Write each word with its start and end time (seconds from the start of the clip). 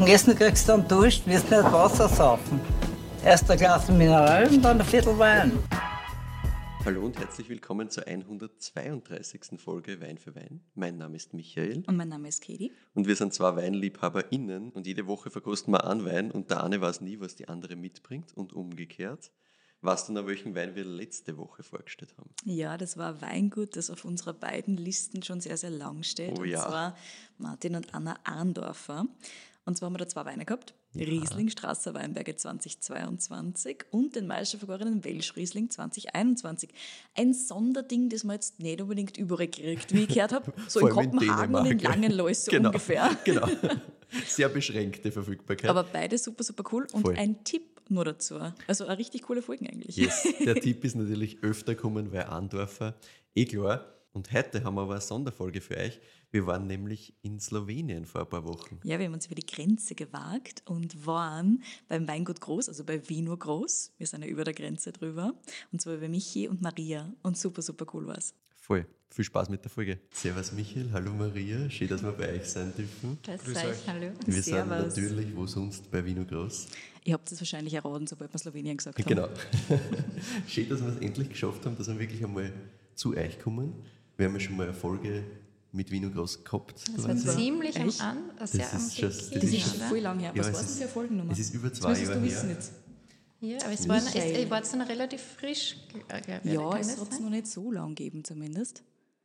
dem 0.00 0.06
Essen 0.06 0.34
kriegst 0.34 0.66
du 0.66 0.72
dann 0.72 0.88
Dusch, 0.88 1.20
wirst 1.26 1.50
nicht 1.50 1.62
Wasser 1.64 2.08
saufen. 2.08 2.58
Erst 3.22 3.50
ein 3.50 3.58
Glas 3.58 3.86
Mineral 3.88 4.48
und 4.48 4.62
dann 4.62 4.80
ein 4.80 4.86
Viertel 4.86 5.18
Wein. 5.18 5.52
Hallo 6.86 7.04
und 7.04 7.18
herzlich 7.18 7.50
willkommen 7.50 7.90
zur 7.90 8.06
132. 8.06 9.60
Folge 9.60 10.00
Wein 10.00 10.16
für 10.16 10.34
Wein. 10.34 10.62
Mein 10.74 10.96
Name 10.96 11.16
ist 11.16 11.34
Michael. 11.34 11.84
Und 11.86 11.98
mein 11.98 12.08
Name 12.08 12.28
ist 12.28 12.40
Katie. 12.40 12.72
Und 12.94 13.08
wir 13.08 13.14
sind 13.14 13.34
zwei 13.34 13.54
WeinliebhaberInnen 13.56 14.70
und 14.70 14.86
jede 14.86 15.06
Woche 15.06 15.30
verkosten 15.30 15.74
wir 15.74 15.86
einen 15.86 16.06
Wein 16.06 16.30
und 16.30 16.50
der 16.50 16.64
eine 16.64 16.80
weiß 16.80 17.02
nie, 17.02 17.20
was 17.20 17.36
die 17.36 17.48
andere 17.48 17.76
mitbringt 17.76 18.34
und 18.34 18.54
umgekehrt. 18.54 19.30
Weißt 19.82 20.08
du 20.08 20.12
noch, 20.12 20.26
welchen 20.26 20.54
Wein 20.54 20.74
wir 20.74 20.84
letzte 20.84 21.38
Woche 21.38 21.62
vorgestellt 21.62 22.14
haben? 22.18 22.30
Ja, 22.44 22.76
das 22.76 22.98
war 22.98 23.20
Weingut, 23.22 23.76
das 23.76 23.90
auf 23.90 24.04
unserer 24.04 24.34
beiden 24.34 24.76
Listen 24.76 25.22
schon 25.22 25.40
sehr, 25.40 25.56
sehr 25.56 25.70
lang 25.70 26.02
steht. 26.02 26.38
Oh 26.38 26.42
und 26.42 26.48
ja. 26.48 26.60
zwar 26.60 26.96
Martin 27.38 27.76
und 27.76 27.94
Anna 27.94 28.16
Arndorfer. 28.24 29.06
Und 29.70 29.76
zwar 29.76 29.86
haben 29.86 29.94
wir 29.94 29.98
da 29.98 30.08
zwei 30.08 30.24
Weine 30.24 30.44
gehabt. 30.44 30.74
Riesling 30.96 31.48
Strasser 31.48 31.94
Weinberge 31.94 32.34
2022 32.34 33.84
und 33.92 34.16
den 34.16 34.26
Meister 34.26 34.58
vergorenen 34.58 35.04
Welsch 35.04 35.36
Riesling 35.36 35.70
2021. 35.70 36.70
Ein 37.14 37.34
Sonderding, 37.34 38.08
das 38.08 38.24
man 38.24 38.34
jetzt 38.34 38.58
nicht 38.58 38.80
unbedingt 38.80 39.16
überall 39.16 39.46
kriegt, 39.46 39.94
wie 39.94 40.02
ich 40.02 40.08
gehört 40.08 40.32
habe. 40.32 40.52
So 40.68 40.80
in 40.80 40.92
Kopenhagen 40.92 41.54
und 41.54 41.66
in 41.66 41.78
ja. 41.78 41.90
Langenlois 41.90 42.34
so 42.34 42.50
Genau. 42.50 42.70
ungefähr. 42.70 43.16
Genau. 43.24 43.46
Sehr 44.26 44.48
beschränkte 44.48 45.12
Verfügbarkeit. 45.12 45.70
Aber 45.70 45.84
beide 45.84 46.18
super, 46.18 46.42
super 46.42 46.64
cool. 46.72 46.88
Und 46.92 47.02
Voll. 47.02 47.16
ein 47.16 47.44
Tipp 47.44 47.80
nur 47.88 48.04
dazu. 48.04 48.40
Also 48.66 48.86
eine 48.86 48.98
richtig 48.98 49.22
coole 49.22 49.40
Folgen 49.40 49.68
eigentlich. 49.68 49.96
Yes. 49.96 50.26
Der 50.44 50.56
Tipp 50.56 50.84
ist 50.84 50.96
natürlich 50.96 51.44
öfter 51.44 51.76
kommen, 51.76 52.10
weil 52.10 52.24
Andorfer, 52.24 52.96
eh 53.36 53.44
klar. 53.44 53.86
Und 54.12 54.32
heute 54.32 54.64
haben 54.64 54.74
wir 54.74 54.82
aber 54.82 54.94
eine 54.94 55.00
Sonderfolge 55.00 55.60
für 55.60 55.76
euch. 55.76 56.00
Wir 56.32 56.44
waren 56.44 56.66
nämlich 56.66 57.14
in 57.22 57.38
Slowenien 57.38 58.06
vor 58.06 58.22
ein 58.22 58.28
paar 58.28 58.44
Wochen. 58.44 58.80
Ja, 58.82 58.98
wir 58.98 59.06
haben 59.06 59.14
uns 59.14 59.26
über 59.26 59.36
die 59.36 59.46
Grenze 59.46 59.94
gewagt 59.94 60.62
und 60.66 61.06
waren 61.06 61.62
beim 61.88 62.08
Weingut 62.08 62.40
Groß, 62.40 62.68
also 62.68 62.82
bei 62.84 63.08
Vino 63.08 63.36
Groß. 63.36 63.92
Wir 63.98 64.06
sind 64.08 64.22
ja 64.22 64.28
über 64.28 64.42
der 64.42 64.54
Grenze 64.54 64.90
drüber. 64.90 65.34
Und 65.70 65.80
zwar 65.80 65.96
bei 65.98 66.08
Michi 66.08 66.48
und 66.48 66.60
Maria. 66.60 67.12
Und 67.22 67.38
super, 67.38 67.62
super 67.62 67.86
cool 67.94 68.06
war's. 68.08 68.34
Voll. 68.56 68.84
Viel 69.12 69.24
Spaß 69.24 69.48
mit 69.48 69.64
der 69.64 69.70
Folge. 69.70 69.98
Servus 70.12 70.52
Michael, 70.52 70.90
hallo 70.92 71.12
Maria. 71.12 71.68
Schön, 71.68 71.88
dass 71.88 72.02
wir 72.02 72.12
bei 72.12 72.32
euch 72.34 72.48
sein 72.48 72.72
dürfen. 72.76 73.18
Grüß, 73.24 73.42
Grüß 73.42 73.56
euch, 73.56 73.64
euch. 73.64 73.88
hallo. 73.88 74.12
Wir 74.24 74.42
Servus. 74.42 74.94
sind 74.94 75.04
natürlich, 75.04 75.36
wo 75.36 75.46
sonst, 75.46 75.90
bei 75.90 76.04
Vino 76.04 76.24
Groß. 76.24 76.68
Ihr 77.04 77.14
habt 77.14 77.30
es 77.30 77.40
wahrscheinlich 77.40 77.74
erraten, 77.74 78.06
sobald 78.06 78.32
wir 78.32 78.38
Slowenien 78.38 78.76
gesagt 78.76 78.98
haben. 78.98 79.08
Genau. 79.08 79.28
Schön, 80.46 80.68
dass 80.68 80.80
wir 80.80 80.88
es 80.88 80.98
endlich 80.98 81.28
geschafft 81.28 81.66
haben, 81.66 81.76
dass 81.76 81.88
wir 81.88 81.98
wirklich 81.98 82.22
einmal 82.24 82.52
zu 82.94 83.16
euch 83.16 83.38
kommen. 83.40 83.72
Wir 84.20 84.26
haben 84.26 84.34
ja 84.34 84.40
schon 84.40 84.54
mal 84.58 84.64
eine 84.64 84.74
Folge 84.74 85.24
mit 85.72 85.90
Vino 85.90 86.10
Groß 86.10 86.44
gehabt. 86.44 86.74
Das 86.94 87.08
war 87.08 87.16
ziemlich 87.16 87.80
am 87.80 87.88
Echt? 87.88 88.02
An, 88.02 88.18
sehr 88.44 88.66
Das 88.66 88.74
am 88.74 88.80
ist 88.86 88.96
schon- 88.98 89.08
das 89.08 89.30
Das 89.30 89.42
ist 89.44 89.60
schon 89.62 89.80
voll 89.88 89.98
lang 90.00 90.18
her. 90.18 90.32
Ja, 90.34 90.40
Was 90.40 90.48
es 90.48 90.52
war 90.54 90.60
das 90.62 90.74
für 90.76 90.82
eine 90.82 90.90
Folgennummer? 90.92 91.32
es 91.32 91.38
ist 91.38 91.54
über 91.54 91.68
Das 91.70 91.78
zwei 91.78 91.98
Jahre 91.98 92.14
du 92.18 92.22
wissen 92.22 92.48
her. 92.48 92.54
jetzt. 92.56 92.72
Ja, 93.40 93.56
aber 93.64 93.72
es 93.72 93.88
war, 93.88 93.96
es, 93.96 94.14
ihr 94.14 94.50
wart 94.50 94.76
noch 94.76 94.88
relativ 94.90 95.22
frisch. 95.22 95.76
äh, 96.08 96.20
ich, 96.44 96.52
Ja, 96.52 96.76
es 96.78 96.88
das 96.88 97.00
hat 97.00 97.12
es 97.12 97.20
noch 97.20 97.30
nicht 97.30 97.46
so 97.46 97.72
lang 97.72 97.94
gegeben 97.94 98.22
zumindest. 98.22 98.82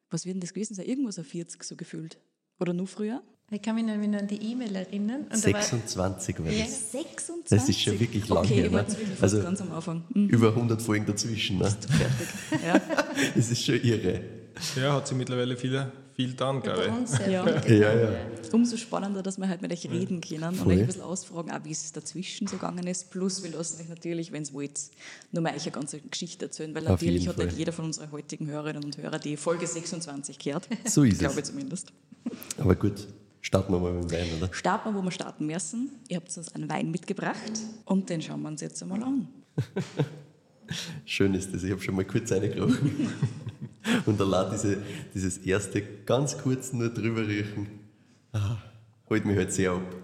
Was 0.09 0.25
wird 0.25 0.35
denn 0.35 0.39
das 0.39 0.53
gewesen 0.53 0.75
sein? 0.75 0.85
Irgendwas 0.85 1.19
auf 1.19 1.25
40 1.27 1.61
so 1.61 1.75
gefühlt. 1.75 2.17
Oder 2.61 2.71
noch 2.71 2.87
früher? 2.87 3.21
Ich 3.52 3.61
kann 3.61 3.75
mich 3.75 3.83
noch 3.83 3.97
noch 3.97 4.19
an 4.19 4.27
die 4.27 4.41
E-Mail 4.41 4.73
erinnern. 4.77 5.23
Und 5.23 5.45
da 5.45 5.52
war, 5.52 5.61
26 5.61 6.39
war 6.39 6.49
Ja. 6.49 6.63
das. 6.63 6.93
26? 6.93 7.49
Das 7.49 7.67
ist 7.67 7.81
schon 7.81 7.99
wirklich 7.99 8.30
lang 8.30 8.37
okay, 8.45 8.53
her, 8.55 8.65
ich 8.67 8.71
war 8.71 8.83
ne? 8.83 8.95
Also- 9.19 9.41
ganz 9.43 9.59
am 9.59 9.73
Anfang. 9.73 10.05
Mhm. 10.13 10.30
Über 10.30 10.55
100 10.55 10.81
Folgen 10.81 11.05
dazwischen. 11.05 11.57
Ne? 11.57 11.65
Fertig. 11.69 12.63
Ja. 12.65 12.81
Das 13.35 13.52
ist 13.52 13.61
schon 13.61 13.81
irre. 13.81 14.21
Ja, 14.75 14.94
hat 14.94 15.08
sich 15.08 15.17
mittlerweile 15.17 15.56
viel, 15.58 15.92
viel 16.16 16.30
getan, 16.31 16.61
glaube 16.61 16.84
ich. 16.86 17.28
Ja. 17.28 17.61
viel 17.61 17.80
Ja, 17.81 17.94
ja. 17.94 18.09
Umso 18.52 18.78
spannender, 18.78 19.22
dass 19.22 19.38
wir 19.38 19.50
halt 19.50 19.61
mit 19.61 19.72
euch 19.73 19.89
reden 19.89 20.22
können 20.22 20.44
und 20.44 20.56
Voll. 20.56 20.73
euch 20.73 20.80
ein 20.80 20.86
bisschen 20.88 21.02
ausfragen, 21.02 21.52
auch 21.52 21.64
wie 21.64 21.72
es 21.72 21.92
dazwischen 21.92 22.48
so 22.48 22.56
gegangen 22.56 22.88
ist. 22.88 23.09
Plus, 23.11 23.44
wir 23.44 23.52
lassen 23.52 23.81
euch 23.81 23.89
natürlich, 23.89 24.31
wenn 24.31 24.44
es 24.44 24.53
wollt, 24.53 24.80
nur 25.31 25.44
mal 25.44 25.53
euch 25.56 25.64
eine 25.64 25.72
ganze 25.72 26.00
Geschichte 26.00 26.45
erzählen, 26.45 26.73
weil 26.73 26.83
Auf 26.88 27.02
natürlich 27.02 27.28
hat 27.28 27.38
ja 27.38 27.48
Fall. 27.48 27.58
jeder 27.58 27.71
von 27.73 27.86
unseren 27.86 28.11
heutigen 28.11 28.48
Hörerinnen 28.48 28.83
und 28.83 28.98
Hörern 28.98 29.20
die 29.21 29.36
Folge 29.38 29.67
26 29.67 30.39
gehört. 30.39 30.67
So 30.86 31.04
ist 31.04 31.20
Glaube 31.20 31.36
ich 31.36 31.42
es. 31.42 31.49
zumindest. 31.49 31.92
Aber 32.58 32.76
gut, 32.76 33.08
starten 33.42 33.73
wir 33.73 33.80
mal 33.80 33.92
mit 33.94 34.10
dem 34.10 34.11
Wein, 34.11 34.27
oder? 34.38 34.54
Starten 34.54 34.89
wir, 34.94 34.98
wo 34.99 35.04
wir 35.04 35.11
starten 35.11 35.45
müssen. 35.45 35.89
Ihr 36.08 36.17
habt 36.17 36.36
uns 36.38 36.54
einen 36.55 36.70
Wein 36.70 36.92
mitgebracht 36.92 37.52
und 37.86 38.10
den 38.10 38.21
schauen 38.21 38.42
wir 38.42 38.48
uns 38.49 38.61
jetzt 38.61 38.82
einmal 38.82 39.04
an. 39.04 39.27
Schön 41.05 41.33
ist 41.33 41.53
das. 41.53 41.64
Ich 41.64 41.71
habe 41.71 41.81
schon 41.81 41.95
mal 41.95 42.05
kurz 42.05 42.31
reingekrochen. 42.31 43.09
Und 44.05 44.20
allein 44.20 44.52
diese, 44.52 44.77
dieses 45.14 45.37
erste, 45.39 45.81
ganz 46.05 46.37
kurz 46.37 46.73
nur 46.73 46.89
drüber 46.89 47.27
riechen, 47.27 47.67
ah, 48.33 48.58
holt 49.09 49.26
mich 49.26 49.37
halt 49.37 49.53
sehr 49.53 49.71
ab. 49.71 49.95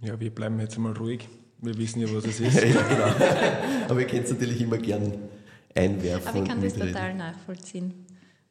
Ja, 0.00 0.18
wir 0.18 0.30
bleiben 0.30 0.58
jetzt 0.60 0.78
mal 0.78 0.92
ruhig. 0.92 1.28
Wir 1.60 1.76
wissen 1.76 2.00
ja, 2.00 2.08
was 2.14 2.24
es 2.24 2.38
Ja, 2.40 2.48
ist. 2.48 2.60
genau. 2.62 3.14
Aber 3.88 4.00
ihr 4.00 4.06
könnt 4.06 4.24
es 4.24 4.30
natürlich 4.30 4.60
immer 4.60 4.78
gern 4.78 5.12
einwerfen. 5.74 6.28
Aber 6.28 6.38
ich 6.42 6.48
kann 6.48 6.58
und 6.58 6.64
das 6.64 6.74
mitreden. 6.74 6.94
total 6.94 7.14
nachvollziehen. 7.14 7.94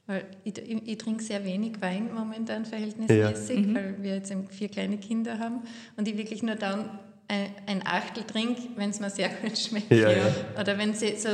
Weil 0.05 0.25
ich, 0.45 0.57
ich, 0.57 0.87
ich 0.87 0.97
trinke 0.97 1.21
sehr 1.23 1.43
wenig 1.43 1.81
Wein 1.81 2.09
momentan 2.13 2.65
verhältnismäßig, 2.65 3.75
weil 3.75 3.95
wir 4.01 4.15
jetzt 4.15 4.33
vier 4.51 4.69
kleine 4.69 4.97
Kinder 4.97 5.37
haben 5.37 5.61
und 5.97 6.07
ich 6.07 6.17
wirklich 6.17 6.43
nur 6.43 6.55
dann 6.55 6.89
ein, 7.27 7.49
ein 7.65 7.81
Achtel 7.85 8.23
trinke, 8.23 8.61
wenn 8.77 8.89
es 8.91 9.01
mir 9.01 9.09
sehr 9.09 9.27
gut 9.41 9.57
schmeckt. 9.57 9.91
Ja, 9.91 10.09
ja. 10.11 10.25
Oder 10.59 10.77
wenn 10.77 10.93
sie 10.93 11.15
so 11.17 11.29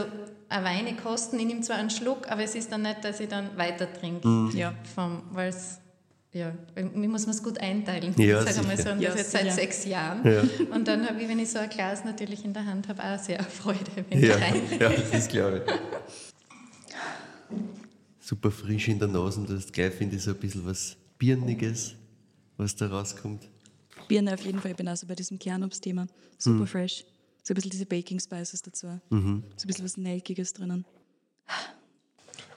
eine 0.54 0.66
Weine 0.66 0.96
kosten, 0.96 1.40
ich 1.40 1.46
nehme 1.46 1.62
zwar 1.62 1.78
einen 1.78 1.90
Schluck, 1.90 2.30
aber 2.30 2.44
es 2.44 2.56
ist 2.56 2.72
dann 2.72 2.84
nicht, 2.84 3.04
dass 3.04 3.20
ich 3.20 3.28
dann 3.28 3.58
weiter 3.58 3.92
trinke. 3.92 4.28
Mhm. 4.28 4.52
Ja. 4.56 4.74
Weil 5.32 5.50
es, 5.50 5.80
ja, 6.32 6.54
mir 6.76 7.10
muss 7.10 7.26
man 7.26 7.36
es 7.36 7.44
gut 7.44 7.58
einteilen. 7.60 8.14
Ja, 8.18 8.42
Sag 8.44 8.60
einmal 8.60 8.78
so, 8.78 8.92
und 8.92 9.02
Ja, 9.02 9.10
das 9.10 9.20
jetzt 9.20 9.32
seit 9.32 9.52
sechs 9.52 9.86
Jahren. 9.86 10.24
Ja. 10.26 10.44
Und 10.74 10.88
dann 10.88 11.08
habe 11.08 11.22
ich, 11.22 11.28
wenn 11.28 11.40
ich 11.40 11.50
so 11.50 11.60
ein 11.60 11.70
Glas 11.70 12.06
natürlich 12.06 12.46
in 12.46 12.54
der 12.54 12.66
Hand 12.66 12.88
habe, 12.88 13.04
auch 13.04 13.18
sehr 13.20 13.44
Freude, 13.44 13.80
wenn 14.10 14.22
Ja, 14.22 14.38
ich 14.38 14.42
rein 14.42 14.62
ja, 14.80 14.92
das 15.12 15.28
glaube 15.28 15.64
ich. 15.66 15.74
Super 18.20 18.52
frisch 18.52 18.88
in 18.88 19.00
der 19.00 19.08
Nase 19.08 19.40
und 19.40 19.50
du 19.50 19.56
hast 19.56 19.74
gleich, 19.74 19.94
finde 19.94 20.16
ich, 20.16 20.24
so 20.24 20.32
ein 20.32 20.38
bisschen 20.38 20.66
was 20.66 20.96
Birniges, 21.18 21.96
was 22.58 22.76
da 22.76 22.88
rauskommt. 22.88 23.50
Birne 24.08 24.34
auf 24.34 24.46
jeden 24.46 24.60
Fall, 24.60 24.72
ich 24.72 24.78
bin 24.78 24.88
also 24.88 25.08
bei 25.08 25.16
diesem 25.16 25.40
Kernobstthema. 25.40 26.08
Super 26.38 26.68
fresh. 26.68 27.06
So 27.44 27.52
ein 27.54 27.56
bisschen 27.56 27.72
diese 27.72 27.86
Baking 27.86 28.20
Spices 28.20 28.62
dazu. 28.62 28.88
So 29.10 29.16
ein 29.18 29.44
bisschen 29.66 29.84
was 29.86 29.98
Nelkiges 29.98 30.54
drinnen. 30.54 30.86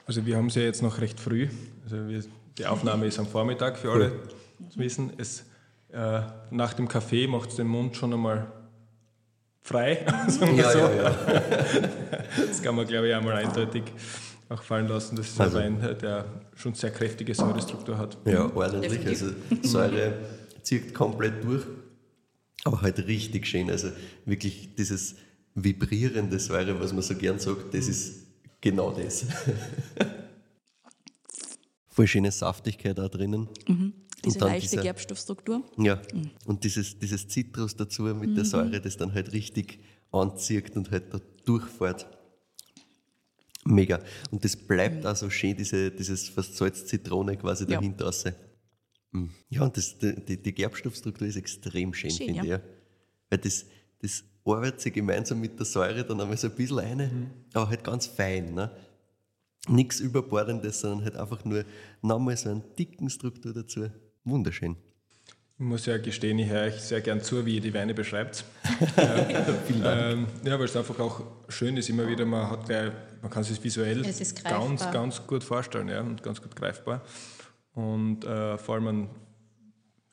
Also 0.05 0.25
wir 0.25 0.37
haben 0.37 0.47
es 0.47 0.55
ja 0.55 0.61
jetzt 0.61 0.81
noch 0.81 1.01
recht 1.01 1.19
früh. 1.19 1.49
Also 1.83 2.07
wir, 2.07 2.23
die 2.57 2.65
Aufnahme 2.65 3.05
ist 3.05 3.19
am 3.19 3.27
Vormittag 3.27 3.77
für 3.77 3.91
alle 3.91 4.11
zu 4.69 4.79
wissen. 4.79 5.11
Es, 5.17 5.43
äh, 5.91 6.21
nach 6.51 6.73
dem 6.73 6.87
Kaffee 6.87 7.27
macht 7.27 7.49
es 7.49 7.57
den 7.57 7.67
Mund 7.67 7.97
schon 7.97 8.13
einmal 8.13 8.47
frei. 9.61 10.05
sagen 10.29 10.55
wir 10.55 10.63
Ja, 10.63 10.71
so. 10.71 10.77
ja, 10.79 11.03
ja. 11.03 12.23
Das 12.47 12.61
kann 12.63 12.75
man, 12.75 12.87
glaube 12.87 13.09
ich, 13.09 13.13
einmal 13.15 13.33
eindeutig 13.35 13.83
auch 14.47 14.63
fallen 14.63 14.87
lassen. 14.87 15.17
Das 15.17 15.27
ist 15.27 15.41
Also- 15.41 15.57
ein 15.57 15.81
Wein, 15.81 15.97
der 15.99 16.23
schon 16.55 16.73
sehr 16.73 16.91
kräftige 16.91 17.35
Säurestruktur 17.35 17.97
hat. 17.97 18.17
Ja, 18.25 18.49
ordentlich. 18.55 19.05
Also 19.05 19.31
Säure 19.63 20.13
zieht 20.63 20.93
komplett 20.93 21.43
durch, 21.43 21.63
aber 22.67 22.81
halt 22.81 22.99
richtig 23.07 23.47
schön. 23.47 23.69
Also 23.69 23.89
wirklich 24.25 24.75
dieses 24.75 25.15
vibrierende 25.55 26.39
Säure, 26.39 26.79
was 26.79 26.93
man 26.93 27.01
so 27.01 27.15
gern 27.15 27.39
sagt, 27.39 27.73
das 27.73 27.87
ist 27.87 28.27
genau 28.61 28.91
das. 28.91 29.25
Voll 31.89 32.07
schöne 32.07 32.31
Saftigkeit 32.31 32.97
da 32.97 33.07
drinnen. 33.09 33.47
Diese 34.23 34.37
dann 34.39 34.49
leichte 34.49 34.69
dieser- 34.71 34.83
Gerbstoffstruktur. 34.83 35.63
Ja, 35.77 36.01
und 36.45 36.63
dieses, 36.63 36.99
dieses 36.99 37.27
Zitrus 37.27 37.75
dazu 37.75 38.03
mit 38.03 38.37
der 38.37 38.45
Säure, 38.45 38.79
das 38.81 38.97
dann 38.97 39.13
halt 39.13 39.31
richtig 39.33 39.79
anzieht 40.11 40.75
und 40.75 40.91
halt 40.91 41.13
da 41.13 41.19
durchfährt. 41.45 42.07
Mega. 43.65 43.99
Und 44.31 44.45
das 44.45 44.55
bleibt 44.55 45.05
auch 45.05 45.15
so 45.15 45.29
schön, 45.29 45.55
diese, 45.57 45.91
dieses 45.91 46.29
fast 46.29 46.55
Salz-Zitrone 46.55 47.35
quasi 47.37 47.63
Ja. 47.65 47.77
dahinter 47.77 48.05
raus. 48.05 48.23
Mm. 49.17 49.29
Ja, 49.49 49.63
und 49.63 49.77
das, 49.77 49.97
die, 49.97 50.41
die 50.41 50.53
Gerbstoffstruktur 50.53 51.27
ist 51.27 51.35
extrem 51.35 51.93
schön, 51.93 52.11
Schön, 52.11 52.27
finde 52.27 52.41
ich. 52.41 52.49
ja. 52.49 52.57
Ja. 52.57 52.63
Weil 53.29 53.39
das, 53.39 53.65
das 54.01 54.23
arbeitet 54.45 54.81
sich 54.81 54.93
gemeinsam 54.93 55.41
mit 55.41 55.59
der 55.59 55.65
Säure 55.65 56.03
dann 56.05 56.21
einmal 56.21 56.37
so 56.37 56.47
ein 56.47 56.55
bisschen 56.55 56.79
rein, 56.79 57.31
aber 57.53 57.69
halt 57.69 57.83
ganz 57.83 58.07
fein. 58.07 58.53
Ne? 58.53 58.71
Nichts 59.67 59.99
Überbordendes, 59.99 60.79
sondern 60.79 61.03
halt 61.03 61.15
einfach 61.17 61.43
nur 61.43 61.65
nochmal 62.01 62.37
so 62.37 62.49
einen 62.49 62.63
dicken 62.77 63.09
Struktur 63.09 63.53
dazu. 63.53 63.89
Wunderschön. 64.23 64.77
Ich 65.59 65.65
muss 65.65 65.87
ja 65.87 65.97
gestehen, 65.97 66.37
ich 66.37 66.49
höre 66.49 66.67
euch 66.67 66.75
sehr 66.75 67.01
gern 67.01 67.19
zu, 67.19 67.43
wie 67.45 67.55
ihr 67.55 67.61
die 67.61 67.73
Weine 67.73 67.95
beschreibt. 67.95 68.45
Dank. 68.95 69.29
Ähm, 69.83 70.27
ja, 70.45 70.57
weil 70.59 70.65
es 70.65 70.75
einfach 70.77 70.99
auch 70.99 71.23
schön 71.49 71.75
ist, 71.77 71.89
immer 71.89 72.07
wieder, 72.07 72.25
man 72.25 72.51
hat 72.51 72.67
gleich, 72.67 72.91
man 73.23 73.31
kann 73.31 73.43
sich 73.43 73.61
visuell 73.63 74.05
Es 74.05 74.21
ist 74.21 74.43
ganz, 74.43 74.89
ganz 74.91 75.25
gut 75.25 75.43
vorstellen 75.43 75.89
ja, 75.89 76.01
und 76.01 76.21
ganz 76.21 76.41
gut 76.41 76.55
greifbar. 76.55 77.01
Und 77.77 78.25
äh, 78.25 78.57
vor 78.57 78.75
allem, 78.75 78.87
an, 78.87 79.09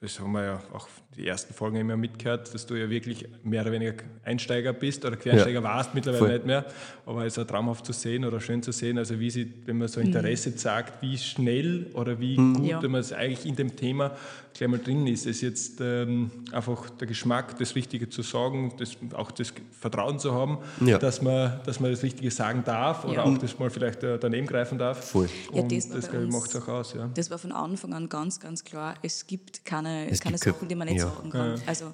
das 0.04 0.20
haben 0.20 0.32
wir 0.32 0.44
ja 0.44 0.62
auch 0.74 0.86
die 1.16 1.26
ersten 1.26 1.54
Folgen 1.54 1.76
immer 1.76 1.96
mitgehört, 1.96 2.52
dass 2.52 2.66
du 2.66 2.74
ja 2.74 2.90
wirklich 2.90 3.26
mehr 3.42 3.62
oder 3.62 3.72
weniger 3.72 3.94
Einsteiger 4.24 4.72
bist 4.72 5.04
oder 5.04 5.16
Quereinsteiger 5.16 5.60
ja. 5.60 5.62
warst, 5.62 5.94
mittlerweile 5.94 6.18
Voll. 6.18 6.32
nicht 6.32 6.46
mehr. 6.46 6.66
Aber 7.06 7.24
es 7.24 7.36
ist 7.36 7.42
auch 7.42 7.46
traumhaft 7.46 7.86
zu 7.86 7.92
sehen 7.92 8.24
oder 8.24 8.40
schön 8.40 8.62
zu 8.62 8.72
sehen, 8.72 8.98
also 8.98 9.18
wie 9.18 9.30
sie, 9.30 9.50
wenn 9.64 9.78
man 9.78 9.88
so 9.88 10.00
mhm. 10.00 10.06
Interesse 10.06 10.50
mhm. 10.50 10.56
zeigt, 10.58 11.00
wie 11.02 11.16
schnell 11.16 11.86
oder 11.94 12.20
wie 12.20 12.36
mhm. 12.36 12.54
gut, 12.54 12.66
ja. 12.66 12.82
wenn 12.82 12.90
man 12.90 13.00
es 13.00 13.12
eigentlich 13.12 13.46
in 13.46 13.56
dem 13.56 13.76
Thema 13.76 14.14
gleich 14.54 14.68
mal 14.68 14.78
drin 14.78 15.06
ist. 15.06 15.26
Es 15.26 15.36
ist 15.36 15.40
jetzt 15.42 15.80
ähm, 15.80 16.30
einfach 16.52 16.88
der 16.90 17.06
Geschmack, 17.06 17.58
das 17.58 17.74
Richtige 17.74 18.08
zu 18.08 18.22
sagen, 18.22 18.72
das, 18.78 18.96
auch 19.14 19.30
das 19.30 19.52
Vertrauen 19.72 20.18
zu 20.18 20.32
haben, 20.32 20.58
ja. 20.84 20.98
dass, 20.98 21.22
man, 21.22 21.60
dass 21.64 21.80
man 21.80 21.90
das 21.90 22.02
Richtige 22.02 22.30
sagen 22.30 22.62
darf 22.64 23.04
oder 23.04 23.24
auch 23.24 23.38
das 23.38 23.58
mal 23.58 23.70
vielleicht 23.70 24.02
äh, 24.02 24.18
daneben 24.18 24.46
greifen 24.46 24.78
darf. 24.78 25.10
Voll. 25.10 25.28
Und 25.50 25.72
das, 25.72 25.88
das 25.88 26.10
macht 26.12 26.50
es 26.50 26.56
auch 26.56 26.68
aus. 26.68 26.96
Das 27.14 27.30
war 27.30 27.38
von 27.38 27.52
Anfang 27.52 27.92
an 27.94 28.08
ganz, 28.08 28.40
ganz 28.40 28.64
klar. 28.64 28.94
Es 29.02 29.26
gibt 29.26 29.64
keine, 29.64 29.93
es 30.10 30.20
keine 30.20 30.38
gibt 30.38 30.44
Sachen, 30.44 30.68
die 30.68 30.74
man 30.74 30.88
nicht 30.88 31.00
sagen 31.00 31.30
kann. 31.30 31.60
Also 31.66 31.92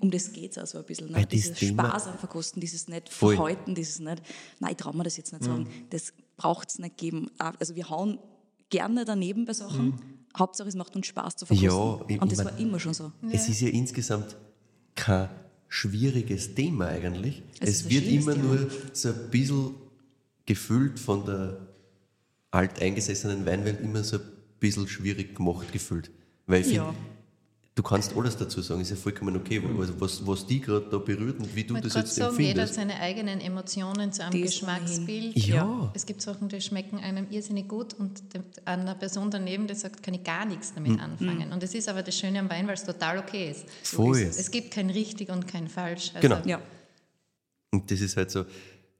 um 0.00 0.10
das 0.10 0.32
geht 0.32 0.52
es 0.52 0.58
auch 0.58 0.66
so 0.66 0.78
ein 0.78 0.84
bisschen. 0.84 1.10
Ne? 1.12 1.26
Dieses 1.26 1.58
Spaß 1.58 2.06
am 2.08 2.18
Verkosten, 2.18 2.60
dieses 2.60 2.88
nicht 2.88 3.08
Voll. 3.08 3.36
verhalten, 3.36 3.74
dieses 3.74 3.98
nicht, 3.98 4.22
nein, 4.58 4.70
ich 4.72 4.76
traue 4.76 4.96
mir 4.96 5.04
das 5.04 5.16
jetzt 5.16 5.32
nicht 5.32 5.44
sagen, 5.44 5.64
mhm. 5.64 5.86
das 5.90 6.12
braucht 6.36 6.70
es 6.70 6.78
nicht 6.78 6.96
geben. 6.96 7.30
Also 7.38 7.76
wir 7.76 7.88
hauen 7.90 8.18
gerne 8.70 9.04
daneben 9.04 9.44
bei 9.44 9.52
Sachen. 9.52 9.86
Mhm. 9.86 9.94
Hauptsache, 10.38 10.68
es 10.68 10.74
macht 10.74 10.94
uns 10.96 11.06
Spaß 11.06 11.36
zu 11.36 11.46
verkosten. 11.46 11.70
Ja, 11.70 12.00
ich, 12.08 12.22
Und 12.22 12.32
das 12.32 12.38
mein, 12.38 12.46
war 12.46 12.58
immer 12.58 12.80
schon 12.80 12.94
so. 12.94 13.12
Es 13.30 13.48
ist 13.48 13.60
ja 13.60 13.68
insgesamt 13.68 14.36
kein 14.94 15.28
schwieriges 15.68 16.54
Thema 16.54 16.86
eigentlich. 16.86 17.42
Es, 17.60 17.68
es 17.68 17.90
wird 17.90 18.06
immer 18.06 18.34
Thema. 18.34 18.44
nur 18.44 18.70
so 18.92 19.08
ein 19.08 19.30
bisschen 19.30 19.74
gefüllt 20.46 20.98
von 20.98 21.24
der 21.24 21.68
alteingesessenen 22.52 23.44
Weinwelt 23.46 23.80
immer 23.80 24.02
so 24.02 24.16
ein 24.16 24.22
bisschen 24.58 24.88
schwierig 24.88 25.34
gemacht 25.34 25.72
gefühlt. 25.72 26.10
Weil 26.46 26.62
ich 26.62 26.72
ja. 26.72 26.86
finde, 26.86 26.98
du 27.80 27.88
kannst 27.88 28.14
alles 28.14 28.36
dazu 28.36 28.60
sagen, 28.60 28.82
ist 28.82 28.90
ja 28.90 28.96
vollkommen 28.96 29.34
okay, 29.36 29.62
also 29.78 29.98
was, 29.98 30.26
was 30.26 30.46
die 30.46 30.60
gerade 30.60 30.86
da 30.90 30.98
berührt 30.98 31.38
und 31.38 31.56
wie 31.56 31.64
du 31.64 31.72
Man 31.72 31.82
das 31.82 31.94
jetzt 31.94 32.14
sagen, 32.14 32.30
empfindest. 32.32 32.54
Jeder 32.54 32.62
hat 32.62 32.74
seine 32.74 33.00
eigenen 33.00 33.40
Emotionen 33.40 34.12
zu 34.12 34.22
einem 34.22 34.32
die 34.32 34.42
Geschmacksbild. 34.42 35.34
Ja. 35.36 35.54
ja. 35.54 35.90
Es 35.94 36.04
gibt 36.04 36.20
Sachen, 36.20 36.50
die 36.50 36.60
schmecken 36.60 36.98
einem 36.98 37.26
irrsinnig 37.30 37.68
gut 37.68 37.94
und 37.94 38.20
einer 38.66 38.94
Person 38.96 39.30
daneben, 39.30 39.66
die 39.66 39.74
sagt, 39.74 40.02
kann 40.02 40.12
ich 40.12 40.22
gar 40.22 40.44
nichts 40.44 40.74
damit 40.74 40.92
mhm. 40.92 41.00
anfangen. 41.00 41.52
Und 41.52 41.62
es 41.62 41.74
ist 41.74 41.88
aber 41.88 42.02
das 42.02 42.18
Schöne 42.18 42.40
am 42.40 42.50
Wein, 42.50 42.66
weil 42.66 42.74
es 42.74 42.84
total 42.84 43.18
okay 43.18 43.50
ist. 43.50 43.64
Voll. 43.82 44.18
Es, 44.18 44.38
es 44.38 44.50
gibt 44.50 44.72
kein 44.72 44.90
richtig 44.90 45.30
und 45.30 45.48
kein 45.48 45.66
falsch. 45.66 46.10
Also 46.14 46.28
genau. 46.28 46.46
Ja. 46.46 46.60
Und 47.70 47.90
das 47.90 48.02
ist 48.02 48.14
halt 48.14 48.30
so, 48.30 48.44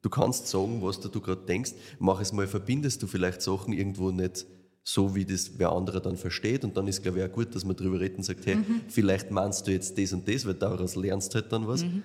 du 0.01 0.09
kannst 0.09 0.47
sagen, 0.47 0.81
was 0.81 1.01
du, 1.01 1.09
du 1.11 1.21
gerade 1.21 1.43
denkst, 1.43 1.73
mach 1.99 2.19
es 2.21 2.33
mal, 2.33 2.47
verbindest 2.47 3.03
du 3.03 3.07
vielleicht 3.07 3.43
Sachen 3.43 3.75
irgendwo 3.75 4.11
nicht 4.11 4.47
so, 4.83 5.15
wie 5.15 5.25
das 5.25 5.59
wer 5.59 5.73
andere 5.73 6.01
dann 6.01 6.17
versteht. 6.17 6.65
Und 6.65 6.77
dann 6.77 6.89
ist, 6.89 7.03
glaube 7.03 7.19
ich, 7.19 7.25
auch 7.25 7.33
gut, 7.33 7.55
dass 7.55 7.65
man 7.65 7.77
darüber 7.77 8.01
redet 8.01 8.19
und 8.19 8.25
sagt, 8.25 8.47
hey, 8.47 8.57
mhm. 8.57 8.83
vielleicht 8.89 9.31
meinst 9.31 9.67
du 9.67 9.73
jetzt 9.73 9.97
das 9.99 10.13
und 10.13 10.27
das, 10.29 10.47
weil 10.47 10.55
daraus 10.55 10.97
lernst 10.97 11.35
du 11.35 11.41
halt 11.41 11.53
dann 11.53 11.67
was. 11.67 11.85
Mhm. 11.85 12.03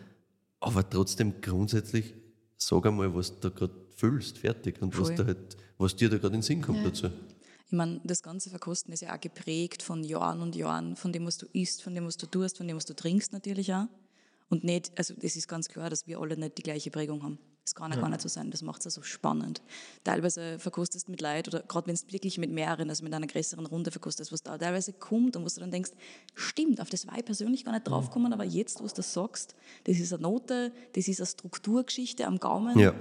Aber 0.60 0.88
trotzdem 0.90 1.42
grundsätzlich 1.42 2.14
sag 2.58 2.86
einmal, 2.86 3.14
was 3.14 3.40
du 3.40 3.52
gerade 3.52 3.74
fühlst, 3.96 4.38
fertig. 4.38 4.82
Und 4.82 5.00
was, 5.00 5.14
da 5.16 5.26
halt, 5.26 5.58
was 5.78 5.96
dir 5.96 6.10
da 6.10 6.18
gerade 6.18 6.36
in 6.36 6.42
den 6.42 6.42
Sinn 6.42 6.62
kommt 6.62 6.80
ja. 6.80 6.86
dazu. 6.86 7.08
Ich 7.68 7.72
meine, 7.72 8.00
das 8.04 8.22
ganze 8.22 8.50
Verkosten 8.50 8.94
ist 8.94 9.02
ja 9.02 9.16
auch 9.16 9.20
geprägt 9.20 9.82
von 9.82 10.04
Jahren 10.04 10.42
und 10.42 10.56
Jahren, 10.56 10.96
von 10.96 11.12
dem, 11.12 11.26
was 11.26 11.38
du 11.38 11.48
isst, 11.54 11.82
von 11.82 11.96
dem, 11.96 12.06
was 12.06 12.18
du 12.18 12.28
tust, 12.28 12.58
von 12.58 12.68
dem, 12.68 12.78
was 12.78 12.86
du 12.86 12.96
trinkst 12.96 13.34
natürlich 13.34 13.74
auch. 13.74 13.88
Und 14.50 14.64
nicht, 14.64 14.92
also 14.96 15.16
es 15.22 15.36
ist 15.36 15.48
ganz 15.48 15.68
klar, 15.68 15.90
dass 15.90 16.06
wir 16.06 16.20
alle 16.20 16.38
nicht 16.38 16.58
die 16.58 16.64
gleiche 16.64 16.92
Prägung 16.92 17.24
haben. 17.24 17.40
Das 17.66 17.74
kann 17.74 17.92
ja 17.92 18.00
gar 18.00 18.10
nicht 18.10 18.22
so 18.22 18.30
sein, 18.30 18.52
das 18.52 18.62
macht 18.62 18.82
es 18.82 18.86
also 18.86 19.02
spannend. 19.02 19.64
Teilweise 20.04 20.60
verkostest 20.60 21.08
du 21.08 21.12
mit 21.12 21.20
Leid 21.20 21.48
oder 21.48 21.64
gerade 21.64 21.88
wenn 21.88 21.96
es 21.96 22.06
wirklich 22.12 22.38
mit 22.38 22.52
mehreren, 22.52 22.90
also 22.90 23.04
mit 23.04 23.12
einer 23.12 23.26
größeren 23.26 23.66
Runde 23.66 23.90
verkostest, 23.90 24.32
was 24.32 24.44
da 24.44 24.56
teilweise 24.56 24.94
kommt 24.94 25.36
und 25.36 25.44
was 25.44 25.56
du 25.56 25.62
dann 25.62 25.72
denkst, 25.72 25.90
stimmt, 26.36 26.80
auf 26.80 26.92
das 26.92 27.08
war 27.08 27.18
ich 27.18 27.26
persönlich 27.26 27.66
gar 27.66 27.72
nicht 27.72 27.88
draufgekommen, 27.88 28.34
aber 28.34 28.44
jetzt, 28.44 28.82
wo 28.82 28.88
du 28.88 28.94
das 28.94 29.12
sagst, 29.12 29.56
das 29.86 29.98
ist 29.98 30.14
eine 30.14 30.22
Note, 30.22 30.74
das 30.94 31.08
ist 31.08 31.20
eine 31.20 31.26
Strukturgeschichte 31.26 32.28
am 32.28 32.38
Gaumen, 32.38 32.78
ja. 32.78 32.94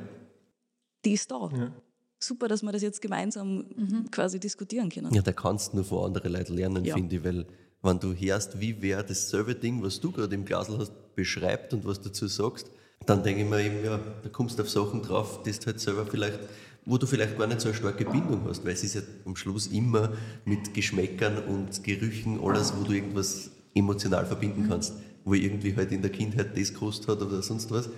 die 1.05 1.13
ist 1.13 1.31
da. 1.31 1.51
Ja. 1.55 1.71
Super, 2.19 2.49
dass 2.49 2.63
wir 2.63 2.73
das 2.73 2.81
jetzt 2.81 3.03
gemeinsam 3.03 3.67
mhm. 3.77 4.11
quasi 4.11 4.41
diskutieren 4.41 4.89
können. 4.89 5.13
Ja, 5.13 5.21
da 5.21 5.33
kannst 5.33 5.75
du 5.75 5.77
nur 5.77 5.85
von 5.85 6.07
anderen 6.07 6.33
Leuten 6.33 6.55
lernen, 6.55 6.87
ja. 6.87 6.95
finde 6.95 7.17
ich, 7.17 7.23
weil 7.23 7.47
wenn 7.83 8.01
du 8.01 8.15
hörst, 8.15 8.59
wie 8.59 8.81
wer 8.81 9.03
dasselbe 9.03 9.55
Ding, 9.55 9.83
was 9.83 10.01
du 10.01 10.11
gerade 10.11 10.35
im 10.35 10.47
Glasl 10.47 10.79
hast, 10.79 11.15
beschreibt 11.15 11.75
und 11.75 11.85
was 11.85 12.01
dazu 12.01 12.27
sagst, 12.29 12.71
dann 13.07 13.23
denke 13.23 13.43
ich 13.43 13.49
mir 13.49 13.61
eben, 13.63 13.85
ja, 13.85 13.99
da 14.23 14.29
kommst 14.31 14.59
du 14.59 14.63
auf 14.63 14.71
Sachen 14.71 15.03
drauf, 15.03 15.43
die 15.43 15.53
du 15.53 15.67
halt 15.67 15.81
selber 15.81 16.07
vielleicht, 16.07 16.39
wo 16.85 16.99
du 16.99 17.07
vielleicht 17.07 17.39
gar 17.39 17.47
nicht 17.47 17.61
so 17.61 17.69
eine 17.69 17.77
starke 17.77 18.05
Bindung 18.05 18.43
hast, 18.49 18.65
weil 18.65 18.73
es 18.73 18.85
ist 18.85 18.95
ja 18.95 19.03
am 19.25 19.37
Schluss 19.37 19.69
immer 19.69 20.13
mit 20.45 20.75
Geschmäckern 20.75 21.39
und 21.39 21.83
Gerüchen 21.83 22.41
alles, 22.43 22.75
wo 22.77 22.85
du 22.85 22.93
irgendwas 22.93 23.51
emotional 23.75 24.27
verbinden 24.27 24.69
kannst, 24.69 24.95
wo 25.25 25.35
irgendwie 25.35 25.75
halt 25.75 25.93
in 25.93 26.03
der 26.03 26.11
Kindheit 26.11 26.57
das 26.57 26.73
gekostet 26.73 27.09
hat 27.09 27.23
oder 27.23 27.43
sonst 27.43 27.71
was. 27.71 27.89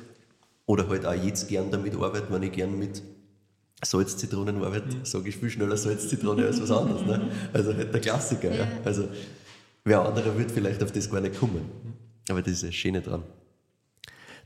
Oder 0.67 0.89
halt 0.89 1.07
auch 1.07 1.15
jetzt 1.15 1.49
gern 1.49 1.71
damit 1.71 1.95
arbeite, 1.95 2.27
wenn 2.31 2.43
ich 2.43 2.53
gern 2.53 2.77
mit 2.77 3.03
Salzzitronen 3.85 4.63
arbeite, 4.65 4.97
mhm. 4.97 5.05
sage 5.05 5.29
ich 5.29 5.37
viel 5.37 5.51
schneller 5.51 5.77
Salzzitrone 5.77 6.47
als 6.47 6.61
was 6.61 6.71
anderes. 6.71 7.03
Ne? 7.03 7.31
Also 7.53 7.75
halt 7.75 7.93
der 7.93 8.01
Klassiker. 8.01 8.55
Ja. 8.55 8.67
Also 8.85 9.09
wer 9.85 10.01
anderer 10.05 10.37
wird 10.37 10.51
vielleicht 10.51 10.83
auf 10.83 10.93
das 10.93 11.11
gar 11.11 11.21
nicht 11.21 11.39
kommen. 11.39 11.63
Aber 12.29 12.43
das 12.43 12.55
ist 12.55 12.65
das 12.65 12.75
Schöne 12.75 13.01
dran. 13.01 13.23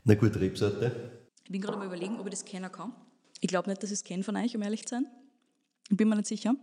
Na 0.03 0.15
gut, 0.15 0.35
Rebsorte. 0.35 1.11
Ich 1.43 1.51
bin 1.51 1.61
gerade 1.61 1.77
mal 1.77 1.85
überlegen, 1.85 2.19
ob 2.19 2.25
ich 2.25 2.31
das 2.31 2.45
kennen 2.45 2.71
kann. 2.71 2.93
Ich 3.39 3.47
glaube 3.47 3.69
nicht, 3.69 3.81
dass 3.83 3.91
ich 3.91 3.97
es 3.97 4.03
kenne 4.03 4.23
von 4.23 4.35
euch, 4.35 4.55
um 4.55 4.61
ehrlich 4.61 4.85
zu 4.85 4.95
sein. 4.95 5.05
Ich 5.89 5.97
bin 5.97 6.07
mir 6.09 6.15
nicht 6.15 6.27
sicher. 6.27 6.55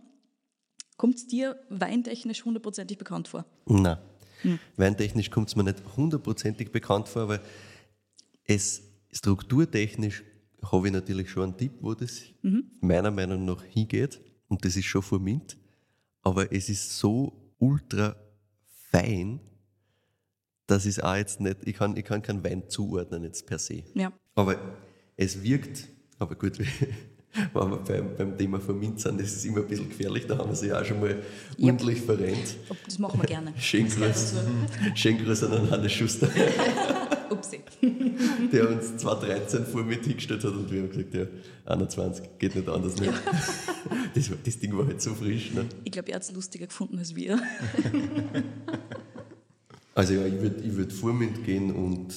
Kommt 0.97 1.15
es 1.15 1.27
dir 1.27 1.57
weintechnisch 1.69 2.43
hundertprozentig 2.43 2.97
bekannt 2.97 3.27
vor? 3.27 3.45
Nein. 3.65 3.97
Hm. 4.41 4.59
Weintechnisch 4.77 5.29
kommt 5.29 5.49
es 5.49 5.55
mir 5.55 5.63
nicht 5.63 5.81
hundertprozentig 5.95 6.71
bekannt 6.71 7.07
vor, 7.07 7.23
aber 7.23 7.41
es 8.45 8.81
strukturtechnisch 9.11 10.23
habe 10.71 10.87
ich 10.87 10.93
natürlich 10.93 11.29
schon 11.29 11.43
einen 11.43 11.57
Tipp, 11.57 11.73
wo 11.81 11.93
das 11.93 12.23
mhm. 12.41 12.71
meiner 12.81 13.11
Meinung 13.11 13.45
nach 13.45 13.63
hingeht. 13.63 14.19
Und 14.47 14.65
das 14.65 14.75
ist 14.75 14.85
schon 14.85 15.01
vor 15.01 15.19
Mint. 15.19 15.57
Aber 16.21 16.51
es 16.51 16.69
ist 16.69 16.97
so 16.97 17.53
ultra 17.59 18.15
fein, 18.91 19.39
das 20.69 20.85
ist 20.85 21.03
auch 21.03 21.15
jetzt 21.15 21.39
nicht, 21.39 21.57
ich 21.65 21.75
kann, 21.75 21.97
ich 21.97 22.05
kann 22.05 22.21
keinen 22.21 22.43
Wein 22.43 22.63
zuordnen 22.67 23.23
jetzt 23.23 23.45
per 23.45 23.59
se. 23.59 23.83
Ja. 23.95 24.11
Aber 24.35 24.55
es 25.17 25.41
wirkt, 25.41 25.87
aber 26.19 26.35
gut, 26.35 26.59
wenn 27.53 27.69
wir 27.69 27.77
beim, 27.77 28.15
beim 28.15 28.37
Thema 28.37 28.59
Vermint 28.59 28.99
sind, 28.99 29.19
das 29.19 29.31
ist 29.31 29.45
immer 29.45 29.59
ein 29.59 29.67
bisschen 29.67 29.89
gefährlich, 29.89 30.27
da 30.27 30.37
haben 30.37 30.49
wir 30.49 30.55
sich 30.55 30.71
auch 30.71 30.85
schon 30.85 30.99
mal 30.99 31.21
ja. 31.57 31.67
ordentlich 31.67 32.01
verrennt. 32.01 32.55
Das 32.85 32.99
machen 32.99 33.19
wir 33.19 33.27
gerne. 33.27 33.53
Schön 33.57 33.87
Grüß, 33.89 34.35
schön 34.95 35.17
Grüß 35.17 35.43
an 35.43 35.71
Hannes 35.71 35.91
Schuster. 35.91 36.29
Upsi. 37.29 37.61
Der 38.51 38.69
uns 38.69 38.97
2013 38.97 39.65
vor 39.65 39.83
mir 39.83 39.99
hingestellt 40.01 40.43
hat 40.43 40.51
und 40.51 40.71
wir 40.71 40.81
haben 40.81 40.89
gesagt, 40.89 41.13
ja, 41.13 41.25
21, 41.65 42.25
geht 42.39 42.55
nicht 42.55 42.67
anders. 42.67 42.95
Ne? 42.99 43.07
Ja. 43.07 43.13
Das, 44.13 44.29
das 44.43 44.59
Ding 44.59 44.75
war 44.75 44.87
halt 44.87 45.01
so 45.01 45.13
frisch. 45.13 45.51
Ne? 45.53 45.65
Ich 45.83 45.91
glaube, 45.91 46.09
er 46.09 46.15
hat 46.15 46.23
es 46.23 46.31
lustiger 46.31 46.65
gefunden 46.65 46.97
als 46.97 47.15
wir. 47.15 47.39
Also 49.99 50.13
ja, 50.13 50.25
ich 50.25 50.39
würde 50.41 50.63
ich 50.63 50.73
würd 50.73 50.93
Vormund 50.93 51.43
gehen 51.43 51.75
und 51.75 52.13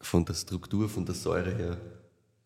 von 0.00 0.24
der 0.24 0.32
Struktur, 0.32 0.88
von 0.88 1.04
der 1.04 1.14
Säure 1.14 1.54
her 1.54 1.76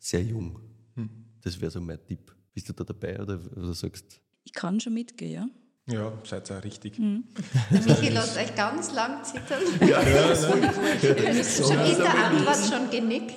sehr 0.01 0.23
jung. 0.23 0.59
Hm. 0.97 1.09
Das 1.41 1.61
wäre 1.61 1.71
so 1.71 1.81
mein 1.81 2.05
Tipp. 2.05 2.35
Bist 2.53 2.69
du 2.69 2.73
da 2.73 2.83
dabei 2.83 3.21
oder, 3.21 3.39
oder 3.57 3.73
sagst 3.75 4.21
Ich 4.43 4.53
kann 4.53 4.81
schon 4.81 4.95
mitgehen, 4.95 5.33
ja. 5.33 5.47
Ja, 5.87 6.13
seid 6.25 6.51
ihr 6.51 6.59
auch 6.59 6.65
richtig. 6.65 6.99
Mhm. 6.99 7.25
Der 7.71 7.83
Michi 7.83 8.09
lässt 8.09 8.37
euch 8.37 8.53
ganz 8.57 8.93
lang 8.93 9.23
zittern. 9.23 9.63
Ja, 9.81 10.03
ja, 10.03 10.29
ja, 10.29 10.35
schon 10.35 11.79
ist 11.81 11.99
der 12.01 12.25
Antwort 12.27 12.57
schon 12.69 12.91
genickt. 12.91 13.35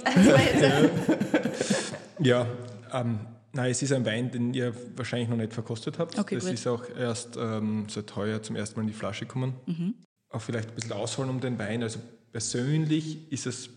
ja, 2.19 2.47
ähm, 2.91 3.19
nein, 3.53 3.69
es 3.69 3.83
ist 3.83 3.91
ein 3.91 4.03
Wein, 4.03 4.31
den 4.31 4.51
ihr 4.51 4.73
wahrscheinlich 4.95 5.29
noch 5.29 5.37
nicht 5.37 5.53
verkostet 5.53 5.99
habt. 5.99 6.17
Okay, 6.17 6.35
das 6.35 6.45
gut. 6.45 6.53
ist 6.53 6.65
auch 6.65 6.89
erst 6.97 7.37
ähm, 7.37 7.85
seit 7.87 8.15
heuer 8.15 8.41
zum 8.41 8.55
ersten 8.55 8.79
Mal 8.79 8.81
in 8.81 8.87
die 8.87 8.95
Flasche 8.95 9.25
gekommen. 9.25 9.53
Mhm 9.67 9.93
auch 10.29 10.41
vielleicht 10.41 10.69
ein 10.69 10.75
bisschen 10.75 10.93
ausholen 10.93 11.29
um 11.29 11.39
den 11.39 11.57
Wein. 11.59 11.83
Also 11.83 11.99
persönlich 12.31 13.31
ist 13.31 13.47
es 13.47 13.69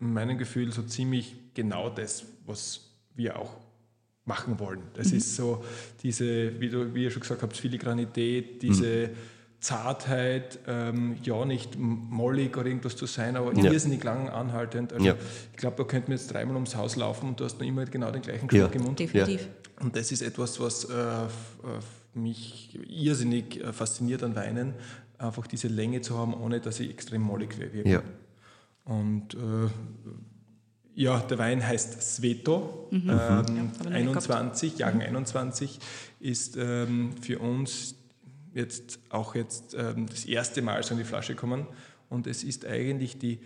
in 0.00 0.12
meinem 0.12 0.38
Gefühl 0.38 0.72
so 0.72 0.82
ziemlich 0.82 1.34
genau 1.54 1.90
das, 1.90 2.24
was 2.44 2.80
wir 3.14 3.38
auch 3.38 3.56
machen 4.24 4.58
wollen. 4.58 4.82
Das 4.94 5.10
mhm. 5.10 5.18
ist 5.18 5.36
so 5.36 5.64
diese, 6.02 6.60
wie, 6.60 6.68
du, 6.68 6.94
wie 6.94 7.04
ihr 7.04 7.10
schon 7.10 7.22
gesagt 7.22 7.42
habt, 7.42 7.56
Filigranität, 7.56 8.62
diese 8.62 9.08
mhm. 9.08 9.16
Zartheit, 9.60 10.58
ähm, 10.66 11.16
ja 11.22 11.44
nicht 11.44 11.78
mollig 11.78 12.56
oder 12.56 12.66
irgendwas 12.66 12.96
zu 12.96 13.06
sein, 13.06 13.36
aber 13.36 13.54
ja. 13.54 13.70
irrsinnig 13.72 14.04
lang 14.04 14.28
anhaltend. 14.28 14.92
Also 14.92 15.06
ja. 15.06 15.14
ich 15.52 15.56
glaube, 15.56 15.76
da 15.76 15.84
könnten 15.84 16.08
wir 16.08 16.16
jetzt 16.16 16.32
dreimal 16.32 16.56
ums 16.56 16.76
Haus 16.76 16.96
laufen 16.96 17.28
und 17.28 17.40
du 17.40 17.44
hast 17.44 17.58
noch 17.58 17.66
immer 17.66 17.84
genau 17.86 18.10
den 18.10 18.22
gleichen 18.22 18.48
Geschmack 18.48 18.74
ja. 18.74 18.80
im 18.80 18.86
Mund. 18.86 18.98
Definitiv. 18.98 19.48
Und 19.80 19.96
das 19.96 20.12
ist 20.12 20.22
etwas, 20.22 20.60
was 20.60 20.84
äh, 20.84 20.88
mich 22.14 22.78
irrsinnig 22.88 23.62
äh, 23.62 23.72
fasziniert 23.72 24.22
an 24.22 24.34
Weinen, 24.34 24.74
einfach 25.18 25.46
diese 25.46 25.68
Länge 25.68 26.00
zu 26.00 26.16
haben, 26.16 26.34
ohne 26.34 26.60
dass 26.60 26.76
sie 26.76 26.90
extrem 26.90 27.22
mollig 27.22 27.58
wirken. 27.58 27.88
Ja. 27.88 28.02
Und 28.84 29.34
äh, 29.34 29.68
ja, 30.94 31.18
der 31.20 31.38
Wein 31.38 31.66
heißt 31.66 32.00
Sveto, 32.02 32.88
mhm. 32.90 33.10
ähm, 33.10 33.70
ja, 33.84 33.90
21, 33.90 34.78
Jahrgang 34.78 35.02
21, 35.02 35.78
ist 36.20 36.56
ähm, 36.56 37.12
für 37.20 37.38
uns 37.38 37.96
jetzt 38.54 38.98
auch 39.10 39.34
jetzt 39.34 39.74
ähm, 39.78 40.06
das 40.08 40.24
erste 40.24 40.62
Mal 40.62 40.82
so 40.82 40.92
in 40.92 40.98
die 40.98 41.04
Flasche 41.04 41.34
kommen. 41.34 41.66
Und 42.08 42.26
es 42.26 42.44
ist 42.44 42.64
eigentlich 42.64 43.18
die 43.18 43.40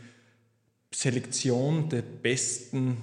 Selektion 0.94 1.88
der 1.88 2.02
besten 2.02 2.98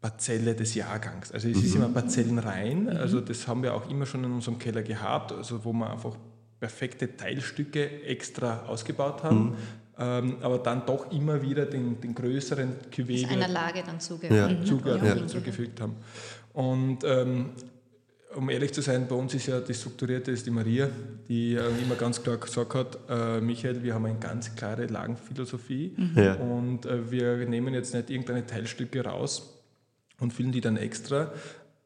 Parzelle 0.00 0.54
des 0.54 0.74
Jahrgangs. 0.74 1.32
Also 1.32 1.48
es 1.48 1.62
ist 1.62 1.74
immer 1.74 1.88
Parzellenreihen, 1.88 2.88
also 2.88 3.20
das 3.20 3.48
haben 3.48 3.64
wir 3.64 3.74
auch 3.74 3.90
immer 3.90 4.06
schon 4.06 4.22
in 4.22 4.30
unserem 4.30 4.58
Keller 4.58 4.82
gehabt, 4.82 5.32
also 5.32 5.64
wo 5.64 5.72
wir 5.72 5.90
einfach 5.90 6.16
perfekte 6.60 7.16
Teilstücke 7.16 8.02
extra 8.04 8.64
ausgebaut 8.66 9.22
haben, 9.22 9.54
ähm, 9.98 10.36
aber 10.40 10.58
dann 10.58 10.84
doch 10.86 11.10
immer 11.12 11.40
wieder 11.42 11.66
den, 11.66 12.00
den 12.00 12.14
größeren 12.14 12.72
Cuvée 12.94 13.28
einer 13.28 13.48
Lage 13.48 13.82
dann 13.84 14.00
zugehört. 14.00 14.50
ja. 14.52 14.64
Zugaben 14.64 15.06
Ja. 15.06 15.14
hinzugefügt 15.14 15.80
haben. 15.80 15.96
Und 16.52 16.98
ähm, 17.04 17.50
um 18.34 18.50
ehrlich 18.50 18.72
zu 18.74 18.82
sein, 18.82 19.06
bei 19.08 19.14
uns 19.14 19.32
ist 19.34 19.46
ja 19.46 19.58
die 19.60 19.72
Strukturierte 19.74 20.30
ist 20.32 20.44
die 20.46 20.50
Maria, 20.50 20.88
die 21.28 21.54
äh, 21.54 21.62
immer 21.82 21.94
ganz 21.94 22.22
klar 22.22 22.36
gesagt 22.36 22.74
hat, 22.74 22.98
äh, 23.08 23.40
Michael, 23.40 23.82
wir 23.82 23.94
haben 23.94 24.04
eine 24.04 24.18
ganz 24.18 24.54
klare 24.54 24.86
Lagenphilosophie 24.86 25.94
Ja. 26.14 26.34
und 26.34 26.84
äh, 26.86 27.10
wir 27.10 27.36
nehmen 27.48 27.72
jetzt 27.74 27.94
nicht 27.94 28.10
irgendeine 28.10 28.44
Teilstücke 28.46 29.02
raus 29.04 29.54
und 30.20 30.32
füllen 30.32 30.52
die 30.52 30.60
dann 30.60 30.76
extra. 30.76 31.32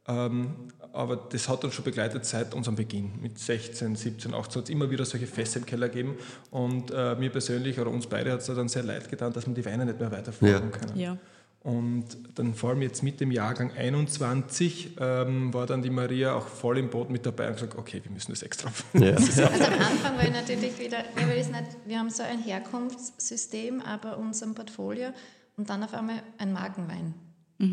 Ähm, 0.08 0.54
aber 0.92 1.16
das 1.16 1.48
hat 1.48 1.64
uns 1.64 1.74
schon 1.74 1.84
begleitet 1.84 2.24
seit 2.24 2.54
unserem 2.54 2.76
Beginn. 2.76 3.12
Mit 3.20 3.38
16, 3.38 3.96
17, 3.96 4.34
18 4.34 4.54
hat 4.60 4.64
es 4.64 4.70
immer 4.70 4.90
wieder 4.90 5.04
solche 5.04 5.26
Fässer 5.26 5.58
im 5.60 5.66
Keller 5.66 5.88
gegeben. 5.88 6.16
Und 6.50 6.90
äh, 6.90 7.14
mir 7.16 7.30
persönlich 7.30 7.78
oder 7.80 7.90
uns 7.90 8.06
beide 8.06 8.32
hat 8.32 8.40
es 8.40 8.46
dann 8.46 8.68
sehr 8.68 8.82
leid 8.82 9.08
getan, 9.08 9.32
dass 9.32 9.46
wir 9.46 9.54
die 9.54 9.64
Weine 9.64 9.84
nicht 9.86 9.98
mehr 9.98 10.10
weiterführen 10.10 10.70
Ja. 10.72 10.78
können. 10.78 10.98
Ja. 10.98 11.16
Und 11.64 12.06
dann 12.34 12.54
vor 12.54 12.70
allem 12.70 12.82
jetzt 12.82 13.04
mit 13.04 13.20
dem 13.20 13.30
Jahrgang 13.30 13.70
21 13.76 14.96
ähm, 14.98 15.54
war 15.54 15.64
dann 15.66 15.80
die 15.80 15.90
Maria 15.90 16.34
auch 16.34 16.48
voll 16.48 16.76
im 16.78 16.90
Boot 16.90 17.08
mit 17.08 17.24
dabei 17.24 17.46
und 17.48 17.54
gesagt, 17.54 17.76
okay, 17.76 18.00
wir 18.02 18.10
müssen 18.10 18.32
das 18.32 18.42
extra. 18.42 18.72
Ja. 18.94 19.14
Also 19.14 19.42
am 19.42 19.72
Anfang 19.74 20.16
war 20.16 20.24
ich 20.24 20.32
natürlich 20.32 20.76
wieder, 20.80 20.98
weil 21.14 21.38
das 21.38 21.48
nicht, 21.50 21.62
wir 21.86 21.98
haben 22.00 22.10
so 22.10 22.24
ein 22.24 22.40
Herkunftssystem, 22.40 23.80
aber 23.80 24.18
unserem 24.18 24.54
Portfolio 24.54 25.10
und 25.56 25.70
dann 25.70 25.82
auf 25.84 25.94
einmal 25.94 26.22
ein 26.38 26.52
Markenwein. 26.52 27.14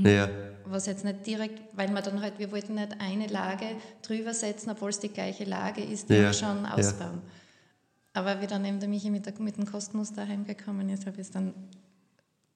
Ja. 0.04 0.30
Was 0.66 0.86
jetzt 0.86 1.04
nicht 1.04 1.26
direkt, 1.26 1.60
weil 1.76 1.90
wir 1.90 2.02
dann 2.02 2.22
halt, 2.22 2.38
wir 2.38 2.52
wollten 2.52 2.76
nicht 2.76 2.96
eine 3.00 3.26
Lage 3.28 3.66
drüber 4.04 4.34
setzen, 4.34 4.70
obwohl 4.70 4.90
es 4.92 5.00
die 5.00 5.10
gleiche 5.10 5.44
Lage 5.46 5.82
ist, 5.84 6.10
die 6.10 6.14
Ja, 6.14 6.22
wir 6.24 6.34
schon 6.34 6.64
ja. 6.64 6.74
ausbauen. 6.76 7.22
Aber 8.14 8.40
wie 8.42 8.48
dann 8.48 8.64
eben 8.66 8.80
der 8.80 8.88
Michi 8.90 9.10
mit, 9.10 9.26
der, 9.26 9.34
mit 9.40 9.58
dem 9.58 9.66
Kostenmuster 9.66 10.28
heimgekommen 10.28 10.90
ist, 10.90 11.06
habe 11.08 11.16
ich 11.16 11.22
es 11.28 11.32
dann 11.32 11.54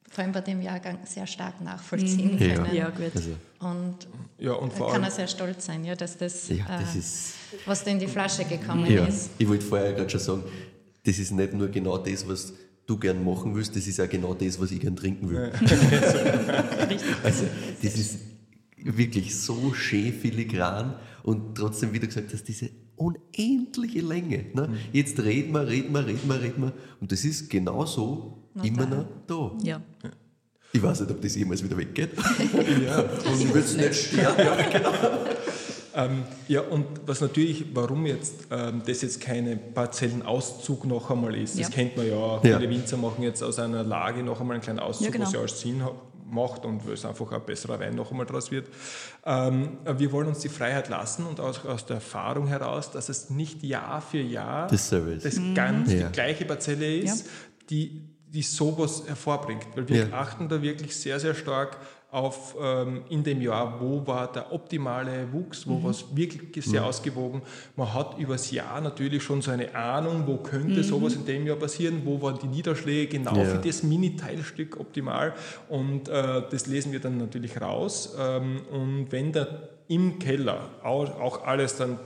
vor 0.10 0.24
allem 0.24 0.32
bei 0.34 0.42
dem 0.42 0.62
Jahrgang 0.62 1.00
sehr 1.06 1.26
stark 1.26 1.60
nachvollziehen 1.62 2.38
Ja. 2.38 2.56
können. 2.56 2.76
Ja, 2.76 2.90
gut. 2.92 3.12
Also, 3.16 3.32
Und 3.62 4.08
Ja, 4.38 4.54
und 4.54 4.72
da 4.74 4.78
vor 4.78 4.88
kann 4.88 4.96
allem, 4.98 5.06
er 5.06 5.12
sehr 5.12 5.28
stolz 5.28 5.66
sein, 5.66 5.84
ja, 5.84 5.96
dass 5.96 6.18
das, 6.18 6.50
ja, 6.50 6.66
das 6.68 6.94
äh, 6.96 7.00
ist. 7.00 7.34
was 7.66 7.84
da 7.84 7.90
in 7.92 7.98
die 8.00 8.08
Flasche 8.08 8.46
gekommen 8.46 8.86
Ja, 8.92 9.06
ist. 9.06 9.32
ich 9.40 9.48
wollte 9.48 9.66
vorher 9.66 9.94
gerade 9.94 10.10
schon 10.10 10.20
sagen, 10.20 10.44
das 11.04 11.18
ist 11.18 11.32
nicht 11.32 11.54
nur 11.54 11.68
genau 11.70 11.98
das, 11.98 12.28
was 12.28 12.54
du 12.86 12.98
gern 12.98 13.24
machen 13.24 13.56
willst, 13.56 13.76
das 13.76 13.88
ist 13.88 14.00
auch 14.00 14.10
genau 14.10 14.34
das, 14.34 14.60
was 14.60 14.72
ich 14.72 14.80
gern 14.80 14.96
trinken 14.96 15.30
will. 15.30 15.52
also, 17.24 17.46
das 17.82 17.96
ist 17.96 18.20
wirklich 18.78 19.36
so 19.40 19.74
schön 19.74 20.14
filigran 20.14 20.96
und 21.24 21.56
trotzdem, 21.56 21.94
wie 21.94 22.00
du 22.00 22.08
gesagt 22.08 22.34
hast, 22.34 22.44
diese 22.44 22.70
unendliche 22.96 24.02
Länge. 24.02 24.46
Ne? 24.54 24.70
Jetzt 24.92 25.20
reden 25.20 25.54
wir, 25.54 25.68
reden 25.68 25.94
wir, 25.94 26.06
reden 26.06 26.28
wir, 26.28 26.42
reden 26.42 26.62
wir 26.64 26.74
und 27.00 27.12
das 27.12 27.24
ist 27.26 27.50
genau 27.50 27.86
so 27.86 28.44
immer 28.62 28.86
noch 28.86 29.06
da. 29.28 29.52
Ja. 29.64 29.82
Ich 30.72 30.82
weiß 30.82 31.02
nicht, 31.02 31.12
ob 31.12 31.22
das 31.22 31.36
jemals 31.36 31.64
wieder 31.64 31.78
weggeht. 31.78 32.12
ja, 32.84 33.00
Und 33.00 33.42
ich 33.42 33.54
will 33.54 33.62
es 33.62 33.78
nicht 33.78 33.94
sterben. 33.94 34.48
Ähm, 35.96 36.24
ja, 36.48 36.62
und 36.62 36.86
was 37.06 37.22
natürlich, 37.22 37.66
warum 37.74 38.06
jetzt 38.06 38.48
ähm, 38.52 38.82
das 38.86 39.02
jetzt 39.04 39.22
keine 39.22 39.56
Parzellenauszug 39.58 40.86
noch 40.86 41.10
einmal 41.12 41.36
ist, 41.36 41.54
das 41.60 41.70
Ja. 41.70 41.70
kennt 41.70 41.98
man 41.98 42.08
ja, 42.08 42.14
Ja. 42.16 42.40
viele 42.42 42.70
Winzer 42.70 42.98
machen 42.98 43.24
jetzt 43.24 43.44
aus 43.44 43.60
einer 43.60 43.84
Lage 43.84 44.24
noch 44.24 44.40
einmal 44.42 44.56
einen 44.56 44.64
kleinen 44.64 44.80
Auszug, 44.80 45.06
Ja, 45.06 45.12
genau. 45.12 45.26
was 45.26 45.34
ja 45.34 45.40
alles 45.40 45.60
Sinn 45.62 45.84
macht 46.30 46.66
und 46.66 46.86
weil 46.88 46.94
es 46.94 47.06
einfach 47.06 47.32
ein 47.32 47.42
besserer 47.46 47.80
Wein 47.80 47.94
noch 47.96 48.10
einmal 48.10 48.26
draus 48.26 48.50
wird. 48.50 48.68
Ähm, 49.26 49.78
wir 49.98 50.12
wollen 50.12 50.28
uns 50.30 50.40
die 50.40 50.50
Freiheit 50.50 50.90
lassen 50.90 51.26
und 51.28 51.40
auch 51.40 51.64
aus 51.66 51.86
der 51.86 51.98
Erfahrung 51.98 52.48
heraus, 52.48 52.90
dass 52.92 53.10
es 53.10 53.30
nicht 53.30 53.62
Jahr 53.62 54.02
für 54.02 54.20
Jahr 54.20 54.72
ist. 54.74 54.92
das 55.26 55.40
ganz 55.54 55.92
Ja. 55.94 56.08
die 56.08 56.12
gleiche 56.12 56.46
Parzelle 56.46 56.98
ist, 56.98 57.28
die, 57.70 58.02
die 58.30 58.42
sowas 58.42 59.04
hervorbringt. 59.06 59.68
Weil 59.76 59.88
wir 59.88 60.08
Ja. 60.08 60.14
achten 60.18 60.50
da 60.50 60.60
wirklich 60.62 60.96
sehr, 60.96 61.20
sehr 61.20 61.36
stark 61.36 61.78
auf 62.14 62.56
ähm, 62.62 63.02
in 63.10 63.24
dem 63.24 63.42
Jahr, 63.42 63.82
wo 63.82 64.06
war 64.06 64.32
der 64.32 64.52
optimale 64.54 65.28
Wuchs, 65.34 65.68
wo 65.68 65.82
war 65.84 65.90
es 65.90 66.06
wirklich 66.16 66.64
sehr 66.64 66.86
ausgewogen. 66.86 67.42
Man 67.76 67.92
hat 67.94 68.18
übers 68.20 68.52
Jahr 68.52 68.80
natürlich 68.82 69.24
schon 69.24 69.42
so 69.42 69.50
eine 69.52 69.74
Ahnung, 69.76 70.24
wo 70.28 70.38
könnte 70.38 70.84
sowas 70.84 71.16
in 71.16 71.26
dem 71.26 71.48
Jahr 71.48 71.58
passieren, 71.58 72.02
wo 72.06 72.22
waren 72.22 72.38
die 72.40 72.48
Niederschläge 72.48 73.18
genau 73.18 73.36
Ja. 73.36 73.46
für 73.46 73.58
das 73.58 73.82
Mini-Teilstück 73.82 74.80
optimal 74.80 75.34
und 75.70 76.08
äh, 76.08 76.44
das 76.52 76.68
lesen 76.68 76.92
wir 76.92 77.00
dann 77.00 77.18
natürlich 77.18 77.60
raus. 77.60 78.16
Ähm, 78.20 78.62
und 78.72 79.12
wenn 79.12 79.32
da 79.32 79.48
im 79.88 80.20
Keller 80.20 80.70
auch, 80.84 81.20
auch 81.20 81.44
alles 81.46 81.78
dann 81.78 81.98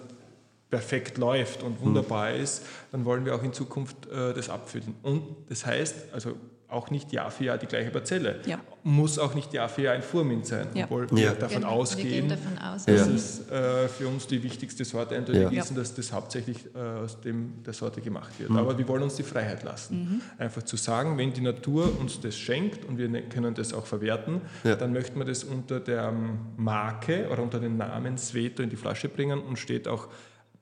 perfekt 0.69 1.17
läuft 1.17 1.63
und 1.63 1.81
wunderbar 1.81 2.31
ist, 2.33 2.65
dann 2.91 3.05
wollen 3.05 3.25
wir 3.25 3.35
auch 3.35 3.43
in 3.43 3.53
Zukunft 3.53 4.07
äh, 4.07 4.33
das 4.33 4.49
abfüllen. 4.49 4.95
Und 5.03 5.21
das 5.49 5.65
heißt, 5.65 6.13
also 6.13 6.31
auch 6.69 6.89
nicht 6.91 7.13
Jahr 7.13 7.31
für 7.31 7.45
Jahr 7.45 7.57
die 7.57 7.65
gleiche 7.65 7.89
Parzelle. 7.91 8.41
Ja. 8.45 8.59
Muss 8.83 9.17
auch 9.19 9.33
nicht 9.35 9.53
Jahr 9.53 9.69
für 9.69 9.83
Jahr 9.83 9.93
ein 9.95 10.01
Fuhrmint 10.01 10.45
sein, 10.45 10.67
Ja. 10.73 10.83
obwohl 10.85 11.09
wir 11.11 11.23
Ja. 11.23 11.33
davon 11.33 11.57
Genau, 11.61 11.69
Wir 11.69 11.75
ausgehen, 11.77 12.27
gehen 12.27 12.29
davon 12.29 12.57
aus. 12.57 12.85
dass 12.85 13.07
Ja. 13.07 13.13
es 13.13 13.49
äh, 13.49 13.87
für 13.87 14.07
uns 14.07 14.27
die 14.27 14.43
wichtigste 14.43 14.83
Sorte 14.83 15.15
eindeutig 15.15 15.51
Ja. 15.51 15.61
ist 15.61 15.69
und 15.71 15.77
dass 15.77 15.93
das 15.93 16.11
hauptsächlich 16.11 16.65
äh, 16.75 16.79
aus 16.79 17.21
dem 17.21 17.63
der 17.65 17.73
Sorte 17.73 18.01
gemacht 18.01 18.37
wird. 18.37 18.51
Aber 18.51 18.77
wir 18.77 18.87
wollen 18.87 19.03
uns 19.03 19.15
die 19.15 19.23
Freiheit 19.23 19.63
lassen. 19.63 20.21
Einfach 20.37 20.63
zu 20.63 20.75
sagen, 20.75 21.17
wenn 21.17 21.31
die 21.31 21.41
Natur 21.41 21.97
uns 21.99 22.19
das 22.19 22.37
schenkt 22.37 22.83
und 22.85 22.97
wir 22.97 23.07
ne- 23.07 23.23
können 23.23 23.53
das 23.53 23.73
auch 23.73 23.85
verwerten, 23.85 24.41
Ja. 24.65 24.75
dann 24.75 24.91
möchten 24.91 25.17
wir 25.19 25.25
das 25.25 25.43
unter 25.45 25.79
der 25.79 26.09
ähm, 26.09 26.39
Marke 26.57 27.29
oder 27.31 27.43
unter 27.43 27.59
dem 27.59 27.77
Namen 27.77 28.17
Sveto 28.17 28.61
in 28.61 28.69
die 28.69 28.75
Flasche 28.75 29.07
bringen 29.09 29.39
und 29.39 29.57
steht 29.57 29.87
auch 29.87 30.07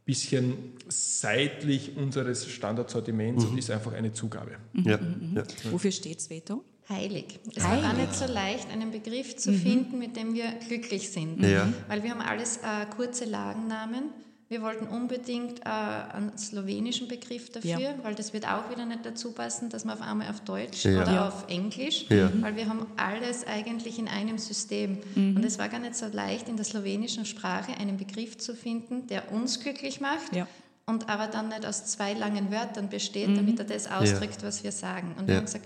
bisschen 0.06 0.74
seitlich 0.88 1.98
unseres 1.98 2.48
Standardsortiments 2.48 3.46
und 3.46 3.58
ist 3.58 3.72
einfach 3.72 3.94
eine 3.94 4.14
Zugabe. 4.14 4.58
Ja, 4.74 5.00
ja. 5.34 5.44
Wofür 5.72 5.92
steht 5.92 6.22
Sveto? 6.22 6.64
Heilig. 6.88 7.40
Es 7.56 7.64
war 7.64 7.82
gar 7.82 7.94
nicht 7.94 8.14
so 8.14 8.32
leicht, 8.32 8.70
einen 8.72 8.92
Begriff 8.92 9.36
zu 9.36 9.52
finden, 9.54 9.98
mit 9.98 10.16
dem 10.16 10.36
wir 10.36 10.54
glücklich 10.68 11.10
sind. 11.10 11.42
Ja. 11.42 11.74
Weil 11.88 12.04
wir 12.04 12.12
haben 12.12 12.22
alles 12.22 12.58
äh, 12.58 12.86
kurze 12.96 13.26
Lagennamen. 13.26 14.12
Wir 14.56 14.62
wollten 14.62 14.88
unbedingt 14.88 15.60
äh, 15.66 15.70
einen 15.70 16.38
slowenischen 16.38 17.10
Begriff 17.10 17.50
dafür, 17.52 17.78
Ja. 17.78 17.90
weil 18.04 18.16
das 18.16 18.32
wird 18.32 18.48
auch 18.48 18.70
wieder 18.70 18.86
nicht 18.86 19.06
dazu 19.06 19.34
passen, 19.34 19.68
dass 19.70 19.84
man 19.84 19.98
auf 19.98 20.02
einmal 20.02 20.30
auf 20.30 20.40
Deutsch 20.40 20.86
Ja. 20.86 21.02
oder 21.02 21.12
Ja. 21.14 21.28
auf 21.28 21.50
Englisch, 21.50 22.06
Ja. 22.08 22.32
weil 22.40 22.56
wir 22.56 22.70
haben 22.70 22.86
alles 22.96 23.46
eigentlich 23.46 24.00
in 24.00 24.08
einem 24.08 24.38
System. 24.38 25.00
Und 25.18 25.44
es 25.44 25.60
war 25.60 25.68
gar 25.68 25.80
nicht 25.82 25.96
so 25.96 26.06
leicht, 26.08 26.48
in 26.48 26.56
der 26.56 26.64
slowenischen 26.64 27.26
Sprache 27.26 27.74
einen 27.78 27.98
Begriff 27.98 28.38
zu 28.38 28.56
finden, 28.56 29.08
der 29.08 29.30
uns 29.34 29.60
glücklich 29.60 30.00
macht. 30.00 30.34
Ja. 30.34 30.48
Und 30.86 31.10
aber 31.10 31.28
dann 31.28 31.50
nicht 31.50 31.66
aus 31.66 31.86
zwei 31.88 32.14
langen 32.14 32.50
Wörtern 32.50 32.88
besteht, 32.88 33.36
damit 33.36 33.60
er 33.60 33.66
das 33.66 33.92
ausdrückt, 33.92 34.42
was 34.42 34.64
wir 34.64 34.72
sagen. 34.72 35.16
Und 35.20 35.28
wir 35.28 35.34
Ja. 35.34 35.40
haben 35.40 35.48
gesagt, 35.48 35.66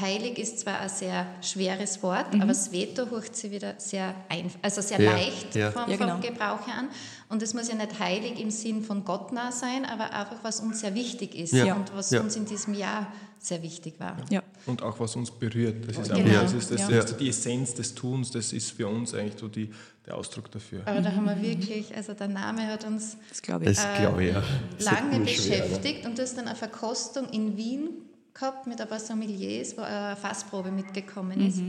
heilig 0.00 0.38
ist 0.38 0.58
zwar 0.60 0.80
ein 0.80 0.88
sehr 0.88 1.26
schweres 1.40 2.02
Wort, 2.02 2.26
aber 2.40 2.52
Sveto 2.54 3.08
hört 3.10 3.36
sie 3.36 3.50
wieder 3.50 3.74
sehr 3.78 4.14
einfach, 4.28 4.58
also 4.62 4.80
sehr 4.80 5.00
Ja, 5.00 5.12
leicht 5.12 5.54
ja. 5.54 5.70
vom, 5.70 5.88
Ja, 5.90 5.96
genau. 5.96 6.12
vom 6.14 6.20
Gebrauch 6.20 6.66
her 6.66 6.78
an. 6.78 6.88
Und 7.28 7.42
es 7.42 7.54
muss 7.54 7.68
ja 7.68 7.74
nicht 7.76 7.98
heilig 7.98 8.40
im 8.40 8.50
Sinn 8.50 8.82
von 8.82 9.04
Gott 9.04 9.32
nah 9.32 9.52
sein, 9.52 9.84
aber 9.84 10.04
einfach, 10.12 10.38
was 10.42 10.60
uns 10.60 10.80
sehr 10.80 10.94
wichtig 10.94 11.34
ist 11.34 11.52
Ja. 11.52 11.74
und 11.74 11.94
was 11.94 12.10
Ja. 12.10 12.20
uns 12.20 12.34
in 12.36 12.44
diesem 12.44 12.74
Jahr 12.74 13.06
sehr 13.38 13.62
wichtig 13.62 13.94
war. 14.00 14.16
Ja. 14.30 14.42
Und 14.66 14.82
auch 14.82 14.98
was 14.98 15.14
uns 15.16 15.30
berührt. 15.30 15.86
Das 15.88 15.98
ist, 15.98 16.08
Genau. 16.12 16.18
einfach, 16.28 16.42
das 16.42 16.52
ist, 16.54 16.70
das 16.70 16.80
Ja. 16.88 16.98
ist 17.00 17.16
die 17.20 17.28
Essenz 17.28 17.74
des 17.74 17.94
Tuns, 17.94 18.30
das 18.30 18.52
ist 18.52 18.70
für 18.72 18.88
uns 18.88 19.14
eigentlich 19.14 19.38
so 19.38 19.48
die, 19.48 19.70
der 20.06 20.16
Ausdruck 20.16 20.50
dafür. 20.50 20.82
Aber 20.86 21.00
da 21.02 21.12
haben 21.12 21.26
wir 21.26 21.40
wirklich, 21.40 21.94
also 21.94 22.14
der 22.14 22.28
Name 22.28 22.66
hat 22.66 22.84
uns 22.84 23.16
Das 23.28 23.42
glaube 23.42 23.66
ich. 23.70 23.76
Das 23.76 23.86
glaube 23.98 24.24
ich 24.24 24.32
ja. 24.34 24.42
Das 24.76 24.86
ist 24.86 24.90
lange 24.92 25.18
nur 25.18 25.26
schwer, 25.28 25.60
beschäftigt 25.62 26.06
und 26.06 26.18
du 26.18 26.22
hast 26.22 26.36
dann 26.36 26.46
eine 26.46 26.56
Verkostung 26.56 27.28
in 27.30 27.56
Wien 27.56 27.88
gehabt 28.34 28.66
mit 28.66 28.80
ein 28.80 28.88
paar 28.88 29.00
Sommeliers, 29.00 29.76
wo 29.76 29.82
eine 29.82 30.16
Fassprobe 30.16 30.70
mitgekommen 30.70 31.40
ist. 31.46 31.62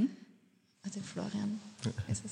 Also 0.86 1.00
Florian 1.02 1.60
ist 2.12 2.24
es. 2.26 2.32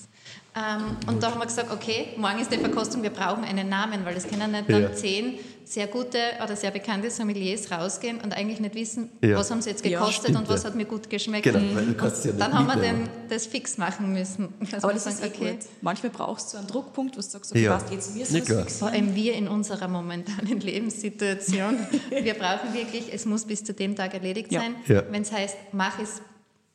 Ähm, 0.55 0.95
und 1.07 1.21
da 1.23 1.31
haben 1.31 1.39
wir 1.39 1.45
gesagt, 1.47 1.71
okay, 1.71 2.09
morgen 2.17 2.39
ist 2.39 2.51
die 2.51 2.57
Verkostung, 2.57 3.01
wir 3.01 3.09
brauchen 3.09 3.43
einen 3.43 3.67
Namen, 3.67 4.05
weil 4.05 4.15
es 4.15 4.27
können 4.27 4.51
nicht 4.51 4.69
dann 4.69 4.83
Ja. 4.83 4.93
zehn 4.93 5.39
sehr 5.65 5.87
gute 5.87 6.19
oder 6.43 6.55
sehr 6.55 6.69
bekannte 6.69 7.09
Sommeliers 7.09 7.71
rausgehen 7.71 8.19
und 8.21 8.33
eigentlich 8.35 8.59
nicht 8.59 8.75
wissen, 8.75 9.09
Ja. 9.21 9.37
was 9.37 9.49
haben 9.49 9.61
sie 9.61 9.71
jetzt 9.71 9.83
Ja, 9.85 9.99
gekostet 9.99 10.25
stimmt, 10.25 10.37
und 10.39 10.49
was 10.49 10.61
ja. 10.63 10.69
hat 10.69 10.75
mir 10.75 10.85
gut 10.85 11.09
geschmeckt. 11.09 11.45
Genau, 11.45 11.75
weil 11.75 11.85
du 11.87 11.93
kannst 11.95 12.25
ja 12.25 12.31
nicht 12.31 12.41
dann 12.41 12.53
haben 12.53 12.67
wir 12.67 12.75
den, 12.75 13.09
das 13.29 13.47
fix 13.47 13.77
machen 13.79 14.13
müssen. 14.13 14.49
Dass 14.71 14.83
Aber 14.83 14.93
wir 14.93 14.99
das 14.99 15.07
ist 15.07 15.19
sagen, 15.21 15.33
eh 15.41 15.51
gut. 15.53 15.59
Manchmal 15.81 16.11
brauchst 16.11 16.53
du 16.53 16.57
einen 16.57 16.67
Druckpunkt, 16.67 17.15
wo 17.15 17.21
du 17.21 17.27
sagst, 17.27 17.51
okay, 17.51 17.63
Ja. 17.63 17.77
passt, 17.77 17.91
jetzt 17.91 18.15
müssen 18.15 18.35
Ja, 18.37 18.47
wir 18.47 18.65
es 18.67 18.77
Vor 18.77 18.89
allem 18.89 19.15
wir 19.15 19.33
in 19.33 19.47
unserer 19.47 19.87
momentanen 19.87 20.59
Lebenssituation. 21.03 21.77
Wir 22.11 22.33
brauchen 22.35 22.73
wirklich, 22.73 23.11
es 23.11 23.25
muss 23.25 23.45
bis 23.45 23.63
zu 23.63 23.73
dem 23.73 23.95
Tag 23.95 24.13
erledigt 24.13 24.51
Ja. 24.51 24.59
sein. 24.61 24.75
Ja. 24.87 25.03
Wenn 25.09 25.23
es 25.23 25.31
heißt, 25.31 25.55
mach 25.71 25.97
es, 25.99 26.21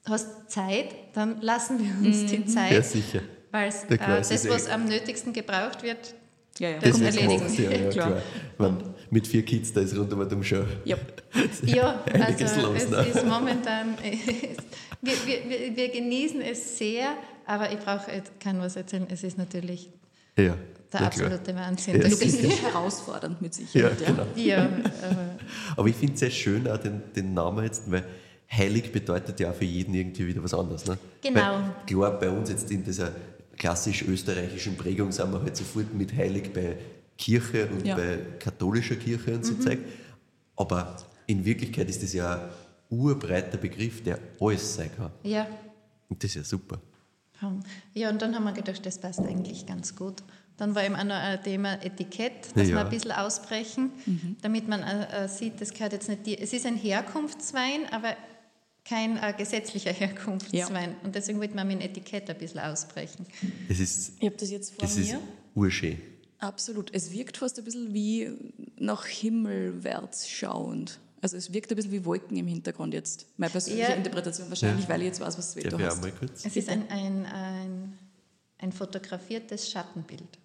hast 0.07 0.51
Zeit, 0.51 0.95
dann 1.15 1.41
lassen 1.41 1.79
wir 1.79 2.09
uns 2.09 2.27
die 2.27 2.45
Zeit. 2.47 2.73
Ja, 2.73 2.83
sicher. 2.83 3.21
Weil 3.51 3.71
Ja, 3.91 4.17
äh, 4.17 4.21
es 4.21 4.29
das, 4.29 4.31
ist 4.45 4.47
eh- 4.47 4.51
was 4.51 4.69
am 4.69 4.85
nötigsten 4.87 5.33
gebraucht 5.33 5.83
wird, 5.83 6.15
Ja, 6.59 6.71
ja. 6.71 6.79
Das 6.81 6.99
Das 6.99 7.17
erledigen. 7.17 7.55
ja, 7.63 7.71
ja, 7.71 7.89
Klar. 7.91 8.11
klar. 8.11 8.23
Man, 8.59 8.95
mit 9.11 9.27
vier 9.27 9.45
Kids, 9.45 9.73
da 9.73 9.81
ist 9.81 9.97
rundum 9.97 10.43
schon. 10.43 10.67
Ja, 11.65 12.03
Einiges 12.13 12.53
also 12.55 12.73
los, 12.73 12.83
es 12.83 12.91
ne? 12.91 12.97
ist 13.07 13.25
momentan, 13.27 13.95
wir, 15.03 15.13
wir, 15.27 15.49
wir, 15.49 15.77
wir 15.77 15.89
genießen 15.91 16.41
es 16.43 16.79
sehr, 16.79 17.11
aber 17.47 17.71
ich 17.73 17.79
brauche 17.79 18.11
kein 18.41 18.61
was 18.61 18.77
erzählen, 18.77 19.07
es 19.11 19.23
ist 19.23 19.39
natürlich 19.39 19.89
Ja, 20.37 20.43
der 20.45 20.51
ja, 20.51 20.57
klar. 20.93 21.07
absolute 21.07 21.55
Wahnsinn. 21.55 21.95
Ja, 21.97 22.03
Das 22.09 22.13
ist, 22.21 22.63
Herausfordernd 22.63 23.41
mit 23.41 23.57
Ja, 23.57 23.67
Sicherheit. 23.67 24.01
Ja, 24.01 24.07
genau. 24.11 24.27
ja, 24.35 24.69
aber 25.11 25.29
Aber 25.77 25.89
ich 25.89 25.97
finde 25.97 26.15
es 26.15 26.21
sehr 26.21 26.31
schön, 26.31 26.69
auch 26.69 26.79
den, 26.79 27.03
den 27.15 27.35
Namen 27.35 27.65
jetzt, 27.65 27.91
weil 27.91 28.05
heilig 28.51 28.91
bedeutet 28.93 29.39
ja 29.41 29.51
auch 29.51 29.55
für 29.55 29.65
jeden 29.65 29.95
irgendwie 29.95 30.27
wieder 30.27 30.43
was 30.43 30.55
anderes. 30.55 30.87
Ne? 30.87 30.99
Genau. 31.23 31.41
Weil, 31.41 31.75
klar, 31.87 32.19
bei 32.19 32.31
uns 32.31 32.49
jetzt 32.51 32.71
in 32.71 32.83
dieser 32.85 33.13
klassisch 33.57 34.03
österreichischen 34.03 34.77
Prägung 34.77 35.13
sind 35.13 35.33
wir 35.33 35.43
halt 35.43 35.57
sofort 35.57 35.93
mit 35.95 36.15
heilig 36.17 36.53
bei 36.53 36.77
Kirche 37.17 37.67
und 37.67 37.87
Ja. 37.87 37.97
bei 37.97 38.19
katholischer 38.39 38.97
Kirche 38.97 39.35
und 39.35 39.45
so 39.45 39.53
Mhm. 39.55 39.61
Zeug. 39.61 39.79
Aber 40.57 40.97
in 41.27 41.45
Wirklichkeit 41.45 41.89
ist 41.91 42.03
das 42.03 42.13
ja 42.13 42.35
ein 42.37 42.49
urbreiter 42.91 43.59
Begriff, 43.59 44.03
der 44.03 44.19
alles 44.41 44.75
sein 44.77 44.91
kann. 44.97 45.11
ja. 45.23 45.47
Und 46.11 46.25
das 46.25 46.31
ist 46.31 46.37
ja 46.37 46.45
super. 46.45 46.79
Ja, 47.93 48.09
und 48.11 48.23
dann 48.23 48.35
haben 48.35 48.45
wir 48.45 48.53
gedacht, 48.53 48.85
das 48.87 48.99
passt 48.99 49.21
eigentlich 49.21 49.67
ganz 49.67 49.95
gut. 49.95 50.23
Dann 50.57 50.75
war 50.75 50.83
eben 50.85 50.97
auch 50.97 51.05
noch 51.05 51.15
ein 51.15 51.41
Thema 51.43 51.75
Etikett, 51.85 52.57
dass 52.57 52.67
Ja. 52.69 52.77
wir 52.77 52.81
ein 52.85 52.89
bisschen 52.91 53.13
ausbrechen, 53.13 53.91
damit 54.43 54.67
man 54.69 54.83
äh, 54.83 55.25
äh, 55.25 55.29
sieht, 55.29 55.61
das 55.61 55.73
gehört 55.75 55.93
jetzt 55.93 56.09
nicht. 56.09 56.27
Es 56.41 56.53
ist 56.55 56.65
ein 56.67 56.77
Herkunftswein, 56.77 57.83
aber 57.93 58.17
kein 58.89 59.17
äh, 59.19 59.35
gesetzlicher 59.37 59.93
Herkunftswein. 59.93 60.95
Und 61.03 61.15
deswegen 61.15 61.39
wollte 61.41 61.55
man 61.55 61.67
mit 61.69 61.81
dem 61.81 61.91
Etikett 61.91 62.29
ein 62.31 62.39
bisschen 62.39 62.61
ausbrechen. 62.61 63.27
Es 63.69 63.81
ist, 63.81 64.13
Ich 64.21 64.27
habe 64.27 64.37
das 64.37 64.51
jetzt 64.51 64.71
vor 64.71 64.81
das 64.83 64.97
ist 64.97 65.13
mir. 65.13 65.21
urschön. 65.55 65.99
Absolut. 66.39 66.95
Es 66.95 67.11
wirkt 67.13 67.37
fast 67.37 67.59
ein 67.59 67.65
bisschen 67.65 67.93
wie 67.93 68.31
nach 68.79 69.05
himmelwärts 69.07 70.29
schauend. 70.29 70.99
Also 71.21 71.37
es 71.37 71.53
wirkt 71.53 71.71
ein 71.73 71.77
bisschen 71.77 71.91
wie 71.91 72.05
Wolken 72.05 72.37
im 72.37 72.47
Hintergrund 72.47 72.95
jetzt. 72.95 73.27
Meine 73.37 73.51
persönliche 73.51 73.89
Ja. 73.91 73.97
Interpretation 73.97 74.49
wahrscheinlich, 74.49 74.89
weil 74.89 75.01
ich 75.01 75.09
jetzt 75.09 75.21
weiß, 75.21 75.37
was 75.37 75.55
du 75.55 75.79
hast. 75.85 76.01
mal 76.01 76.13
kurz? 76.13 76.45
Es 76.47 76.55
ist 76.57 76.69
ein, 76.69 76.89
ein, 76.91 77.27
ein, 77.27 77.99
ein 78.59 78.73
fotografiertes 78.73 79.69
Schattenbild. 79.71 80.39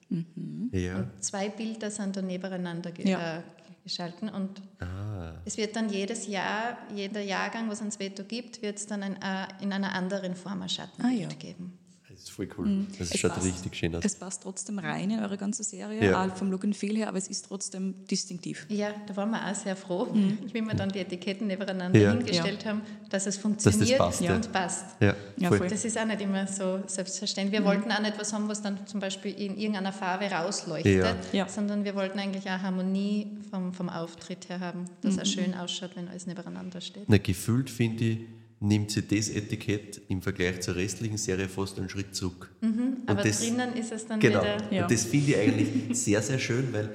Ja. 0.71 1.07
Zwei 1.19 1.49
Bilder 1.49 1.91
sind 1.91 2.15
dann 2.17 2.25
nebeneinander 2.27 2.91
Ja. 3.03 3.43
Geschalten 3.83 4.29
und 4.29 4.61
Ah. 4.79 5.33
es 5.45 5.57
wird 5.57 5.75
dann 5.75 5.89
jedes 5.89 6.27
Jahr, 6.27 6.77
jeder 6.95 7.21
Jahrgang, 7.21 7.69
was 7.69 7.81
es 7.81 7.99
Veto 7.99 8.23
gibt, 8.23 8.61
wird 8.61 8.77
es 8.77 8.87
dann 8.87 9.03
ein, 9.03 9.21
äh, 9.21 9.47
in 9.61 9.71
einer 9.73 9.93
anderen 9.93 10.35
Form 10.35 10.61
ein 10.61 10.69
Schattenbild 10.69 11.19
Ah, 11.27 11.29
ja. 11.31 11.37
geben. 11.37 11.77
Das 12.23 12.29
ist 12.29 12.35
voll 12.37 12.47
cool. 12.57 12.85
Das 12.97 13.11
Es 13.11 13.19
schaut 13.19 13.33
passt. 13.33 13.45
richtig 13.45 13.75
schön 13.75 13.93
aus. 13.95 14.05
Es 14.05 14.15
passt 14.15 14.43
trotzdem 14.43 14.79
rein 14.79 15.11
in 15.11 15.19
eure 15.19 15.37
ganze 15.37 15.61
Serie, 15.61 16.01
Ja. 16.11 16.23
auch 16.25 16.33
vom 16.37 16.49
Look 16.51 16.63
and 16.63 16.73
Feel 16.73 16.95
her, 16.95 17.09
aber 17.09 17.17
es 17.17 17.27
ist 17.27 17.45
trotzdem 17.49 17.95
distinktiv. 18.09 18.65
Ja, 18.69 18.91
da 19.07 19.17
waren 19.17 19.29
wir 19.31 19.45
auch 19.45 19.53
sehr 19.53 19.75
froh, 19.75 20.05
Mhm. 20.05 20.37
wie 20.53 20.61
wir 20.61 20.73
dann 20.73 20.87
die 20.89 20.99
Etiketten 20.99 21.47
nebeneinander 21.47 21.99
Ja. 21.99 22.11
hingestellt 22.13 22.65
haben, 22.65 22.81
dass 23.09 23.27
es 23.27 23.37
funktioniert 23.37 23.97
passt, 23.97 24.21
ja. 24.21 24.35
und 24.35 24.49
passt. 24.53 24.85
Ja, 25.01 25.15
Ja, 25.35 25.49
voll. 25.49 25.67
Das 25.67 25.83
ist 25.83 25.97
auch 25.97 26.05
nicht 26.05 26.21
immer 26.21 26.47
so 26.47 26.81
selbstverständlich. 26.87 27.59
Wir 27.59 27.65
wollten 27.65 27.91
auch 27.91 27.99
nicht 28.01 28.17
was 28.17 28.31
haben, 28.31 28.47
was 28.47 28.61
dann 28.61 28.87
zum 28.87 29.01
Beispiel 29.01 29.33
in 29.33 29.57
irgendeiner 29.57 29.91
Farbe 29.91 30.25
rausleuchtet, 30.31 30.95
Ja. 31.03 31.15
Ja. 31.33 31.49
sondern 31.49 31.83
wir 31.83 31.93
wollten 31.93 32.19
eigentlich 32.19 32.45
auch 32.49 32.59
Harmonie 32.61 33.27
vom, 33.51 33.73
vom 33.73 33.89
Auftritt 33.89 34.47
her 34.47 34.61
haben, 34.61 34.85
dass 35.01 35.17
es 35.17 35.29
schön 35.29 35.53
ausschaut, 35.55 35.91
wenn 35.95 36.07
alles 36.07 36.25
nebeneinander 36.25 36.79
steht. 36.79 37.03
Na, 37.07 37.17
gefühlt 37.17 37.69
finde 37.69 38.03
ich, 38.05 38.19
nimmt 38.63 38.91
sie 38.91 39.01
das 39.01 39.29
Etikett 39.29 40.01
im 40.07 40.21
Vergleich 40.21 40.61
zur 40.61 40.75
restlichen 40.75 41.17
Serie 41.17 41.49
fast 41.49 41.77
einen 41.77 41.89
Schritt 41.89 42.15
zurück. 42.15 42.49
Und 42.61 43.01
Aber 43.05 43.21
das- 43.21 43.41
drinnen 43.41 43.73
ist 43.75 43.91
es 43.91 44.07
dann 44.07 44.19
Genau. 44.19 44.39
wieder. 44.41 44.57
Ja. 44.71 44.83
Und 44.83 44.91
das 44.91 45.03
finde 45.03 45.31
ich 45.31 45.37
eigentlich 45.37 45.69
sehr, 46.01 46.21
sehr 46.21 46.39
schön, 46.39 46.71
weil 46.71 46.89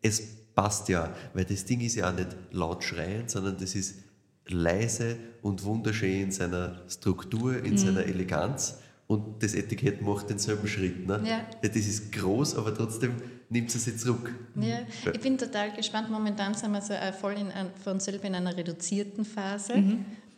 es 0.00 0.22
passt 0.54 0.88
ja. 0.88 1.14
Weil 1.34 1.44
das 1.44 1.64
Ding 1.66 1.80
ist 1.82 1.96
ja 1.96 2.10
auch 2.10 2.14
nicht 2.16 2.28
laut 2.52 2.82
schreiend, 2.84 3.30
sondern 3.30 3.56
das 3.58 3.74
ist 3.74 3.96
leise 4.48 5.16
und 5.42 5.62
wunderschön 5.64 6.22
in 6.22 6.30
seiner 6.32 6.82
Struktur, 6.88 7.52
Mhm. 7.52 7.64
in 7.64 7.78
seiner 7.78 8.04
Eleganz. 8.04 8.78
Und 9.06 9.42
das 9.42 9.54
Etikett 9.54 10.02
macht 10.02 10.30
denselben 10.30 10.68
Schritt. 10.68 11.06
Ne? 11.06 11.20
Ja. 11.26 11.44
Das 11.62 11.74
ist 11.76 12.12
groß, 12.12 12.54
aber 12.54 12.72
trotzdem 12.74 13.12
nimmt 13.48 13.74
es 13.74 13.84
sich 13.84 13.98
zurück. 13.98 14.32
Ja, 14.54 14.78
ich 15.12 15.20
bin 15.20 15.36
total 15.36 15.72
gespannt. 15.72 16.08
Momentan 16.10 16.54
sind 16.54 16.70
wir 16.70 16.80
so 16.80 16.92
äh, 16.92 17.12
voll 17.12 17.32
in, 17.32 17.48
für 17.82 17.90
uns 17.90 18.04
selber 18.04 18.24
in 18.26 18.36
einer 18.36 18.56
reduzierten 18.56 19.24
Phase. 19.24 19.74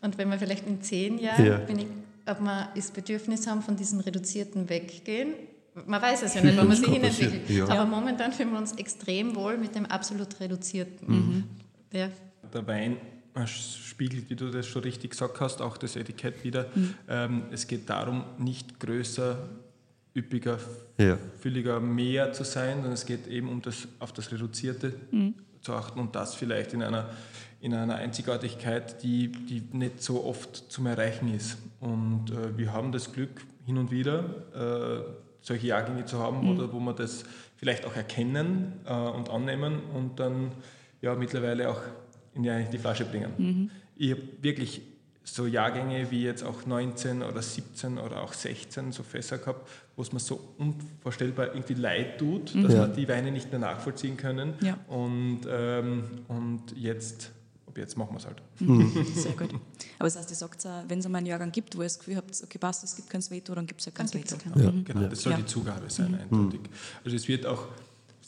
Und 0.02 0.18
wenn 0.18 0.30
wir 0.30 0.38
vielleicht 0.38 0.66
in 0.66 0.82
zehn 0.82 1.18
Jahren, 1.18 1.44
Ja. 1.46 1.56
bin 1.58 1.78
ich, 1.78 1.86
ob 2.26 2.40
wir 2.40 2.68
das 2.74 2.90
Bedürfnis 2.90 3.46
haben, 3.46 3.62
von 3.62 3.76
diesem 3.76 4.00
reduzierten 4.00 4.68
weggehen. 4.68 5.32
Man 5.86 6.02
weiß 6.02 6.22
es 6.22 6.34
ja 6.34 6.42
nicht, 6.42 6.56
wenn 6.56 6.68
man 6.68 6.76
sich 6.76 6.86
hinentwickelt. 6.88 7.48
ja. 7.48 7.66
Aber 7.68 7.86
momentan 7.86 8.32
fühlen 8.32 8.50
wir 8.52 8.58
uns 8.58 8.72
extrem 8.72 9.34
wohl 9.34 9.56
mit 9.56 9.74
dem 9.74 9.86
absolut 9.86 10.38
reduzierten. 10.40 11.44
Ja. 11.92 12.08
Der 12.52 12.66
Wein 12.66 12.98
spiegelt, 13.46 14.28
wie 14.28 14.36
du 14.36 14.50
das 14.50 14.66
schon 14.66 14.82
richtig 14.82 15.12
gesagt 15.12 15.40
hast, 15.40 15.62
auch 15.62 15.78
das 15.78 15.96
Etikett 15.96 16.44
wieder. 16.44 16.66
Ähm, 17.08 17.44
es 17.50 17.66
geht 17.66 17.88
darum, 17.88 18.24
nicht 18.38 18.78
größer, 18.78 19.38
üppiger, 20.14 20.58
Ja. 20.98 21.16
fülliger, 21.40 21.80
mehr 21.80 22.32
zu 22.34 22.44
sein, 22.44 22.74
sondern 22.76 22.92
es 22.92 23.06
geht 23.06 23.26
eben 23.26 23.48
um 23.48 23.62
das, 23.62 23.88
auf 24.00 24.12
das 24.12 24.30
Reduzierte 24.30 24.92
zu 25.62 25.72
achten 25.72 25.98
und 26.00 26.14
das 26.14 26.34
vielleicht 26.34 26.74
in 26.74 26.82
einer, 26.82 27.08
in 27.62 27.72
einer 27.74 27.94
Einzigartigkeit, 27.94 29.02
die, 29.02 29.28
die 29.32 29.62
nicht 29.72 30.02
so 30.02 30.24
oft 30.24 30.56
zum 30.70 30.86
Erreichen 30.86 31.32
ist. 31.34 31.56
Und 31.80 32.30
äh, 32.30 32.58
wir 32.58 32.72
haben 32.72 32.92
das 32.92 33.12
Glück, 33.12 33.40
hin 33.64 33.78
und 33.78 33.90
wieder 33.92 34.24
äh, 34.54 35.12
solche 35.40 35.68
Jahrgänge 35.68 36.04
zu 36.04 36.18
haben, 36.18 36.50
oder 36.50 36.72
wo 36.72 36.80
wir 36.80 36.92
das 36.92 37.24
vielleicht 37.56 37.86
auch 37.86 37.94
erkennen 37.96 38.72
äh, 38.84 38.92
und 38.92 39.30
annehmen 39.30 39.78
und 39.94 40.18
dann 40.18 40.50
ja 41.00 41.14
mittlerweile 41.14 41.70
auch 41.70 41.80
in 42.34 42.42
die, 42.42 42.64
die 42.72 42.78
Flasche 42.78 43.04
bringen. 43.04 43.70
Ich 43.96 44.10
habe 44.10 44.22
wirklich 44.40 44.82
so 45.24 45.46
Jahrgänge 45.46 46.10
wie 46.10 46.24
jetzt 46.24 46.42
auch 46.42 46.66
19 46.66 47.22
oder 47.22 47.40
17 47.40 47.98
oder 47.98 48.22
auch 48.22 48.32
16 48.32 48.90
so 48.90 49.04
Fässer 49.04 49.38
gehabt, 49.38 49.68
wo 49.94 50.02
es 50.02 50.12
mir 50.12 50.18
so 50.18 50.40
unvorstellbar 50.58 51.54
irgendwie 51.54 51.74
leid 51.74 52.18
tut, 52.18 52.52
dass 52.56 52.72
Ja. 52.74 52.80
wir 52.80 52.88
die 52.88 53.08
Weine 53.08 53.30
nicht 53.30 53.50
mehr 53.52 53.60
nachvollziehen 53.60 54.16
können. 54.16 54.54
Ja. 54.62 54.76
Und, 54.88 55.42
ähm, 55.48 56.04
und 56.26 56.62
jetzt, 56.76 57.30
jetzt 57.76 57.96
machen 57.96 58.12
wir 58.12 58.18
es 58.18 58.26
halt. 58.26 58.42
Sehr 59.14 59.32
gut. 59.32 59.50
Aber 59.98 60.06
das 60.08 60.16
heißt, 60.16 60.30
ihr 60.30 60.36
sagt, 60.36 60.66
auch, 60.66 60.84
wenn 60.88 60.98
es 60.98 61.06
einmal 61.06 61.18
einen 61.18 61.26
Jahrgang 61.26 61.52
gibt, 61.52 61.76
wo 61.76 61.80
ihr 61.80 61.84
das 61.86 61.98
Gefühl 61.98 62.16
habt, 62.16 62.30
okay, 62.42 62.58
passt, 62.58 62.84
es 62.84 62.96
gibt 62.96 63.08
kein 63.10 63.22
Veto, 63.30 63.54
dann 63.54 63.66
gibt 63.66 63.80
es 63.80 63.86
ja 63.86 63.92
kein 63.92 64.12
Veto. 64.12 64.36
ja 64.36 64.40
kein 64.52 64.62
Ja. 64.62 64.70
Genau, 64.84 65.08
das 65.08 65.22
soll 65.22 65.32
Ja. 65.32 65.38
die 65.38 65.46
Zugabe 65.46 65.88
sein, 65.90 66.14
eindeutig. 66.14 66.60
Also 67.04 67.16
es 67.16 67.26
wird 67.28 67.46
auch 67.46 67.66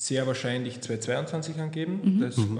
sehr 0.04 0.26
wahrscheinlich 0.26 0.82
2022 0.82 1.58
angeben. 1.60 2.20
Das 2.20 2.36
ähm, 2.36 2.58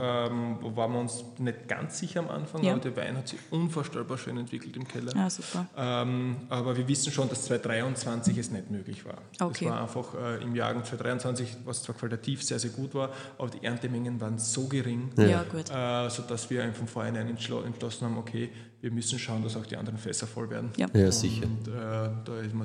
waren 0.77 0.93
wir 0.93 0.99
uns 1.01 1.23
nicht 1.39 1.69
ganz 1.69 1.99
sicher 1.99 2.21
am 2.21 2.29
Anfang, 2.31 2.63
Ja. 2.65 2.73
aber 2.73 2.81
der 2.81 2.97
Wein 2.97 3.19
hat 3.19 3.29
sich 3.29 3.39
unvorstellbar 3.51 4.17
schön 4.17 4.39
entwickelt 4.39 4.75
im 4.79 4.89
Keller. 4.89 5.13
Ah, 5.15 5.29
super. 5.29 5.67
Ähm, 5.77 6.37
aber 6.49 6.75
wir 6.75 6.89
wissen 6.89 7.13
schon, 7.13 7.29
dass 7.29 7.45
2023 7.45 8.39
es 8.39 8.51
nicht 8.51 8.71
möglich 8.71 9.05
war. 9.05 9.19
Okay. 9.39 9.67
Es 9.67 9.71
war 9.71 9.83
einfach 9.83 10.15
äh, 10.15 10.43
im 10.43 10.57
Jahrgang 10.57 10.85
2023, 10.85 11.57
was 11.67 11.83
zwar 11.83 11.95
qualitativ 11.95 12.43
sehr, 12.43 12.59
sehr 12.59 12.71
gut 12.71 12.95
war, 12.95 13.11
aber 13.37 13.51
die 13.51 13.63
Erntemengen 13.63 14.19
waren 14.23 14.39
so 14.39 14.67
gering, 14.67 15.11
Ja, 15.19 15.43
gut. 15.43 15.71
äh, 15.71 16.09
sodass 16.09 16.49
wir 16.49 16.73
von 16.73 16.87
vornherein 16.89 17.29
entschlo 17.29 17.61
entschlossen 17.61 18.07
haben, 18.07 18.17
okay, 18.17 18.49
wir 18.81 18.91
müssen 18.91 19.19
schauen, 19.19 19.43
dass 19.43 19.55
auch 19.57 19.67
die 19.67 19.77
anderen 19.77 19.99
Fässer 19.99 20.27
voll 20.27 20.49
werden. 20.49 20.71
Ja. 20.79 20.87
Ja, 20.95 21.13
sicher. 21.13 21.45
Und 21.45 21.69
äh, 21.69 21.73
da 21.73 22.33
haben 22.43 22.59
wir 22.59 22.65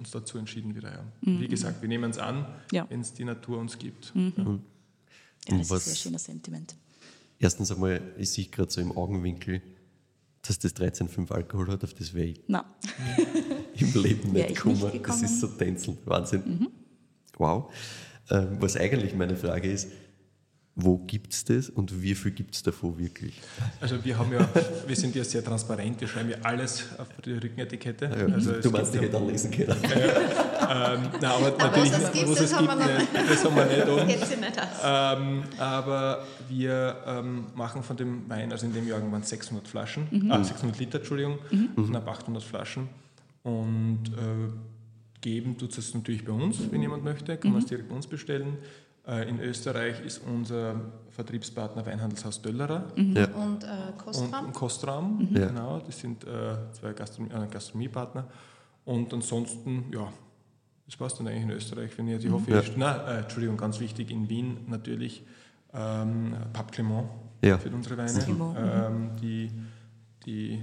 uns 0.00 0.10
dazu 0.10 0.38
entschieden 0.38 0.74
wieder. 0.74 0.90
Ja. 0.92 1.04
Wie 1.20 1.46
gesagt, 1.46 1.80
wir 1.80 1.88
nehmen 1.88 2.10
es 2.10 2.18
an, 2.18 2.38
Mhm. 2.40 2.44
Ja. 2.72 2.86
wenn 2.90 3.00
es 3.00 3.12
die 3.12 3.24
Natur 3.24 3.58
uns 3.58 3.78
gibt. 3.78 4.12
Ja, 4.14 4.58
das 5.58 5.70
was- 5.70 5.86
ist 5.86 5.92
ein 5.92 5.96
schöner 5.96 6.18
Sentiment. 6.18 6.74
Erstens 7.38 7.70
einmal, 7.70 8.02
ich 8.18 8.30
sehe 8.30 8.46
gerade 8.46 8.70
so 8.70 8.80
im 8.80 8.92
Augenwinkel, 8.96 9.62
dass 10.42 10.58
das 10.58 10.74
13,5 10.74 11.30
Alkohol 11.30 11.68
hat, 11.68 11.84
auf 11.84 11.94
das 11.94 12.12
wäre 12.14 12.26
ich 12.28 12.40
Na, 12.48 12.64
im 13.74 14.02
Leben 14.02 14.32
nicht 14.32 14.50
ich 14.50 14.54
gekommen. 14.56 14.74
nicht 14.74 14.84
Das 14.86 14.92
gekommen. 14.92 15.24
ist 15.24 15.40
so 15.40 15.46
tänzelnd. 15.48 15.98
Wahnsinn. 16.06 16.68
Wow. 17.38 17.72
Ähm, 18.30 18.56
was 18.60 18.76
eigentlich 18.76 19.14
meine 19.14 19.36
Frage 19.36 19.70
ist, 19.70 19.88
wo 20.84 20.98
gibt 20.98 21.32
es 21.32 21.44
das 21.44 21.68
und 21.70 22.02
wie 22.02 22.14
viel 22.14 22.32
gibt 22.32 22.54
es 22.54 22.62
davon 22.62 22.98
wirklich? 22.98 23.34
Also 23.80 24.02
wir 24.04 24.18
haben 24.18 24.32
ja, 24.32 24.48
wir 24.86 24.96
sind 24.96 25.14
ja 25.14 25.24
sehr 25.24 25.44
transparent, 25.44 26.00
wir 26.00 26.08
schreiben 26.08 26.30
ja 26.30 26.36
alles 26.42 26.84
auf 26.98 27.08
die 27.24 27.32
Rückenetikette. 27.32 28.04
Ja, 28.06 28.34
Also 28.34 28.52
es 28.52 28.62
du 28.62 28.70
meinst, 28.70 28.94
ich 28.94 29.00
hätte 29.00 29.16
anlesen 29.16 29.50
können. 29.50 29.76
ja, 29.82 30.94
ähm, 30.94 31.00
nein, 31.20 31.24
aber 31.30 31.50
natürlich, 31.58 31.92
was 31.92 32.02
es 32.02 32.12
gibt, 32.12 32.28
was 32.28 32.38
das 32.38 32.44
es 32.50 32.54
haben 32.56 32.66
gibt, 32.66 32.78
wir 32.78 32.86
noch 32.86 32.98
nicht, 32.98 33.30
das 33.30 33.44
haben 33.44 33.56
wir 33.56 33.64
nicht 33.66 33.88
um. 33.88 34.06
Nicht. 34.06 34.60
Ähm, 34.84 35.42
aber 35.58 36.26
wir 36.48 36.96
ähm, 37.06 37.44
machen 37.54 37.82
von 37.82 37.96
dem 37.96 38.28
Wein, 38.28 38.52
also 38.52 38.66
in 38.66 38.72
dem 38.72 38.86
Jahrgang 38.86 39.10
waren 39.12 39.22
es 39.22 39.28
600 39.30 39.66
Flaschen, 39.66 40.28
ah, 40.30 40.42
600 40.42 40.78
Liter, 40.78 40.98
Entschuldigung, 40.98 41.38
knapp 41.76 42.08
800 42.08 42.42
Flaschen. 42.42 42.88
Und 43.42 44.04
äh, 44.16 44.52
geben 45.20 45.56
tut 45.58 45.76
es 45.76 45.94
natürlich 45.94 46.24
bei 46.24 46.32
uns, 46.32 46.58
wenn 46.70 46.82
jemand 46.82 47.04
möchte, 47.04 47.36
kann 47.36 47.52
man 47.52 47.60
es 47.62 47.66
direkt 47.66 47.88
bei 47.88 47.94
uns 47.94 48.06
bestellen. 48.06 48.58
Äh, 49.06 49.28
in 49.28 49.40
Österreich 49.40 50.00
ist 50.04 50.20
unser 50.26 50.74
Vertriebspartner 51.10 51.84
Weinhandelshaus 51.86 52.40
Döllerer 52.42 52.84
Ja. 52.96 53.28
Und 53.28 53.64
äh, 53.64 53.66
und, 53.66 53.98
Kostram? 53.98 54.44
und 54.46 54.52
Kostraum, 54.52 55.28
Ja. 55.32 55.46
genau, 55.46 55.78
das 55.80 55.98
sind 55.98 56.24
äh, 56.24 56.56
zwei 56.72 56.92
Gastronomie, 56.92 57.34
äh, 57.34 57.46
Gastronomiepartner. 57.48 58.26
Und 58.84 59.12
ansonsten, 59.14 59.84
ja, 59.92 60.12
das 60.86 60.96
passt 60.96 61.18
dann 61.18 61.28
eigentlich 61.28 61.44
in 61.44 61.50
Österreich, 61.50 61.96
wenn 61.96 62.08
ihr, 62.08 62.18
ich 62.18 62.30
hoffe, 62.30 62.50
Ja. 62.50 62.62
na, 62.76 63.06
äh, 63.08 63.18
Entschuldigung, 63.22 63.56
ganz 63.56 63.80
wichtig, 63.80 64.10
in 64.10 64.28
Wien 64.28 64.58
natürlich 64.68 65.24
ähm, 65.72 66.34
Pape 66.52 66.72
Clement 66.72 67.08
Ja. 67.42 67.56
für 67.58 67.70
unsere 67.70 67.96
Weine, 67.96 68.18
Clement, 68.18 68.56
ähm, 68.58 69.10
die, 69.22 69.50
die, 70.26 70.62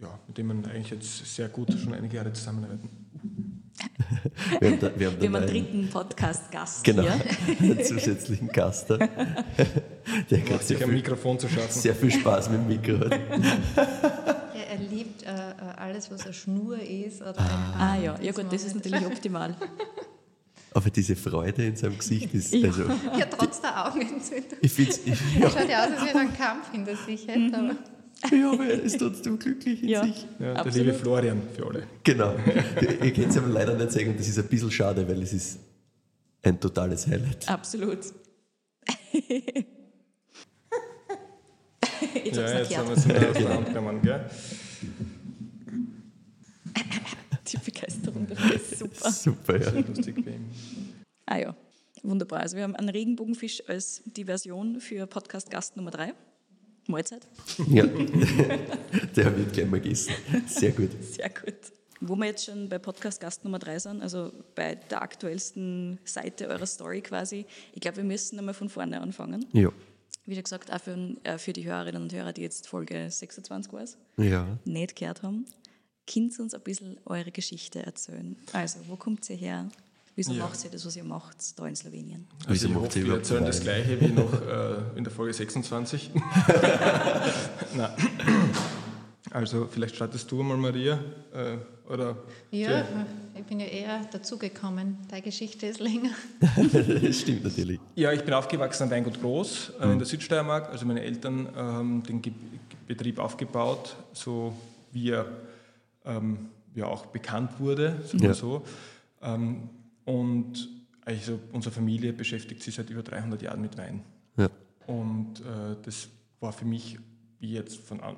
ja, 0.00 0.08
mit 0.26 0.38
denen 0.38 0.48
man 0.48 0.64
eigentlich 0.70 0.90
jetzt 0.90 1.34
sehr 1.34 1.48
gut 1.48 1.72
schon 1.72 1.94
einige 1.94 2.16
Jahre 2.16 2.32
zusammenarbeiten. 2.32 2.88
Wir 4.60 4.70
haben, 4.70 4.80
da, 4.80 4.90
wir 4.96 5.06
haben, 5.08 5.20
Wir 5.20 5.28
haben 5.28 5.36
einen 5.36 5.46
dritten 5.46 5.88
Podcast-Gast 5.90 6.84
Genau, 6.84 7.02
hier. 7.02 7.60
einen 7.60 7.84
zusätzlichen 7.84 8.48
Gast. 8.48 8.90
Der 8.90 8.98
Macht 8.98 10.28
gerade 10.28 10.58
sich 10.62 10.66
sehr, 10.66 10.76
ein 10.78 10.84
viel- 10.84 10.92
Mikrofon 10.94 11.38
zu 11.38 11.48
schaffen. 11.48 11.70
sehr 11.80 11.94
viel 11.94 12.10
Spaß 12.10 12.50
mit 12.50 12.60
dem 12.60 12.68
Mikro 12.68 13.00
hat. 13.04 13.12
Ja, 14.54 14.62
er 14.72 14.78
liebt 14.78 15.22
äh, 15.22 15.26
äh, 15.28 15.54
alles, 15.78 16.10
was 16.10 16.24
eine 16.24 16.34
Schnur 16.34 16.78
ist. 16.80 17.22
Oder 17.22 17.38
ein 17.38 17.46
Ah 17.78 17.92
Arm. 17.94 18.02
ja, 18.04 18.16
ja 18.20 18.32
gut, 18.32 18.46
das 18.52 18.64
ist 18.64 18.74
natürlich 18.74 19.04
optimal. 19.06 19.56
Aber 20.74 20.88
diese 20.90 21.16
Freude 21.16 21.64
in 21.66 21.76
seinem 21.76 21.98
Gesicht 21.98 22.32
ist, 22.34 22.54
Ja. 22.54 22.68
also, 22.68 22.84
Ja, 23.18 23.26
trotz 23.26 23.60
der 23.60 23.86
Augenentzündung. 23.88 24.58
ich 24.60 24.72
finde 24.72 24.90
es, 24.92 25.00
Er 25.40 25.50
schaut 25.50 25.68
ja 25.68 25.84
aus, 25.84 25.90
als 25.92 26.00
wenn 26.02 26.14
er 26.14 26.20
einen 26.20 26.34
Kampf 26.36 26.70
hinter 26.72 26.96
sich 26.96 27.26
hätte. 27.26 27.56
Aber 27.58 27.74
ja, 28.30 28.52
aber 28.52 28.64
er 28.66 28.80
ist 28.82 28.98
trotzdem 28.98 29.38
glücklich 29.38 29.82
in 29.82 29.88
Ja. 29.88 30.04
sich. 30.04 30.22
Ja, 30.38 30.54
der 30.54 30.56
Absolut. 30.60 30.76
liebe 30.86 30.94
Florian 30.98 31.42
für 31.54 31.66
alle. 31.66 31.82
Genau. 32.04 32.34
Ihr 33.02 33.12
könnt 33.12 33.30
es 33.30 33.36
aber 33.36 33.48
leider 33.48 33.74
nicht 33.76 33.90
sagen 33.92 34.10
und 34.10 34.18
das 34.20 34.28
ist 34.28 34.38
ein 34.38 34.46
bisschen 34.46 34.70
schade, 34.70 35.06
weil 35.08 35.22
es 35.22 35.32
ist 35.32 35.58
ein 36.42 36.58
totales 36.60 37.06
Highlight. 37.06 37.48
Absolut. 37.48 37.98
Jetzt 42.24 42.36
Ja, 42.36 42.58
jetzt 42.58 42.76
haben 42.76 42.88
wir 42.88 42.96
es 42.96 43.06
mal 43.06 43.16
aus 43.30 43.36
der 43.36 43.48
Hand 43.48 43.66
genommen, 43.68 44.02
gell? 44.02 44.28
Die 47.46 47.56
Begeisterung 47.58 48.26
dafür 48.26 48.54
ist 48.56 48.78
super. 48.78 49.10
Super, 49.10 49.60
ja. 49.60 49.70
Lustig 49.80 50.24
bei 50.24 50.32
ihm. 50.32 50.44
Ah 51.26 51.38
ja, 51.38 51.56
wunderbar. 52.02 52.40
Also 52.40 52.56
wir 52.56 52.64
haben 52.64 52.74
einen 52.76 52.88
Regenbogenfisch 52.88 53.62
als 53.68 54.02
die 54.04 54.24
Version 54.24 54.80
für 54.80 55.06
Podcast-Gast 55.06 55.76
Nummer 55.76 55.90
3. 55.90 56.14
Mahlzeit. 56.86 57.26
ja. 57.68 57.86
Der 59.16 59.36
wird 59.36 59.52
gleich 59.52 59.66
mal 59.70 59.80
gegessen. 59.80 60.12
Sehr 60.46 60.72
gut. 60.72 60.90
Sehr 61.02 61.28
gut. 61.30 61.54
Wo 62.00 62.16
wir 62.16 62.26
jetzt 62.26 62.44
schon 62.46 62.68
bei 62.68 62.78
Podcast-Gast 62.78 63.44
Nummer 63.44 63.60
3 63.60 63.78
sind, 63.78 64.02
also 64.02 64.32
bei 64.56 64.74
der 64.74 65.02
aktuellsten 65.02 66.00
Seite 66.04 66.48
eurer 66.48 66.66
Story 66.66 67.00
quasi, 67.00 67.46
ich 67.72 67.80
glaube, 67.80 67.98
wir 67.98 68.04
müssen 68.04 68.38
einmal 68.38 68.54
von 68.54 68.68
vorne 68.68 69.00
anfangen. 69.00 69.46
Ja. 69.52 69.70
Wie 70.26 70.34
schon 70.34 70.42
gesagt, 70.42 70.72
auch 70.72 70.80
für, 70.80 71.16
äh, 71.22 71.38
für 71.38 71.52
die 71.52 71.64
Hörerinnen 71.64 72.02
und 72.02 72.12
Hörer, 72.12 72.32
die 72.32 72.42
jetzt 72.42 72.66
Folge 72.66 73.08
26 73.08 73.72
war, 73.72 73.84
Ja. 74.16 74.58
nicht 74.64 74.96
gehört 74.96 75.22
haben, 75.22 75.46
könnt 76.12 76.36
ihr 76.36 76.42
uns 76.42 76.54
ein 76.54 76.60
bisschen 76.62 76.98
eure 77.04 77.30
Geschichte 77.30 77.84
erzählen. 77.86 78.36
Also, 78.52 78.80
wo 78.88 78.96
kommt 78.96 79.28
ihr 79.30 79.36
her? 79.36 79.68
Wieso 80.14 80.32
Ja. 80.32 80.44
macht 80.44 80.62
ihr 80.64 80.70
das, 80.70 80.84
was 80.84 80.94
ihr 80.96 81.04
macht, 81.04 81.58
da 81.58 81.66
in 81.66 81.74
Slowenien? 81.76 82.26
Wieso 82.46 82.48
Also 82.50 82.66
ich 82.66 82.72
macht 82.74 82.84
hoffe, 82.84 82.92
sie 83.00 83.06
wir 83.06 83.14
erzählen 83.14 83.44
das? 83.46 83.60
Gleiche 83.60 84.00
wie 84.00 84.08
noch 84.08 84.32
äh, 84.42 84.98
in 84.98 85.04
der 85.04 85.12
Folge 85.12 85.32
26. 85.32 86.10
Nein. 87.76 87.90
Also 89.30 89.66
vielleicht 89.70 89.94
startest 89.96 90.30
du 90.30 90.42
mal, 90.42 90.56
Maria. 90.58 90.98
Äh, 91.32 91.56
oder 91.90 92.16
ja, 92.50 92.84
ich 93.34 93.44
bin 93.44 93.60
ja 93.60 93.66
eher 93.66 94.04
dazugekommen. 94.12 94.98
Deine 95.08 95.22
Geschichte 95.22 95.66
ist 95.66 95.80
länger. 95.80 96.10
Das 97.02 97.20
stimmt 97.20 97.44
natürlich. 97.44 97.80
Ja, 97.94 98.12
ich 98.12 98.22
bin 98.24 98.34
aufgewachsen 98.34 98.84
am 98.84 98.90
Weingut 98.90 99.20
Groß 99.20 99.72
äh, 99.80 99.90
in 99.92 99.98
der 99.98 100.06
Südsteiermark. 100.06 100.68
Also 100.70 100.84
meine 100.86 101.02
Eltern 101.02 101.46
äh, 101.46 101.58
haben 101.58 102.02
den 102.02 102.20
Ge 102.20 102.32
Betrieb 102.86 103.18
aufgebaut, 103.18 103.96
so 104.12 104.52
wie 104.92 105.10
er 105.10 105.24
ähm, 106.04 106.50
ja 106.74 106.86
auch 106.86 107.06
bekannt 107.06 107.52
wurde, 107.58 108.02
wir 108.12 108.28
Ja. 108.28 108.34
so. 108.34 108.64
Ähm, 109.22 109.70
und 110.04 110.68
also 111.04 111.38
unsere 111.52 111.74
Familie 111.74 112.12
beschäftigt 112.12 112.62
sich 112.62 112.74
seit 112.74 112.90
über 112.90 113.02
300 113.02 113.42
Jahren 113.42 113.60
mit 113.60 113.76
Wein. 113.76 114.02
Ja. 114.36 114.48
Und 114.86 115.40
äh, 115.40 115.76
das 115.82 116.08
war 116.40 116.52
für 116.52 116.64
mich, 116.64 116.98
wie 117.40 117.52
jetzt 117.52 117.80
von 117.80 118.00
an, 118.00 118.16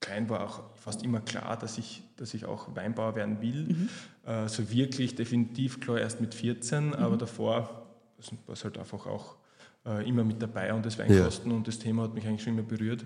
klein 0.00 0.28
war, 0.28 0.44
auch 0.44 0.74
fast 0.76 1.02
immer 1.02 1.20
klar, 1.20 1.58
dass 1.58 1.78
ich, 1.78 2.02
dass 2.16 2.34
ich 2.34 2.44
auch 2.44 2.74
Weinbauer 2.76 3.14
werden 3.14 3.40
will. 3.40 3.88
Äh, 4.24 4.48
so 4.48 4.70
wirklich 4.70 5.14
definitiv 5.14 5.80
klar 5.80 5.98
erst 5.98 6.20
mit 6.20 6.34
14, 6.34 6.94
aber 6.94 7.16
davor 7.16 7.86
war 8.46 8.52
es 8.52 8.64
halt 8.64 8.78
einfach 8.78 9.06
auch 9.06 9.36
äh, 9.86 10.08
immer 10.08 10.24
mit 10.24 10.40
dabei 10.40 10.72
und 10.72 10.84
das 10.84 10.98
Weinkosten 10.98 11.52
und 11.52 11.68
das 11.68 11.78
Thema 11.78 12.02
hat 12.02 12.14
mich 12.14 12.26
eigentlich 12.26 12.42
schon 12.42 12.54
immer 12.54 12.66
berührt. 12.66 13.04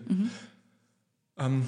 Ähm, 1.37 1.67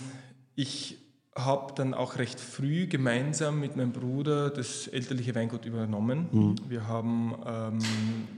ich 0.55 0.99
habe 1.37 1.73
dann 1.75 1.95
auch 1.95 2.19
recht 2.19 2.41
früh 2.41 2.87
gemeinsam 2.87 3.61
mit 3.61 3.77
meinem 3.77 3.93
Bruder 3.93 4.51
das 4.51 4.89
elterliche 4.89 5.35
Weingut 5.35 5.65
übernommen. 5.65 6.57
Wir 6.69 6.89
haben 6.89 7.35
ähm, 7.47 7.79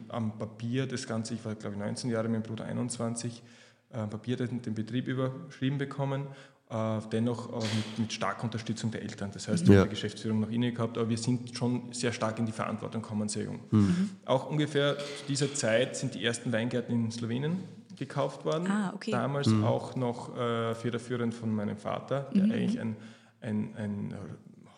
am 0.09 0.39
Papier 0.39 0.87
das 0.87 1.07
Ganze, 1.07 1.35
ich 1.35 1.45
war 1.45 1.55
glaube 1.55 1.77
ich 1.77 1.81
19 1.81 2.11
Jahre, 2.11 2.29
mein 2.29 2.43
Bruder 2.43 2.65
21, 2.67 3.43
äh, 3.93 3.97
am 3.97 4.11
Papier 4.11 4.37
den, 4.37 4.61
Betrieb 4.75 5.09
überschrieben 5.09 5.79
bekommen. 5.79 6.27
Äh, 6.71 7.01
dennoch 7.13 7.51
mit, 7.51 7.99
mit 7.99 8.13
starker 8.15 8.45
Unterstützung 8.45 8.91
der 8.91 9.03
Eltern. 9.03 9.31
Das 9.33 9.47
heißt, 9.49 9.67
wir 9.69 9.75
Ja. 9.75 9.81
haben 9.83 9.89
die 9.89 9.95
Geschäftsführung 9.95 10.41
noch 10.41 10.51
inne 10.51 10.73
gehabt, 10.73 10.97
aber 10.97 11.09
wir 11.09 11.19
sind 11.19 11.55
schon 11.57 11.93
sehr 11.93 12.13
stark 12.13 12.39
in 12.39 12.47
die 12.47 12.53
Verantwortung 12.53 13.03
gekommen, 13.03 13.29
sehr 13.29 13.45
jung. 13.45 13.61
Auch 14.25 14.49
ungefähr 14.49 14.97
zu 14.99 15.05
dieser 15.29 15.53
Zeit 15.55 15.97
sind 15.97 16.15
die 16.15 16.25
ersten 16.25 16.51
Weingärten 16.53 16.95
in 16.95 17.11
Slowenien 17.11 17.59
gekauft 18.07 18.45
worden. 18.45 18.67
Ah, 18.71 18.93
okay. 18.95 19.11
Damals 19.11 19.49
auch 19.63 19.97
noch 19.97 20.37
äh, 20.37 20.75
federführend 20.75 21.35
von 21.35 21.55
meinem 21.55 21.77
Vater, 21.77 22.31
der 22.35 22.45
eigentlich 22.45 22.81
ein, 22.81 22.97
ein, 23.41 23.75
ein 23.77 24.15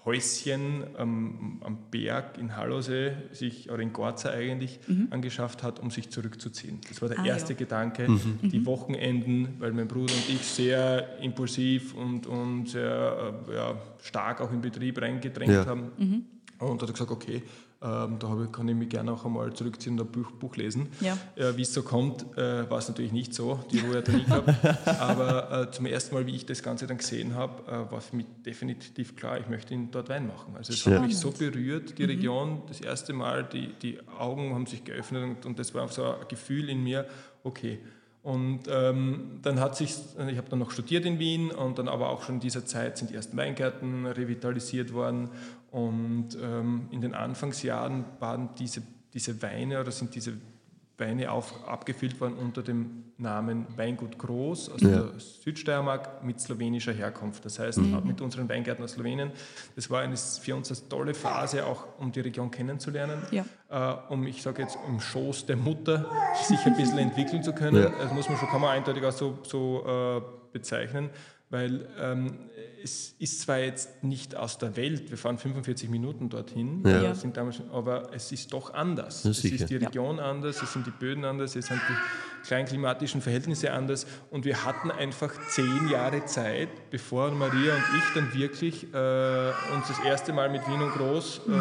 Häuschen 0.05 0.85
am, 0.99 1.63
am 1.65 1.79
Berg 1.91 2.37
in 2.37 2.55
Hallosee, 2.57 3.13
sich, 3.33 3.71
oder 3.71 3.81
in 3.83 3.93
Gorza 3.95 4.31
eigentlich, 4.31 4.79
angeschafft 5.11 5.63
hat, 5.63 5.81
um 5.81 5.91
sich 5.91 6.11
zurückzuziehen. 6.11 6.81
Das 6.89 7.01
war 7.01 7.09
der 7.09 7.21
Ah, 7.21 7.25
erste 7.27 7.55
ja. 7.55 7.59
Gedanke. 7.59 8.07
Die 8.43 8.67
Wochenenden, 8.67 9.55
weil 9.61 9.73
mein 9.73 9.89
Bruder 9.89 10.13
und 10.13 10.29
ich 10.29 10.43
sehr 10.43 11.19
impulsiv 11.23 11.95
und, 11.95 12.27
und 12.27 12.69
sehr 12.69 13.35
äh, 13.49 13.55
ja, 13.55 13.75
stark 14.03 14.43
auch 14.43 14.53
in 14.53 14.61
Betrieb 14.61 15.01
reingedrängt 15.01 15.53
Ja. 15.53 15.65
haben. 15.67 16.27
Und 16.59 16.83
hat 16.83 16.93
gesagt, 16.93 17.11
okay, 17.11 17.43
ähm, 17.85 18.19
da 18.19 18.43
ich, 18.43 18.51
kann 18.51 18.67
ich 18.67 18.75
mich 18.75 18.89
gerne 18.89 19.13
auch 19.13 19.27
einmal 19.27 19.53
zurückziehen 19.53 19.99
und 19.99 20.07
ein 20.07 20.11
Buch, 20.11 20.31
Buch 20.31 20.57
lesen. 20.57 20.89
Ja. 21.01 21.19
Äh, 21.37 21.57
wie 21.57 21.63
es 21.63 21.75
so 21.75 21.83
kommt, 21.83 22.25
äh, 22.37 22.69
war 22.71 22.79
es 22.79 22.89
natürlich 22.89 23.13
nicht 23.13 23.35
so. 23.35 23.61
Die 23.71 23.81
Ruhe 23.81 23.99
hat 23.99 24.09
er 24.09 24.15
nie 24.15 24.25
gehabt. 24.25 24.51
Aber 25.01 25.63
äh, 25.69 25.71
zum 25.71 25.85
ersten 25.85 26.15
Mal, 26.15 26.27
wie 26.27 26.35
ich 26.35 26.47
das 26.47 26.63
Ganze 26.63 26.87
dann 26.87 26.97
gesehen 26.97 27.35
habe, 27.35 27.63
äh, 27.71 27.93
war 27.93 28.01
für 28.01 28.17
mich 28.17 28.27
definitiv 28.47 29.17
klar, 29.17 29.39
ich 29.39 29.49
möchte 29.49 29.75
ihn 29.75 29.91
dort 29.91 30.09
Wein 30.09 30.27
machen. 30.27 30.55
Also 30.57 30.73
es 30.73 30.87
hat 30.87 31.03
mich 31.03 31.19
so 31.19 31.31
berührt, 31.31 31.99
die 31.99 32.05
Region, 32.05 32.63
das 32.69 32.81
erste 32.81 33.13
Mal, 33.13 33.45
die, 33.45 33.75
die 33.83 33.99
Augen 34.19 34.55
haben 34.55 34.65
sich 34.65 34.85
geöffnet 34.85 35.23
und, 35.23 35.47
und 35.47 35.59
das 35.59 35.75
war 35.75 35.87
so 35.89 36.05
ein 36.05 36.29
Gefühl 36.29 36.71
in 36.71 36.83
mir, 36.83 37.07
okay. 37.43 37.81
Und 38.23 38.61
ähm, 38.71 39.41
dann 39.43 39.61
hat 39.61 39.77
sich, 39.77 39.91
ich 39.91 40.39
habe 40.39 40.49
dann 40.49 40.59
noch 40.59 40.71
studiert 40.71 41.05
in 41.05 41.19
Wien 41.19 41.51
und 41.51 41.79
dann 41.79 41.89
aber 41.89 42.09
auch 42.09 42.23
schon 42.23 42.37
in 42.37 42.41
dieser 42.41 42.65
Zeit 42.65 42.97
sind 42.97 43.11
die 43.11 43.15
ersten 43.15 43.37
Weingärten 43.37 44.07
revitalisiert 44.07 44.95
worden 44.95 45.29
und 45.75 46.39
ähm, 46.41 46.87
in 46.93 47.01
den 47.01 47.15
Anfangsjahren 47.15 48.05
waren 48.21 48.51
diese, 48.59 48.81
diese 49.13 49.43
Weine 49.43 49.81
oder 49.81 49.91
sind 49.91 50.15
diese 50.15 50.35
Weine 50.99 51.33
auf, 51.33 51.53
abgefüllt 51.67 52.21
worden 52.21 52.35
unter 52.35 52.63
dem 52.63 53.03
Namen 53.19 53.67
Weingut 53.77 54.17
Groß 54.17 54.69
aus 54.71 54.81
Ja. 54.83 54.89
der 54.91 55.19
Südsteiermark 55.19 56.23
mit 56.23 56.41
slowenischer 56.41 56.93
Herkunft. 56.93 57.45
Das 57.45 57.59
heißt, 57.59 57.79
Mhm. 57.79 58.03
mit 58.07 58.21
unseren 58.21 58.49
Weingärten 58.49 58.85
aus 58.85 58.93
Slowenien. 58.93 59.33
Das 59.75 59.91
war 59.91 60.03
eine, 60.03 60.17
für 60.17 60.55
uns 60.55 60.71
eine 60.71 60.89
tolle 60.89 61.13
Phase, 61.15 61.67
auch 61.67 61.85
um 61.99 62.13
die 62.13 62.21
Region 62.21 62.53
kennenzulernen, 62.53 63.19
Ja. 63.33 63.45
äh, 63.71 64.13
um, 64.13 64.25
ich 64.29 64.41
sage 64.43 64.63
jetzt, 64.63 64.79
im 64.87 65.01
Schoß 65.01 65.47
der 65.47 65.57
Mutter 65.57 66.07
sich 66.45 66.65
ein 66.65 66.77
bisschen 66.77 66.99
entwickeln 67.09 67.43
zu 67.43 67.53
können. 67.53 67.83
Ja. 67.83 67.91
Das 67.91 68.13
muss 68.13 68.29
man 68.29 68.39
schon, 68.39 68.49
kann 68.49 68.61
man 68.61 68.71
eindeutig 68.71 69.05
auch 69.05 69.11
so, 69.13 69.39
so 69.43 69.85
äh, 69.85 70.23
bezeichnen, 70.53 71.11
weil 71.55 71.89
ähm, 72.01 72.39
es 72.83 73.15
ist 73.19 73.41
zwar 73.43 73.59
jetzt 73.61 74.03
nicht 74.03 74.35
aus 74.37 74.59
der 74.59 74.77
Welt, 74.77 75.09
wir 75.11 75.17
fahren 75.17 75.39
45 75.39 75.89
Minuten 75.89 76.29
dorthin, 76.29 76.83
Ja. 76.85 77.15
sind 77.15 77.37
damals, 77.37 77.63
aber 77.73 78.13
es 78.13 78.31
ist 78.33 78.53
doch 78.53 78.75
anders. 78.75 79.23
Ja, 79.25 79.31
es 79.31 79.39
sicher. 79.41 79.55
ist 79.55 79.71
die 79.71 79.75
Ja. 79.77 79.87
Region 79.87 80.19
anders, 80.19 80.61
es 80.61 80.73
sind 80.73 80.85
die 80.87 80.91
Böden 80.91 81.25
anders, 81.25 81.55
es 81.57 81.67
sind 81.69 81.81
die 81.89 82.47
kleinklimatischen 82.47 83.23
Verhältnisse 83.23 83.73
anders 83.73 84.07
und 84.31 84.45
wir 84.45 84.65
hatten 84.65 84.91
einfach 84.91 85.33
zehn 85.49 85.89
Jahre 85.91 86.25
Zeit, 86.27 86.69
bevor 86.91 87.31
Maria 87.31 87.75
und 87.75 87.85
ich 87.99 88.15
dann 88.15 88.35
wirklich 88.35 88.93
äh, 88.93 89.53
uns 89.75 89.89
das 89.89 89.99
erste 90.05 90.33
Mal 90.35 90.51
mit 90.51 90.67
Wien 90.69 90.83
und 90.83 90.91
Groß 90.93 91.41
ähm, 91.49 91.55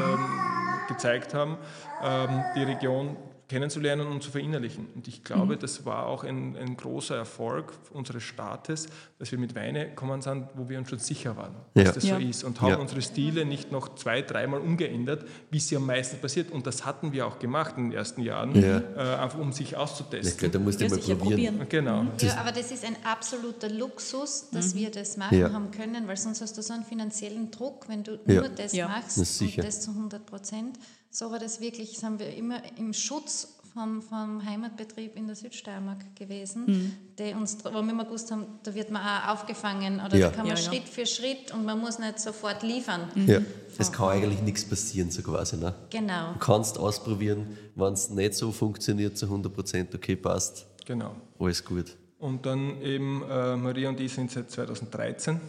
gezeigt 0.89 1.33
haben, 1.33 1.57
ähm, 2.03 2.43
die 2.57 2.63
Region 2.63 3.15
kennenzulernen 3.49 4.07
und 4.07 4.23
zu 4.23 4.31
verinnerlichen. 4.31 4.87
Und 4.95 5.07
ich 5.07 5.23
glaube, 5.23 5.57
das 5.57 5.85
war 5.85 6.07
auch 6.07 6.23
ein, 6.23 6.55
ein 6.57 6.75
großer 6.77 7.15
Erfolg 7.15 7.73
unseres 7.91 8.23
Staates, 8.23 8.87
dass 9.19 9.31
wir 9.31 9.37
mit 9.39 9.53
Weine 9.55 9.89
gekommen 9.89 10.21
sind, 10.21 10.47
wo 10.55 10.69
wir 10.69 10.79
uns 10.79 10.89
schon 10.89 10.99
sicher 10.99 11.35
waren, 11.37 11.53
Ja. 11.75 11.83
dass 11.83 11.95
das 11.95 12.03
Ja. 12.05 12.15
so 12.19 12.21
ist 12.25 12.43
und 12.43 12.61
haben 12.61 12.69
Ja. 12.71 12.77
unsere 12.77 13.01
Stile 13.01 13.45
nicht 13.45 13.71
noch 13.71 13.95
zwei, 13.95 14.21
dreimal 14.21 14.59
umgeändert, 14.61 15.25
wie 15.51 15.57
es 15.57 15.69
ja 15.69 15.77
am 15.77 15.85
meisten 15.85 16.17
passiert. 16.19 16.51
Und 16.51 16.65
das 16.67 16.85
hatten 16.85 17.11
wir 17.13 17.27
auch 17.27 17.37
gemacht 17.39 17.75
in 17.77 17.89
den 17.89 17.91
ersten 17.97 18.21
Jahren, 18.21 18.55
Ja. 18.59 18.77
äh, 18.79 19.15
einfach 19.21 19.39
um 19.39 19.51
sich 19.51 19.75
auszutesten. 19.75 20.51
da 20.51 20.59
musst 20.59 20.79
du 20.79 20.85
Ja, 20.85 20.89
mal 20.89 20.97
probieren. 20.99 21.19
probieren. 21.19 21.65
Genau. 21.69 22.05
Ja, 22.21 22.37
aber 22.37 22.51
das 22.51 22.71
ist 22.71 22.85
ein 22.85 22.95
absoluter 23.03 23.69
Luxus, 23.69 24.49
dass 24.51 24.73
wir 24.75 24.89
das 24.89 25.17
machen 25.17 25.37
Ja. 25.37 25.51
haben 25.51 25.69
können, 25.71 26.07
weil 26.07 26.17
sonst 26.17 26.41
hast 26.41 26.57
du 26.57 26.61
so 26.61 26.73
einen 26.73 26.83
finanziellen 26.85 27.51
Druck, 27.51 27.87
wenn 27.89 28.03
du 28.03 28.19
Ja. 28.25 28.41
nur 28.41 28.49
das 28.49 28.73
Ja. 28.73 28.87
machst 28.87 29.17
Das 29.19 29.39
und 29.41 29.57
das 29.57 29.81
zu 29.81 29.93
100 29.93 30.25
Prozent. 30.25 30.77
So 31.15 31.29
war 31.29 31.37
das 31.37 31.61
wirklich, 31.61 31.93
das 31.93 32.03
haben 32.03 32.17
wir 32.17 32.35
immer 32.35 32.59
im 32.75 32.91
Schutz 32.91 33.59
vom, 33.71 34.01
vom 34.01 34.43
Heimatbetrieb 34.43 35.15
in 35.15 35.27
der 35.27 35.35
Südsteiermark 35.35 36.15
gewesen, 36.15 36.65
mhm. 36.65 36.93
die 37.19 37.35
uns, 37.35 37.63
wo 37.63 37.71
wir 37.71 37.79
immer 37.81 38.05
gewusst 38.05 38.31
haben, 38.31 38.47
da 38.63 38.73
wird 38.73 38.89
man 38.89 39.03
auch 39.03 39.33
aufgefangen 39.33 40.01
oder 40.03 40.17
ja. 40.17 40.29
da 40.29 40.35
kann 40.35 40.47
man 40.47 40.57
ja, 40.57 40.61
Schritt 40.61 40.89
für 40.89 41.05
Schritt 41.05 41.53
und 41.53 41.65
man 41.65 41.79
muss 41.79 41.99
nicht 41.99 42.19
sofort 42.19 42.63
liefern. 42.63 43.11
Mhm. 43.13 43.29
Ja, 43.29 43.41
es 43.77 43.91
kann 43.91 44.09
eigentlich 44.09 44.41
nichts 44.41 44.65
passieren, 44.65 45.11
so 45.11 45.21
quasi. 45.21 45.57
Ne? 45.57 45.75
Genau. 45.91 46.33
Du 46.33 46.39
kannst 46.39 46.79
ausprobieren, 46.79 47.57
wenn 47.75 47.93
es 47.93 48.09
nicht 48.09 48.33
so 48.33 48.51
funktioniert, 48.51 49.15
zu 49.15 49.27
100 49.27 49.53
Prozent, 49.53 49.93
okay, 49.93 50.15
passt. 50.15 50.65
Genau. 50.83 51.15
Alles 51.37 51.63
gut. 51.63 51.95
Und 52.17 52.43
dann 52.47 52.81
eben, 52.81 53.21
äh, 53.29 53.55
Maria 53.55 53.89
und 53.89 53.99
ich 53.99 54.11
sind 54.11 54.31
seit 54.31 54.49
2013 54.49 55.39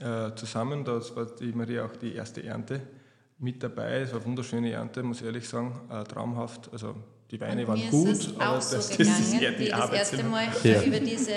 äh, 0.00 0.34
zusammen. 0.34 0.84
Das 0.84 1.14
war 1.14 1.26
die 1.26 1.52
Maria 1.52 1.84
auch 1.86 1.94
die 1.94 2.12
erste 2.12 2.42
Ernte 2.42 2.80
mit 3.42 3.62
dabei. 3.62 4.00
Es 4.00 4.10
war 4.10 4.20
eine 4.20 4.26
wunderschöne 4.26 4.70
Ernte, 4.70 5.02
muss 5.02 5.20
ich 5.20 5.26
ehrlich 5.26 5.48
sagen, 5.48 5.78
äh, 5.90 6.04
traumhaft. 6.04 6.70
Also 6.72 6.94
die 7.30 7.40
Weine 7.40 7.66
waren 7.66 7.90
gut, 7.90 8.34
aber 8.38 8.56
das, 8.56 8.70
so 8.70 8.76
das, 8.76 8.90
gegangen, 8.90 9.20
ist 9.20 9.34
eher 9.34 9.52
die 9.52 9.66
wie 9.66 9.68
das 9.68 9.90
erste 9.90 10.22
Mal 10.22 10.46
ja. 10.62 10.82
über 10.82 11.00
diese, 11.00 11.32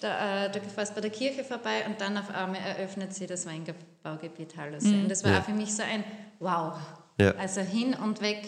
da, 0.00 0.46
äh, 0.46 0.52
du 0.52 0.60
fährst 0.60 0.94
bei 0.94 1.00
der 1.00 1.10
Kirche 1.10 1.44
vorbei 1.44 1.84
und 1.86 2.00
dann 2.00 2.16
auf 2.16 2.30
einmal 2.30 2.60
eröffnet 2.60 3.14
sie 3.14 3.26
das 3.26 3.46
Weinbaugebiet 3.46 4.56
Hallersee. 4.56 4.88
Mhm. 4.88 5.02
Und 5.02 5.10
das 5.10 5.24
war 5.24 5.32
ja. 5.32 5.40
auch 5.40 5.44
für 5.44 5.52
mich 5.52 5.74
so 5.74 5.82
ein 5.82 6.04
Wow. 6.38 6.74
Ja. 7.18 7.32
Also 7.32 7.60
hin 7.60 7.94
und 7.94 8.22
weg. 8.22 8.44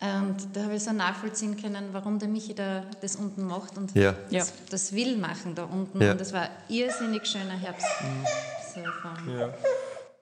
Und 0.00 0.36
da 0.54 0.64
habe 0.64 0.74
ich 0.74 0.82
so 0.82 0.92
nachvollziehen 0.92 1.56
können, 1.60 1.90
warum 1.92 2.18
der 2.18 2.28
Michi 2.28 2.54
da 2.54 2.84
das 3.00 3.16
unten 3.16 3.44
macht 3.44 3.78
und 3.78 3.94
ja. 3.94 4.14
das, 4.30 4.52
das, 4.68 4.92
will 4.94 5.16
machen 5.16 5.54
da 5.54 5.64
unten. 5.64 5.98
Und 5.98 6.20
das 6.20 6.32
war 6.32 6.42
ein 6.42 6.50
irrsinnig 6.68 7.24
schöner 7.26 7.56
Herbst. 7.56 7.86
Mhm. 8.02 8.24
So 8.74 9.30
ja. 9.30 9.54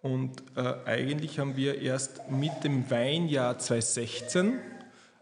Und 0.02 0.42
äh, 0.56 0.74
eigentlich 0.86 1.38
haben 1.38 1.56
wir 1.56 1.80
erst 1.80 2.30
mit 2.30 2.64
dem 2.64 2.90
Weinjahr 2.90 3.58
2016, 3.58 4.58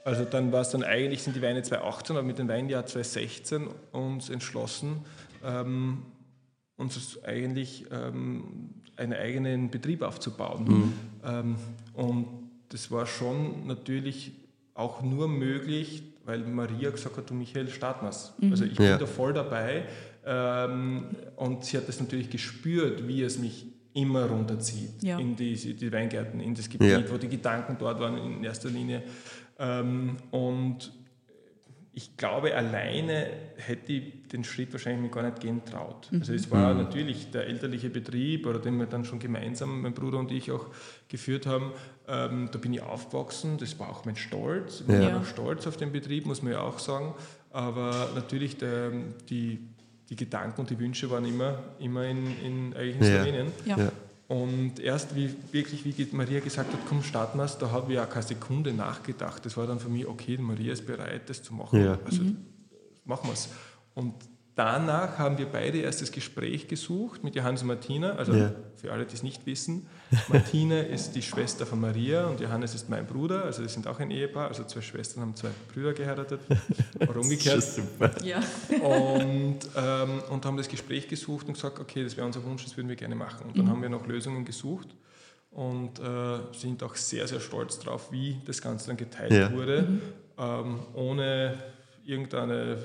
also 0.04 0.24
dann 0.24 0.52
war 0.52 0.62
es 0.62 0.70
dann 0.70 0.84
eigentlich 0.84 1.22
sind 1.22 1.36
die 1.36 1.42
Weine 1.42 1.62
2018, 1.62 2.16
aber 2.16 2.26
mit 2.26 2.38
dem 2.38 2.48
Weinjahr 2.48 2.86
2016 2.86 3.68
uns 3.92 4.30
entschlossen, 4.30 5.04
ähm, 5.44 6.02
uns 6.76 7.22
eigentlich 7.24 7.86
ähm, 7.90 8.70
einen 8.96 9.12
eigenen 9.12 9.70
Betrieb 9.70 10.02
aufzubauen. 10.02 10.64
Mhm. 10.64 10.92
Ähm, 11.24 11.56
und 11.92 12.26
das 12.70 12.90
war 12.90 13.06
schon 13.06 13.66
natürlich 13.66 14.32
auch 14.74 15.02
nur 15.02 15.28
möglich, 15.28 16.02
weil 16.24 16.38
Maria 16.40 16.90
gesagt 16.90 17.16
hat, 17.16 17.28
du 17.28 17.34
Michael, 17.34 17.68
starten 17.68 18.06
Mhm. 18.38 18.50
Also 18.50 18.64
ich 18.64 18.76
bin 18.76 18.86
ja. 18.86 18.96
da 18.96 19.06
voll 19.06 19.32
dabei. 19.32 19.84
Ähm, 20.24 21.06
und 21.36 21.64
sie 21.64 21.76
hat 21.76 21.88
das 21.88 22.00
natürlich 22.00 22.30
gespürt, 22.30 23.06
wie 23.08 23.22
es 23.22 23.38
mich 23.38 23.66
immer 23.98 24.26
runterzieht 24.26 25.02
ja. 25.02 25.18
in 25.18 25.34
die, 25.34 25.54
die, 25.54 25.92
Weingärten, 25.92 26.40
in 26.40 26.54
das 26.54 26.68
Gebiet, 26.68 26.88
ja. 26.88 27.10
wo 27.10 27.16
die 27.16 27.28
Gedanken 27.28 27.76
dort 27.78 27.98
waren 28.00 28.16
in 28.16 28.44
erster 28.44 28.70
Linie. 28.70 29.02
Ähm, 29.58 30.16
und 30.30 30.92
ich 31.92 32.16
glaube, 32.16 32.54
alleine 32.54 33.28
hätte 33.56 33.92
ich 33.92 34.28
den 34.28 34.44
Schritt 34.44 34.72
wahrscheinlich 34.72 35.10
gar 35.10 35.24
nicht 35.24 35.40
gehen 35.40 35.64
traut. 35.64 36.12
Mhm. 36.12 36.20
Also 36.20 36.32
es 36.32 36.48
war 36.48 36.72
mhm. 36.72 36.82
natürlich 36.82 37.32
der 37.32 37.46
elterliche 37.46 37.90
Betrieb, 37.90 38.46
oder 38.46 38.60
den 38.60 38.78
wir 38.78 38.86
dann 38.86 39.04
schon 39.04 39.18
gemeinsam, 39.18 39.82
mein 39.82 39.94
Bruder 39.94 40.18
und 40.18 40.30
ich 40.30 40.52
auch 40.52 40.66
geführt 41.08 41.46
haben. 41.46 41.72
Ähm, 42.06 42.50
da 42.52 42.58
bin 42.58 42.72
ich 42.72 42.82
aufgewachsen, 42.82 43.58
das 43.58 43.80
war 43.80 43.90
auch 43.90 44.04
mein 44.04 44.14
Stolz. 44.14 44.82
Ich 44.82 44.86
bin 44.86 45.02
ja. 45.02 45.18
auch 45.18 45.24
stolz 45.24 45.66
auf 45.66 45.76
den 45.76 45.90
Betrieb, 45.90 46.24
muss 46.24 46.40
man 46.40 46.52
ja 46.52 46.60
auch 46.60 46.78
sagen. 46.78 47.14
Aber 47.50 48.10
natürlich 48.14 48.58
der, 48.58 48.92
die 49.28 49.58
die 50.08 50.16
Gedanken 50.16 50.60
und 50.60 50.70
die 50.70 50.78
Wünsche 50.78 51.10
waren 51.10 51.24
immer, 51.24 51.58
immer 51.78 52.04
in, 52.04 52.26
in, 52.40 52.74
eigentlich 52.74 52.96
in 52.96 53.04
Slowenien. 53.04 53.46
Ja. 53.66 53.78
Ja. 53.78 53.92
Und 54.28 54.78
erst 54.78 55.14
wie 55.16 55.34
wirklich, 55.52 55.84
wie 55.84 56.08
Maria 56.12 56.40
gesagt 56.40 56.72
hat, 56.72 56.80
komm, 56.86 57.02
starten 57.02 57.38
wir 57.38 57.44
es, 57.44 57.56
da 57.56 57.70
habe 57.70 57.92
ich 57.92 57.98
auch 57.98 58.08
keine 58.08 58.26
Sekunde 58.26 58.74
nachgedacht. 58.74 59.44
Das 59.46 59.56
war 59.56 59.66
dann 59.66 59.80
für 59.80 59.88
mich, 59.88 60.06
okay, 60.06 60.36
Maria 60.36 60.72
ist 60.72 60.86
bereit, 60.86 61.30
das 61.30 61.42
zu 61.42 61.54
machen. 61.54 61.82
Ja. 61.82 61.98
Also 62.04 62.22
mhm. 62.22 62.36
machen 63.04 63.28
wir 63.28 63.32
es. 63.32 63.48
Und 63.94 64.14
Danach 64.58 65.18
haben 65.18 65.38
wir 65.38 65.46
beide 65.46 65.78
erst 65.78 66.02
das 66.02 66.10
Gespräch 66.10 66.66
gesucht 66.66 67.22
mit 67.22 67.36
Johannes 67.36 67.62
und 67.62 67.68
Martina. 67.68 68.16
Also 68.16 68.34
ja. 68.34 68.52
für 68.74 68.90
alle, 68.90 69.06
die 69.06 69.14
es 69.14 69.22
nicht 69.22 69.46
wissen, 69.46 69.86
Martina 70.28 70.80
ist 70.80 71.12
die 71.12 71.22
Schwester 71.22 71.66
von 71.66 71.80
Maria 71.80 72.26
und 72.26 72.40
Johannes 72.40 72.74
ist 72.74 72.88
mein 72.88 73.06
Bruder. 73.06 73.44
Also 73.44 73.62
wir 73.62 73.68
sind 73.68 73.86
auch 73.86 73.98
ein 74.00 74.10
Ehepaar. 74.10 74.48
Also 74.48 74.64
zwei 74.64 74.80
Schwestern 74.80 75.22
haben 75.22 75.36
zwei 75.36 75.50
Brüder 75.72 75.92
geheiratet. 75.92 76.40
Oder 77.00 77.20
umgekehrt. 77.20 77.58
Das 77.58 77.68
ist 77.68 77.76
super. 77.76 78.10
Ja. 78.24 78.40
Und, 78.80 79.60
ähm, 79.76 80.22
und 80.30 80.44
haben 80.44 80.56
das 80.56 80.68
Gespräch 80.68 81.08
gesucht 81.08 81.46
und 81.46 81.54
gesagt, 81.54 81.78
okay, 81.78 82.04
das 82.04 82.16
wäre 82.16 82.26
unser 82.26 82.44
Wunsch, 82.44 82.64
das 82.64 82.76
würden 82.76 82.88
wir 82.88 82.96
gerne 82.96 83.14
machen. 83.14 83.46
Und 83.48 83.56
dann 83.58 83.66
mhm. 83.66 83.70
haben 83.70 83.82
wir 83.82 83.88
noch 83.88 84.06
Lösungen 84.06 84.44
gesucht 84.44 84.88
und 85.50 85.98
äh, 85.98 86.38
sind 86.52 86.82
auch 86.82 86.94
sehr, 86.94 87.26
sehr 87.28 87.40
stolz 87.40 87.78
darauf, 87.78 88.12
wie 88.12 88.36
das 88.44 88.60
Ganze 88.60 88.88
dann 88.88 88.96
geteilt 88.96 89.32
ja. 89.32 89.52
wurde, 89.52 89.82
mhm. 89.82 90.00
ähm, 90.38 90.78
ohne 90.94 91.58
irgendeine... 92.04 92.72
Äh, 92.74 92.78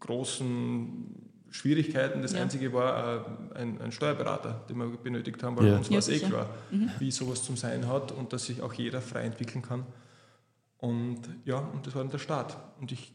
großen 0.00 1.17
Schwierigkeiten. 1.50 2.22
Das 2.22 2.32
ja. 2.32 2.42
Einzige 2.42 2.72
war 2.72 3.26
äh, 3.54 3.58
ein, 3.58 3.80
ein, 3.80 3.92
Steuerberater, 3.92 4.64
den 4.68 4.78
wir 4.78 4.86
benötigt 4.86 5.42
haben, 5.42 5.56
weil 5.56 5.68
ja. 5.68 5.76
uns 5.76 5.90
war 5.90 5.98
es 5.98 6.08
eh 6.08 6.18
klar, 6.18 6.48
mhm. 6.70 6.90
wie 6.98 7.10
sowas 7.10 7.42
zum 7.42 7.56
Sein 7.56 7.88
hat 7.88 8.12
und 8.12 8.32
dass 8.32 8.46
sich 8.46 8.62
auch 8.62 8.72
jeder 8.72 9.00
frei 9.00 9.22
entwickeln 9.22 9.62
kann. 9.62 9.84
Und 10.78 11.20
ja, 11.44 11.58
und 11.58 11.86
das 11.86 11.94
war 11.94 12.02
dann 12.02 12.10
der 12.10 12.18
Start. 12.18 12.56
Und 12.80 12.92
ich 12.92 13.12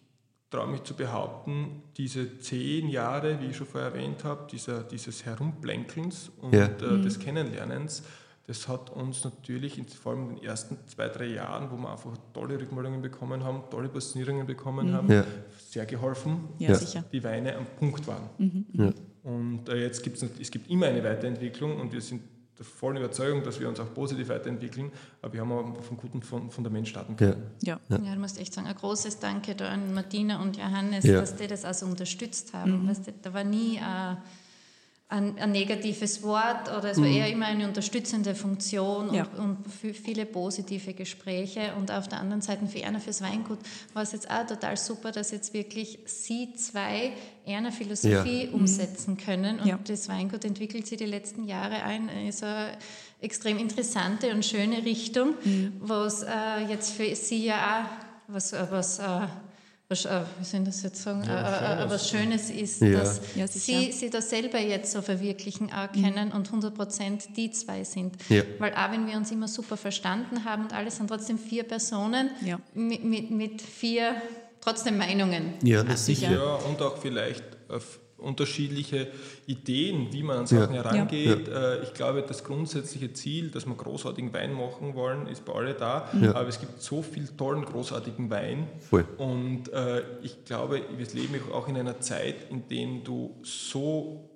traue 0.50 0.68
mich 0.68 0.84
zu 0.84 0.94
behaupten, 0.96 1.84
diese 1.98 2.40
zehn 2.40 2.90
Jahre, 2.90 3.40
wie 3.42 3.48
ich 3.48 3.58
schon 3.58 3.68
vorher 3.68 3.92
erwähnt 3.92 4.24
habe, 4.24 4.48
dieser, 4.52 4.84
dieses 4.84 5.26
Herumblänkelns 5.26 6.32
und 6.42 6.54
ja. 6.54 6.66
äh, 6.66 7.02
des 7.02 7.20
Kennenlernens, 7.20 8.04
das 8.46 8.68
hat 8.68 8.90
uns 8.90 9.24
natürlich, 9.24 9.82
vor 10.02 10.12
allem 10.12 10.32
in 10.32 10.36
den 10.36 10.44
ersten 10.44 10.78
zwei, 10.88 11.08
drei 11.08 11.28
Jahren, 11.28 11.72
wo 11.72 11.78
wir 11.78 11.90
einfach 11.90 12.12
tolle 12.34 12.60
Rückmeldungen 12.60 13.02
bekommen 13.02 13.44
haben, 13.44 13.64
tolle 13.72 13.88
Positionierungen 13.88 14.46
bekommen 14.46 14.90
mhm. 14.90 14.94
haben, 14.94 15.12
ja. 15.12 15.26
Sehr 15.74 15.86
geholfen, 15.86 16.50
ja, 16.60 16.70
dass 16.70 16.82
sicher. 16.82 17.04
die 17.12 17.24
Weine 17.24 17.56
am 17.56 17.66
Punkt 17.78 18.06
waren. 18.08 18.30
Mhm. 18.38 18.66
Ja. 18.74 18.94
Und 19.24 19.70
äh, 19.70 19.82
jetzt 19.82 20.04
gibt 20.04 20.22
es, 20.22 20.30
es 20.40 20.52
gibt 20.52 20.70
immer 20.70 20.88
eine 20.88 21.04
Weiterentwicklung 21.04 21.80
und 21.80 21.92
wir 21.92 22.02
sind 22.02 22.22
der 22.58 22.66
vollen 22.66 22.98
Überzeugung, 22.98 23.44
dass 23.44 23.60
wir 23.60 23.68
uns 23.68 23.80
auch 23.80 23.92
positiv 23.94 24.30
weiterentwickeln, 24.30 24.92
aber 25.22 25.34
wir 25.34 25.42
haben 25.42 25.52
auch 25.52 25.82
von 25.82 25.98
gutem 25.98 26.22
Fundament 26.22 26.88
starten 26.88 27.16
können. 27.16 27.42
Ja, 27.64 27.80
ja. 27.90 28.00
ja 28.00 28.14
du 28.14 28.22
musst 28.22 28.40
echt 28.40 28.54
sagen, 28.54 28.68
ein 28.68 28.76
großes 28.76 29.20
Danke 29.20 29.56
da 29.56 29.70
an 29.70 29.94
Martina 29.94 30.40
und 30.42 30.56
Johannes, 30.56 31.04
dass 31.04 31.36
die 31.36 31.48
das 31.48 31.66
also 31.66 31.88
unterstützt 31.88 32.54
haben. 32.54 32.84
Mhm. 32.84 32.90
Weißt 32.90 33.08
du, 33.08 33.14
da 33.22 33.34
war 33.34 33.44
nie... 33.44 33.78
Äh, 33.78 34.16
ein, 35.14 35.38
ein, 35.38 35.52
negatives 35.52 36.24
Wort 36.24 36.76
oder 36.76 36.92
es 36.92 36.98
war 36.98 37.08
mhm. 37.08 37.16
eher 37.16 37.30
immer 37.30 37.46
eine 37.46 37.68
unterstützende 37.68 38.34
Funktion 38.34 39.14
ja. 39.14 39.28
und, 39.38 39.58
und, 39.84 39.94
viele 39.94 40.26
positive 40.26 40.94
Gespräche. 40.94 41.74
Und 41.78 41.92
auf 41.92 42.08
der 42.08 42.20
anderen 42.20 42.42
Seite 42.42 42.66
für 42.66 42.82
Erna 42.82 43.00
fürs 43.00 43.22
Weingut 43.22 43.60
war 43.94 44.02
es 44.02 44.12
jetzt 44.12 44.30
auch 44.32 44.46
total 44.48 44.76
super, 44.76 45.12
dass 45.12 45.30
jetzt 45.30 45.54
wirklich 45.54 46.00
Sie 46.06 46.54
zwei 46.56 47.14
Erna 47.46 47.70
Philosophie 47.70 48.46
ja. 48.46 48.48
Mhm. 48.48 48.56
umsetzen 48.56 49.18
können. 49.18 49.60
Und 49.60 49.68
ja. 49.68 49.80
das 49.88 50.10
Weingut 50.10 50.46
entwickelt 50.46 50.88
sich 50.88 50.98
die 50.98 51.06
letzten 51.06 51.44
Jahre 51.44 51.84
ein, 51.84 52.10
ist 52.28 52.44
eine 52.44 52.72
extrem 53.22 53.60
interessante 53.60 54.32
und 54.32 54.44
schöne 54.44 54.84
Richtung, 54.84 55.36
mhm. 55.44 55.74
was 55.80 56.24
äh, 56.24 56.66
jetzt 56.70 56.92
für 56.92 57.16
Sie 57.16 57.46
ja 57.46 57.86
auch 57.86 58.34
was, 58.34 58.54
was 58.54 58.98
äh, 58.98 59.28
was, 59.90 60.06
äh, 60.06 60.22
wie 60.40 60.46
soll 60.46 60.62
ich 60.62 60.68
das 60.68 60.84
jetzt 60.84 61.04
sagen, 61.04 61.24
ja, 61.26 61.82
äh, 61.82 61.84
äh 61.84 61.90
was 61.90 62.10
Schönes 62.10 62.50
ist, 62.50 62.82
ja. 62.82 63.00
dass 63.00 63.22
ja, 63.36 63.48
sie 63.48 63.92
sich 63.92 64.10
da 64.10 64.22
selber 64.22 64.60
jetzt 64.60 64.92
so 64.92 65.02
verwirklichen 65.02 65.70
können 65.94 66.30
mhm. 66.30 66.36
und 66.36 66.48
100 66.48 66.74
Prozent 66.74 67.36
die 67.36 67.52
zwei 67.52 67.84
sind. 67.84 68.16
Weil 68.60 68.74
auch 68.74 68.92
wenn 68.92 69.08
wir 69.08 69.18
uns 69.18 69.32
immer 69.32 69.48
super 69.48 69.78
verstanden 69.78 70.46
haben 70.46 70.64
und 70.64 70.74
alles 70.74 70.98
sind 70.98 71.08
trotzdem 71.08 71.38
vier 71.38 71.64
Personen 71.64 72.32
mit, 72.74 73.04
mit, 73.04 73.32
mit, 73.32 73.62
vier 73.62 74.16
trotzdem 74.62 74.98
Meinungen. 74.98 75.54
Ja, 75.64 75.84
das 75.84 76.06
sicher. 76.06 76.32
Ja, 76.32 76.56
und 76.56 76.82
auch 76.82 76.98
vielleicht 76.98 77.44
unterschiedliche 78.24 79.08
Ideen, 79.46 80.12
wie 80.12 80.24
man 80.24 80.40
an 80.40 80.48
Sachen 80.48 80.76
ja. 80.76 80.84
herangeht. 80.84 81.48
Ja. 81.48 81.74
Äh, 81.74 81.84
ich 81.84 81.94
glaube, 81.94 82.24
das 82.24 82.44
grundsätzliche 82.44 83.14
Ziel, 83.14 83.50
dass 83.50 83.66
wir 83.66 83.76
großartigen 83.76 84.34
Wein 84.34 84.54
machen 84.54 84.96
wollen, 84.96 85.28
ist 85.28 85.46
bei 85.46 85.54
alle 85.54 85.74
da. 85.74 86.10
Ja. 86.22 86.36
Aber 86.36 86.48
es 86.48 86.60
gibt 86.60 86.82
so 86.82 87.02
viel 87.02 87.28
tollen, 87.28 87.66
großartigen 87.66 88.30
Wein. 88.30 88.68
Voll. 88.90 89.06
Und 89.18 89.72
äh, 89.74 90.04
ich 90.22 90.46
glaube, 90.46 90.82
wir 90.98 91.08
leben 91.14 91.36
auch 91.52 91.68
in 91.68 91.78
einer 91.78 92.00
Zeit, 92.00 92.50
in 92.50 92.68
der 92.68 93.04
du 93.04 93.36
so 93.44 94.30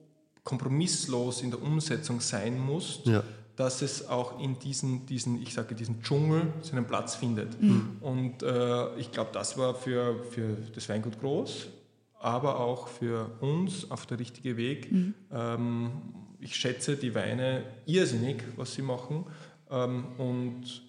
kompromisslos 0.43 1.41
in 1.41 1.51
der 1.51 1.61
Umsetzung 1.61 2.21
sein 2.21 2.57
musst, 2.57 3.09
dass 3.57 3.81
es 3.81 4.07
auch 4.07 4.39
in 4.39 4.57
diesen, 4.59 5.05
diesen 5.05 5.41
ich 5.41 5.53
sage, 5.53 5.75
diesen 5.75 6.01
Dschungel 6.01 6.53
seinen 6.61 6.85
Platz 6.85 7.15
findet. 7.15 7.61
Mhm. 7.61 7.97
Und 7.99 8.43
äh, 8.43 8.95
ich 8.97 9.11
glaube, 9.11 9.31
das 9.33 9.57
war 9.57 9.75
für, 9.75 10.23
für 10.31 10.55
das 10.73 10.87
Weingut 10.87 11.19
groß 11.19 11.67
aber 12.19 12.59
auch 12.59 12.87
für 12.87 13.37
uns 13.41 13.89
auf 13.91 14.05
der 14.05 14.19
richtige 14.19 14.57
Weg. 14.57 14.91
Mhm. 14.91 15.13
Ähm, 15.31 15.91
ich 16.39 16.55
schätze 16.55 16.95
die 16.95 17.15
Weine 17.15 17.63
irrsinnig, 17.85 18.43
was 18.55 18.73
sie 18.73 18.81
machen. 18.81 19.25
Ähm, 19.69 20.05
und 20.17 20.83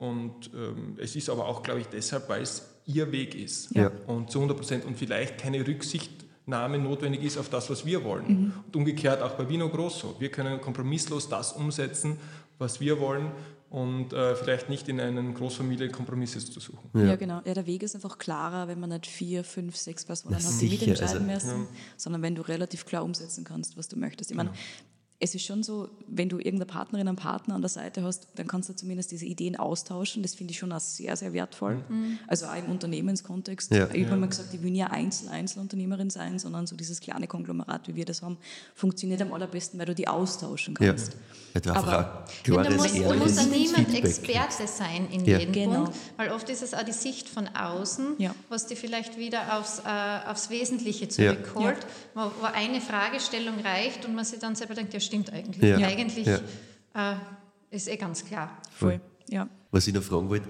und 0.00 0.50
ähm, 0.54 0.96
es 0.96 1.14
ist 1.14 1.28
aber 1.28 1.46
auch, 1.46 1.62
glaube 1.62 1.80
ich, 1.80 1.86
deshalb, 1.88 2.30
weil 2.30 2.40
es 2.40 2.66
ihr 2.86 3.12
Weg 3.12 3.34
ist. 3.34 3.74
Ja. 3.76 3.90
Und 4.06 4.30
zu 4.30 4.38
100 4.38 4.56
Prozent 4.56 4.84
und 4.86 4.96
vielleicht 4.96 5.36
keine 5.36 5.66
Rücksichtnahme 5.66 6.78
notwendig 6.78 7.22
ist 7.22 7.36
auf 7.36 7.50
das, 7.50 7.68
was 7.68 7.84
wir 7.84 8.02
wollen. 8.02 8.26
Mhm. 8.26 8.52
Und 8.66 8.76
umgekehrt 8.76 9.20
auch 9.20 9.32
bei 9.32 9.46
Vino 9.46 9.68
Grosso. 9.68 10.16
Wir 10.18 10.30
können 10.30 10.58
kompromisslos 10.62 11.28
das 11.28 11.52
umsetzen, 11.52 12.16
was 12.58 12.80
wir 12.80 12.98
wollen. 12.98 13.30
Und 13.70 14.12
äh, 14.12 14.34
vielleicht 14.34 14.68
nicht 14.68 14.88
in 14.88 15.00
einen 15.00 15.32
Großfamilie 15.32 15.88
Kompromisse 15.90 16.40
zu 16.40 16.58
suchen. 16.58 16.90
Ja. 16.92 17.04
ja. 17.04 17.16
genau. 17.16 17.40
Ja, 17.44 17.54
der 17.54 17.66
Weg 17.66 17.82
ist 17.84 17.94
einfach 17.94 18.18
klarer, 18.18 18.68
wenn 18.68 18.80
man 18.80 18.90
nicht 18.90 19.06
vier, 19.06 19.44
fünf, 19.44 19.76
sechs 19.76 20.04
Personen 20.04 20.34
hat, 20.34 20.42
die 20.60 20.68
mitentscheiden 20.68 21.30
also, 21.30 21.48
müssen, 21.48 21.62
ja. 21.62 21.68
sondern 21.96 22.22
wenn 22.22 22.34
du 22.34 22.42
relativ 22.42 22.84
klar 22.84 23.04
umsetzen 23.04 23.44
kannst, 23.44 23.76
was 23.76 23.88
du 23.88 23.96
möchtest. 23.96 24.32
Ich 24.32 24.36
meine, 24.36 24.50
genau 24.50 24.60
es 25.22 25.34
ist 25.34 25.44
schon 25.44 25.62
so, 25.62 25.88
wenn 26.06 26.30
du 26.30 26.38
irgendeine 26.38 26.64
Partnerin, 26.64 27.06
einen 27.06 27.16
Partner 27.16 27.54
an 27.54 27.60
der 27.60 27.68
Seite 27.68 28.02
hast, 28.02 28.26
dann 28.36 28.46
kannst 28.46 28.70
du 28.70 28.72
zumindest 28.74 29.10
diese 29.10 29.26
Ideen 29.26 29.54
austauschen. 29.54 30.22
Das 30.22 30.34
finde 30.34 30.52
ich 30.52 30.58
schon 30.58 30.72
auch 30.72 30.80
sehr, 30.80 31.14
sehr 31.14 31.34
wertvoll. 31.34 31.84
Mhm. 31.90 32.18
Also 32.26 32.46
auch 32.46 32.56
im 32.56 32.70
Unternehmenskontext. 32.70 33.70
Ja. 33.70 33.84
Ich 33.92 34.04
habe 34.04 34.14
ja. 34.14 34.16
mal 34.16 34.28
gesagt, 34.30 34.54
ich 34.54 34.62
will 34.62 34.74
ja 34.74 34.86
Einzel 34.86 35.28
Einzelunternehmerin 35.28 36.08
sein, 36.08 36.38
sondern 36.38 36.66
so 36.66 36.74
dieses 36.74 37.00
kleine 37.00 37.26
Konglomerat, 37.26 37.86
wie 37.86 37.96
wir 37.96 38.06
das 38.06 38.22
haben, 38.22 38.38
funktioniert 38.74 39.20
am 39.20 39.32
allerbesten, 39.34 39.78
weil 39.78 39.86
du 39.86 39.94
die 39.94 40.08
austauschen 40.08 40.74
kannst. 40.74 41.12
Ja. 41.12 41.18
Ja, 41.64 41.74
Aber 41.74 42.24
du 42.44 42.54
musst, 42.54 42.96
du 42.96 43.14
musst 43.14 43.38
dann 43.38 43.50
niemand 43.50 43.92
Experte 43.94 44.66
sein 44.66 45.08
in 45.10 45.24
ja. 45.24 45.38
jedem 45.38 45.52
genau. 45.52 45.84
Punkt, 45.84 45.96
weil 46.16 46.30
oft 46.30 46.48
ist 46.48 46.62
es 46.62 46.74
auch 46.74 46.84
die 46.84 46.92
Sicht 46.92 47.28
von 47.28 47.48
außen, 47.48 48.16
was 48.48 48.66
dir 48.66 48.76
vielleicht 48.76 49.18
wieder 49.18 49.58
aufs, 49.58 49.80
äh, 49.80 50.30
aufs 50.30 50.50
Wesentliche 50.50 51.08
zurückholt, 51.08 51.78
wo, 52.14 52.20
wo, 52.40 52.46
eine 52.52 52.80
Fragestellung 52.80 53.58
reicht 53.60 54.04
und 54.04 54.14
man 54.14 54.24
sich 54.24 54.38
dann 54.38 54.54
selber 54.54 54.74
denkt, 54.74 54.94
ja 54.94 55.00
stimmt 55.10 55.32
eigentlich. 55.32 55.62
Ja. 55.62 55.86
Eigentlich 55.86 56.26
ja. 56.26 56.40
Äh, 56.94 57.16
ist 57.70 57.88
eh 57.88 57.96
ganz 57.96 58.24
klar. 58.24 58.58
Voll. 58.72 59.00
Ja. 59.28 59.48
Was 59.70 59.86
ich 59.86 59.94
noch 59.94 60.02
fragen 60.02 60.28
wollte, 60.28 60.48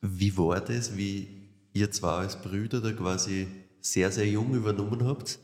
wie 0.00 0.36
war 0.36 0.60
das, 0.60 0.96
wie 0.96 1.28
ihr 1.72 1.90
zwei 1.90 2.12
als 2.12 2.40
Brüder 2.40 2.80
da 2.80 2.92
quasi 2.92 3.46
sehr, 3.80 4.10
sehr 4.10 4.26
jung 4.26 4.54
übernommen 4.54 5.06
habt? 5.06 5.38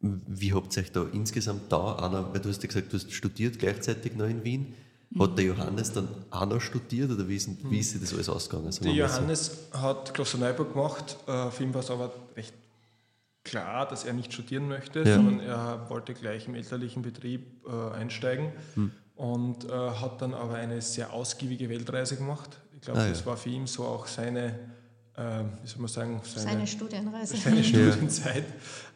Wie 0.00 0.52
habt 0.52 0.76
ihr 0.76 0.82
euch 0.82 0.92
da 0.92 1.06
insgesamt 1.12 1.70
da, 1.70 1.92
Anna, 1.94 2.32
weil 2.32 2.40
du 2.40 2.48
hast 2.48 2.62
ja 2.62 2.66
gesagt, 2.66 2.92
du 2.92 2.96
hast 2.96 3.12
studiert 3.12 3.58
gleichzeitig 3.58 4.14
noch 4.16 4.26
in 4.26 4.44
Wien. 4.44 4.74
Hat 5.18 5.38
der 5.38 5.46
Johannes 5.46 5.92
dann 5.92 6.08
auch 6.30 6.46
noch 6.46 6.60
studiert 6.60 7.10
oder 7.10 7.28
wie 7.28 7.36
ist, 7.36 7.48
wie 7.70 7.78
ist 7.78 8.02
das 8.02 8.12
alles 8.12 8.28
ausgegangen? 8.28 8.74
Der 8.82 8.92
Johannes 8.92 9.68
so? 9.72 9.80
hat 9.80 10.12
Klosterneuburg 10.12 10.72
gemacht, 10.72 11.16
äh, 11.26 11.50
für 11.50 11.62
ihn 11.62 11.72
war 11.72 11.80
es 11.80 11.90
aber 11.90 12.12
recht 12.36 12.52
klar, 13.46 13.86
dass 13.86 14.04
er 14.04 14.12
nicht 14.12 14.32
studieren 14.32 14.68
möchte, 14.68 15.00
ja. 15.00 15.14
sondern 15.14 15.40
er 15.40 15.88
wollte 15.88 16.14
gleich 16.14 16.48
im 16.48 16.54
elterlichen 16.54 17.02
Betrieb 17.02 17.64
äh, 17.66 17.94
einsteigen 17.94 18.50
hm. 18.74 18.90
und 19.14 19.64
äh, 19.64 19.68
hat 19.70 20.20
dann 20.20 20.34
aber 20.34 20.54
eine 20.54 20.82
sehr 20.82 21.12
ausgiebige 21.12 21.68
Weltreise 21.68 22.16
gemacht. 22.16 22.60
Ich 22.74 22.80
glaube, 22.82 23.00
ah, 23.00 23.08
das 23.08 23.20
ja. 23.20 23.26
war 23.26 23.36
für 23.36 23.50
ihn 23.50 23.66
so 23.66 23.84
auch 23.84 24.06
seine, 24.06 24.46
äh, 25.16 25.44
wie 25.62 25.66
soll 25.66 25.80
man 25.80 25.88
sagen, 25.88 26.20
seine, 26.24 26.44
seine 26.44 26.66
Studienreise. 26.66 27.36
Seine 27.36 27.62
Studienzeit, 27.70 28.44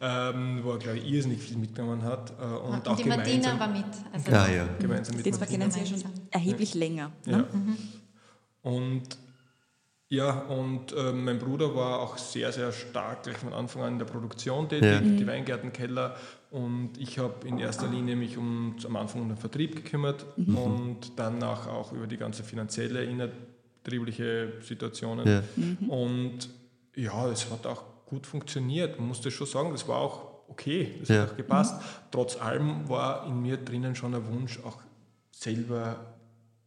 ähm, 0.01 0.61
wo 0.65 0.73
er, 0.73 0.79
glaube 0.79 0.99
ich, 0.99 1.11
irrsinnig 1.13 1.41
viel 1.41 1.57
mitgenommen 1.57 2.03
hat. 2.03 2.31
Äh, 2.31 2.43
und, 2.43 2.75
und, 2.75 2.89
auch 2.89 2.97
die 2.97 3.05
Martina 3.05 3.59
war 3.59 3.69
mit. 3.69 3.85
Also 4.13 4.33
ah, 4.33 4.49
ja. 4.49 4.69
Gemeinsam 4.81 5.17
mit 5.17 5.27
Das 5.27 5.39
war 5.39 5.47
kennen 5.47 5.71
Sie 5.71 5.81
ja 5.81 5.87
schon 5.87 6.03
erheblich 6.31 6.75
länger. 6.75 7.13
Ne? 7.25 7.47
Mhm. 7.53 7.77
Und 8.63 9.09
ja, 10.13 10.41
und 10.41 10.93
äh, 10.93 11.13
mein 11.13 11.39
Bruder 11.39 11.73
war 11.77 12.01
auch 12.01 12.19
sehr, 12.19 12.51
sehr 12.51 12.73
stark 12.73 13.23
gleich 13.23 13.37
von 13.37 13.53
Anfang 13.53 13.83
an 13.83 13.93
in 13.93 13.99
der 14.01 14.07
Produktion 14.07 14.69
tätig, 14.69 14.91
ja. 14.91 15.01
die 15.01 15.25
Weingartenkeller. 15.25 16.17
Und 16.51 16.99
ich 16.99 17.21
habe 17.21 17.47
in 17.47 17.61
erster 17.61 17.87
Linie 17.87 18.17
mich 18.17 18.37
um, 18.37 18.75
am 18.85 18.97
Anfang 18.97 19.23
um 19.23 19.29
den 19.29 19.37
Vertrieb 19.37 19.77
gekümmert 19.77 20.27
mhm. 20.37 20.59
und 20.59 21.13
danach 21.15 21.69
auch 21.69 21.93
über 21.93 22.09
die 22.09 22.17
ganze 22.17 22.43
finanzielle, 22.43 23.05
innerbetriebliche 23.05 24.55
Situationen. 24.63 25.29
Ja. 25.29 25.43
Mhm. 25.55 25.89
Und 25.89 26.49
ja, 26.97 27.29
es 27.29 27.49
hat 27.49 27.65
auch 27.67 27.85
gut 28.05 28.27
funktioniert. 28.27 28.99
Man 28.99 29.07
musste 29.07 29.31
schon 29.31 29.47
sagen, 29.47 29.71
das 29.71 29.87
war 29.87 29.99
auch 29.99 30.49
okay, 30.49 30.97
das 30.99 31.09
ja. 31.09 31.23
hat 31.23 31.31
auch 31.31 31.37
gepasst. 31.37 31.81
Mhm. 31.81 31.85
Trotz 32.11 32.37
allem 32.37 32.89
war 32.89 33.29
in 33.29 33.41
mir 33.41 33.59
drinnen 33.59 33.95
schon 33.95 34.13
ein 34.17 34.27
Wunsch, 34.27 34.59
auch 34.65 34.79
selber 35.31 36.20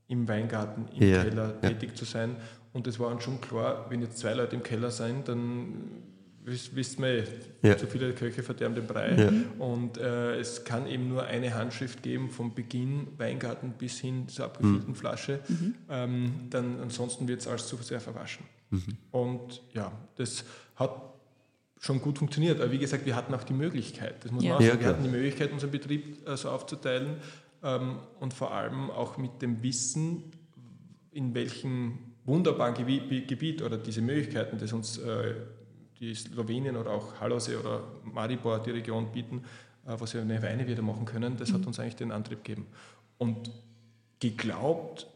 im 0.07 0.27
Weingarten, 0.27 0.87
im 0.93 0.99
Keller 0.99 1.59
tätig 1.61 1.95
zu 1.95 2.05
sein 2.05 2.35
und 2.73 2.87
es 2.87 2.99
war 2.99 3.09
uns 3.09 3.23
schon 3.23 3.39
klar, 3.39 3.85
wenn 3.89 4.01
jetzt 4.01 4.17
zwei 4.17 4.33
Leute 4.33 4.55
im 4.55 4.63
Keller 4.63 4.89
sind, 4.89 5.27
dann 5.27 6.03
wisst 6.43 6.99
man 6.99 7.09
eh, 7.09 7.23
ja. 7.61 7.77
zu 7.77 7.87
viele 7.87 8.11
Köche 8.13 8.43
verderben 8.43 8.75
den 8.75 8.87
Brei. 8.87 9.15
Ja. 9.15 9.31
Und 9.59 9.97
äh, 9.97 10.35
es 10.39 10.65
kann 10.65 10.87
eben 10.87 11.07
nur 11.07 11.23
eine 11.23 11.53
Handschrift 11.53 12.03
geben, 12.03 12.29
vom 12.29 12.53
Beginn 12.53 13.07
Weingarten 13.17 13.73
bis 13.77 13.99
hin 13.99 14.27
zur 14.27 14.45
abgefüllten 14.45 14.89
mhm. 14.89 14.95
Flasche. 14.95 15.39
Mhm. 15.47 15.75
Ähm, 15.89 16.33
dann 16.49 16.79
ansonsten 16.81 17.27
wird 17.27 17.41
es 17.41 17.47
alles 17.47 17.67
zu 17.67 17.77
sehr 17.77 18.01
verwaschen. 18.01 18.45
Mhm. 18.71 18.97
Und 19.11 19.61
ja, 19.73 19.91
das 20.15 20.43
hat 20.75 21.13
schon 21.79 22.01
gut 22.01 22.17
funktioniert. 22.17 22.59
Aber 22.59 22.71
wie 22.71 22.79
gesagt, 22.79 23.05
wir 23.05 23.15
hatten 23.15 23.33
auch 23.33 23.43
die 23.43 23.53
Möglichkeit. 23.53 24.23
Das 24.25 24.31
muss 24.31 24.43
ja. 24.43 24.53
man 24.53 24.57
auch 24.57 24.65
sagen. 24.65 24.79
Wir 24.81 24.87
hatten 24.87 25.03
die 25.03 25.09
Möglichkeit, 25.09 25.51
unseren 25.51 25.71
Betrieb 25.71 26.27
äh, 26.27 26.35
so 26.35 26.49
aufzuteilen 26.49 27.17
ähm, 27.63 27.99
und 28.19 28.33
vor 28.33 28.51
allem 28.51 28.91
auch 28.91 29.17
mit 29.17 29.41
dem 29.41 29.63
Wissen, 29.63 30.31
in 31.11 31.33
welchem 31.33 31.99
wunderbaren 32.25 32.73
Gebiet 32.73 33.61
oder 33.61 33.77
diese 33.77 34.01
Möglichkeiten, 34.01 34.57
die 34.57 34.73
uns 34.73 34.97
äh, 34.97 35.35
die 35.99 36.13
Slowenien 36.13 36.75
oder 36.75 36.91
auch 36.91 37.19
Hallersee 37.19 37.55
oder 37.55 37.83
Maribor, 38.03 38.59
die 38.59 38.71
Region 38.71 39.11
bieten, 39.11 39.43
äh, 39.85 39.95
was 39.97 40.13
wir 40.13 40.21
eine 40.21 40.41
Weine 40.41 40.67
wieder 40.67 40.81
machen 40.81 41.05
können, 41.05 41.37
das 41.37 41.49
mhm. 41.49 41.55
hat 41.55 41.67
uns 41.67 41.79
eigentlich 41.79 41.95
den 41.95 42.11
Antrieb 42.11 42.43
gegeben. 42.43 42.67
Und 43.17 43.51
geglaubt 44.19 45.07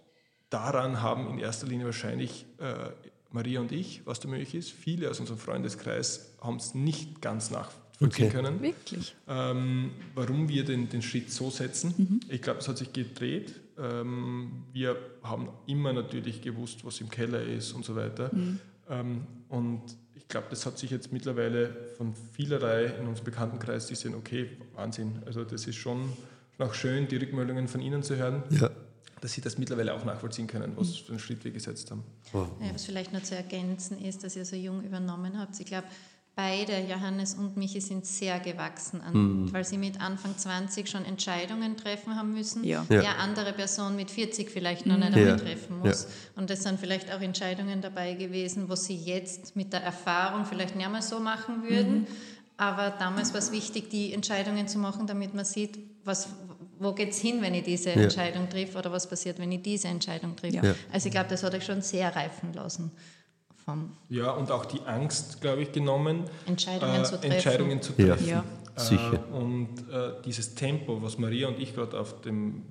daran 0.50 1.02
haben 1.02 1.30
in 1.30 1.40
erster 1.40 1.68
Linie 1.68 1.86
wahrscheinlich 1.86 2.46
äh, 2.60 2.90
Maria 3.32 3.60
und 3.60 3.72
ich, 3.72 4.06
was 4.06 4.20
da 4.20 4.28
möglich 4.28 4.56
ist. 4.56 4.72
Viele 4.72 5.10
aus 5.10 5.20
unserem 5.20 5.40
Freundeskreis 5.40 6.38
haben 6.42 6.58
es 6.58 6.74
nicht 6.74 7.22
ganz 7.22 7.52
nachvollziehen 8.00 8.28
okay. 8.28 8.36
können. 8.36 8.62
Wirklich? 8.62 9.16
Ähm, 9.28 9.92
warum 10.16 10.50
wir 10.50 10.64
den, 10.64 10.90
den 10.90 11.02
Schritt 11.02 11.32
so 11.32 11.50
setzen. 11.50 11.94
Mhm. 11.98 12.20
Ich 12.30 12.42
glaube, 12.42 12.60
es 12.60 12.68
hat 12.68 12.78
sich 12.78 12.94
gedreht. 12.94 13.60
Ähm, 13.78 14.64
wir 14.74 14.98
haben 15.24 15.50
immer 15.66 15.94
natürlich 15.94 16.42
gewusst, 16.42 16.86
was 16.86 17.02
im 17.02 17.10
Keller 17.10 17.42
ist 17.42 17.74
und 17.74 17.86
so 17.86 17.96
weiter. 17.96 18.34
Mhm. 18.34 18.60
Ähm, 18.90 19.28
und 19.50 19.82
ich 20.16 20.28
glaube, 20.28 20.48
das 20.50 20.66
hat 20.66 20.78
sich 20.78 20.92
jetzt 20.92 21.12
mittlerweile 21.12 21.76
von 21.98 22.14
vielerlei 22.34 22.86
in 22.86 23.08
unserem 23.08 23.26
Bekanntenkreis, 23.26 23.88
die 23.88 23.96
sehen, 23.96 24.16
okay, 24.16 24.50
Wahnsinn. 24.76 25.22
Also 25.26 25.44
das 25.44 25.68
ist 25.68 25.76
schon 25.76 26.12
auch 26.60 26.74
schön, 26.74 27.08
die 27.08 27.18
Rückmeldungen 27.18 27.68
von 27.68 27.82
Ihnen 27.82 28.04
zu 28.04 28.16
hören. 28.16 28.44
Ja 28.50 28.70
dass 29.22 29.34
Sie 29.34 29.42
das 29.42 29.58
mittlerweile 29.58 29.94
auch 29.94 30.06
nachvollziehen 30.06 30.48
können, 30.48 30.74
was 30.76 30.96
für 30.96 31.10
einen 31.10 31.20
Schritt 31.20 31.44
wir 31.44 31.52
gesetzt 31.52 31.92
haben. 31.92 32.04
Ja, 32.34 32.74
was 32.74 32.86
vielleicht 32.86 33.14
noch 33.14 33.24
zu 33.24 33.36
ergänzen 33.36 34.04
ist, 34.04 34.24
dass 34.24 34.36
ihr 34.36 34.46
so 34.46 34.56
jung 34.56 34.84
übernommen 34.84 35.40
habt. 35.40 35.60
Ich 35.60 35.66
glaube, 35.66 35.88
beide, 36.38 36.80
Johannes 36.88 37.34
und 37.34 37.58
Michi, 37.58 37.82
sind 37.82 38.06
sehr 38.06 38.40
gewachsen, 38.40 39.02
an, 39.02 39.14
mhm. 39.14 39.54
weil 39.54 39.66
sie 39.66 39.80
mit 39.80 40.00
Anfang 40.00 40.38
20 40.38 40.88
schon 40.88 41.04
Entscheidungen 41.04 41.76
treffen 41.78 42.16
haben 42.16 42.32
müssen, 42.32 42.64
ja. 42.64 42.86
die 42.88 42.98
eine 42.98 43.18
andere 43.18 43.54
Person 43.54 43.96
mit 43.96 44.12
40 44.12 44.52
vielleicht 44.52 44.86
noch 44.86 44.98
nicht 44.98 45.16
einmal 45.16 45.38
treffen 45.38 45.80
muss. 45.80 46.04
Ja. 46.04 46.10
Und 46.40 46.52
das 46.52 46.62
sind 46.62 46.80
vielleicht 46.80 47.12
auch 47.12 47.22
Entscheidungen 47.22 47.82
dabei 47.82 48.14
gewesen, 48.14 48.70
wo 48.70 48.76
sie 48.76 48.96
jetzt 48.96 49.56
mit 49.56 49.74
der 49.74 49.82
Erfahrung 49.82 50.46
vielleicht 50.46 50.76
nicht 50.76 50.90
mehr 50.90 51.02
so 51.02 51.20
machen 51.20 51.64
würden. 51.64 52.02
Mhm. 52.02 52.08
Aber 52.56 52.92
damals 52.92 53.34
war 53.34 53.40
es 53.40 53.52
wichtig, 53.52 53.90
die 53.90 54.14
Entscheidungen 54.14 54.68
zu 54.68 54.78
machen, 54.78 55.08
damit 55.08 55.34
man 55.34 55.44
sieht, 55.44 55.80
was, 56.06 56.30
wo 56.78 56.94
geht 56.94 57.10
es 57.10 57.18
hin, 57.18 57.42
wenn 57.42 57.56
ich 57.56 57.64
diese 57.64 57.90
Entscheidung 57.92 58.48
treffe 58.48 58.78
oder 58.78 58.92
was 58.92 59.10
passiert, 59.10 59.40
wenn 59.40 59.52
ich 59.52 59.64
diese 59.64 59.88
Entscheidung 59.88 60.36
treffe. 60.36 60.76
Also 60.92 61.08
ich 61.08 61.12
glaube, 61.12 61.30
das 61.30 61.42
hat 61.42 61.56
euch 61.56 61.66
schon 61.66 61.82
sehr 61.82 62.16
reifen 62.16 62.54
lassen 62.54 62.92
haben. 63.68 63.96
Ja, 64.10 64.32
und 64.32 64.52
auch 64.52 64.66
die 64.66 64.82
Angst, 64.86 65.42
glaube 65.42 65.62
ich, 65.62 65.72
genommen, 65.72 66.24
Entscheidungen, 66.46 67.02
äh, 67.02 67.04
zu, 67.04 67.12
treffen. 67.12 67.32
Entscheidungen 67.32 67.82
zu 67.82 67.94
treffen. 67.94 68.28
Ja. 68.28 68.44
Äh, 68.76 68.80
Sicher. 68.80 69.24
Und 69.34 69.90
äh, 69.92 70.22
dieses 70.26 70.56
Tempo, 70.56 71.02
was 71.02 71.18
Maria 71.18 71.48
und 71.48 71.60
ich 71.60 71.76
gerade 71.76 72.00
auf 72.00 72.22
dem 72.22 72.64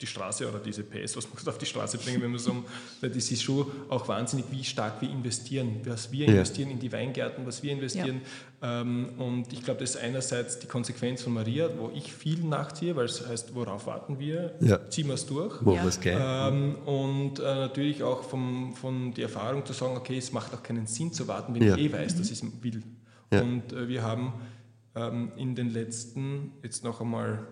die 0.00 0.06
Straße 0.06 0.48
oder 0.48 0.58
diese 0.58 0.82
PS, 0.82 1.16
was 1.16 1.26
man 1.28 1.36
auf 1.46 1.58
die 1.58 1.66
Straße 1.66 1.98
bringen, 1.98 2.22
wenn 2.22 2.30
man 2.30 2.38
so, 2.38 2.64
weil 3.00 3.10
das 3.10 3.30
ist 3.30 3.42
schon 3.42 3.66
auch 3.88 4.06
wahnsinnig, 4.08 4.46
wie 4.50 4.64
stark 4.64 5.00
wir 5.00 5.10
investieren, 5.10 5.80
was 5.84 6.10
wir 6.12 6.26
investieren 6.28 6.68
ja. 6.68 6.74
in 6.74 6.80
die 6.80 6.92
Weingärten, 6.92 7.46
was 7.46 7.62
wir 7.62 7.72
investieren. 7.72 8.20
Ja. 8.62 8.80
Ähm, 8.80 9.10
und 9.18 9.52
ich 9.52 9.62
glaube, 9.62 9.80
das 9.80 9.90
ist 9.90 9.96
einerseits 9.96 10.58
die 10.58 10.66
Konsequenz 10.66 11.22
von 11.22 11.34
Maria, 11.34 11.68
wo 11.78 11.90
ich 11.94 12.12
viel 12.12 12.40
nachziehe, 12.44 12.96
weil 12.96 13.06
es 13.06 13.26
heißt, 13.26 13.54
worauf 13.54 13.86
warten 13.86 14.18
wir? 14.18 14.54
Ja. 14.60 14.88
Ziehen 14.90 15.06
wir 15.06 15.14
es 15.14 15.26
durch. 15.26 15.64
Wo 15.64 15.74
ja. 15.74 16.48
ähm, 16.48 16.76
Und 16.84 17.38
äh, 17.38 17.42
natürlich 17.42 18.02
auch 18.02 18.22
vom, 18.22 18.74
von 18.74 19.12
der 19.14 19.24
Erfahrung 19.24 19.64
zu 19.64 19.72
sagen, 19.72 19.96
okay, 19.96 20.18
es 20.18 20.32
macht 20.32 20.54
auch 20.54 20.62
keinen 20.62 20.86
Sinn 20.86 21.12
zu 21.12 21.28
warten, 21.28 21.54
wenn 21.54 21.62
ich 21.62 21.76
eh 21.76 21.92
weiß, 21.92 22.16
dass 22.16 22.30
ich 22.30 22.42
es 22.42 22.62
will. 22.62 22.82
Und 23.30 23.72
äh, 23.72 23.88
wir 23.88 24.02
haben 24.02 24.34
ähm, 24.94 25.32
in 25.36 25.54
den 25.54 25.70
letzten, 25.70 26.52
jetzt 26.62 26.84
noch 26.84 27.00
einmal 27.00 27.46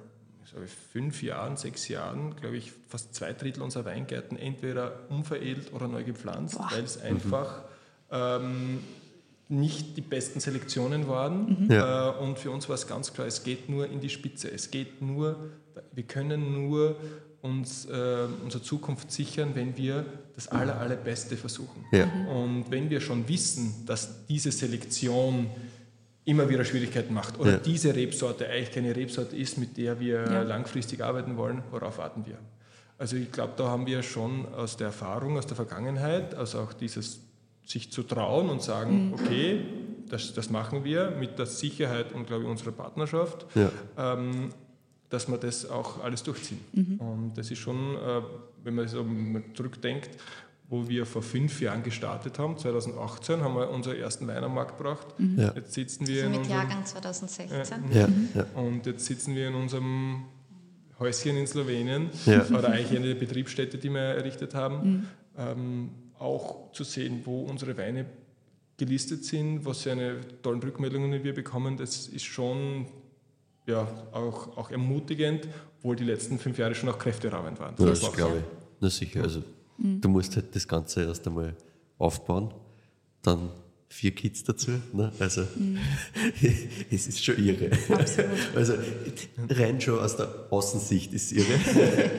sage 0.55 0.67
fünf 0.93 1.23
Jahren, 1.23 1.57
sechs 1.57 1.89
Jahren, 1.89 2.37
glaube 2.37 2.57
ich, 2.57 2.73
fast 2.89 3.15
zwei 3.15 3.33
Drittel 3.33 3.63
unserer 3.63 3.85
Weingärten 3.85 4.39
entweder 4.39 5.01
unveredelt 5.09 5.73
oder 5.73 5.89
neu 5.89 6.05
gepflanzt, 6.05 6.59
weil 6.71 6.85
es 6.85 7.01
einfach 7.01 7.63
ähm, 8.11 8.81
nicht 9.49 9.97
die 9.97 10.01
besten 10.01 10.41
Selektionen 10.41 11.09
waren. 11.09 11.65
Mhm. 11.65 11.71
Ja. 11.71 12.11
Äh, 12.11 12.19
und 12.19 12.39
für 12.39 12.51
uns 12.51 12.69
war 12.69 12.75
es 12.75 12.87
ganz 12.87 13.13
klar, 13.13 13.27
es 13.27 13.43
geht 13.43 13.69
nur 13.69 13.89
in 13.89 14.01
die 14.01 14.11
Spitze. 14.11 14.51
Es 14.51 14.71
geht 14.71 15.03
nur, 15.03 15.51
wir 15.93 16.05
können 16.05 16.69
nur 16.69 16.97
uns 17.43 17.85
äh, 17.87 18.27
unsere 18.43 18.63
Zukunft 18.63 19.13
sichern, 19.13 19.51
wenn 19.55 19.77
wir 19.77 20.07
das 20.35 20.49
aller, 20.49 20.79
allerbeste 20.81 21.37
versuchen. 21.37 21.85
Ja. 21.93 22.05
Und 22.33 22.71
wenn 22.71 22.89
wir 22.89 23.01
schon 23.01 23.29
wissen, 23.29 23.85
dass 23.87 24.27
diese 24.27 24.51
Selektion 24.51 25.51
immer 26.25 26.49
wieder 26.49 26.65
Schwierigkeiten 26.65 27.13
macht. 27.13 27.39
Oder 27.39 27.53
ja. 27.53 27.59
diese 27.59 27.95
Rebsorte 27.95 28.49
eigentlich 28.49 28.73
keine 28.73 28.97
Rebsorte 28.97 29.37
ist, 29.37 29.59
mit 29.59 29.77
der 29.77 30.01
wir 30.01 30.25
ja. 30.25 30.43
langfristig 30.43 31.03
arbeiten 31.03 31.37
wollen, 31.37 31.63
worauf 31.71 31.99
warten 31.99 32.25
wir? 32.27 32.39
Also 32.97 33.17
ich 33.17 33.31
glaube, 33.31 33.55
da 33.57 33.69
haben 33.69 33.87
wir 33.87 34.03
schon 34.03 34.47
aus 34.55 34.77
der 34.77 34.89
Erfahrung, 34.89 35.37
aus 35.37 35.47
der 35.47 35.57
Vergangenheit, 35.57 36.35
also 36.35 36.61
auch 36.61 36.73
dieses 36.73 37.21
sich 37.67 37.91
zu 37.91 38.03
trauen 38.03 38.49
und 38.49 38.63
sagen, 38.63 39.09
mhm. 39.09 39.15
okay, 39.15 39.61
das, 40.09 40.35
das 40.35 40.51
machen 40.51 40.85
wir 40.85 41.11
mit 41.11 41.39
der 41.39 41.47
Sicherheit 41.47 42.13
und 42.13 42.27
glaube 42.27 42.45
ich 42.45 42.51
unserer 42.51 42.73
Partnerschaft, 42.73 43.47
ja. 43.55 43.71
ähm, 43.97 44.51
dass 45.09 45.29
wir 45.29 45.39
das 45.39 45.69
auch 45.69 46.03
alles 46.03 46.23
durchziehen. 46.23 46.61
Mhm. 46.73 47.01
Und 47.01 47.33
das 47.37 47.51
ist 47.51 47.59
schon, 47.59 47.97
äh, 47.97 48.21
wenn 48.63 48.75
man 48.75 48.87
so 48.87 49.05
zurückdenkt, 49.55 50.11
wo 50.69 50.89
wir 50.89 51.07
vor 51.07 51.23
fünf 51.23 51.61
Jahren 51.61 51.83
gestartet 51.83 52.39
haben, 52.39 52.57
2018, 52.57 53.43
haben 53.43 53.55
wir 53.55 53.71
unseren 53.71 53.97
ersten 53.97 54.27
Wein 54.27 54.43
am 54.43 54.55
Markt 54.55 54.79
gebracht. 54.79 55.07
Mhm. 55.19 55.39
Ja. 55.39 55.53
Jetzt 55.55 55.75
sitzen 55.75 56.07
wir 56.07 56.25
also 56.25 56.31
mit 56.31 56.39
unserem, 56.41 56.59
Jahrgang 56.59 56.87
2016. 56.87 57.91
Äh, 57.91 57.99
ja, 57.99 58.09
ja. 58.35 58.47
Und 58.55 58.87
jetzt 58.87 59.05
sitzen 59.05 59.35
wir 59.35 59.49
in 59.49 59.55
unserem 59.55 60.25
Häuschen 60.99 61.37
in 61.37 61.47
Slowenien 61.47 62.11
oder 62.27 62.71
eigentlich 62.71 62.99
eine 62.99 63.15
Betriebsstätte, 63.15 63.79
die 63.79 63.91
wir 63.91 64.01
errichtet 64.01 64.55
haben. 64.55 64.77
Mhm. 64.77 65.07
Ähm, 65.37 65.91
auch 66.19 66.73
zu 66.73 66.85
sehen, 66.85 67.23
wo 67.25 67.43
unsere 67.43 67.77
Weine 67.77 68.07
gelistet 68.77 69.25
sind, 69.25 69.65
was 69.65 69.83
für 69.83 69.93
eine 69.93 70.21
tollen 70.43 70.63
Rückmeldungen 70.63 71.23
wir 71.23 71.35
bekommen, 71.35 71.77
das 71.77 72.09
ist 72.09 72.25
schon 72.25 72.87
ja, 73.67 73.87
auch, 74.13 74.57
auch 74.57 74.71
ermutigend, 74.71 75.49
obwohl 75.79 75.97
die 75.97 76.05
letzten 76.05 76.39
fünf 76.39 76.59
Jahre 76.59 76.75
schon 76.75 76.89
auch 76.89 76.99
kräfteraubend 76.99 77.59
waren. 77.61 77.75
Das, 77.77 78.01
das 78.01 78.13
glaube 78.13 78.39
ich. 78.39 78.45
Na 78.81 78.91
sicher. 78.91 79.23
Also, 79.23 79.43
mhm. 79.79 80.01
Du 80.01 80.09
musst 80.09 80.37
halt 80.37 80.55
das 80.55 80.67
Ganze 80.67 81.05
erst 81.05 81.27
einmal 81.27 81.57
aufbauen, 81.99 82.53
dann 83.23 83.51
vier 83.95 84.11
Kids 84.11 84.43
dazu. 84.43 84.73
Ne? 84.93 85.13
Also 85.21 85.43
mhm. 85.55 85.79
es 86.91 87.07
ist 87.07 87.25
schon 87.25 87.37
irre. 87.39 87.71
Absolut. 87.91 88.31
Also 88.57 88.75
rein 89.51 89.81
schon 89.81 90.01
aus 90.01 90.17
der 90.17 90.29
Außensicht 90.51 91.13
ist 91.13 91.31
es 91.31 91.39
irre. 91.39 91.59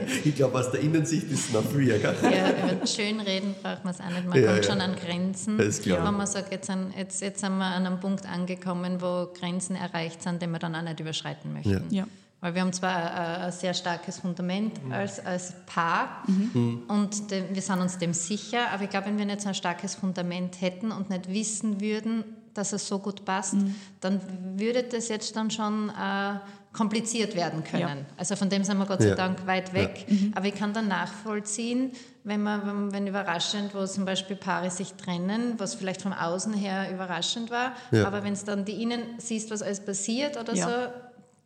ich 0.24 0.36
glaube, 0.36 0.58
aus 0.58 0.72
der 0.72 0.80
Innensicht 0.80 1.30
ist 1.30 1.50
es 1.50 1.54
noch 1.54 1.70
viel 1.70 1.92
ärger. 1.92 2.14
Ja, 2.24 2.72
über 2.72 2.88
schön 2.88 3.20
reden 3.20 3.56
braucht 3.62 3.84
man 3.84 3.94
es 3.94 4.00
auch 4.00 4.10
nicht. 4.10 4.26
Man 4.26 4.42
ja, 4.42 4.54
kommt 4.54 4.66
ja. 4.66 4.72
schon 4.72 4.82
an 4.82 4.96
Grenzen. 4.96 5.58
Wenn 5.58 6.14
man 6.14 6.28
sagt, 6.28 6.54
jetzt, 6.54 6.70
an, 6.70 6.94
jetzt, 6.98 7.22
jetzt 7.22 7.42
sind 7.42 7.58
wir 7.58 7.66
an 7.66 7.86
einem 7.86 8.00
Punkt 8.00 8.26
angekommen, 8.26 9.02
wo 9.02 9.28
Grenzen 9.38 9.76
erreicht 9.76 10.24
sind, 10.24 10.42
die 10.42 10.48
wir 10.48 10.60
dann 10.60 10.76
auch 10.76 10.82
nicht 10.82 11.02
überschreiten 11.02 11.52
möchten. 11.52 11.94
Ja. 11.94 12.08
Ja. 12.46 12.50
Weil 12.50 12.56
wir 12.56 12.62
haben 12.62 12.74
zwar 12.74 12.96
ein, 12.96 13.42
ein 13.42 13.52
sehr 13.52 13.74
starkes 13.74 14.20
Fundament 14.20 14.84
mhm. 14.84 14.92
als, 14.92 15.26
als 15.26 15.54
Paar 15.66 16.24
mhm. 16.28 16.84
und 16.88 17.32
de, 17.32 17.44
wir 17.52 17.62
sind 17.62 17.80
uns 17.80 17.98
dem 17.98 18.14
sicher, 18.14 18.72
aber 18.72 18.84
ich 18.84 18.90
glaube, 18.90 19.08
wenn 19.08 19.18
wir 19.18 19.26
nicht 19.26 19.42
so 19.42 19.50
ein 19.50 19.56
starkes 19.56 19.96
Fundament 19.96 20.62
hätten 20.62 20.92
und 20.92 21.10
nicht 21.10 21.30
wissen 21.30 21.82
würden, 21.82 22.24
dass 22.54 22.72
es 22.72 22.88
so 22.88 23.00
gut 23.00 23.26
passt, 23.26 23.56
mhm. 23.56 23.76
dann 24.00 24.22
würde 24.58 24.84
das 24.84 25.10
jetzt 25.10 25.36
dann 25.36 25.52
schon 25.52 25.90
äh, 25.90 26.40
kompliziert 26.76 27.36
werden 27.36 27.64
können. 27.64 27.82
Ja. 27.82 28.06
Also 28.18 28.36
von 28.36 28.50
dem 28.50 28.64
sind 28.64 28.78
wir 28.78 28.86
Gott 28.86 29.02
sei 29.02 29.16
Dank 29.16 29.46
weit 29.48 29.74
weg. 29.74 30.06
Ja. 30.08 30.14
Mhm. 30.14 30.32
Aber 30.36 30.46
ich 30.46 30.56
kann 30.56 30.74
dann 30.74 30.88
nachvollziehen, 30.88 31.92
wenn 32.24 32.44
man, 32.44 32.92
wenn 32.92 33.08
überraschend, 33.08 33.74
wo 33.74 33.86
zum 33.86 34.06
Beispiel 34.06 34.36
Paare 34.36 34.70
sich 34.70 34.94
trennen, 34.94 35.54
was 35.58 35.76
vielleicht 35.76 36.02
vom 36.02 36.14
Außen 36.14 36.54
her 36.54 36.92
überraschend 36.92 37.50
war, 37.50 37.74
ja. 37.92 38.06
aber 38.06 38.24
wenn 38.24 38.34
es 38.34 38.44
dann 38.44 38.66
die 38.66 38.82
Innen 38.82 39.02
siehst, 39.20 39.52
was 39.52 39.62
alles 39.62 39.80
passiert 39.80 40.38
oder 40.38 40.56
so, 40.56 40.70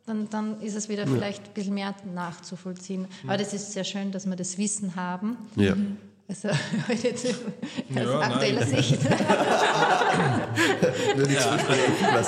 dann, 0.06 0.28
dann 0.30 0.60
ist 0.60 0.74
es 0.74 0.88
wieder 0.88 1.06
ja. 1.06 1.12
vielleicht 1.12 1.46
ein 1.46 1.54
bisschen 1.54 1.74
mehr 1.74 1.94
nachzuvollziehen. 2.14 3.06
Aber 3.24 3.36
das 3.36 3.54
ist 3.54 3.72
sehr 3.72 3.84
schön, 3.84 4.10
dass 4.12 4.26
wir 4.26 4.36
das 4.36 4.56
Wissen 4.58 4.96
haben. 4.96 5.36
Ja. 5.56 5.74
Also 6.28 6.48
jetzt 7.02 7.26
aus 7.26 7.34
ja, 7.92 8.20
aktueller 8.20 8.64
Sicht. 8.64 9.00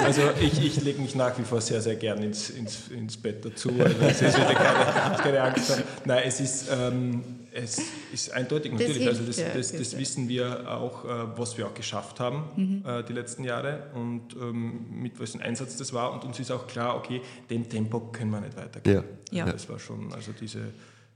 also 0.05 0.23
ich, 0.41 0.65
ich 0.65 0.83
lege 0.83 1.01
mich 1.01 1.15
nach 1.15 1.39
wie 1.39 1.45
vor 1.45 1.61
sehr, 1.61 1.81
sehr 1.81 1.95
gern 1.95 2.21
ins, 2.21 2.51
ins, 2.51 2.89
ins 2.89 3.17
Bett 3.17 3.45
dazu. 3.45 3.71
Also 3.79 3.95
es 4.01 4.23
ist 4.23 4.37
keine, 4.37 5.17
keine 5.19 5.43
Angst. 5.43 5.85
Nein, 6.05 6.23
es 6.25 6.41
ist, 6.41 6.67
ähm, 6.73 7.23
es 7.55 7.81
ist 8.13 8.33
eindeutig 8.33 8.73
natürlich. 8.73 9.05
Das 9.05 9.19
also 9.19 9.25
das, 9.25 9.37
das, 9.37 9.73
das, 9.73 9.99
wissen 9.99 10.29
wir 10.29 10.71
auch, 10.71 11.05
äh, 11.05 11.39
was 11.39 11.57
wir 11.59 11.67
auch 11.67 11.75
geschafft 11.75 12.21
haben 12.21 12.45
mhm. 12.57 12.83
äh, 12.87 13.03
die 13.05 13.13
letzten 13.13 13.45
Jahre 13.45 13.91
und 13.95 14.35
ähm, 14.37 14.87
mit 14.91 15.19
welchem 15.19 15.41
Einsatz 15.41 15.77
das 15.77 15.93
war. 15.93 16.13
Und 16.13 16.25
uns 16.25 16.39
ist 16.41 16.51
auch 16.51 16.67
klar, 16.67 16.97
okay, 16.97 17.21
dem 17.51 17.69
Tempo 17.69 18.01
können 18.13 18.31
wir 18.31 18.41
nicht 18.41 18.57
weitergehen. 18.57 19.05
Ja. 19.31 19.47
ja. 19.47 19.53
Das 19.53 19.69
war 19.69 19.79
schon, 19.79 20.13
also 20.13 20.33
diese 20.39 20.73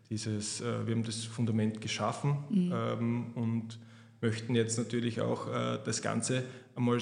dieses, 0.09 0.61
äh, 0.61 0.87
wir 0.87 0.95
haben 0.95 1.03
das 1.03 1.25
Fundament 1.25 1.81
geschaffen 1.81 2.37
mhm. 2.49 2.73
ähm, 2.73 3.27
und 3.35 3.79
möchten 4.21 4.55
jetzt 4.55 4.79
natürlich 4.79 5.21
auch 5.21 5.47
das 5.85 6.01
Ganze 6.01 6.43
einmal 6.75 6.99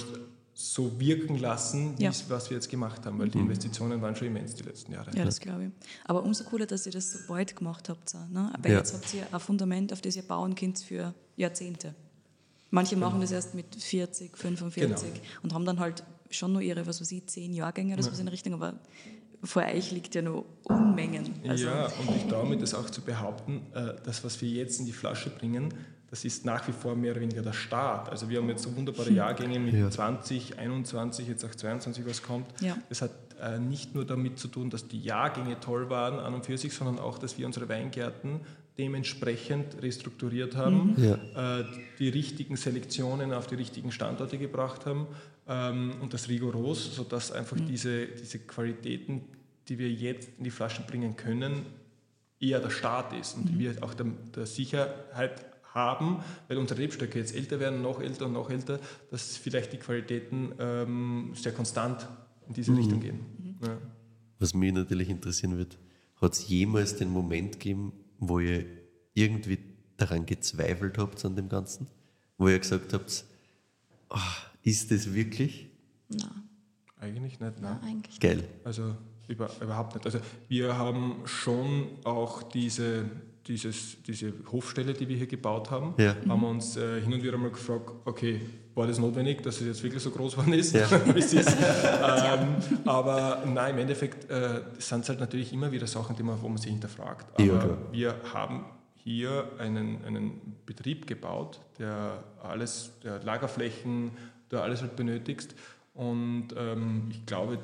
so 0.55 1.01
wirken 1.01 1.39
lassen, 1.39 1.95
ja. 1.99 2.13
was 2.29 2.49
wir 2.49 2.57
jetzt 2.57 2.71
gemacht 2.71 3.05
haben, 3.05 3.19
weil 3.19 3.29
die 3.29 3.39
mhm. 3.39 3.45
Investitionen 3.45 4.01
waren 4.01 4.15
schon 4.15 4.29
immens 4.29 4.55
die 4.55 4.63
letzten 4.63 4.93
Jahre. 4.93 5.11
Ja, 5.17 5.25
das 5.25 5.41
glaube 5.41 5.65
ich. 5.65 5.71
Aber 6.05 6.23
umso 6.23 6.45
cooler, 6.45 6.67
dass 6.67 6.87
ihr 6.87 6.93
das 6.93 7.13
so 7.13 7.19
bald 7.27 7.57
gemacht 7.57 7.89
habt. 7.89 8.15
Ne? 8.31 8.53
Weil 8.63 8.73
ja. 8.73 8.79
jetzt 8.79 8.95
habt 8.95 9.13
ihr 9.15 9.27
ein 9.31 9.41
Fundament, 9.41 9.93
auf 9.93 10.01
das 10.01 10.15
ihr 10.15 10.23
bauen 10.23 10.55
könnt 10.55 10.79
für 10.79 11.13
Jahrzehnte. 11.37 11.95
Manche 12.71 12.97
machen 12.97 13.15
genau. 13.15 13.23
das 13.23 13.33
erst 13.33 13.55
mit 13.55 13.75
40, 13.75 14.37
45 14.37 14.83
genau. 14.83 15.19
und 15.43 15.55
haben 15.55 15.65
dann 15.65 15.81
halt 15.81 16.05
schon 16.31 16.53
nur 16.53 16.63
ihre, 16.63 16.87
was 16.87 17.01
weiß 17.01 17.11
ich, 17.13 17.27
zehn 17.27 17.53
Jahrgänge 17.53 17.95
oder 17.95 18.03
so 18.03 18.11
ja. 18.11 18.19
in 18.19 18.27
der 18.27 18.33
Richtung, 18.33 18.55
aber 18.55 18.75
vor 19.45 19.63
euch 19.63 19.91
liegt 19.91 20.15
ja 20.15 20.23
noch 20.23 20.45
Unmengen. 20.65 21.35
Also 21.47 21.67
ja, 21.67 21.87
und 21.87 22.17
ich 22.17 22.25
traue 22.27 22.49
mir 22.49 22.57
das 22.57 22.75
auch 22.75 22.89
zu 22.91 23.03
behaupten, 23.03 23.63
äh, 23.75 23.95
das, 24.05 24.25
was 24.25 24.41
wir 24.41 24.49
jetzt 24.49 24.81
in 24.81 24.87
die 24.87 24.93
Flasche 24.93 25.31
bringen, 25.31 25.73
das 26.15 26.25
ist 26.25 26.45
nach 26.45 26.69
wie 26.69 26.73
vor 26.73 26.95
mehr 26.95 27.11
oder 27.11 27.23
weniger 27.23 27.43
der 27.43 27.53
Start. 27.53 28.09
Also 28.09 28.29
wir 28.29 28.39
haben 28.39 28.49
jetzt 28.49 28.63
so 28.63 28.77
wunderbare 28.77 29.09
hm. 29.09 29.17
Jahrgänge 29.17 29.59
mit 29.59 29.75
ja. 29.75 29.91
20, 29.91 30.61
21, 30.61 31.27
jetzt 31.27 31.45
auch 31.45 31.53
22, 31.53 32.07
was 32.07 32.23
kommt. 32.23 32.47
Ja. 32.61 32.79
Das 32.89 33.03
hat 33.03 33.11
äh, 33.43 33.59
nicht 33.59 33.97
nur 33.97 34.05
damit 34.05 34.39
zu 34.39 34.47
tun, 34.47 34.71
dass 34.71 34.87
die 34.87 35.01
Jahrgänge 35.01 35.59
toll 35.59 35.91
waren 35.91 36.21
an 36.21 36.33
und 36.35 36.47
für 36.47 36.57
sich, 36.57 36.73
sondern 36.73 37.01
auch, 37.01 37.19
dass 37.19 37.37
wir 37.37 37.47
unsere 37.47 37.69
Weingärten 37.69 38.43
dementsprechend 38.79 39.83
restrukturiert 39.83 40.55
haben, 40.55 40.95
mhm. 40.97 41.05
ja. 41.05 41.59
Äh, 41.59 41.65
die 41.99 42.11
richtigen 42.11 42.55
Selektionen 42.55 43.33
auf 43.33 43.49
die 43.49 43.57
richtigen 43.57 43.91
Standorte 43.91 44.39
gebracht 44.39 44.87
haben 44.87 45.09
ähm, 45.49 45.95
und 46.01 46.15
das 46.15 46.29
rigoros, 46.29 46.95
sodass 46.95 47.33
einfach 47.33 47.57
mhm. 47.57 47.67
diese, 47.67 48.07
diese 48.07 48.39
Qualitäten, 48.39 49.23
die 49.69 49.81
wir 49.81 49.91
jetzt 49.91 50.29
in 50.39 50.45
die 50.45 50.51
Flaschen 50.53 50.87
bringen 50.87 51.17
können, 51.17 51.67
eher 52.39 52.61
der 52.61 52.71
Start 52.71 53.13
ist 53.15 53.37
und 53.37 53.55
mhm. 53.55 53.59
wir 53.59 53.75
auch 53.83 53.95
der, 53.95 54.07
der, 54.37 54.47
Sicherheit 54.47 55.45
haben, 55.75 56.23
weil 56.49 56.57
unsere 56.59 56.81
Rebstöcke 56.81 57.19
jetzt 57.19 57.35
älter 57.35 57.59
werden, 57.61 57.83
noch 57.83 58.01
älter 58.01 58.27
und 58.27 58.33
noch 58.33 58.49
älter, 58.49 58.79
dass 59.11 59.37
vielleicht 59.37 59.73
die 59.73 59.79
Qualitäten 59.79 60.53
ähm, 60.59 61.33
sehr 61.35 61.53
konstant 61.53 62.09
in 62.47 62.55
diese 62.55 62.71
mhm. 62.71 62.79
Richtung 62.79 63.01
gehen. 63.01 63.21
Mhm. 63.39 63.67
Ja. 63.67 63.79
Was 64.39 64.55
mich 64.55 64.73
natürlich 64.73 65.11
interessieren 65.11 65.59
wird, 65.59 65.79
hat 66.21 66.33
es 66.33 66.49
jemals 66.49 66.97
den 66.97 67.11
Moment 67.11 67.55
gegeben, 67.55 67.93
wo 68.19 68.39
ihr 68.39 68.65
irgendwie 69.15 69.59
daran 69.97 70.27
gezweifelt 70.27 70.99
habt 70.99 71.25
an 71.25 71.37
dem 71.37 71.49
Ganzen? 71.49 71.89
Wo 72.39 72.49
ihr 72.49 72.59
gesagt 72.59 72.93
habt, 72.93 73.25
oh, 74.11 74.19
ist 74.63 74.91
das 74.91 75.13
wirklich? 75.13 75.69
Nein. 76.09 76.29
Eigentlich 76.99 77.41
nicht, 77.41 77.41
nein. 77.41 77.55
nein 77.61 77.81
eigentlich 77.83 78.21
Geil. 78.21 78.45
Also 78.65 78.95
über, 79.29 79.51
überhaupt 79.61 79.95
nicht. 79.95 80.07
Also 80.07 80.21
wir 80.49 80.77
haben 80.77 81.23
schon 81.25 81.89
auch 82.05 82.43
diese, 82.43 83.07
dieses, 83.47 84.03
diese 84.03 84.33
Hofstelle, 84.51 84.95
die 84.95 85.09
wir 85.09 85.17
hier 85.17 85.27
gebaut 85.27 85.71
haben, 85.71 85.95
ja. 85.99 86.17
haben 86.29 86.41
wir 86.41 86.49
uns 86.49 86.77
äh, 86.77 87.01
hin 87.01 87.13
und 87.13 87.23
wieder 87.23 87.37
mal 87.37 87.51
gefragt, 87.51 87.91
okay, 88.05 88.41
war 88.75 88.87
das 88.87 88.99
notwendig, 88.99 89.43
dass 89.43 89.61
es 89.61 89.67
jetzt 89.67 89.83
wirklich 89.83 90.03
so 90.03 90.11
groß 90.11 90.33
geworden 90.33 90.55
ist? 90.55 90.75
Ja. 90.75 90.89
ähm, 90.93 92.57
aber 92.85 93.45
nein, 93.47 93.75
im 93.75 93.81
Endeffekt 93.81 94.29
äh, 94.31 94.63
sind 94.79 95.03
es 95.03 95.09
halt 95.09 95.21
natürlich 95.21 95.53
immer 95.53 95.71
wieder 95.71 95.87
Sachen, 95.87 96.17
die 96.17 96.23
man, 96.23 96.41
wo 96.43 96.49
man 96.49 96.59
sich 96.59 96.71
hinterfragt. 96.71 97.27
Aber 97.39 97.45
ja, 97.45 97.77
wir 97.93 98.15
haben 98.33 98.65
hier 98.97 99.51
einen, 99.59 100.05
einen 100.05 100.57
Betrieb 100.67 101.07
gebaut, 101.07 101.61
der 101.79 102.25
alles, 102.43 102.93
der 103.05 103.23
Lagerflächen, 103.23 104.13
du 104.49 104.59
alles 104.59 104.81
halt 104.81 104.97
benötigst. 104.97 105.55
Und 105.93 106.49
ähm, 106.57 107.09
ich 107.11 107.25
glaube, 107.27 107.59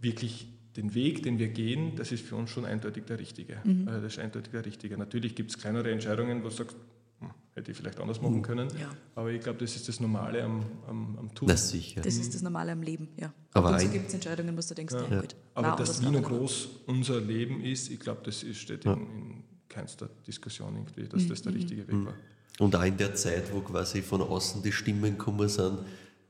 wirklich 0.00 0.48
den 0.78 0.94
Weg, 0.94 1.24
den 1.24 1.38
wir 1.38 1.48
gehen, 1.48 1.96
das 1.96 2.12
ist 2.12 2.24
für 2.24 2.36
uns 2.36 2.50
schon 2.50 2.64
eindeutig 2.64 3.04
der 3.04 3.18
richtige. 3.18 3.58
Mhm. 3.64 3.88
Also 3.88 4.00
das 4.00 4.12
ist 4.12 4.18
eindeutig 4.20 4.52
der 4.52 4.64
richtige. 4.64 4.96
Natürlich 4.96 5.34
gibt 5.34 5.50
es 5.50 5.58
kleinere 5.58 5.90
Entscheidungen, 5.90 6.42
wo 6.44 6.48
du 6.48 6.54
sagst, 6.54 6.76
hm, 7.18 7.30
hätte 7.54 7.72
ich 7.72 7.76
vielleicht 7.76 7.98
anders 7.98 8.22
machen 8.22 8.36
mhm. 8.36 8.42
können. 8.42 8.68
Ja. 8.80 8.88
Aber 9.16 9.30
ich 9.30 9.42
glaube, 9.42 9.58
das 9.58 9.74
ist 9.74 9.88
das 9.88 9.98
Normale 9.98 10.44
am, 10.44 10.64
am, 10.86 11.18
am 11.18 11.34
Tun. 11.34 11.48
Das 11.48 11.68
sicher. 11.68 12.00
Das 12.00 12.16
ist 12.16 12.32
das 12.32 12.42
Normale 12.42 12.72
am 12.72 12.82
Leben, 12.82 13.08
ja. 13.16 13.32
Aber 13.54 13.72
und 13.72 13.80
so 13.80 13.88
gibt 13.88 14.06
es 14.06 14.14
Entscheidungen, 14.14 14.56
wo 14.56 14.60
du 14.60 14.74
denkst, 14.74 14.94
ja. 14.94 15.16
ja. 15.16 15.22
Aber 15.54 15.76
dass 15.76 16.00
Wien 16.00 16.22
groß 16.22 16.68
unser 16.86 17.20
Leben 17.20 17.60
ist, 17.60 17.90
ich 17.90 17.98
glaube, 17.98 18.20
das 18.24 18.44
steht 18.52 18.84
in, 18.84 18.92
in 18.92 19.44
keinster 19.68 20.08
Diskussion 20.26 20.76
irgendwie, 20.76 21.08
dass 21.08 21.24
mhm. 21.24 21.28
das 21.28 21.42
der 21.42 21.52
mhm. 21.52 21.58
richtige 21.58 21.88
Weg 21.88 21.94
mhm. 21.94 22.06
war. 22.06 22.14
Und 22.60 22.74
auch 22.74 22.84
in 22.84 22.96
der 22.96 23.14
Zeit, 23.14 23.52
wo 23.52 23.60
quasi 23.60 24.02
von 24.02 24.22
außen 24.22 24.62
die 24.62 24.72
Stimmen 24.72 25.16
gekommen 25.16 25.48
sind, 25.48 25.80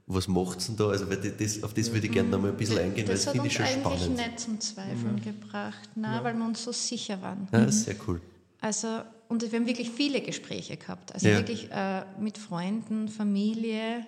was 0.09 0.27
macht 0.27 0.59
es 0.59 0.67
denn 0.67 0.77
da? 0.77 0.89
Also 0.89 1.05
das, 1.05 1.63
auf 1.63 1.75
das 1.75 1.93
würde 1.93 2.07
ich 2.07 2.13
gerne 2.13 2.31
noch 2.31 2.41
mal 2.41 2.49
ein 2.49 2.57
bisschen 2.57 2.79
eingehen, 2.79 3.07
das 3.07 3.27
weil 3.27 3.35
das 3.35 3.35
finde 3.35 3.47
ich 3.47 3.53
schon 3.53 3.67
spannend. 3.67 3.85
Das 3.85 3.93
hat 3.93 4.09
uns 4.09 4.19
eigentlich 4.19 4.27
nicht 4.27 4.41
zum 4.41 4.61
Zweifeln 4.61 5.19
ja. 5.19 5.33
gebracht, 5.33 5.91
nein, 5.95 6.15
ja. 6.15 6.25
weil 6.25 6.35
wir 6.35 6.45
uns 6.47 6.65
so 6.65 6.73
sicher 6.73 7.21
waren. 7.21 7.47
Ja, 7.53 7.71
sehr 7.71 7.95
cool. 8.07 8.21
Also, 8.61 9.03
und 9.29 9.43
wir 9.43 9.59
haben 9.59 9.67
wirklich 9.67 9.91
viele 9.91 10.23
Gespräche 10.23 10.79
gehabt. 10.79 11.13
Also 11.13 11.29
ja. 11.29 11.37
wirklich 11.37 11.71
äh, 11.71 12.05
mit 12.19 12.39
Freunden, 12.39 13.09
Familie. 13.09 14.07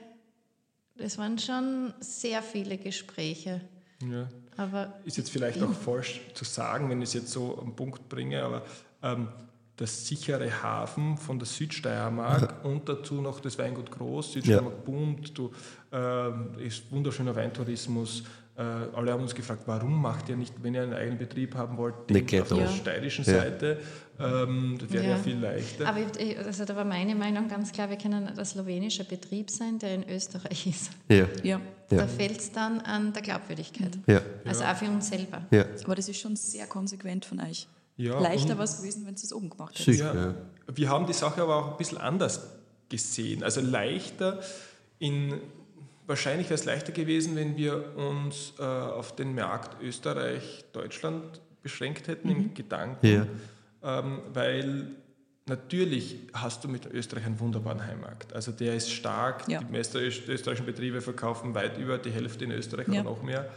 Das 0.96 1.18
waren 1.18 1.38
schon 1.38 1.92
sehr 2.00 2.42
viele 2.42 2.78
Gespräche. 2.78 3.60
Ja. 4.02 4.28
Aber 4.56 4.94
ist 5.04 5.18
jetzt 5.18 5.30
vielleicht 5.30 5.62
auch 5.62 5.72
falsch 5.72 6.22
zu 6.34 6.44
sagen, 6.44 6.88
wenn 6.88 7.02
ich 7.02 7.10
es 7.10 7.14
jetzt 7.14 7.30
so 7.30 7.58
am 7.58 7.76
Punkt 7.76 8.08
bringe, 8.08 8.42
aber 8.42 8.64
ähm, 9.02 9.28
der 9.80 9.86
sichere 9.86 10.62
Hafen 10.62 11.16
von 11.16 11.38
der 11.38 11.46
Südsteiermark 11.46 12.64
und 12.64 12.86
dazu 12.88 13.14
noch 13.14 13.40
das 13.40 13.58
Weingut 13.58 13.90
Groß, 13.90 14.34
Südsteiermark 14.34 14.74
ja. 14.74 14.82
boomt, 14.84 15.36
du, 15.36 15.50
äh, 15.90 16.66
ist 16.66 16.92
wunderschöner 16.92 17.34
Weintourismus. 17.34 18.22
Äh, 18.56 18.62
alle 18.62 19.12
haben 19.12 19.22
uns 19.22 19.34
gefragt, 19.34 19.62
warum 19.64 20.02
macht 20.02 20.28
ihr 20.28 20.36
nicht, 20.36 20.52
wenn 20.62 20.74
ihr 20.74 20.82
einen 20.82 20.92
eigenen 20.92 21.16
Betrieb 21.16 21.54
haben 21.54 21.78
wollt, 21.78 21.94
den 22.10 22.42
auf 22.42 22.48
der 22.48 22.68
steirischen 22.68 23.24
ja. 23.24 23.32
Seite? 23.32 23.80
Ähm, 24.18 24.76
das 24.78 24.92
wäre 24.92 25.04
ja. 25.04 25.10
ja. 25.12 25.16
viel 25.16 25.38
leichter. 25.38 25.88
Aber 25.88 25.98
ich, 26.18 26.38
also 26.38 26.66
da 26.66 26.76
war 26.76 26.84
meine 26.84 27.14
Meinung 27.14 27.48
ganz 27.48 27.72
klar, 27.72 27.88
wir 27.88 27.96
können 27.96 28.28
ein 28.28 28.44
slowenischer 28.44 29.04
Betrieb 29.04 29.50
sein, 29.50 29.78
der 29.78 29.94
in 29.94 30.08
Österreich 30.10 30.66
ist. 30.66 30.90
Ja. 31.08 31.26
ja. 31.42 31.60
Da 31.88 32.06
fehlt 32.06 32.38
es 32.38 32.52
dann 32.52 32.80
an 32.80 33.14
der 33.14 33.22
Glaubwürdigkeit. 33.22 33.98
Ja. 34.06 34.20
Also 34.44 34.64
auch 34.64 34.76
für 34.76 34.84
uns 34.90 35.08
selber. 35.08 35.40
Ja. 35.50 35.64
Aber 35.84 35.94
das 35.94 36.08
ist 36.08 36.20
schon 36.20 36.36
sehr 36.36 36.66
konsequent 36.66 37.24
von 37.24 37.40
euch. 37.40 37.66
Ja, 38.00 38.18
Leichter 38.18 38.56
war 38.56 38.64
es 38.64 38.78
gewesen, 38.78 39.04
wenn 39.04 39.14
es 39.14 39.22
das 39.22 39.32
oben 39.32 39.50
gemacht 39.50 39.78
hättet. 39.78 39.98
Ja. 39.98 40.34
Wir 40.72 40.88
haben 40.88 41.06
die 41.06 41.12
Sache 41.12 41.42
aber 41.42 41.56
auch 41.56 41.70
ein 41.72 41.76
bisschen 41.76 41.98
anders 41.98 42.40
gesehen. 42.88 43.42
Also 43.42 43.60
leichter 43.60 44.40
in 44.98 45.34
wahrscheinlich 46.06 46.46
wäre 46.48 46.54
es 46.54 46.64
leichter 46.64 46.92
gewesen, 46.92 47.36
wenn 47.36 47.56
wir 47.56 47.96
uns 47.96 48.54
äh, 48.58 48.62
auf 48.62 49.14
den 49.14 49.34
Markt 49.34 49.80
Österreich, 49.82 50.64
Deutschland 50.72 51.40
beschränkt 51.62 52.08
hätten 52.08 52.28
mhm. 52.28 52.36
im 52.36 52.54
Gedanken. 52.54 53.06
Ja. 53.06 53.98
Ähm, 53.98 54.20
weil 54.32 54.88
natürlich 55.46 56.16
hast 56.32 56.64
du 56.64 56.68
mit 56.68 56.86
Österreich 56.86 57.26
einen 57.26 57.38
wunderbaren 57.38 57.86
Heimmarkt. 57.86 58.32
Also 58.32 58.50
der 58.50 58.76
ist 58.76 58.90
stark, 58.90 59.46
ja. 59.46 59.60
die 59.60 59.70
meisten 59.70 59.98
österreichischen 59.98 60.66
Betriebe 60.66 61.02
verkaufen 61.02 61.54
weit 61.54 61.76
über 61.76 61.98
die 61.98 62.10
Hälfte 62.10 62.44
in 62.44 62.52
Österreich 62.52 62.88
ja. 62.88 63.00
oder 63.00 63.10
noch 63.10 63.22
mehr. 63.22 63.50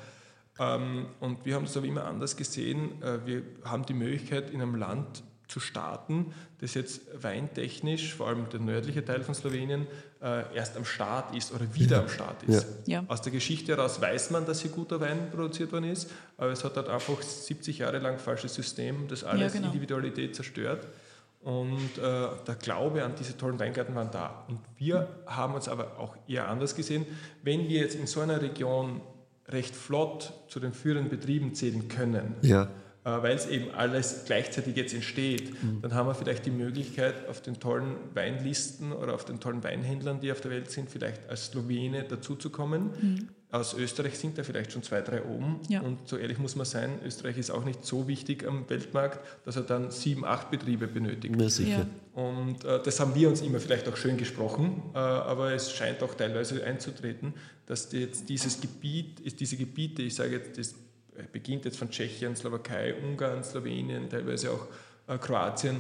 Ähm, 0.60 1.08
und 1.20 1.46
wir 1.46 1.56
haben 1.56 1.66
es 1.66 1.76
aber 1.76 1.86
immer 1.86 2.06
anders 2.06 2.36
gesehen. 2.36 3.02
Äh, 3.02 3.26
wir 3.26 3.44
haben 3.66 3.86
die 3.86 3.94
Möglichkeit, 3.94 4.50
in 4.52 4.62
einem 4.62 4.76
Land 4.76 5.24
zu 5.48 5.60
starten, 5.60 6.34
das 6.62 6.74
jetzt 6.74 7.02
weintechnisch, 7.22 8.16
vor 8.16 8.28
allem 8.28 8.50
der 8.50 8.60
nördliche 8.60 9.06
Teil 9.06 9.24
von 9.24 9.36
Slowenien, 9.36 9.88
äh, 10.22 10.56
erst 10.56 10.78
am 10.78 10.86
Start 10.86 11.36
ist 11.36 11.54
oder 11.54 11.76
wieder 11.76 12.00
am 12.00 12.10
Start 12.10 12.42
ist. 12.44 12.66
Ja. 12.86 13.04
Aus 13.08 13.22
der 13.22 13.32
Geschichte 13.32 13.74
heraus 13.74 14.02
weiß 14.02 14.32
man, 14.32 14.46
dass 14.46 14.62
hier 14.62 14.72
guter 14.72 15.00
Wein 15.00 15.30
produziert 15.30 15.72
worden 15.72 15.92
ist, 15.92 16.10
aber 16.38 16.52
es 16.52 16.64
hat 16.64 16.76
halt 16.76 16.90
einfach 16.90 17.22
70 17.22 17.80
Jahre 17.80 18.00
lang 18.00 18.18
falsches 18.18 18.56
System, 18.56 19.08
das 19.08 19.24
alles 19.24 19.54
ja, 19.54 19.60
genau. 19.60 19.72
Individualität 19.72 20.36
zerstört. 20.36 20.88
Und 21.42 21.98
äh, 21.98 22.02
der 22.48 22.56
Glaube 22.56 23.04
an 23.04 23.16
diese 23.20 23.38
tollen 23.38 23.60
Weingärten 23.60 23.94
war 23.96 24.06
da. 24.06 24.46
Und 24.48 24.60
wir 24.78 25.10
haben 25.26 25.54
uns 25.56 25.68
aber 25.68 26.00
auch 26.00 26.16
eher 26.26 26.48
anders 26.48 26.74
gesehen. 26.74 27.06
Wenn 27.42 27.68
wir 27.68 27.82
jetzt 27.82 27.96
in 27.96 28.08
so 28.08 28.22
einer 28.22 28.42
Region 28.42 29.02
recht 29.48 29.76
flott 29.76 30.34
zu 30.48 30.60
den 30.60 30.74
führenden 30.74 31.10
Betrieben 31.10 31.54
zählen 31.54 31.88
können, 31.88 32.36
ja. 32.42 32.64
äh, 33.04 33.22
weil 33.22 33.36
es 33.36 33.48
eben 33.48 33.72
alles 33.72 34.24
gleichzeitig 34.26 34.76
jetzt 34.76 34.94
entsteht, 34.94 35.62
mhm. 35.62 35.82
dann 35.82 35.94
haben 35.94 36.08
wir 36.08 36.16
vielleicht 36.16 36.46
die 36.46 36.52
Möglichkeit, 36.52 37.28
auf 37.28 37.42
den 37.42 37.60
tollen 37.60 37.96
Weinlisten 38.14 38.94
oder 38.94 39.14
auf 39.14 39.26
den 39.26 39.40
tollen 39.40 39.64
Weinhändlern, 39.64 40.20
die 40.22 40.32
auf 40.32 40.42
der 40.42 40.52
Welt 40.52 40.72
sind, 40.72 40.90
vielleicht 40.90 41.30
als 41.30 41.48
Slowene 41.48 42.04
dazuzukommen. 42.04 42.92
Mhm. 43.02 43.28
Aus 43.54 43.76
Österreich 43.76 44.18
sind 44.18 44.36
da 44.36 44.44
vielleicht 44.44 44.72
schon 44.72 44.82
zwei, 44.82 45.02
drei 45.02 45.22
oben. 45.24 45.60
Ja. 45.70 45.82
Und 45.82 46.08
so 46.08 46.18
ehrlich 46.18 46.40
muss 46.40 46.56
man 46.56 46.66
sein, 46.66 47.00
Österreich 47.06 47.38
ist 47.38 47.52
auch 47.52 47.64
nicht 47.64 47.86
so 47.86 48.08
wichtig 48.08 48.48
am 48.48 48.68
Weltmarkt, 48.68 49.20
dass 49.46 49.58
er 49.58 49.62
dann 49.62 49.92
sieben, 49.92 50.26
acht 50.26 50.50
Betriebe 50.50 50.88
benötigt. 50.88 51.36
Na 51.38 51.48
sicher. 51.48 51.86
Ja. 52.16 52.20
Und 52.24 52.66
äh, 52.66 52.82
das 52.82 53.00
haben 53.00 53.14
wir 53.14 53.30
uns 53.30 53.42
immer 53.42 53.60
vielleicht 53.60 53.88
auch 53.88 53.96
schön 53.96 54.18
gesprochen, 54.18 54.82
äh, 54.96 54.98
aber 54.98 55.54
es 55.54 55.72
scheint 55.72 56.02
auch 56.02 56.16
teilweise 56.16 56.64
einzutreten, 56.64 57.36
dass 57.68 57.92
jetzt 57.92 58.28
dieses 58.28 58.60
Gebiet, 58.60 59.20
ist 59.20 59.40
diese 59.40 59.56
Gebiete, 59.56 60.02
ich 60.02 60.16
sage 60.16 60.38
jetzt, 60.38 60.58
das 60.58 60.74
beginnt 61.32 61.66
jetzt 61.66 61.78
von 61.78 61.92
Tschechien, 61.92 62.36
Slowakei, 62.36 62.96
Ungarn, 62.96 63.44
Slowenien, 63.44 64.10
teilweise 64.10 64.50
auch 64.50 64.66
äh, 65.08 65.20
Kroatien, 65.20 65.80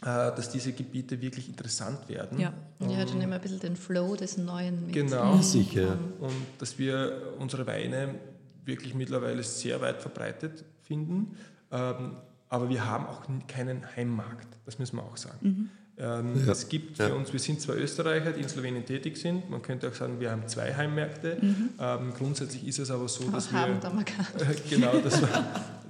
dass 0.00 0.50
diese 0.50 0.72
Gebiete 0.72 1.20
wirklich 1.20 1.48
interessant 1.48 2.08
werden. 2.08 2.40
Ja, 2.40 2.52
und 2.80 2.90
ihr 2.90 2.96
hattet 2.96 3.22
immer 3.22 3.36
ein 3.36 3.40
bisschen 3.40 3.60
den 3.60 3.76
Flow 3.76 4.16
des 4.16 4.36
Neuen 4.36 4.86
mit. 4.86 4.94
Genau, 4.94 5.40
sicher. 5.40 5.96
Und 6.18 6.34
dass 6.58 6.78
wir 6.78 7.34
unsere 7.38 7.66
Weine 7.66 8.16
wirklich 8.64 8.94
mittlerweile 8.94 9.42
sehr 9.42 9.80
weit 9.80 10.00
verbreitet 10.00 10.64
finden. 10.82 11.36
Ähm, 11.70 12.16
aber 12.48 12.68
wir 12.68 12.84
haben 12.84 13.06
auch 13.06 13.22
keinen 13.46 13.96
Heimmarkt, 13.96 14.58
das 14.66 14.78
müssen 14.78 14.96
wir 14.96 15.04
auch 15.04 15.16
sagen. 15.16 15.38
Mhm. 15.40 15.70
Ähm, 15.98 16.46
ja. 16.46 16.52
Es 16.52 16.68
gibt 16.68 16.96
für 16.96 17.08
ja. 17.08 17.14
uns, 17.14 17.32
wir 17.32 17.40
sind 17.40 17.60
zwei 17.60 17.74
Österreicher, 17.74 18.32
die 18.32 18.40
in 18.40 18.48
Slowenien 18.48 18.84
tätig 18.84 19.16
sind. 19.16 19.48
Man 19.50 19.62
könnte 19.62 19.88
auch 19.88 19.94
sagen, 19.94 20.20
wir 20.20 20.30
haben 20.30 20.48
zwei 20.48 20.74
Heimmärkte. 20.74 21.38
Mhm. 21.40 21.70
Ähm, 21.78 22.12
grundsätzlich 22.16 22.66
ist 22.66 22.78
es 22.78 22.90
aber 22.90 23.08
so, 23.08 23.30
dass 23.30 23.48
auch 23.48 23.52
wir, 23.52 23.68
äh, 23.68 24.54
genau, 24.70 24.98
dass, 24.98 25.22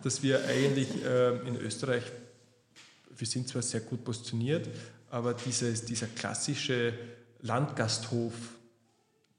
dass 0.03 0.23
wir 0.23 0.41
eigentlich 0.49 0.89
äh, 1.05 1.49
in 1.49 1.57
Österreich, 1.57 2.05
wir 3.23 3.27
sind 3.29 3.47
zwar 3.47 3.63
sehr 3.63 3.83
gut 3.83 4.03
positioniert, 4.03 4.69
aber 5.09 5.33
dieses, 5.33 5.85
dieser 5.85 6.09
klassische 6.09 6.93
Landgasthof, 7.41 8.35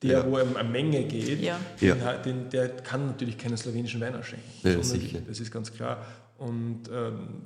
der, 0.01 0.19
ja. 0.19 0.25
wo 0.25 0.37
eine 0.37 0.63
Menge 0.63 1.03
geht, 1.03 1.41
ja. 1.41 1.59
den, 1.81 1.99
den, 2.23 2.49
der 2.49 2.77
kann 2.77 3.07
natürlich 3.07 3.37
keinen 3.37 3.57
slowenischen 3.57 3.99
Wein 3.99 4.15
ausschenken. 4.15 4.49
Ja. 4.63 4.75
Das 5.27 5.39
ist 5.41 5.51
ganz 5.51 5.73
klar. 5.73 6.05
Und 6.37 6.83
ähm, 6.93 7.43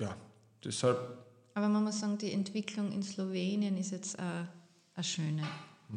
ja, 0.00 0.16
deshalb 0.64 1.18
aber 1.54 1.68
man 1.68 1.84
muss 1.84 2.00
sagen, 2.00 2.18
die 2.18 2.32
Entwicklung 2.32 2.90
in 2.90 3.02
Slowenien 3.02 3.76
ist 3.76 3.92
jetzt 3.92 4.18
eine, 4.18 4.48
eine 4.94 5.04
schöne. 5.04 5.42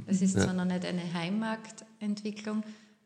Es 0.06 0.22
ist 0.22 0.36
ja. 0.36 0.44
zwar 0.44 0.54
noch 0.54 0.66
nicht 0.66 0.86
eine 0.86 1.14
Heimmarktentwicklung, 1.14 2.64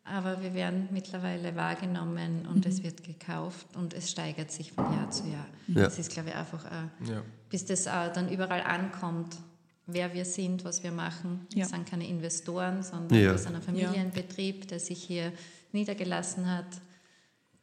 aber 0.09 0.41
wir 0.41 0.53
werden 0.53 0.89
mittlerweile 0.91 1.55
wahrgenommen 1.55 2.47
und 2.47 2.65
mhm. 2.65 2.71
es 2.71 2.83
wird 2.83 3.03
gekauft 3.03 3.67
und 3.75 3.93
es 3.93 4.09
steigert 4.09 4.51
sich 4.51 4.71
von 4.71 4.91
Jahr 4.93 5.09
zu 5.09 5.27
Jahr. 5.27 5.47
Ja. 5.67 5.83
Das 5.83 5.99
ist, 5.99 6.11
glaube 6.11 6.29
ich, 6.29 6.35
einfach, 6.35 6.65
äh, 6.65 7.11
ja. 7.11 7.21
bis 7.49 7.65
das 7.65 7.85
äh, 7.85 8.11
dann 8.13 8.29
überall 8.29 8.61
ankommt, 8.61 9.37
wer 9.85 10.13
wir 10.13 10.25
sind, 10.25 10.63
was 10.63 10.83
wir 10.83 10.91
machen. 10.91 11.47
Wir 11.53 11.65
sind 11.65 11.89
keine 11.89 12.07
Investoren, 12.07 12.83
sondern 12.83 13.17
wir 13.17 13.37
sind 13.37 13.55
ein 13.55 13.61
Familienbetrieb, 13.61 14.67
der 14.67 14.79
sich 14.79 15.03
hier 15.03 15.31
niedergelassen 15.71 16.51
hat 16.51 16.65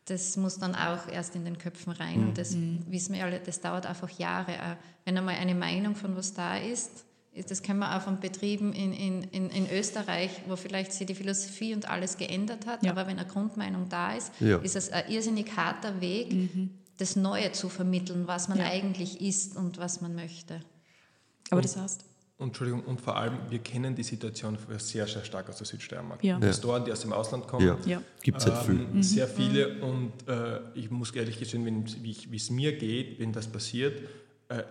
das 0.06 0.36
muss 0.36 0.58
dann 0.58 0.74
auch 0.74 1.08
erst 1.08 1.34
in 1.34 1.44
den 1.44 1.58
Köpfen 1.58 1.92
rein. 1.92 2.20
Mhm. 2.20 2.28
Und 2.28 2.38
das 2.38 2.52
mhm. 2.52 2.84
wissen 2.88 3.14
wir 3.14 3.24
alle, 3.24 3.40
das 3.40 3.60
dauert 3.60 3.86
einfach 3.86 4.10
Jahre. 4.10 4.76
Wenn 5.04 5.16
einmal 5.16 5.36
eine 5.36 5.54
Meinung 5.54 5.96
von 5.96 6.16
was 6.16 6.34
da 6.34 6.58
ist, 6.58 7.04
das 7.48 7.62
können 7.62 7.80
wir 7.80 7.96
auch 7.96 8.02
von 8.02 8.20
Betrieben 8.20 8.72
in, 8.72 8.92
in, 8.92 9.50
in, 9.50 9.70
Österreich, 9.70 10.30
wo 10.46 10.56
vielleicht 10.56 10.92
sich 10.92 11.06
die 11.06 11.14
Philosophie 11.14 11.74
und 11.74 11.88
alles 11.88 12.16
geändert 12.16 12.66
hat, 12.66 12.84
ja. 12.84 12.90
aber 12.90 13.06
wenn 13.06 13.18
eine 13.18 13.28
Grundmeinung 13.28 13.88
da 13.88 14.14
ist, 14.14 14.32
ja. 14.40 14.58
ist 14.58 14.76
es 14.76 14.90
ein 14.90 15.10
irrsinnig 15.10 15.56
harter 15.56 16.00
Weg, 16.00 16.32
mhm. 16.32 16.70
das 16.96 17.16
Neue 17.16 17.52
zu 17.52 17.68
vermitteln, 17.68 18.26
was 18.26 18.48
man 18.48 18.58
ja. 18.58 18.66
eigentlich 18.66 19.20
ist 19.20 19.56
und 19.56 19.78
was 19.78 20.00
man 20.00 20.14
möchte. 20.14 20.60
Aber 21.50 21.60
das 21.60 21.76
heißt, 21.76 22.04
Entschuldigung, 22.38 22.82
und 22.82 23.00
vor 23.00 23.16
allem, 23.16 23.38
wir 23.48 23.60
kennen 23.60 23.94
die 23.94 24.02
Situation 24.02 24.58
sehr, 24.78 25.06
sehr 25.06 25.24
stark 25.24 25.48
aus 25.48 25.56
der 25.56 25.66
Südsteiermark. 25.66 26.22
Ja. 26.24 26.34
Investoren, 26.36 26.84
die 26.84 26.90
aus 26.90 27.00
dem 27.00 27.12
Ausland 27.12 27.46
kommen. 27.46 27.66
Ja, 27.66 27.78
ja. 27.86 28.02
gibt 28.22 28.38
es 28.38 28.46
halt 28.46 28.66
viel. 28.66 28.80
Ähm, 28.80 29.02
sehr 29.02 29.28
viele 29.28 29.80
und 29.80 30.12
äh, 30.28 30.60
ich 30.74 30.90
muss 30.90 31.12
ehrlich 31.12 31.38
gestehen, 31.38 31.64
wenn, 31.64 31.84
wie 32.02 32.36
es 32.36 32.50
mir 32.50 32.76
geht, 32.76 33.20
wenn 33.20 33.32
das 33.32 33.46
passiert, 33.46 34.02
äh, 34.48 34.64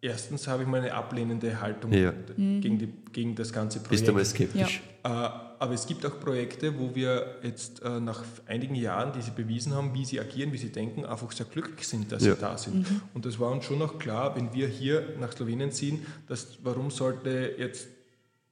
erstens 0.00 0.48
habe 0.48 0.62
ich 0.62 0.68
mal 0.68 0.80
eine 0.80 0.94
ablehnende 0.94 1.60
Haltung 1.60 1.92
ja. 1.92 2.12
gegen, 2.36 2.78
die, 2.78 2.88
gegen 3.12 3.34
das 3.34 3.52
ganze 3.52 3.78
Projekt. 3.78 3.90
Bist 3.90 4.08
du 4.08 4.12
mal 4.12 4.24
skeptisch? 4.24 4.82
Ja. 5.04 5.26
Äh, 5.26 5.30
aber 5.58 5.74
es 5.74 5.86
gibt 5.86 6.06
auch 6.06 6.18
Projekte, 6.18 6.78
wo 6.78 6.94
wir 6.94 7.36
jetzt 7.42 7.82
äh, 7.82 8.00
nach 8.00 8.24
einigen 8.46 8.74
Jahren, 8.74 9.12
die 9.12 9.20
sie 9.20 9.30
bewiesen 9.30 9.74
haben, 9.74 9.92
wie 9.92 10.06
sie 10.06 10.18
agieren, 10.18 10.52
wie 10.52 10.56
sie 10.56 10.70
denken, 10.70 11.04
einfach 11.04 11.30
sehr 11.32 11.46
glücklich 11.46 11.86
sind, 11.86 12.10
dass 12.10 12.24
ja. 12.24 12.34
sie 12.34 12.40
da 12.40 12.56
sind. 12.56 12.90
Mhm. 12.90 13.02
Und 13.12 13.26
das 13.26 13.38
war 13.38 13.50
uns 13.50 13.66
schon 13.66 13.82
auch 13.82 13.98
klar, 13.98 14.34
wenn 14.36 14.54
wir 14.54 14.68
hier 14.68 15.16
nach 15.20 15.32
Slowenien 15.32 15.70
ziehen, 15.70 16.06
dass 16.28 16.58
warum 16.62 16.90
sollte 16.90 17.56
jetzt 17.58 17.88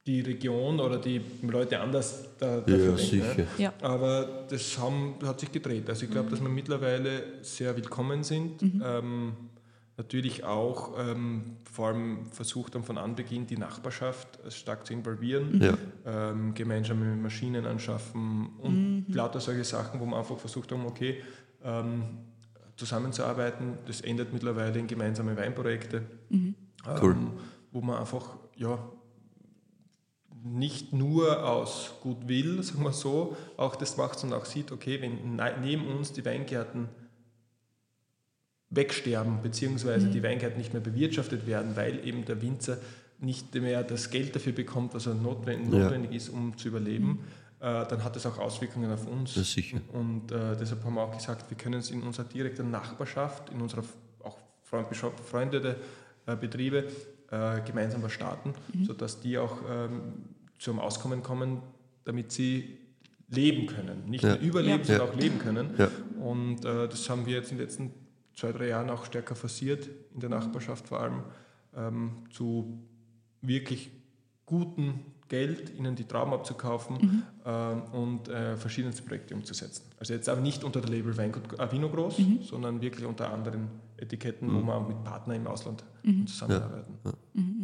die 0.07 0.20
Region 0.20 0.80
oder 0.80 0.99
die 0.99 1.20
Leute 1.42 1.80
anders 1.80 2.30
da, 2.38 2.61
dafür 2.61 2.76
ja, 2.76 2.84
denken. 2.84 2.99
Sicher. 2.99 3.46
Ja. 3.59 3.72
Aber 3.82 4.46
das 4.49 4.78
haben, 4.78 5.14
hat 5.24 5.40
sich 5.40 5.53
gedreht. 5.53 5.88
Also 5.88 6.05
ich 6.05 6.11
glaube, 6.11 6.28
mhm. 6.28 6.30
dass 6.30 6.40
wir 6.40 6.49
mittlerweile 6.49 7.22
sehr 7.42 7.76
willkommen 7.76 8.22
sind. 8.24 8.62
Mhm. 8.62 8.82
Ähm, 8.84 9.32
natürlich 9.99 10.44
auch 10.44 10.92
ähm, 10.96 11.57
vor 11.70 11.88
allem 11.88 12.30
versucht 12.30 12.74
haben 12.74 12.84
von 12.84 12.96
Anbeginn 12.96 13.46
die 13.46 13.59
Nachbarschaft 13.59 14.38
stark 14.49 14.86
zu 14.86 14.92
involvieren, 14.92 15.61
ja. 15.61 15.76
ähm, 16.07 16.55
gemeinsame 16.55 17.16
Maschinen 17.16 17.66
anschaffen 17.66 18.51
und 18.59 19.09
mhm. 19.09 19.14
lauter 19.14 19.40
solche 19.40 19.64
Sachen, 19.64 20.01
wo 20.01 20.07
man 20.07 20.20
einfach 20.20 20.38
versucht 20.38 20.70
haben, 20.70 20.86
okay, 20.86 21.22
ähm, 21.64 22.05
zusammenzuarbeiten. 22.76 23.74
Das 23.86 24.01
endet 24.01 24.32
mittlerweile 24.32 24.78
in 24.78 24.86
gemeinsame 24.86 25.36
Weinprojekte, 25.36 26.03
mhm. 26.30 26.55
cool. 27.03 27.16
wo 27.72 27.80
man 27.80 27.99
einfach 27.99 28.36
ja, 28.55 28.78
nicht 30.44 30.92
nur 30.92 31.44
aus 31.44 31.94
Gutwill, 32.03 32.62
sagen 32.62 32.84
wir 32.84 32.92
so, 32.92 33.36
auch 33.57 33.74
das 33.74 33.96
macht, 33.96 34.20
sondern 34.20 34.40
auch 34.40 34.44
sieht, 34.44 34.70
okay, 34.70 35.03
wenn 35.03 35.40
neben 35.61 35.88
uns 35.88 36.12
die 36.12 36.24
Weingärten 36.24 36.88
wegsterben, 38.70 39.40
beziehungsweise 39.42 40.06
mhm. 40.06 40.12
die 40.12 40.22
Weingärten 40.22 40.58
nicht 40.58 40.72
mehr 40.72 40.82
bewirtschaftet 40.82 41.46
werden, 41.46 41.76
weil 41.76 42.06
eben 42.06 42.24
der 42.24 42.40
Winzer 42.42 42.78
nicht 43.20 43.54
mehr 43.54 43.82
das 43.82 44.10
Geld 44.10 44.34
dafür 44.34 44.52
bekommt, 44.52 44.94
was 44.94 45.06
er 45.06 45.14
notwendig, 45.14 45.70
notwendig 45.70 46.12
ist, 46.12 46.28
um 46.28 46.56
zu 46.56 46.68
überleben, 46.68 47.06
mhm. 47.06 47.18
äh, 47.60 47.86
dann 47.86 48.04
hat 48.04 48.14
das 48.14 48.26
auch 48.26 48.38
Auswirkungen 48.38 48.90
auf 48.92 49.06
uns. 49.06 49.34
sicher. 49.34 49.80
Und 49.92 50.30
äh, 50.30 50.56
deshalb 50.58 50.84
haben 50.84 50.94
wir 50.94 51.02
auch 51.02 51.16
gesagt, 51.16 51.50
wir 51.50 51.56
können 51.56 51.80
es 51.80 51.90
in 51.90 52.02
unserer 52.02 52.26
direkten 52.26 52.70
Nachbarschaft, 52.70 53.50
in 53.50 53.60
unserer 53.60 53.84
auch 54.22 54.38
befreundete 54.70 55.76
äh, 56.26 56.36
Betriebe 56.36 56.84
äh, 57.30 57.60
gemeinsam 57.62 58.02
was 58.02 58.12
starten, 58.12 58.52
mhm. 58.72 58.84
sodass 58.84 59.20
die 59.20 59.38
auch 59.38 59.58
ähm, 59.68 60.12
zum 60.58 60.78
Auskommen 60.78 61.22
kommen, 61.22 61.62
damit 62.04 62.32
sie 62.32 62.78
leben 63.30 63.66
können. 63.66 64.04
Nicht 64.06 64.24
ja. 64.24 64.30
nur 64.30 64.38
überleben, 64.38 64.80
ja. 64.80 64.84
sondern 64.84 65.08
auch 65.08 65.14
leben 65.16 65.38
können. 65.38 65.70
Ja. 65.76 65.90
Und 66.22 66.64
äh, 66.64 66.88
das 66.88 67.08
haben 67.10 67.26
wir 67.26 67.34
jetzt 67.34 67.50
in 67.50 67.58
den 67.58 67.66
letzten 67.66 67.92
zwei, 68.39 68.53
drei 68.53 68.68
Jahren 68.68 68.89
auch 68.89 69.05
stärker 69.05 69.34
forciert, 69.34 69.89
in 70.14 70.20
der 70.20 70.30
Nachbarschaft 70.30 70.86
vor 70.89 71.01
allem, 71.01 71.22
ähm, 71.76 72.12
zu 72.30 72.78
wirklich 73.43 73.91
guten 74.47 75.01
Geld, 75.28 75.76
ihnen 75.76 75.95
die 75.95 76.05
Trauben 76.05 76.32
abzukaufen 76.32 76.97
mhm. 76.97 77.22
ähm, 77.45 77.82
und 77.93 78.28
äh, 78.28 78.57
verschiedenste 78.57 79.03
Projekte 79.03 79.34
umzusetzen. 79.34 79.84
Also 79.99 80.14
jetzt 80.14 80.28
aber 80.28 80.41
nicht 80.41 80.64
unter 80.64 80.80
der 80.80 80.91
Label 80.91 81.16
Weingut 81.16 81.59
Avino 81.61 81.91
groß, 81.91 82.18
mhm. 82.18 82.39
sondern 82.43 82.80
wirklich 82.80 83.05
unter 83.05 83.30
anderen 83.32 83.68
Etiketten, 83.97 84.49
mhm. 84.49 84.55
wo 84.55 84.66
wir 84.66 84.80
mit 84.80 85.05
Partnern 85.05 85.36
im 85.36 85.47
Ausland 85.47 85.84
mhm. 86.03 86.26
zusammenarbeiten. 86.26 86.95
Ja. 87.05 87.12
Mhm, 87.34 87.57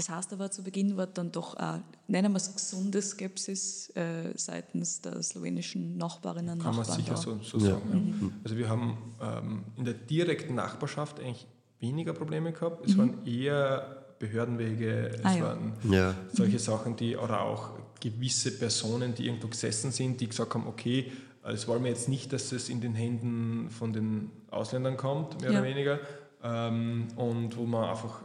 das 0.00 0.08
heißt 0.08 0.32
aber, 0.32 0.50
zu 0.50 0.62
Beginn 0.62 0.96
war 0.96 1.06
dann 1.06 1.30
doch, 1.30 1.54
auch, 1.56 1.78
nennen 2.08 2.32
wir 2.32 2.38
es 2.38 2.54
gesunde 2.54 3.02
Skepsis 3.02 3.90
äh, 3.90 4.32
seitens 4.34 5.02
der 5.02 5.22
slowenischen 5.22 5.98
Nachbarinnen 5.98 6.52
und 6.52 6.58
Nachbarn. 6.58 6.86
Kann 6.86 6.94
man 6.94 7.04
sicher 7.04 7.16
so, 7.16 7.38
so 7.42 7.58
ja. 7.58 7.74
sagen. 7.74 8.18
Ja. 8.22 8.28
Also 8.42 8.56
wir 8.56 8.68
haben 8.70 8.96
ähm, 9.20 9.64
in 9.76 9.84
der 9.84 9.92
direkten 9.92 10.54
Nachbarschaft 10.54 11.20
eigentlich 11.20 11.46
weniger 11.80 12.14
Probleme 12.14 12.52
gehabt. 12.52 12.86
Es 12.88 12.96
waren 12.96 13.26
eher 13.26 14.14
Behördenwege, 14.18 15.16
es 15.18 15.24
ah, 15.24 15.34
ja. 15.34 15.44
waren 15.44 15.72
ja. 15.90 16.14
solche 16.32 16.58
Sachen, 16.58 16.96
die 16.96 17.16
oder 17.16 17.42
auch 17.42 17.72
gewisse 18.00 18.52
Personen, 18.52 19.14
die 19.14 19.26
irgendwo 19.26 19.48
gesessen 19.48 19.92
sind, 19.92 20.22
die 20.22 20.28
gesagt 20.28 20.54
haben, 20.54 20.66
okay, 20.66 21.12
es 21.42 21.68
wollen 21.68 21.84
wir 21.84 21.90
jetzt 21.90 22.08
nicht, 22.08 22.32
dass 22.32 22.52
es 22.52 22.70
in 22.70 22.80
den 22.80 22.94
Händen 22.94 23.68
von 23.68 23.92
den 23.92 24.30
Ausländern 24.50 24.96
kommt, 24.96 25.42
mehr 25.42 25.52
ja. 25.52 25.60
oder 25.60 25.68
weniger, 25.68 25.98
ähm, 26.42 27.08
und 27.16 27.58
wo 27.58 27.66
man 27.66 27.90
einfach 27.90 28.22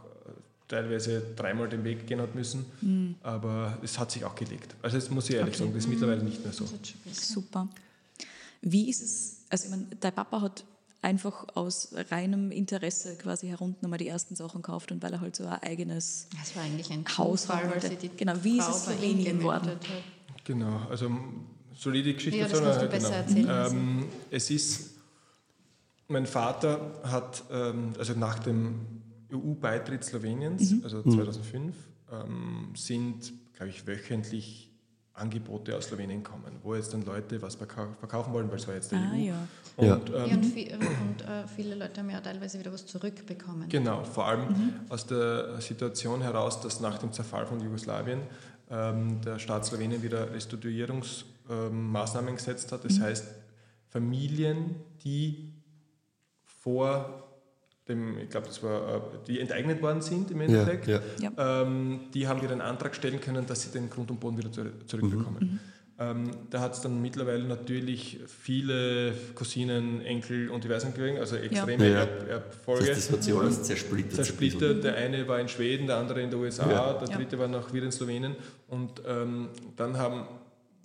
teilweise 0.68 1.22
dreimal 1.36 1.68
den 1.68 1.84
Weg 1.84 2.06
gehen 2.06 2.20
hat 2.20 2.34
müssen, 2.34 2.66
mhm. 2.80 3.14
aber 3.22 3.78
es 3.82 3.98
hat 3.98 4.10
sich 4.10 4.24
auch 4.24 4.34
gelegt. 4.34 4.74
Also 4.82 4.96
das 4.96 5.10
muss 5.10 5.28
ich 5.28 5.36
ehrlich 5.36 5.54
okay. 5.54 5.64
sagen, 5.64 5.74
das 5.74 5.84
ist 5.84 5.90
mittlerweile 5.90 6.22
nicht 6.22 6.42
mehr 6.42 6.52
so. 6.52 6.68
Super. 7.12 7.68
Wie 8.62 8.90
ist 8.90 9.02
es, 9.02 9.44
also 9.48 9.64
ich 9.64 9.70
meine, 9.70 9.86
dein 10.00 10.12
Papa 10.12 10.40
hat 10.40 10.64
einfach 11.02 11.46
aus 11.54 11.94
reinem 12.10 12.50
Interesse 12.50 13.16
quasi 13.16 13.46
herunter 13.46 13.78
nochmal 13.82 13.98
die 13.98 14.08
ersten 14.08 14.34
Sachen 14.34 14.62
kauft 14.62 14.90
und 14.90 15.02
weil 15.02 15.12
er 15.12 15.20
halt 15.20 15.36
so 15.36 15.46
ein 15.46 15.62
eigenes 15.62 16.26
das 16.36 16.56
war 16.56 16.64
eigentlich 16.64 16.90
ein 16.90 17.04
Haus 17.16 17.42
Zufall, 17.42 17.70
wollte. 17.70 17.96
Genau, 18.16 18.32
wie 18.42 18.58
ist 18.58 18.68
es 18.68 18.86
so 18.86 19.00
wenig 19.00 19.26
geworden? 19.26 19.70
Genau, 20.44 20.80
also 20.90 21.10
solide 21.74 22.12
Geschichte. 22.14 22.40
Ja, 22.40 22.48
das 22.48 22.60
musst 22.60 22.82
du 22.82 22.88
besser 22.88 23.24
genau. 23.24 23.50
erzählen. 23.50 23.76
Ähm, 23.76 24.06
es 24.30 24.50
ist, 24.50 24.90
mein 26.08 26.26
Vater 26.26 26.92
hat, 27.04 27.44
ähm, 27.52 27.92
also 27.98 28.14
nach 28.14 28.40
dem 28.40 29.05
EU-Beitritt 29.32 30.04
Sloweniens, 30.04 30.72
mhm. 30.72 30.84
also 30.84 31.02
2005, 31.02 31.74
ähm, 32.12 32.72
sind, 32.74 33.32
glaube 33.54 33.70
ich, 33.70 33.86
wöchentlich 33.86 34.70
Angebote 35.16 35.76
aus 35.76 35.86
Slowenien 35.86 36.22
kommen, 36.22 36.58
wo 36.62 36.74
jetzt 36.74 36.92
dann 36.92 37.04
Leute 37.04 37.40
was 37.40 37.56
verkaufen 37.56 38.32
wollen, 38.32 38.50
weil 38.50 38.58
es 38.58 38.68
war 38.68 38.74
jetzt 38.74 38.92
der 38.92 38.98
ah, 38.98 39.12
EU. 39.14 39.16
Ja. 39.16 39.34
Und, 39.76 40.08
ja. 40.10 40.24
Ähm, 40.24 40.30
ja, 40.30 40.36
und, 40.36 40.44
viel, 40.44 40.74
und 40.74 41.22
äh, 41.22 41.48
viele 41.54 41.74
Leute 41.74 42.00
haben 42.00 42.10
ja 42.10 42.20
teilweise 42.20 42.58
wieder 42.58 42.72
was 42.72 42.86
zurückbekommen. 42.86 43.68
Genau, 43.68 44.04
vor 44.04 44.26
allem 44.26 44.48
mhm. 44.48 44.72
aus 44.88 45.06
der 45.06 45.60
Situation 45.60 46.20
heraus, 46.20 46.60
dass 46.60 46.80
nach 46.80 46.98
dem 46.98 47.12
Zerfall 47.12 47.46
von 47.46 47.60
Jugoslawien 47.60 48.20
ähm, 48.70 49.20
der 49.22 49.38
Staat 49.38 49.64
Slowenien 49.64 50.02
wieder 50.02 50.32
Restituierungsmaßnahmen 50.32 52.30
ähm, 52.30 52.36
gesetzt 52.36 52.72
hat. 52.72 52.84
Das 52.84 52.98
mhm. 52.98 53.02
heißt, 53.02 53.26
Familien, 53.88 54.76
die 55.02 55.54
vor 56.44 57.25
dem, 57.88 58.18
ich 58.18 58.30
glaube, 58.30 58.46
das 58.46 58.62
war, 58.62 58.96
äh, 58.96 59.00
die 59.26 59.40
enteignet 59.40 59.80
worden 59.82 60.00
sind 60.00 60.30
im 60.30 60.40
Endeffekt, 60.40 60.86
ja, 60.88 61.00
ja. 61.20 61.62
Ähm, 61.62 62.00
die 62.14 62.26
haben 62.26 62.42
wieder 62.42 62.52
einen 62.52 62.60
Antrag 62.60 62.94
stellen 62.94 63.20
können, 63.20 63.46
dass 63.46 63.62
sie 63.62 63.70
den 63.70 63.88
Grund 63.90 64.10
und 64.10 64.20
Boden 64.20 64.38
wieder 64.38 64.50
zurückbekommen. 64.52 65.38
Mhm. 65.40 65.60
Ähm, 65.98 66.30
da 66.50 66.60
hat 66.60 66.74
es 66.74 66.82
dann 66.82 67.00
mittlerweile 67.00 67.44
natürlich 67.44 68.20
viele 68.26 69.14
Cousinen, 69.34 70.02
Enkel 70.02 70.50
und 70.50 70.62
diverse 70.62 70.88
Angehörigen, 70.88 71.18
also 71.18 71.36
extreme 71.36 71.88
ja. 71.88 72.00
Erb 72.00 72.28
Erbfolge. 72.28 72.86
Das, 72.86 73.06
das 73.06 73.12
hat 73.12 73.24
sich 73.24 73.34
alles 73.34 73.62
zersplittert. 73.62 74.12
Zersplittert. 74.12 74.84
Der 74.84 74.96
eine 74.96 75.26
war 75.26 75.40
in 75.40 75.48
Schweden, 75.48 75.86
der 75.86 75.96
andere 75.96 76.20
in 76.20 76.30
den 76.30 76.38
USA, 76.38 76.92
der 76.94 77.16
dritte 77.16 77.38
war 77.38 77.48
noch 77.48 77.72
wieder 77.72 77.86
in 77.86 77.92
Slowenien. 77.92 78.36
Und 78.68 79.00
ähm, 79.06 79.48
dann 79.76 79.96
haben 79.96 80.26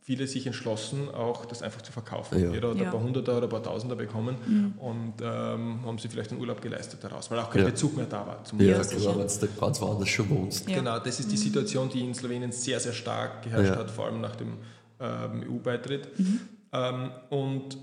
viele 0.03 0.25
sich 0.25 0.47
entschlossen, 0.47 1.09
auch 1.13 1.45
das 1.45 1.61
einfach 1.61 1.81
zu 1.81 1.91
verkaufen. 1.91 2.41
Ja. 2.41 2.51
Jeder 2.51 2.71
hat 2.71 2.77
ja. 2.77 2.85
ein 2.85 2.91
paar 2.91 3.01
Hunderter 3.01 3.37
oder 3.37 3.47
ein 3.47 3.49
paar 3.49 3.61
Tausender 3.61 3.95
bekommen 3.95 4.35
mhm. 4.45 4.73
und 4.79 5.13
ähm, 5.21 5.85
haben 5.85 5.97
sich 5.99 6.09
vielleicht 6.09 6.31
einen 6.31 6.41
Urlaub 6.41 6.59
geleistet 6.59 7.03
daraus, 7.03 7.29
weil 7.29 7.39
auch 7.39 7.51
kein 7.51 7.61
ja. 7.61 7.69
Bezug 7.69 7.95
mehr 7.95 8.07
da 8.07 8.25
war. 8.25 8.43
Zum 8.43 8.59
ja, 8.59 8.79
klar, 8.79 9.17
wenn 9.17 9.27
du 9.27 9.59
ganz 9.59 9.79
woanders 9.79 10.09
schon 10.09 10.29
wohnst. 10.29 10.65
Genau, 10.65 10.97
das 10.99 11.19
ist 11.19 11.31
die 11.31 11.35
mhm. 11.35 11.41
Situation, 11.41 11.89
die 11.89 12.01
in 12.01 12.15
Slowenien 12.15 12.51
sehr, 12.51 12.79
sehr 12.79 12.93
stark 12.93 13.43
geherrscht 13.43 13.75
hat, 13.75 13.91
vor 13.91 14.05
allem 14.05 14.21
nach 14.21 14.35
dem 14.35 14.57
ähm, 14.99 15.43
EU-Beitritt. 15.47 16.17
Mhm. 16.17 16.39
Ähm, 16.73 17.11
und 17.29 17.77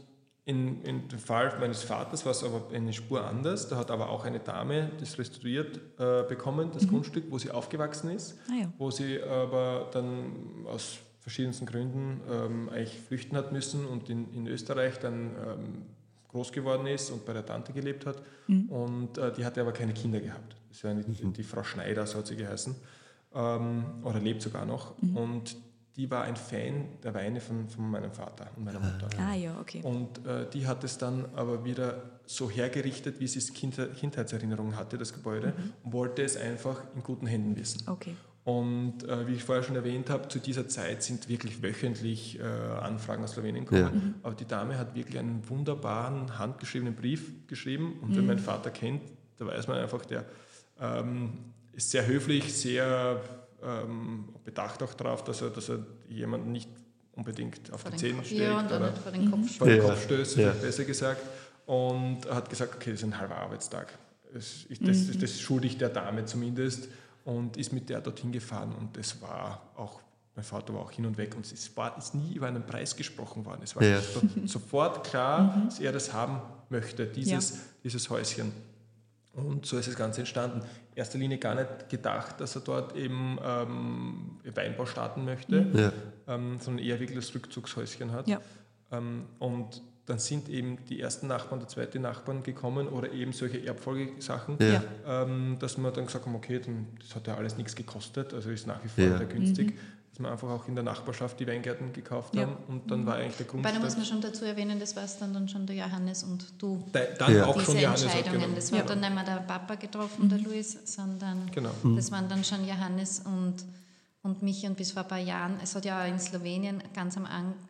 in, 0.44 0.82
in, 0.82 1.08
dem 1.08 1.18
Fall 1.18 1.52
meines 1.60 1.82
Vaters 1.82 2.24
war 2.24 2.32
es 2.32 2.42
aber 2.42 2.74
eine 2.74 2.92
Spur 2.92 3.24
anders. 3.24 3.68
Da 3.68 3.76
hat 3.76 3.90
aber 3.90 4.08
auch 4.08 4.24
eine 4.24 4.40
Dame 4.40 4.90
das 4.98 5.18
restituiert 5.18 5.78
äh, 5.98 6.24
bekommen, 6.26 6.70
das 6.72 6.84
mhm. 6.84 6.88
Grundstück, 6.88 7.24
wo 7.30 7.38
sie 7.38 7.50
aufgewachsen 7.50 8.10
ist, 8.10 8.38
ah, 8.50 8.66
wo 8.78 8.90
sie 8.90 9.22
aber 9.22 9.88
dann 9.92 10.32
aus 10.66 10.98
verschiedensten 11.28 11.66
Gründen 11.66 12.22
ähm, 12.30 12.70
eigentlich 12.70 12.98
flüchten 12.98 13.36
hat 13.36 13.52
müssen 13.52 13.84
und 13.84 14.08
in, 14.08 14.32
in 14.32 14.46
Österreich 14.46 14.98
dann 14.98 15.32
ähm, 15.46 15.82
groß 16.28 16.52
geworden 16.52 16.86
ist 16.86 17.10
und 17.10 17.26
bei 17.26 17.34
der 17.34 17.44
Tante 17.44 17.74
gelebt 17.74 18.06
hat. 18.06 18.22
Mhm. 18.46 18.70
Und 18.70 19.18
äh, 19.18 19.30
die 19.32 19.44
hatte 19.44 19.60
aber 19.60 19.72
keine 19.72 19.92
Kinder 19.92 20.20
gehabt. 20.20 20.56
Das 20.70 20.84
war 20.84 20.94
die, 20.94 21.24
mhm. 21.24 21.34
die 21.34 21.42
Frau 21.42 21.62
Schneider, 21.62 22.06
so 22.06 22.18
hat 22.18 22.28
sie 22.28 22.36
geheißen. 22.36 22.74
Ähm, 23.34 23.84
oder 24.04 24.20
lebt 24.20 24.40
sogar 24.40 24.64
noch. 24.64 25.00
Mhm. 25.02 25.16
Und 25.18 25.56
die 25.96 26.10
war 26.10 26.22
ein 26.22 26.36
Fan 26.36 26.86
der 27.02 27.12
Weine 27.12 27.42
von, 27.42 27.68
von 27.68 27.90
meinem 27.90 28.12
Vater 28.12 28.46
und 28.56 28.64
meiner 28.64 28.80
Mutter. 28.80 29.08
Ah 29.18 29.34
ja, 29.34 29.60
okay. 29.60 29.82
Und 29.82 30.24
äh, 30.26 30.48
die 30.48 30.66
hat 30.66 30.82
es 30.82 30.96
dann 30.96 31.26
aber 31.34 31.62
wieder 31.62 32.20
so 32.24 32.48
hergerichtet, 32.48 33.20
wie 33.20 33.26
sie 33.26 33.40
es 33.40 33.52
kind, 33.52 33.78
Kindheitserinnerungen 33.96 34.76
hatte, 34.76 34.96
das 34.96 35.12
Gebäude, 35.12 35.48
mhm. 35.48 35.72
und 35.82 35.92
wollte 35.92 36.22
es 36.22 36.38
einfach 36.38 36.80
in 36.94 37.02
guten 37.02 37.26
Händen 37.26 37.54
wissen. 37.56 37.82
Okay. 37.86 38.14
Und 38.48 39.06
äh, 39.06 39.26
wie 39.26 39.34
ich 39.34 39.44
vorher 39.44 39.62
schon 39.62 39.76
erwähnt 39.76 40.08
habe, 40.08 40.26
zu 40.28 40.38
dieser 40.38 40.66
Zeit 40.66 41.02
sind 41.02 41.28
wirklich 41.28 41.62
wöchentlich 41.62 42.40
äh, 42.40 42.42
Anfragen 42.42 43.22
aus 43.22 43.32
Slowenien 43.32 43.66
gekommen. 43.66 43.82
Ja. 43.82 43.90
Mhm. 43.90 44.14
Aber 44.22 44.34
die 44.34 44.46
Dame 44.46 44.78
hat 44.78 44.94
wirklich 44.94 45.18
einen 45.18 45.46
wunderbaren, 45.50 46.38
handgeschriebenen 46.38 46.94
Brief 46.94 47.46
geschrieben. 47.46 47.98
Und 48.00 48.12
mhm. 48.12 48.16
wenn 48.16 48.26
mein 48.26 48.38
Vater 48.38 48.70
kennt, 48.70 49.02
da 49.36 49.44
weiß 49.44 49.68
man 49.68 49.76
einfach, 49.76 50.02
der 50.06 50.24
ähm, 50.80 51.34
ist 51.74 51.90
sehr 51.90 52.06
höflich, 52.06 52.54
sehr 52.54 53.20
ähm, 53.62 54.30
bedacht 54.46 54.82
auch 54.82 54.94
darauf, 54.94 55.24
dass 55.24 55.42
er, 55.42 55.50
dass 55.50 55.68
er 55.68 55.80
jemanden 56.08 56.50
nicht 56.50 56.70
unbedingt 57.16 57.70
auf 57.70 57.82
vor 57.82 57.90
die 57.90 57.98
Zähne 57.98 58.24
steckt 58.24 58.40
ja, 58.40 58.64
oder 58.64 58.94
vor 58.94 59.12
den 59.12 59.30
Kopf, 59.30 59.58
vor 59.58 59.66
den 59.66 59.82
Kopf 59.82 60.04
stößt, 60.04 60.38
ja. 60.38 60.52
besser 60.52 60.84
gesagt. 60.84 61.20
Und 61.66 62.20
hat 62.30 62.48
gesagt, 62.48 62.76
okay, 62.76 62.92
das 62.92 63.00
ist 63.00 63.04
ein 63.04 63.18
halber 63.18 63.36
Arbeitstag. 63.36 63.92
Das, 64.32 64.64
ich, 64.70 64.78
das, 64.78 64.96
mhm. 64.96 65.20
das 65.20 65.38
schulde 65.38 65.66
ich 65.66 65.76
der 65.76 65.90
Dame 65.90 66.24
zumindest 66.24 66.88
und 67.28 67.58
ist 67.58 67.74
mit 67.74 67.90
der 67.90 68.00
dorthin 68.00 68.32
gefahren 68.32 68.74
und 68.74 68.96
es 68.96 69.20
war 69.20 69.60
auch, 69.76 70.00
mein 70.34 70.44
Vater 70.44 70.72
war 70.72 70.80
auch 70.80 70.90
hin 70.90 71.04
und 71.04 71.18
weg 71.18 71.34
und 71.36 71.44
es 71.44 71.76
war, 71.76 71.98
ist 71.98 72.14
nie 72.14 72.32
über 72.32 72.46
einen 72.46 72.64
Preis 72.64 72.96
gesprochen 72.96 73.44
worden. 73.44 73.60
Es 73.62 73.76
war 73.76 73.84
ja. 73.84 74.00
sofort 74.46 75.06
klar, 75.06 75.42
mhm. 75.56 75.64
dass 75.66 75.78
er 75.78 75.92
das 75.92 76.14
haben 76.14 76.40
möchte, 76.70 77.06
dieses, 77.06 77.50
ja. 77.50 77.56
dieses 77.84 78.08
Häuschen. 78.08 78.50
Und 79.34 79.66
so 79.66 79.76
ist 79.76 79.88
das 79.88 79.94
Ganze 79.94 80.20
entstanden. 80.20 80.62
In 80.92 80.96
erster 80.96 81.18
Linie 81.18 81.36
gar 81.36 81.54
nicht 81.54 81.90
gedacht, 81.90 82.40
dass 82.40 82.54
er 82.54 82.62
dort 82.62 82.96
eben 82.96 83.38
ähm, 83.44 84.40
Weinbau 84.54 84.86
starten 84.86 85.26
möchte, 85.26 85.66
ja. 85.74 85.92
ähm, 86.34 86.58
sondern 86.60 86.82
eher 86.82 86.98
wirklich 86.98 87.18
das 87.18 87.34
Rückzugshäuschen 87.34 88.10
hat. 88.10 88.26
Ja. 88.26 88.40
Ähm, 88.90 89.26
und 89.38 89.82
dann 90.08 90.18
sind 90.18 90.48
eben 90.48 90.78
die 90.88 91.00
ersten 91.00 91.26
Nachbarn, 91.26 91.60
der 91.60 91.68
zweite 91.68 91.98
Nachbarn 91.98 92.42
gekommen 92.42 92.88
oder 92.88 93.12
eben 93.12 93.34
solche 93.34 93.64
Erbfolgesachen, 93.66 94.56
ja. 94.58 94.82
ähm, 95.06 95.56
dass 95.60 95.76
wir 95.76 95.90
dann 95.90 96.06
gesagt 96.06 96.24
haben, 96.24 96.34
okay, 96.34 96.60
dann, 96.64 96.86
das 96.98 97.14
hat 97.14 97.26
ja 97.26 97.34
alles 97.34 97.58
nichts 97.58 97.76
gekostet, 97.76 98.32
also 98.32 98.48
ist 98.50 98.66
nach 98.66 98.82
wie 98.82 98.88
vor 98.88 99.04
ja. 99.04 99.18
sehr 99.18 99.26
günstig, 99.26 99.72
mhm. 99.72 99.78
dass 100.08 100.20
wir 100.20 100.32
einfach 100.32 100.48
auch 100.48 100.66
in 100.66 100.74
der 100.74 100.84
Nachbarschaft 100.84 101.38
die 101.40 101.46
Weingärten 101.46 101.92
gekauft 101.92 102.34
ja. 102.34 102.42
haben 102.42 102.56
und 102.68 102.90
dann 102.90 103.04
war 103.04 103.16
eigentlich 103.16 103.36
der 103.36 103.46
Grund. 103.46 103.64
Weil 103.64 103.74
da 103.74 103.80
muss 103.80 103.96
man 103.96 104.06
schon 104.06 104.22
dazu 104.22 104.46
erwähnen, 104.46 104.80
das 104.80 104.96
war 104.96 105.04
es 105.04 105.18
dann, 105.18 105.34
dann 105.34 105.46
schon 105.46 105.66
der 105.66 105.76
Johannes 105.76 106.24
und 106.24 106.54
du. 106.56 106.82
Da, 106.90 107.00
dann 107.18 107.36
ja. 107.36 107.44
auch 107.44 107.52
Diese 107.52 107.66
schon 107.66 107.78
Johannes. 107.78 108.02
Entscheidungen, 108.04 108.40
genau. 108.40 108.54
das 108.54 108.72
war 108.72 108.82
dann 108.84 109.00
nicht 109.00 109.14
mehr 109.14 109.24
der 109.24 109.40
Papa 109.46 109.74
getroffen, 109.74 110.24
mhm. 110.24 110.28
der 110.30 110.38
Luis, 110.38 110.78
sondern 110.84 111.50
genau. 111.54 111.70
Mhm. 111.82 111.96
das 111.96 112.10
waren 112.10 112.30
dann 112.30 112.42
schon 112.44 112.66
Johannes 112.66 113.20
und 113.20 113.56
und 114.22 114.42
mich 114.42 114.64
und 114.64 114.76
bis 114.76 114.92
vor 114.92 115.02
ein 115.02 115.08
paar 115.08 115.18
Jahren, 115.18 115.58
es 115.62 115.74
hat 115.74 115.84
ja 115.84 116.02
auch 116.02 116.08
in 116.08 116.18
Slowenien 116.18 116.82
ganz 116.94 117.16
am 117.16 117.26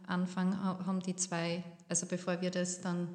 Anfang 0.07 0.57
haben 0.59 1.01
die 1.01 1.15
zwei 1.15 1.63
also 1.89 2.07
bevor 2.07 2.41
wir 2.41 2.51
das 2.51 2.81
dann, 2.81 3.09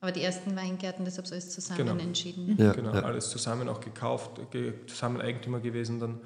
aber 0.00 0.12
die 0.12 0.22
ersten 0.22 0.54
Weingärten, 0.56 1.04
deshalb 1.04 1.26
so 1.26 1.34
ist 1.34 1.52
zusammen 1.52 1.86
genau. 1.86 2.02
entschieden. 2.02 2.56
Ja, 2.58 2.72
genau, 2.72 2.94
ja. 2.94 3.02
alles 3.02 3.30
zusammen 3.30 3.68
auch 3.68 3.80
gekauft, 3.80 4.40
zusammen 4.86 5.20
Eigentümer 5.20 5.60
gewesen 5.60 6.00
dann. 6.00 6.20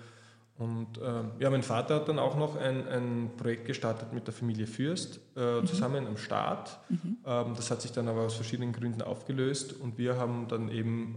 Und 0.59 0.99
äh, 0.99 1.43
ja, 1.43 1.49
mein 1.49 1.63
Vater 1.63 1.97
hat 1.97 2.09
dann 2.09 2.19
auch 2.19 2.37
noch 2.37 2.57
ein, 2.57 2.87
ein 2.87 3.31
Projekt 3.39 3.65
gestartet 3.65 4.13
mit 4.13 4.27
der 4.27 4.35
Familie 4.35 4.67
Fürst, 4.67 5.19
äh, 5.35 5.61
mhm. 5.61 5.67
zusammen 5.67 6.07
am 6.07 6.19
Start. 6.19 6.79
Mhm. 6.91 7.17
Ähm, 7.25 7.55
das 7.57 7.71
hat 7.71 7.81
sich 7.81 7.93
dann 7.93 8.09
aber 8.09 8.23
aus 8.23 8.35
verschiedenen 8.35 8.73
Gründen 8.73 9.01
aufgelöst 9.01 9.73
und 9.73 9.97
wir 9.97 10.19
haben 10.19 10.49
dann 10.49 10.71
eben 10.71 11.17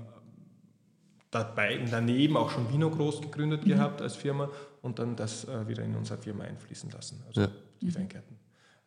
dabei 1.29 1.77
und 1.79 1.91
daneben 1.91 2.37
auch 2.37 2.51
schon 2.51 2.71
Vino 2.71 2.89
Groß 2.89 3.21
gegründet 3.21 3.65
gehabt 3.65 4.01
als 4.01 4.15
Firma 4.15 4.49
und 4.81 4.99
dann 4.99 5.15
das 5.17 5.45
äh, 5.45 5.67
wieder 5.67 5.83
in 5.83 5.95
unsere 5.95 6.21
Firma 6.21 6.45
einfließen 6.45 6.91
lassen, 6.91 7.21
also 7.27 7.41
Ja. 7.41 7.47
die 7.81 7.93
Weingärten. 7.93 8.37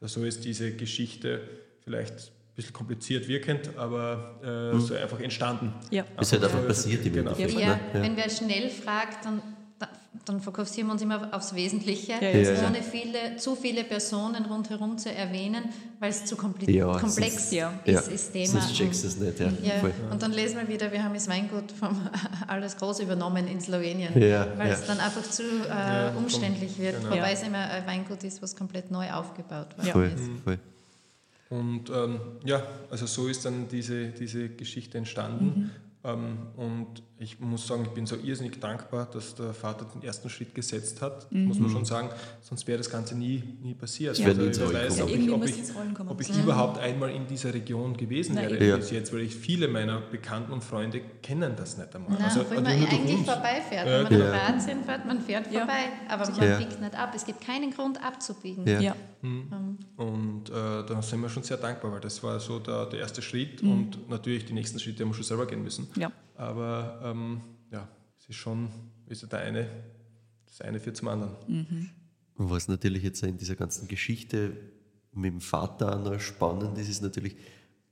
Also 0.01 0.20
so 0.20 0.26
ist 0.26 0.45
diese 0.45 0.72
Geschichte 0.72 1.41
vielleicht 1.87 2.14
ein 2.14 2.57
bisschen 2.57 2.72
kompliziert 2.72 3.28
wirkend, 3.28 3.70
aber 3.76 4.72
äh, 4.74 4.78
so 4.80 4.95
einfach 4.95 5.20
entstanden. 5.20 5.72
Ja. 5.91 6.05
Ist 6.20 6.32
halt 6.32 6.43
einfach 6.43 6.61
so- 6.62 6.66
passiert 6.66 7.07
im 7.07 7.12
genau. 7.12 7.30
Endeffekt. 7.30 7.61
Ja, 7.61 7.74
ne? 7.76 7.80
Ja. 7.95 8.03
wenn 8.03 8.16
wer 8.16 8.28
schnell 8.28 8.70
fragt, 8.70 9.24
dann, 9.24 9.41
da- 9.78 9.89
dann 10.24 10.41
fokussieren 10.41 10.89
wir 10.89 10.95
uns 10.95 11.03
immer 11.03 11.28
aufs 11.32 11.55
Wesentliche, 11.55 12.14
Ja, 12.20 12.28
ja. 12.28 12.39
Ja, 12.55 12.66
ohne 12.66 12.82
viele, 12.82 13.37
zu 13.37 13.55
viele 13.55 13.84
Personen 13.84 14.47
rundherum 14.47 14.99
zu 14.99 15.12
erwähnen, 15.14 15.62
weil 16.01 16.11
es 16.11 16.24
zu 16.24 16.34
kompli 16.34 16.76
Ja, 16.76 16.87
komplex 16.99 17.34
sonst- 17.51 17.53
ja. 17.53 17.72
ist, 17.84 18.09
Ja, 18.09 18.12
ist 18.14 18.32
Thema. 18.32 18.47
sonst 18.49 18.74
checkst 18.74 19.05
du 19.05 19.07
es 19.09 19.16
nicht. 19.18 19.39
Ja. 19.39 19.47
Ja, 19.62 19.74
und 20.11 20.20
dann 20.20 20.32
lesen 20.32 20.59
wir 20.59 20.66
wieder, 20.66 20.91
wir 20.91 21.05
haben 21.05 21.14
das 21.14 21.28
Weingut 21.28 21.70
vom 21.70 21.97
Alles 22.49 22.76
Groß 22.78 22.99
übernommen 22.99 23.47
in 23.47 23.61
Slowenien, 23.61 24.12
Ja, 24.20 24.49
weil 24.59 24.68
ja. 24.70 24.74
es 24.74 24.84
dann 24.87 24.99
einfach 24.99 25.22
zu 25.22 25.45
äh, 25.45 26.11
umständlich 26.18 26.76
wird, 26.80 26.97
genau. 27.01 27.11
wobei 27.11 27.28
Ja. 27.28 27.32
es 27.32 27.43
immer 27.45 27.59
ein 27.59 27.87
Weingut 27.87 28.24
ist, 28.24 28.43
was 28.43 28.57
komplett 28.57 28.91
neu 28.91 29.09
aufgebaut 29.12 29.78
worden 29.78 29.93
Voll, 29.93 30.07
ist. 30.07 30.43
voll. 30.43 30.59
Und 31.49 31.91
ähm, 31.91 32.21
ja, 32.45 32.63
also 32.91 33.07
so 33.07 33.29
ist 33.29 33.45
dann 33.45 33.69
diese, 33.69 34.09
diese 34.09 34.49
Geschichte 34.49 34.99
entstanden. 34.99 35.71
Ähm, 36.03 36.39
und 36.57 37.03
ich 37.19 37.41
muss 37.41 37.67
sagen, 37.67 37.83
ich 37.85 37.91
bin 37.91 38.05
so 38.07 38.14
irrsinnig 38.17 38.61
dankbar, 38.61 39.09
dass 39.11 39.35
der 39.35 39.55
Vater 39.55 39.87
den 39.87 40.03
ersten 40.03 40.29
Schritt 40.29 40.55
gesetzt 40.55 41.01
hat, 41.01 41.31
muss 41.33 41.59
man 41.59 41.71
schon 41.71 41.85
sagen, 41.87 42.11
sonst 42.43 42.67
wäre 42.67 42.77
das 42.79 42.91
Ganze 42.91 43.17
nie, 43.17 43.43
nie 43.62 43.73
passiert. 43.75 44.12
Es 44.12 44.19
wäre 44.25 44.35
nie 44.35 44.49
Also 44.49 44.62
ins 44.64 44.73
wer 44.73 44.83
weiß, 44.85 45.01
ob 45.01 45.09
Ja, 45.09 45.17
ich, 45.17 45.31
ob 45.31 45.45
ich, 45.45 45.55
ob 46.11 46.21
ich 46.21 46.29
Mhm. 46.35 46.43
überhaupt 46.43 46.79
einmal 46.79 47.11
in 47.11 47.27
dieser 47.27 47.55
Region 47.55 47.97
gewesen 47.97 48.35
Nein, 48.35 48.51
wäre 48.51 48.64
Ja. 48.69 48.77
bis 48.77 48.91
jetzt, 48.91 49.12
weil 49.14 49.21
ich 49.21 49.35
viele 49.35 49.67
meiner 49.69 50.01
Bekannten 50.01 50.53
und 50.53 50.62
Freunde 50.62 51.01
kennen 51.23 51.55
das 51.57 51.79
nicht 51.79 51.95
einmal. 51.95 52.12
Nein, 52.12 52.23
also, 52.25 52.41
obwohl 52.43 52.57
nur 52.57 52.64
man 52.64 52.73
eigentlich 52.73 53.17
uns. 53.19 53.27
vorbeifährt. 53.27 53.87
Ja, 53.87 53.93
Wenn 53.95 54.03
man 54.03 54.12
genau. 54.12 54.25
nach 54.27 54.47
Kroatien 54.49 54.85
fährt, 54.85 55.07
man 55.07 55.21
fährt 55.21 55.53
Ja. 55.53 55.59
vorbei, 55.61 55.83
aber 56.09 56.31
man 56.31 56.49
Ja. 56.51 56.59
biegt 56.59 56.81
nicht 56.81 56.95
ab. 56.95 57.12
Es 57.17 57.25
gibt 57.25 57.41
keinen 57.41 57.71
Grund 57.71 58.03
abzubiegen. 58.05 58.67
Ja. 58.67 58.81
Ja. 58.81 58.97
Und 59.97 60.51
äh, 60.51 60.53
da 60.87 61.03
sind 61.03 61.21
wir 61.21 61.29
schon 61.29 61.43
sehr 61.43 61.57
dankbar, 61.57 61.93
weil 61.93 62.01
das 62.01 62.23
war 62.23 62.39
so 62.41 62.59
der, 62.59 62.87
der 62.87 63.01
erste 63.01 63.23
Schritt 63.23 63.62
Mhm. 63.62 63.71
und 63.73 64.09
natürlich 64.11 64.45
die 64.45 64.53
nächsten 64.53 64.79
Schritte 64.79 65.03
haben 65.03 65.11
wir 65.11 65.14
schon 65.14 65.25
selber 65.25 65.47
gehen 65.47 65.62
müssen. 65.62 65.89
Aber 66.37 67.01
ähm, 67.05 67.41
ja, 67.70 67.89
es 68.18 68.28
ist 68.28 68.37
schon, 68.37 68.68
ist 69.07 69.22
ja 69.22 69.28
der 69.28 69.41
eine, 69.41 69.66
das 70.47 70.61
eine 70.61 70.80
führt 70.80 70.97
zum 70.97 71.09
anderen. 71.09 71.34
Und 72.37 72.51
was 72.51 72.68
natürlich 72.68 73.03
jetzt 73.03 73.22
in 73.22 73.37
dieser 73.37 73.57
ganzen 73.57 73.89
Geschichte 73.89 74.53
mit 75.12 75.32
dem 75.32 75.41
Vater 75.41 75.97
noch 75.99 76.20
spannend 76.20 76.76
ist, 76.78 76.89
ist 76.89 77.03
natürlich, 77.03 77.37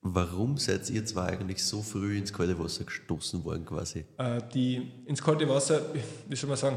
warum 0.02 0.58
seid 0.58 0.88
ihr 0.90 1.04
zwei 1.06 1.28
eigentlich 1.28 1.64
so 1.64 1.80
früh 1.82 2.18
ins 2.18 2.32
kalte 2.32 2.58
Wasser 2.58 2.84
gestoßen 2.84 3.42
worden 3.44 3.64
quasi? 3.64 4.04
Äh, 4.18 4.40
die, 4.52 4.90
ins 5.06 5.22
kalte 5.22 5.48
Wasser, 5.48 5.80
wie 6.28 6.36
soll 6.36 6.48
man 6.48 6.58
sagen, 6.58 6.76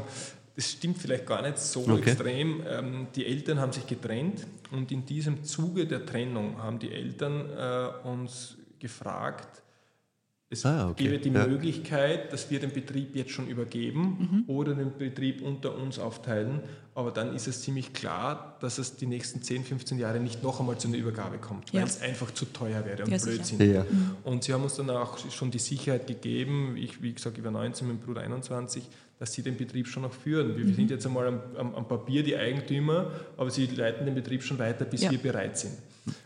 das 0.56 0.72
stimmt 0.72 0.98
vielleicht 0.98 1.26
gar 1.26 1.42
nicht 1.42 1.58
so 1.58 1.82
Okay. 1.82 1.98
extrem. 2.10 2.62
Ähm, 2.66 3.06
die 3.14 3.26
Eltern 3.26 3.60
haben 3.60 3.70
sich 3.72 3.86
getrennt 3.86 4.46
und 4.72 4.90
in 4.90 5.04
diesem 5.06 5.44
Zuge 5.44 5.86
der 5.86 6.04
Trennung 6.06 6.56
haben 6.58 6.78
die 6.78 6.90
Eltern 6.90 7.48
äh, 7.50 8.08
uns 8.08 8.56
gefragt, 8.78 9.62
es 10.50 10.64
Ah, 10.64 10.88
okay. 10.90 11.04
gäbe 11.04 11.18
die 11.18 11.28
Ja. 11.30 11.46
Möglichkeit, 11.46 12.32
dass 12.32 12.50
wir 12.50 12.58
den 12.60 12.72
Betrieb 12.72 13.14
jetzt 13.14 13.32
schon 13.32 13.48
übergeben 13.48 14.44
oder 14.46 14.74
den 14.74 14.96
Betrieb 14.96 15.42
unter 15.42 15.76
uns 15.76 15.98
aufteilen. 15.98 16.60
Aber 16.94 17.10
dann 17.12 17.34
ist 17.34 17.46
es 17.46 17.62
ziemlich 17.62 17.92
klar, 17.92 18.56
dass 18.60 18.78
es 18.78 18.96
die 18.96 19.06
nächsten 19.06 19.42
10, 19.42 19.62
15 19.64 19.98
Jahre 19.98 20.18
nicht 20.20 20.42
noch 20.42 20.58
einmal 20.58 20.78
zu 20.78 20.88
einer 20.88 20.96
Übergabe 20.96 21.38
kommt, 21.38 21.70
Ja. 21.72 21.80
weil 21.80 21.86
es 21.88 22.00
einfach 22.00 22.32
zu 22.32 22.46
teuer 22.46 22.84
wäre 22.86 23.04
und 23.04 23.10
Ja. 23.12 23.18
Blödsinn. 23.18 23.72
Ja. 23.74 23.84
Und 24.24 24.44
sie 24.44 24.52
haben 24.52 24.62
uns 24.64 24.76
dann 24.76 24.90
auch 24.90 25.18
schon 25.30 25.50
die 25.50 25.58
Sicherheit 25.60 26.06
gegeben, 26.06 26.76
ich 26.76 27.02
wie 27.02 27.12
gesagt 27.12 27.36
über 27.38 27.50
19, 27.50 27.86
mein 27.86 27.98
Bruder 27.98 28.22
21, 28.22 28.82
dass 29.18 29.32
sie 29.32 29.42
den 29.42 29.56
Betrieb 29.56 29.86
schon 29.88 30.02
noch 30.04 30.12
führen. 30.12 30.56
Wir 30.56 30.72
sind 30.74 30.90
jetzt 30.90 31.04
einmal 31.06 31.26
am, 31.26 31.40
am, 31.56 31.74
am 31.74 31.88
Papier 31.88 32.22
die 32.22 32.36
Eigentümer, 32.36 33.10
aber 33.36 33.50
sie 33.50 33.66
leiten 33.66 34.06
den 34.06 34.14
Betrieb 34.14 34.42
schon 34.42 34.58
weiter, 34.58 34.84
bis 34.84 35.02
Ja. 35.02 35.10
wir 35.10 35.18
bereit 35.18 35.58
sind. 35.58 35.72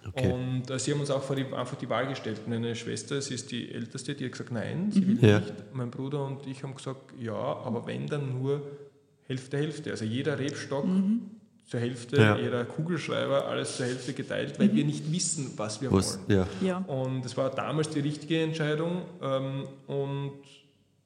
Okay. 0.06 0.30
Und 0.30 0.70
äh, 0.70 0.78
sie 0.78 0.92
haben 0.92 1.00
uns 1.00 1.10
auch 1.10 1.22
vor 1.22 1.34
die, 1.34 1.44
einfach 1.46 1.76
die 1.76 1.88
Wahl 1.88 2.06
gestellt. 2.06 2.42
Meine 2.46 2.76
Schwester, 2.76 3.20
sie 3.20 3.34
ist 3.34 3.50
die 3.50 3.72
Älteste, 3.72 4.14
die 4.14 4.24
hat 4.26 4.32
gesagt, 4.32 4.52
nein, 4.52 4.90
sie 4.92 5.06
will 5.06 5.18
Ja. 5.28 5.40
nicht. 5.40 5.52
Mein 5.72 5.90
Bruder 5.90 6.24
und 6.24 6.46
ich 6.46 6.62
haben 6.62 6.74
gesagt, 6.74 7.14
ja, 7.18 7.32
aber 7.34 7.86
wenn 7.86 8.06
dann 8.06 8.38
nur 8.40 8.62
Hälfte, 9.26 9.56
Hälfte. 9.56 9.90
Also 9.90 10.04
jeder 10.04 10.38
Rebstock 10.38 10.84
zur 11.64 11.80
Hälfte, 11.80 12.16
Ja. 12.16 12.36
jeder 12.36 12.64
Kugelschreiber, 12.66 13.46
alles 13.48 13.76
zur 13.78 13.86
Hälfte 13.86 14.12
geteilt, 14.12 14.58
weil 14.60 14.72
wir 14.74 14.84
nicht 14.84 15.10
wissen, 15.10 15.52
was 15.56 15.80
wir 15.80 15.90
Was, 15.90 16.18
wollen. 16.28 16.38
ja. 16.62 16.68
Ja. 16.68 16.76
Und 16.86 17.24
es 17.24 17.36
war 17.36 17.50
damals 17.50 17.88
die 17.88 18.00
richtige 18.00 18.42
Entscheidung 18.42 19.02
ähm, 19.22 19.64
und 19.86 20.32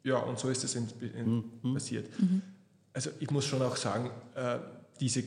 ja, 0.07 0.17
und 0.19 0.39
so 0.39 0.49
ist 0.49 0.65
es 0.65 0.75
ent- 0.77 0.95
passiert. 1.75 2.07
Also 2.93 3.11
ich 3.21 3.31
muss 3.31 3.45
schon 3.45 3.61
auch 3.63 3.77
sagen, 3.77 4.11
äh, 4.35 4.59
diese, 5.01 5.23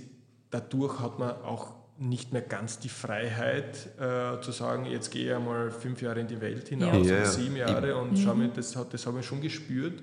dadurch 0.49 0.99
hat 0.99 1.19
man 1.19 1.31
auch 1.43 1.73
nicht 1.99 2.31
mehr 2.31 2.41
ganz 2.41 2.79
die 2.79 2.89
Freiheit 2.89 3.75
äh, 3.99 4.41
zu 4.41 4.51
sagen, 4.51 4.85
jetzt 4.85 5.11
gehe 5.11 5.25
ich 5.29 5.35
einmal 5.35 5.69
fünf 5.69 6.01
Jahre 6.01 6.21
in 6.21 6.27
die 6.27 6.39
Welt 6.39 6.69
hinaus 6.69 7.05
Ja. 7.07 7.17
oder 7.17 7.25
sieben 7.25 7.57
Jahre 7.57 7.95
und 7.97 8.17
schau 8.17 8.33
mir, 8.35 8.47
das, 8.47 8.75
hat, 8.75 8.93
das 8.93 9.05
habe 9.05 9.19
ich 9.19 9.25
schon 9.25 9.41
gespürt. 9.41 10.01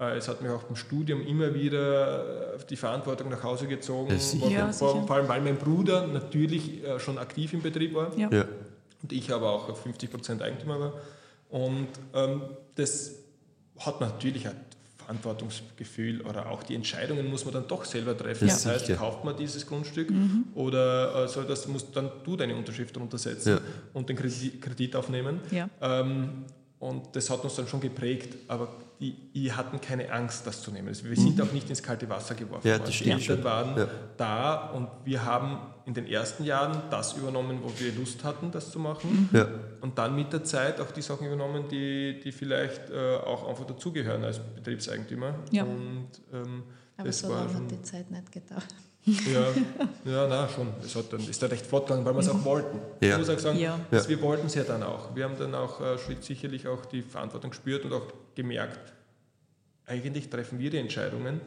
Äh, 0.00 0.16
Es 0.18 0.26
hat 0.28 0.42
mich 0.42 0.50
auch 0.50 0.64
beim 0.64 0.76
Studium 0.76 1.20
immer 1.24 1.54
wieder 1.54 2.58
die 2.68 2.76
Verantwortung 2.76 3.28
nach 3.30 3.42
Hause 3.44 3.66
gezogen, 3.68 4.10
Ja, 4.50 4.72
vor, 4.72 5.06
vor, 5.06 5.16
allem 5.16 5.28
weil 5.28 5.40
mein 5.40 5.56
Bruder 5.56 6.06
natürlich 6.08 6.84
äh, 6.84 6.98
schon 6.98 7.16
aktiv 7.16 7.52
im 7.54 7.62
Betrieb 7.62 7.94
war 7.94 8.14
Ja. 8.18 8.28
Ja. 8.30 8.44
und 9.02 9.12
ich 9.12 9.32
aber 9.32 9.50
auch 9.52 9.70
50% 9.70 10.42
Eigentümer 10.42 10.80
war. 10.80 10.92
Und 11.48 11.86
ähm, 12.12 12.42
das 12.74 13.14
hat 13.78 14.00
man 14.00 14.10
natürlich 14.10 14.46
ein 14.48 14.54
Verantwortungsgefühl 14.98 16.22
oder 16.22 16.50
auch 16.50 16.62
die 16.62 16.74
Entscheidungen 16.74 17.28
muss 17.30 17.44
man 17.44 17.54
dann 17.54 17.68
doch 17.68 17.84
selber 17.84 18.16
treffen. 18.16 18.48
Ja, 18.48 18.54
das 18.54 18.66
heißt, 18.66 18.86
sicher. 18.86 18.98
kauft 18.98 19.24
man 19.24 19.36
dieses 19.36 19.66
Grundstück 19.66 20.08
oder 20.54 21.14
also 21.14 21.42
das 21.42 21.66
musst 21.68 21.94
dann 21.94 22.10
du 22.24 22.36
deine 22.36 22.56
Unterschrift 22.56 22.96
drunter 22.96 23.18
setzen 23.18 23.54
Ja. 23.54 23.60
und 23.92 24.08
den 24.08 24.16
Kredit, 24.16 24.60
Kredit 24.60 24.96
aufnehmen. 24.96 25.40
Ja. 25.50 25.68
Ähm, 25.80 26.44
und 26.78 27.14
das 27.16 27.30
hat 27.30 27.42
uns 27.42 27.54
dann 27.54 27.66
schon 27.68 27.80
geprägt, 27.80 28.34
aber 28.48 28.68
die, 29.00 29.12
die 29.34 29.52
hatten 29.52 29.80
keine 29.80 30.10
Angst, 30.12 30.46
das 30.46 30.60
zu 30.62 30.70
nehmen. 30.70 30.88
Also 30.88 31.04
wir 31.04 31.16
sind 31.16 31.40
auch 31.40 31.52
nicht 31.52 31.68
ins 31.70 31.82
kalte 31.82 32.08
Wasser 32.08 32.34
geworfen 32.34 32.66
Ja, 32.68 32.78
worden. 32.78 32.90
Die 32.92 33.10
Eltern 33.10 33.44
waren 33.44 33.78
Ja. 33.78 33.88
da 34.16 34.70
und 34.70 34.88
wir 35.04 35.24
haben 35.24 35.58
in 35.86 35.94
den 35.94 36.06
ersten 36.08 36.44
Jahren 36.44 36.82
das 36.90 37.12
übernommen, 37.14 37.60
wo 37.62 37.70
wir 37.78 37.92
Lust 37.94 38.24
hatten, 38.24 38.50
das 38.50 38.70
zu 38.72 38.78
machen. 38.80 39.30
Ja. 39.32 39.48
Und 39.80 39.96
dann 39.98 40.16
mit 40.16 40.32
der 40.32 40.42
Zeit 40.42 40.80
auch 40.80 40.90
die 40.90 41.00
Sachen 41.02 41.26
übernommen, 41.28 41.68
die, 41.70 42.18
die 42.20 42.32
vielleicht 42.32 42.90
äh, 42.90 43.16
auch 43.16 43.48
einfach 43.48 43.66
dazugehören 43.66 44.24
als 44.24 44.40
Betriebseigentümer. 44.40 45.36
Ja. 45.52 45.62
Und 45.62 46.08
ähm, 46.32 46.64
Aber 46.96 47.06
das 47.06 47.20
so 47.20 47.28
war 47.28 47.36
lange 47.38 47.52
schon. 47.52 47.62
hat 47.62 47.70
die 47.70 47.82
Zeit 47.82 48.10
nicht 48.10 48.32
gedauert. 48.32 48.66
Ja, 49.04 49.46
ja 50.12 50.26
na, 50.28 50.48
schon. 50.48 50.66
Es 50.84 50.96
hat 50.96 51.12
dann, 51.12 51.20
ist 51.20 51.40
da 51.40 51.46
recht 51.46 51.64
fortgegangen, 51.64 52.04
weil 52.04 52.14
wir 52.14 52.20
es 52.20 52.28
auch 52.28 52.44
wollten. 52.44 52.78
Ja. 53.00 53.12
Ich 53.12 53.18
muss 53.18 53.30
auch 53.30 53.38
sagen, 53.38 53.58
Ja. 53.60 53.78
dass 53.92 54.08
wir 54.08 54.20
wollten 54.20 54.48
es 54.48 54.56
ja 54.56 54.64
dann 54.64 54.82
auch. 54.82 55.14
Wir 55.14 55.22
haben 55.22 55.38
dann 55.38 55.54
auch 55.54 55.80
äh, 55.80 55.96
sicherlich 56.20 56.66
auch 56.66 56.84
die 56.86 57.02
Verantwortung 57.02 57.50
gespürt 57.50 57.84
und 57.84 57.92
auch 57.92 58.06
gemerkt, 58.34 58.92
eigentlich 59.86 60.28
treffen 60.28 60.58
wir 60.58 60.70
die 60.70 60.78
Entscheidungen. 60.78 61.40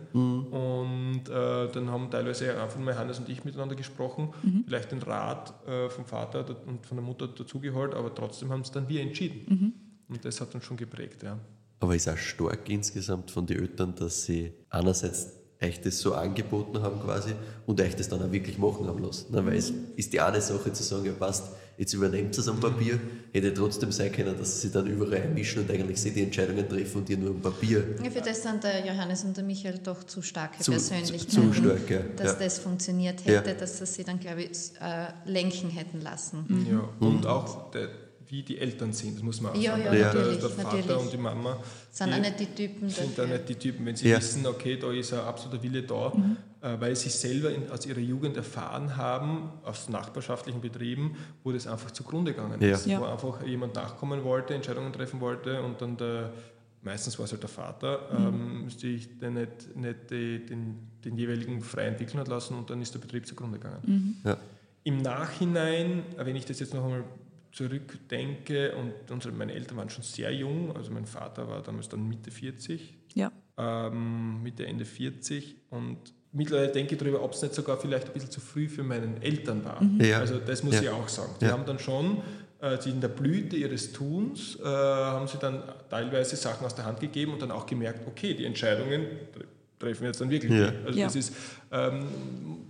Und 0.52 1.30
äh, 1.30 1.72
dann 1.72 1.90
haben 1.92 2.10
teilweise 2.10 2.60
einfach 2.60 2.80
mal 2.80 2.98
Hannes 2.98 3.20
und 3.20 3.30
ich 3.30 3.44
miteinander 3.44 3.76
gesprochen, 3.76 4.34
vielleicht 4.66 4.92
den 4.92 5.02
Rat 5.02 5.54
äh, 5.68 5.90
vom 5.90 6.06
Vater 6.06 6.46
und 6.66 6.86
von 6.86 6.98
der 6.98 7.06
Mutter 7.06 7.28
dazugeholt, 7.28 7.94
aber 7.94 8.16
trotzdem 8.16 8.50
haben 8.52 8.62
es 8.62 8.72
dann 8.72 8.88
wir 8.88 9.02
entschieden. 9.02 9.74
Und 10.08 10.26
das 10.26 10.42
hat 10.42 10.56
uns 10.56 10.64
schon 10.64 10.78
geprägt, 10.78 11.24
ja. 11.24 11.38
Aber 11.82 11.96
ist 11.96 12.10
auch 12.10 12.18
stark 12.18 12.68
insgesamt 12.70 13.32
von 13.32 13.46
den 13.46 13.60
Eltern, 13.60 13.96
dass 13.96 14.24
sie 14.24 14.52
einerseits 14.70 15.34
euch 15.62 15.82
das 15.82 16.00
so 16.00 16.14
angeboten 16.14 16.82
haben 16.82 17.00
quasi 17.02 17.34
und 17.66 17.80
euch 17.82 17.96
das 17.96 18.08
dann 18.08 18.22
auch 18.22 18.32
wirklich 18.32 18.58
machen 18.58 18.88
haben 18.88 19.04
lassen. 19.04 19.28
Na, 19.32 19.46
weil 19.46 19.58
es 19.58 19.72
ist 19.96 20.14
die 20.14 20.20
eine 20.20 20.42
Sache 20.42 20.72
zu 20.72 20.84
sagen, 20.84 21.06
ja 21.06 21.12
passt, 21.14 21.52
jetzt 21.80 21.94
übernehmt 21.94 22.38
es 22.38 22.48
am 22.48 22.60
Papier, 22.60 23.00
hätte 23.34 23.54
trotzdem 23.54 23.92
sein 23.92 24.12
können, 24.12 24.38
dass 24.38 24.62
sie 24.62 24.70
dann 24.70 24.86
überall 24.86 25.14
einmischen 25.16 25.64
und 25.64 25.72
eigentlich 25.72 26.00
sie 26.00 26.12
die 26.12 26.22
Entscheidungen 26.24 26.68
treffen 26.70 26.98
und 27.00 27.10
ihr 27.10 27.18
nur 27.18 27.32
am 27.32 27.42
Papier. 27.42 27.84
Ja, 28.04 28.12
für 28.12 28.22
das 28.22 28.44
sind 28.44 28.64
der 28.64 28.86
Johannes 28.86 29.24
und 29.24 29.36
der 29.36 29.44
Michael 29.46 29.80
doch 29.82 30.04
zu 30.04 30.22
starke 30.22 30.62
Zu- 30.62 30.72
Persönlichkeiten, 30.72 31.30
zu 31.30 31.54
stark, 31.54 31.90
ja. 31.90 32.00
dass 32.18 32.34
Ja. 32.34 32.46
das 32.46 32.60
funktioniert 32.60 33.26
hätte, 33.26 33.56
dass 33.56 33.78
sie 33.80 33.86
sie 33.88 34.04
dann, 34.04 34.20
glaube 34.20 34.44
ich, 34.44 34.50
äh, 34.82 35.08
lenken 35.26 35.70
hätten 35.70 36.02
lassen. 36.02 36.68
Ja, 36.70 36.88
und 37.08 37.26
auch 37.26 37.72
der, 37.72 37.88
wie 38.28 38.44
die 38.44 38.58
Eltern 38.60 38.92
sind, 38.94 39.16
das 39.16 39.24
muss 39.24 39.40
man 39.42 39.54
auch 39.54 39.56
Ja, 39.56 39.72
sagen. 39.72 39.84
ja, 39.86 39.92
natürlich, 40.14 40.40
der, 40.40 40.50
der 40.50 40.50
Vater 40.50 40.78
natürlich. 40.78 40.98
und 40.98 41.14
die 41.14 41.18
Mama 41.18 41.58
Sind 41.92 42.10
die 42.10 42.14
auch 42.14 42.20
nicht 42.20 42.40
die 42.42 42.46
Typen 42.46 42.90
sind 42.90 43.18
da 43.18 43.22
dafür. 43.24 43.38
nicht 43.38 43.50
die 43.50 43.56
Typen, 43.56 43.86
wenn 43.86 43.96
sie 43.96 44.10
Ja. 44.10 44.18
wissen, 44.18 44.46
okay, 44.46 44.78
da 44.78 44.92
ist 44.92 45.14
ein 45.14 45.22
absoluter 45.22 45.64
Wille 45.64 45.82
da, 45.84 46.12
Mhm. 46.16 46.38
Äh, 46.62 46.76
weil 46.80 46.96
sie 46.96 47.10
selber 47.10 47.52
in, 47.52 47.70
aus 47.72 47.86
ihrer 47.86 48.00
Jugend 48.00 48.36
erfahren 48.38 48.96
haben, 48.98 49.50
aus 49.64 49.90
nachbarschaftlichen 49.90 50.62
Betrieben, 50.62 51.16
wo 51.44 51.52
das 51.52 51.68
einfach 51.68 51.92
zugrunde 51.92 52.34
gegangen 52.34 52.60
ist, 52.62 52.86
Ja. 52.86 53.00
wo 53.00 53.06
einfach 53.06 53.46
jemand 53.46 53.76
nachkommen 53.76 54.24
wollte, 54.24 54.54
Entscheidungen 54.54 54.92
treffen 54.94 55.20
wollte 55.22 55.62
und 55.62 55.82
dann 55.82 55.96
der, 55.98 56.34
meistens 56.82 57.18
war 57.18 57.26
es 57.26 57.32
halt 57.32 57.44
der 57.44 57.50
Vater, 57.50 58.00
Mhm. 58.12 58.26
ähm, 58.64 58.70
sich 58.70 59.18
dann 59.20 59.36
nicht, 59.36 59.76
nicht 59.76 60.12
die, 60.12 60.46
den, 60.46 60.80
den 61.06 61.18
jeweiligen 61.18 61.62
frei 61.62 61.84
entwickeln 61.86 62.20
hat 62.20 62.28
lassen 62.28 62.56
und 62.58 62.70
dann 62.70 62.82
ist 62.82 62.94
der 62.94 63.00
Betrieb 63.00 63.26
zugrunde 63.26 63.58
gegangen. 63.60 64.20
Ja. 64.26 64.38
Im 64.84 65.02
Nachhinein, 65.02 66.04
wenn 66.18 66.36
ich 66.36 66.46
das 66.46 66.60
jetzt 66.60 66.74
noch 66.74 66.84
einmal 66.84 67.04
zurückdenke 67.52 68.76
und 68.76 68.94
unsere, 69.12 69.34
meine 69.34 69.54
Eltern 69.54 69.78
waren 69.78 69.90
schon 69.90 70.04
sehr 70.04 70.32
jung, 70.34 70.76
also 70.76 70.92
mein 70.92 71.06
Vater 71.06 71.48
war 71.48 71.62
damals 71.62 71.90
dann 71.90 72.08
Mitte 72.08 72.32
40, 72.32 72.96
Ja. 73.16 73.32
ähm, 73.58 74.42
Mitte, 74.44 74.66
Ende 74.66 74.86
40 74.86 75.56
und 75.70 75.98
mittlerweile 76.32 76.70
denke 76.72 76.94
ich 76.96 77.00
darüber, 77.00 77.22
ob 77.24 77.34
es 77.34 77.42
nicht 77.42 77.54
sogar 77.56 77.78
vielleicht 77.78 78.08
ein 78.08 78.14
bisschen 78.14 78.32
zu 78.32 78.40
früh 78.40 78.68
für 78.70 78.84
meinen 78.84 79.22
Eltern 79.22 79.64
war. 79.66 79.82
Ja. 80.00 80.20
Also 80.20 80.40
das 80.40 80.64
muss 80.64 80.76
Ja. 80.76 80.82
ich 80.82 80.90
auch 80.90 81.08
sagen. 81.10 81.34
Die 81.42 81.46
Ja. 81.46 81.52
haben 81.52 81.66
dann 81.66 81.80
schon, 81.80 82.22
äh, 82.62 82.78
in 82.90 83.02
der 83.02 83.08
Blüte 83.08 83.56
ihres 83.56 83.92
Tuns, 83.92 84.58
äh, 84.60 84.64
haben 84.66 85.28
sie 85.28 85.38
dann 85.38 85.64
teilweise 85.90 86.36
Sachen 86.36 86.66
aus 86.66 86.76
der 86.76 86.86
Hand 86.86 87.00
gegeben 87.00 87.34
und 87.34 87.42
dann 87.42 87.52
auch 87.52 87.66
gemerkt, 87.66 88.06
okay, 88.08 88.34
die 88.34 88.46
Entscheidungen 88.46 89.02
tre- 89.34 89.46
treffen 89.80 90.02
wir 90.02 90.08
jetzt 90.10 90.20
dann 90.22 90.30
wirklich. 90.30 90.52
Ja. 90.52 90.58
wir. 90.58 90.74
Also 90.86 91.00
Ja. 91.00 91.06
das 91.06 91.16
ist 91.16 91.34
ähm, 91.72 92.04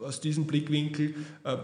aus 0.01 0.20
diesem 0.22 0.45
Blickwinkel 0.45 1.16
äh, 1.43 1.57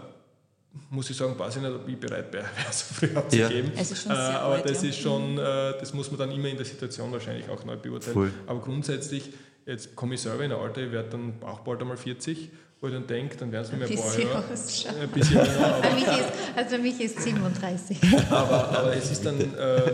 muss 0.90 1.08
ich 1.08 1.16
sagen, 1.16 1.38
weiß 1.38 1.56
ich 1.56 1.62
nicht, 1.62 1.72
ob 1.72 1.88
ich 1.88 1.96
bereit 1.96 2.30
wäre, 2.34 2.44
so 2.70 2.94
früh 2.94 3.16
abzugeben. 3.16 3.72
Äh, 3.74 3.82
sehr 3.84 4.40
aber 4.40 4.58
das 4.58 4.82
ja. 4.82 4.88
ist 4.90 4.98
schon, 4.98 5.38
äh, 5.38 5.72
das 5.80 5.94
muss 5.94 6.10
man 6.10 6.18
dann 6.18 6.30
immer 6.32 6.48
in 6.48 6.56
der 6.56 6.66
Situation 6.66 7.10
wahrscheinlich 7.12 7.48
auch 7.48 7.64
neu 7.64 7.76
beurteilen. 7.76 8.12
Voll. 8.12 8.30
Aber 8.46 8.60
grundsätzlich, 8.60 9.30
jetzt 9.66 9.94
komme 9.96 10.14
ich 10.14 10.20
selber 10.22 10.44
in 10.44 10.52
ein 10.52 10.58
Alter, 10.58 10.82
ich 10.82 10.92
werde 10.92 11.10
dann 11.10 11.34
auch 11.42 11.60
bald 11.60 11.80
einmal 11.82 11.96
40, 11.96 12.50
wo 12.80 12.86
ich 12.88 12.92
dann 12.94 13.06
denke, 13.06 13.36
dann 13.36 13.50
werden 13.52 13.64
es 13.64 13.72
mir 13.72 13.78
mehr 13.78 13.88
ein 13.88 13.94
paar 13.96 14.04
bisschen 14.06 14.28
Jahre. 14.28 14.44
ausschauen. 14.52 15.00
Ein 15.00 15.08
bisschen 15.10 15.36
länger, 15.36 15.82
Für 15.82 15.94
mich 15.94 16.06
ist, 16.06 16.32
also 16.56 16.76
für 16.76 16.82
mich 16.82 17.00
ist 17.00 17.20
37. 17.22 17.98
aber, 18.30 18.68
aber 18.78 18.96
es 18.96 19.10
ist 19.10 19.24
dann, 19.26 19.40
äh, 19.40 19.92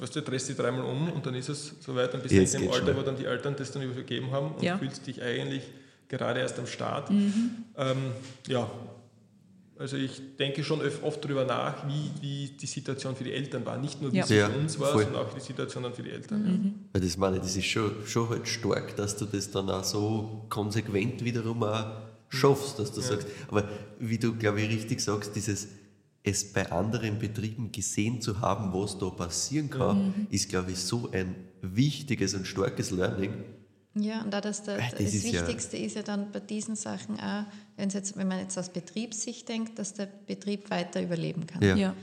weißt 0.00 0.16
du, 0.16 0.22
drehst 0.22 0.48
dich 0.48 0.56
dreimal 0.56 0.84
um 0.84 1.10
und 1.12 1.24
dann 1.24 1.34
ist 1.34 1.48
es 1.48 1.74
soweit, 1.80 2.12
dann 2.12 2.20
bist 2.22 2.34
du 2.34 2.40
in 2.40 2.50
dem 2.62 2.70
Alter, 2.72 2.82
schnell. 2.84 2.96
wo 2.96 3.02
dann 3.02 3.16
die 3.16 3.24
Eltern 3.24 3.54
das 3.56 3.70
dann 3.72 3.82
übergeben 3.82 4.30
haben 4.30 4.52
und 4.54 4.62
Ja. 4.62 4.78
fühlst 4.78 5.06
dich 5.06 5.22
eigentlich 5.22 5.62
gerade 6.08 6.40
erst 6.40 6.58
am 6.58 6.66
Start. 6.66 7.10
Mhm. 7.10 7.50
Ähm, 7.76 7.96
ja, 8.46 8.68
also 9.78 9.96
ich 9.96 10.36
denke 10.38 10.62
schon 10.62 10.80
oft 11.02 11.24
darüber 11.24 11.44
nach, 11.44 11.86
wie, 11.88 12.10
wie 12.20 12.48
die 12.48 12.66
Situation 12.66 13.16
für 13.16 13.24
die 13.24 13.32
Eltern 13.32 13.64
war. 13.66 13.76
Nicht 13.76 14.00
nur 14.00 14.12
wie 14.12 14.18
Ja. 14.18 14.26
sie 14.26 14.36
Ja, 14.36 14.48
für 14.50 14.58
uns 14.58 14.78
war, 14.78 14.92
voll. 14.92 15.04
sondern 15.04 15.26
auch 15.26 15.32
die 15.34 15.40
Situation 15.40 15.82
dann 15.82 15.94
für 15.94 16.02
die 16.02 16.10
Eltern. 16.10 16.42
Mhm. 16.42 16.74
Weil 16.92 17.02
das 17.02 17.16
meine 17.16 17.36
ich, 17.36 17.42
das 17.42 17.56
ist 17.56 17.66
schon, 17.66 17.90
schon 18.06 18.28
halt 18.28 18.46
stark, 18.46 18.94
dass 18.96 19.16
du 19.16 19.24
das 19.24 19.50
dann 19.50 19.68
auch 19.70 19.84
so 19.84 20.46
konsequent 20.48 21.24
wiederum 21.24 21.62
auch 21.64 21.86
schaffst, 22.28 22.78
dass 22.78 22.92
du 22.92 23.00
sagst. 23.00 23.26
Aber 23.48 23.68
wie 23.98 24.18
du, 24.18 24.34
glaube 24.34 24.60
ich, 24.60 24.68
richtig 24.68 25.00
sagst, 25.00 25.34
dieses 25.36 25.68
es 26.26 26.52
bei 26.54 26.70
anderen 26.72 27.18
Betrieben 27.18 27.70
gesehen 27.70 28.22
zu 28.22 28.40
haben, 28.40 28.72
was 28.72 28.98
da 28.98 29.10
passieren 29.10 29.68
kann, 29.68 30.26
ist, 30.30 30.48
glaube 30.48 30.70
ich, 30.70 30.78
so 30.78 31.10
ein 31.12 31.34
wichtiges 31.60 32.32
und 32.34 32.46
starkes 32.46 32.90
Learning. 32.90 33.30
Ja, 33.96 34.22
und 34.22 34.34
auch 34.34 34.40
das, 34.40 34.62
der, 34.64 34.76
Äh, 34.78 34.80
das 34.82 34.90
das, 34.92 35.14
ist 35.14 35.24
ja- 35.26 35.32
Wichtigste 35.42 35.76
ist 35.76 35.94
ja 35.96 36.02
dann 36.02 36.32
bei 36.32 36.40
diesen 36.40 36.74
Sachen 36.76 37.18
auch, 37.20 37.44
wenn's 37.76 37.94
jetzt, 37.94 38.16
wenn 38.16 38.26
man 38.28 38.40
jetzt 38.40 38.58
aus 38.58 38.68
Betriebssicht 38.68 39.48
denkt, 39.48 39.78
dass 39.78 39.94
der 39.94 40.06
Betrieb 40.26 40.68
weiter 40.70 41.00
überleben 41.02 41.46
kann. 41.46 41.62
Ja. 41.62 41.76
Ja. 41.76 41.94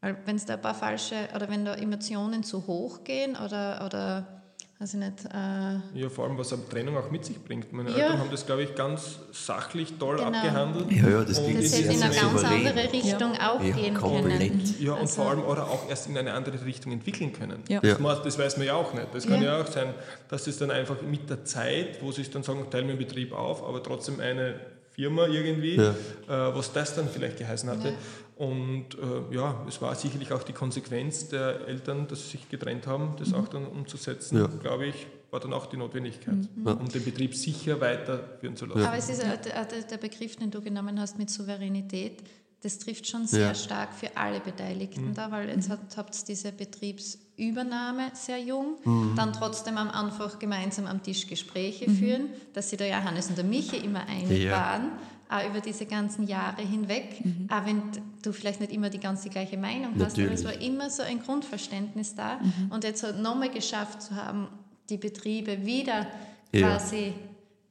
Weil 0.00 0.16
wenn 0.26 0.36
es 0.36 0.46
da 0.46 0.54
ein 0.54 0.62
paar 0.62 0.74
falsche, 0.74 1.28
oder 1.34 1.48
wenn 1.48 1.64
da 1.64 1.74
Emotionen 1.74 2.42
zu 2.44 2.66
hoch 2.66 3.04
gehen 3.04 3.36
oder, 3.36 3.84
oder 3.84 4.39
ich 4.82 4.94
nicht, 4.94 5.24
äh, 5.26 5.98
Ja, 6.00 6.08
vor 6.08 6.24
allem, 6.26 6.38
was 6.38 6.52
eine 6.52 6.66
Trennung 6.68 6.96
auch 6.96 7.10
mit 7.10 7.24
sich 7.24 7.38
bringt. 7.42 7.72
Meine 7.72 7.90
Ja. 7.90 7.96
Eltern 7.96 8.18
haben 8.20 8.30
das, 8.30 8.46
glaube 8.46 8.62
ich, 8.62 8.74
ganz 8.74 9.18
sachlich 9.32 9.92
toll 9.98 10.16
Genau. 10.16 10.28
abgehandelt. 10.28 10.90
Ja, 10.90 11.08
ja, 11.08 11.24
das 11.24 11.38
Und 11.38 11.54
das 11.54 11.70
ja 11.72 11.78
in 11.78 11.84
eine 11.90 11.98
sehr 11.98 11.98
ganz 12.00 12.20
souverän. 12.20 12.66
andere 12.66 12.92
Richtung 12.92 13.32
auch 13.38 13.62
Ja, 13.62 13.74
gehen 13.76 13.94
komplett. 13.94 14.38
können. 14.38 14.74
Ja, 14.80 14.92
und 14.92 14.98
Also- 15.00 15.22
vor 15.22 15.30
allem 15.30 15.44
oder 15.44 15.64
auch 15.68 15.88
erst 15.88 16.08
in 16.08 16.16
eine 16.16 16.32
andere 16.32 16.64
Richtung 16.64 16.92
entwickeln 16.92 17.32
können. 17.32 17.62
Ja. 17.68 17.80
Das, 17.80 18.22
das 18.22 18.38
weiß 18.38 18.56
man 18.56 18.66
ja 18.66 18.74
auch 18.74 18.94
nicht. 18.94 19.08
Das 19.12 19.26
kann 19.26 19.42
Ja. 19.42 19.58
ja, 19.58 19.62
auch 19.62 19.66
sein, 19.66 19.92
dass 20.28 20.46
es 20.46 20.56
dann 20.58 20.70
einfach 20.70 20.96
mit 21.02 21.28
der 21.28 21.44
Zeit, 21.44 22.02
wo 22.02 22.10
sie 22.12 22.22
dann 22.30 22.42
sagen, 22.42 22.64
teilen 22.70 22.88
wir 22.88 22.94
den 22.94 23.06
Betrieb 23.06 23.32
auf, 23.32 23.62
aber 23.62 23.82
trotzdem 23.82 24.18
eine 24.20 24.54
Firma 24.92 25.26
irgendwie, 25.26 25.76
Ja. 25.76 25.90
äh, 25.90 26.54
was 26.54 26.72
das 26.72 26.94
dann 26.94 27.08
vielleicht 27.08 27.38
geheißen 27.38 27.68
hatte. 27.70 27.92
Und 28.40 28.86
äh, 28.94 29.34
ja, 29.34 29.66
es 29.68 29.82
war 29.82 29.94
sicherlich 29.94 30.32
auch 30.32 30.42
die 30.42 30.54
Konsequenz 30.54 31.28
der 31.28 31.68
Eltern, 31.68 32.08
dass 32.08 32.22
sie 32.24 32.38
sich 32.38 32.48
getrennt 32.48 32.86
haben, 32.86 33.14
das 33.18 33.34
auch 33.34 33.48
dann 33.48 33.66
umzusetzen, 33.66 34.38
Ja. 34.38 34.46
glaube 34.46 34.86
ich, 34.86 35.06
war 35.30 35.40
dann 35.40 35.52
auch 35.52 35.66
die 35.66 35.76
Notwendigkeit, 35.76 36.48
um 36.64 36.88
den 36.88 37.04
Betrieb 37.04 37.34
sicher 37.34 37.78
weiterführen 37.82 38.56
zu 38.56 38.64
lassen. 38.64 38.80
Aber 38.82 38.96
es 38.96 39.10
ist 39.10 39.22
der, 39.22 39.98
Begriff, 39.98 40.36
den 40.36 40.50
du 40.50 40.62
genommen 40.62 40.98
hast 40.98 41.18
mit 41.18 41.28
Souveränität, 41.28 42.22
das 42.62 42.78
trifft 42.78 43.06
schon 43.06 43.26
sehr 43.26 43.48
Ja. 43.48 43.54
stark 43.54 43.92
für 43.92 44.16
alle 44.16 44.40
Beteiligten 44.40 45.12
da, 45.12 45.30
weil 45.30 45.50
jetzt 45.50 45.68
hat, 45.68 45.80
habt 45.98 46.16
ihr 46.16 46.24
diese 46.28 46.50
Betriebsübernahme 46.52 48.10
sehr 48.14 48.38
jung, 48.38 48.76
dann 49.16 49.32
trotzdem 49.34 49.76
am 49.76 49.88
Anfang 49.90 50.30
gemeinsam 50.38 50.86
am 50.86 51.02
Tisch 51.02 51.26
Gespräche 51.26 51.90
führen, 51.90 52.28
dass 52.54 52.70
sie 52.70 52.76
der 52.78 52.88
Johannes 52.88 53.28
und 53.28 53.36
der 53.36 53.44
Michi 53.44 53.76
immer 53.78 54.06
einig 54.06 54.44
Ja. 54.44 54.52
waren, 54.52 54.92
auch 55.30 55.48
über 55.48 55.60
diese 55.60 55.86
ganzen 55.86 56.26
Jahre 56.26 56.62
hinweg, 56.62 57.22
auch 57.48 57.64
wenn 57.64 57.82
du 58.22 58.32
vielleicht 58.32 58.60
nicht 58.60 58.72
immer 58.72 58.90
die 58.90 58.98
ganz 58.98 59.22
die 59.22 59.30
gleiche 59.30 59.56
Meinung 59.56 59.92
hast, 60.00 60.18
aber 60.18 60.30
es 60.32 60.44
war 60.44 60.50
Natürlich. 60.52 60.68
immer 60.68 60.90
so 60.90 61.02
ein 61.02 61.20
Grundverständnis 61.22 62.14
da 62.16 62.40
und 62.70 62.84
jetzt 62.84 63.02
halt 63.02 63.18
nochmal 63.20 63.50
geschafft 63.50 64.02
zu 64.02 64.16
haben, 64.16 64.48
die 64.88 64.96
Betriebe 64.96 65.64
wieder 65.64 66.06
Ja. 66.52 66.68
quasi 66.76 67.12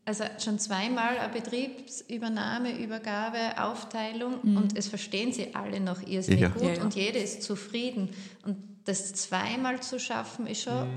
also 0.06 0.24
schon 0.40 0.58
zweimal 0.58 1.20
eine 1.20 1.32
Betriebsübernahme, 1.34 2.80
Übergabe, 2.80 3.38
Aufteilung 3.62 4.40
und 4.42 4.76
es 4.78 4.88
verstehen 4.88 5.32
sie 5.34 5.54
alle 5.54 5.80
noch 5.80 6.02
irrsinnig 6.02 6.42
Ja. 6.42 6.48
gut 6.50 6.64
Ja, 6.64 6.74
ja. 6.74 6.82
und 6.82 6.96
jeder 6.96 7.20
ist 7.22 7.44
zufrieden. 7.44 8.10
Und 8.44 8.58
das 8.86 9.14
zweimal 9.14 9.82
zu 9.82 10.00
schaffen, 10.00 10.48
ist 10.48 10.64
schon. 10.64 10.88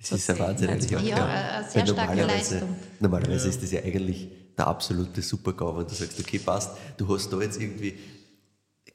Es 0.00 0.10
ist 0.10 0.28
ein 0.30 0.38
Wahnsinn 0.40 0.70
eigentlich 0.70 0.96
auch. 0.96 1.00
Ja, 1.02 1.26
eine- 1.26 1.68
sehr 1.68 1.86
starke 1.86 2.22
Leistung. 2.24 2.74
Normalerweise 2.98 3.48
ist 3.50 3.62
das 3.62 3.70
ja 3.70 3.82
eigentlich 3.82 4.28
der 4.58 4.66
absolute 4.66 5.22
Supergau, 5.22 5.76
wenn 5.78 5.86
du 5.86 5.94
sagst, 5.94 6.18
okay, 6.20 6.38
passt, 6.38 6.72
du 6.96 7.08
hast 7.14 7.32
da 7.32 7.40
jetzt 7.40 7.60
irgendwie 7.60 7.94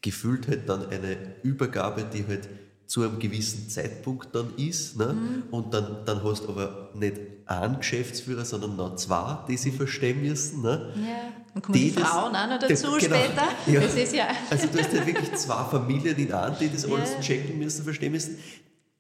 gefühlt 0.02 0.48
halt 0.48 0.68
dann 0.68 0.88
eine 0.90 1.16
Übergabe, 1.44 2.04
die 2.14 2.26
halt 2.28 2.50
zu 2.86 3.02
einem 3.02 3.18
gewissen 3.20 3.70
Zeitpunkt 3.70 4.36
dann 4.36 4.54
ist. 4.58 4.98
Ne? 4.98 5.14
Mhm. 5.14 5.44
Und 5.52 5.74
dann, 5.74 6.04
dann 6.06 6.22
hast 6.24 6.44
du 6.44 6.50
aber 6.50 6.90
nicht 6.94 7.16
einen 7.46 7.78
Geschäftsführer, 7.78 8.44
sondern 8.46 8.76
noch 8.76 8.96
zwei, 8.98 9.40
die 9.48 9.58
sie 9.58 9.72
verstehen 9.72 10.22
müssen. 10.22 10.62
Ne? 10.62 10.94
Ja. 10.98 11.32
Dann 11.54 11.62
kommen 11.64 11.78
die, 11.78 11.94
das- 11.94 12.04
Frauen 12.04 12.36
auch 12.36 12.50
noch 12.50 12.60
das- 12.60 12.82
dazu 12.82 12.98
genau. 13.00 13.16
später. 13.16 13.48
Ja. 13.68 13.80
Das 13.80 13.96
ist 13.96 14.14
ja. 14.14 14.28
Also 14.50 14.68
du 14.68 14.78
hast 14.80 14.92
halt 14.92 15.06
wirklich 15.08 15.34
zwei 15.36 15.64
Familien 15.64 16.18
in 16.18 16.32
einem, 16.34 16.56
die 16.60 16.70
das 16.70 16.84
alles 16.86 17.14
Ja. 17.14 17.20
checken 17.22 17.58
müssen, 17.58 17.84
verstehen 17.84 18.12
müssen, 18.12 18.38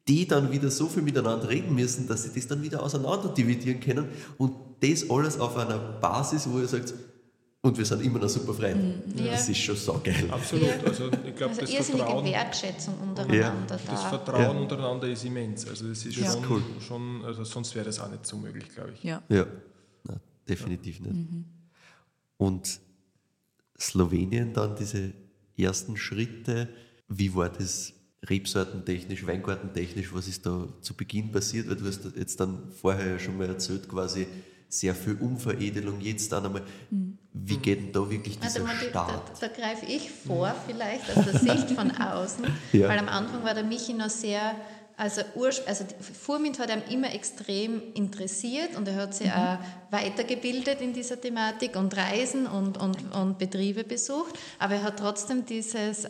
die 0.08 0.28
dann 0.28 0.52
wieder 0.52 0.72
so 0.72 0.88
viel 0.88 1.04
miteinander 1.04 1.50
reden 1.50 1.76
müssen, 1.76 2.08
dass 2.08 2.24
sie 2.24 2.32
das 2.34 2.48
dann 2.48 2.62
wieder 2.64 2.82
auseinander 2.82 3.30
dividieren 3.30 3.80
können 3.82 4.08
und 4.38 4.54
das 4.92 5.10
alles 5.10 5.40
auf 5.40 5.56
einer 5.58 5.78
Basis, 5.78 6.48
wo 6.50 6.60
ihr 6.60 6.68
sagt, 6.68 6.94
und 7.66 7.78
wir 7.78 7.86
sind 7.86 8.02
immer 8.04 8.20
noch 8.20 8.28
super 8.28 8.54
Freunde. 8.54 9.02
Ja. 9.16 9.32
Das 9.32 9.48
ist 9.48 9.58
schon 9.60 9.78
so 9.78 9.94
geil. 10.04 10.28
Absolut. 10.30 10.68
Ja. 10.68 10.84
Also 10.86 11.06
ich 11.26 11.36
glaube, 11.36 11.52
Also 11.52 11.62
das 11.62 11.70
irrsinnige 11.72 12.04
Vertrauen, 12.04 12.26
Wertschätzung 12.26 12.94
untereinander 13.00 13.66
das 13.70 13.86
da. 13.86 13.96
Vertrauen 13.96 14.42
Ja. 14.42 14.50
untereinander 14.50 15.08
ist 15.08 15.24
immens. 15.24 15.66
Also 15.68 15.88
das 15.88 16.06
ist 16.06 16.20
Das 16.22 16.34
schon, 16.34 16.46
cool. 16.50 16.62
schon 16.86 17.24
also 17.24 17.46
sonst 17.46 17.74
wäre 17.74 17.86
das 17.86 18.00
auch 18.02 18.12
nicht 18.12 18.26
so 18.26 18.36
möglich, 18.38 18.68
glaube 18.76 18.92
ich. 18.94 19.04
Ja. 19.04 19.24
Ja, 19.30 19.46
Nein, 20.04 20.20
definitiv 20.48 21.00
nicht. 21.00 21.16
Und 22.38 22.82
Slowenien 23.80 24.54
dann 24.54 24.76
diese 24.76 25.14
ersten 25.58 25.96
Schritte, 25.96 26.68
wie 27.08 27.34
war 27.34 27.48
das 27.50 27.94
rebsortentechnisch, 28.30 29.26
weingartentechnisch, 29.26 30.14
was 30.14 30.28
ist 30.28 30.46
da 30.46 30.68
zu 30.82 30.94
Beginn 30.96 31.32
passiert? 31.32 31.70
Weil 31.70 31.76
du 31.78 31.86
hast 31.86 32.02
jetzt 32.18 32.40
dann 32.40 32.72
vorher 32.82 33.08
ja 33.14 33.20
schon 33.20 33.38
mal 33.38 33.48
erzählt, 33.48 33.88
quasi 33.88 34.28
sehr 34.80 34.96
viel 34.96 35.18
Umveredelung, 35.20 36.02
jetzt 36.02 36.32
dann 36.32 36.46
einmal. 36.46 36.64
Wie 37.36 37.58
geht 37.58 37.80
denn 37.80 37.92
da 37.92 38.10
wirklich 38.10 38.38
Also 38.42 38.60
dieser 38.60 38.66
man, 38.66 38.76
da, 38.94 39.06
Start? 39.08 39.32
da 39.42 39.48
greife 39.48 39.86
ich 39.86 40.10
vor, 40.12 40.54
vielleicht 40.68 41.10
aus 41.18 41.26
der 41.26 41.40
Sicht 41.40 41.72
von 41.72 41.90
außen, 41.98 42.46
Ja. 42.74 42.90
weil 42.90 43.00
am 43.00 43.10
Anfang 43.10 43.44
war 43.44 43.54
der 43.54 43.64
Michi 43.64 43.94
noch 43.94 44.10
sehr, 44.10 44.56
also, 44.98 45.22
Ursch- 45.36 45.66
also 45.66 45.84
die 45.86 46.14
Fuhrmint 46.14 46.60
hat 46.60 46.70
ihm 46.70 46.84
immer 46.94 47.12
extrem 47.14 47.82
interessiert 47.96 48.76
und 48.78 48.88
er 48.88 48.96
hat 48.96 49.16
sich 49.16 49.32
auch 49.32 49.58
weitergebildet 49.90 50.82
in 50.82 50.94
dieser 50.94 51.20
Thematik 51.20 51.76
und 51.76 51.96
Reisen 51.98 52.46
und, 52.46 52.78
und, 52.78 52.98
und 53.16 53.40
Betriebe 53.40 53.84
besucht, 53.84 54.36
aber 54.60 54.76
er 54.76 54.84
hat 54.84 55.00
trotzdem 55.00 55.46
dieses 55.48 56.06
äh, 56.06 56.10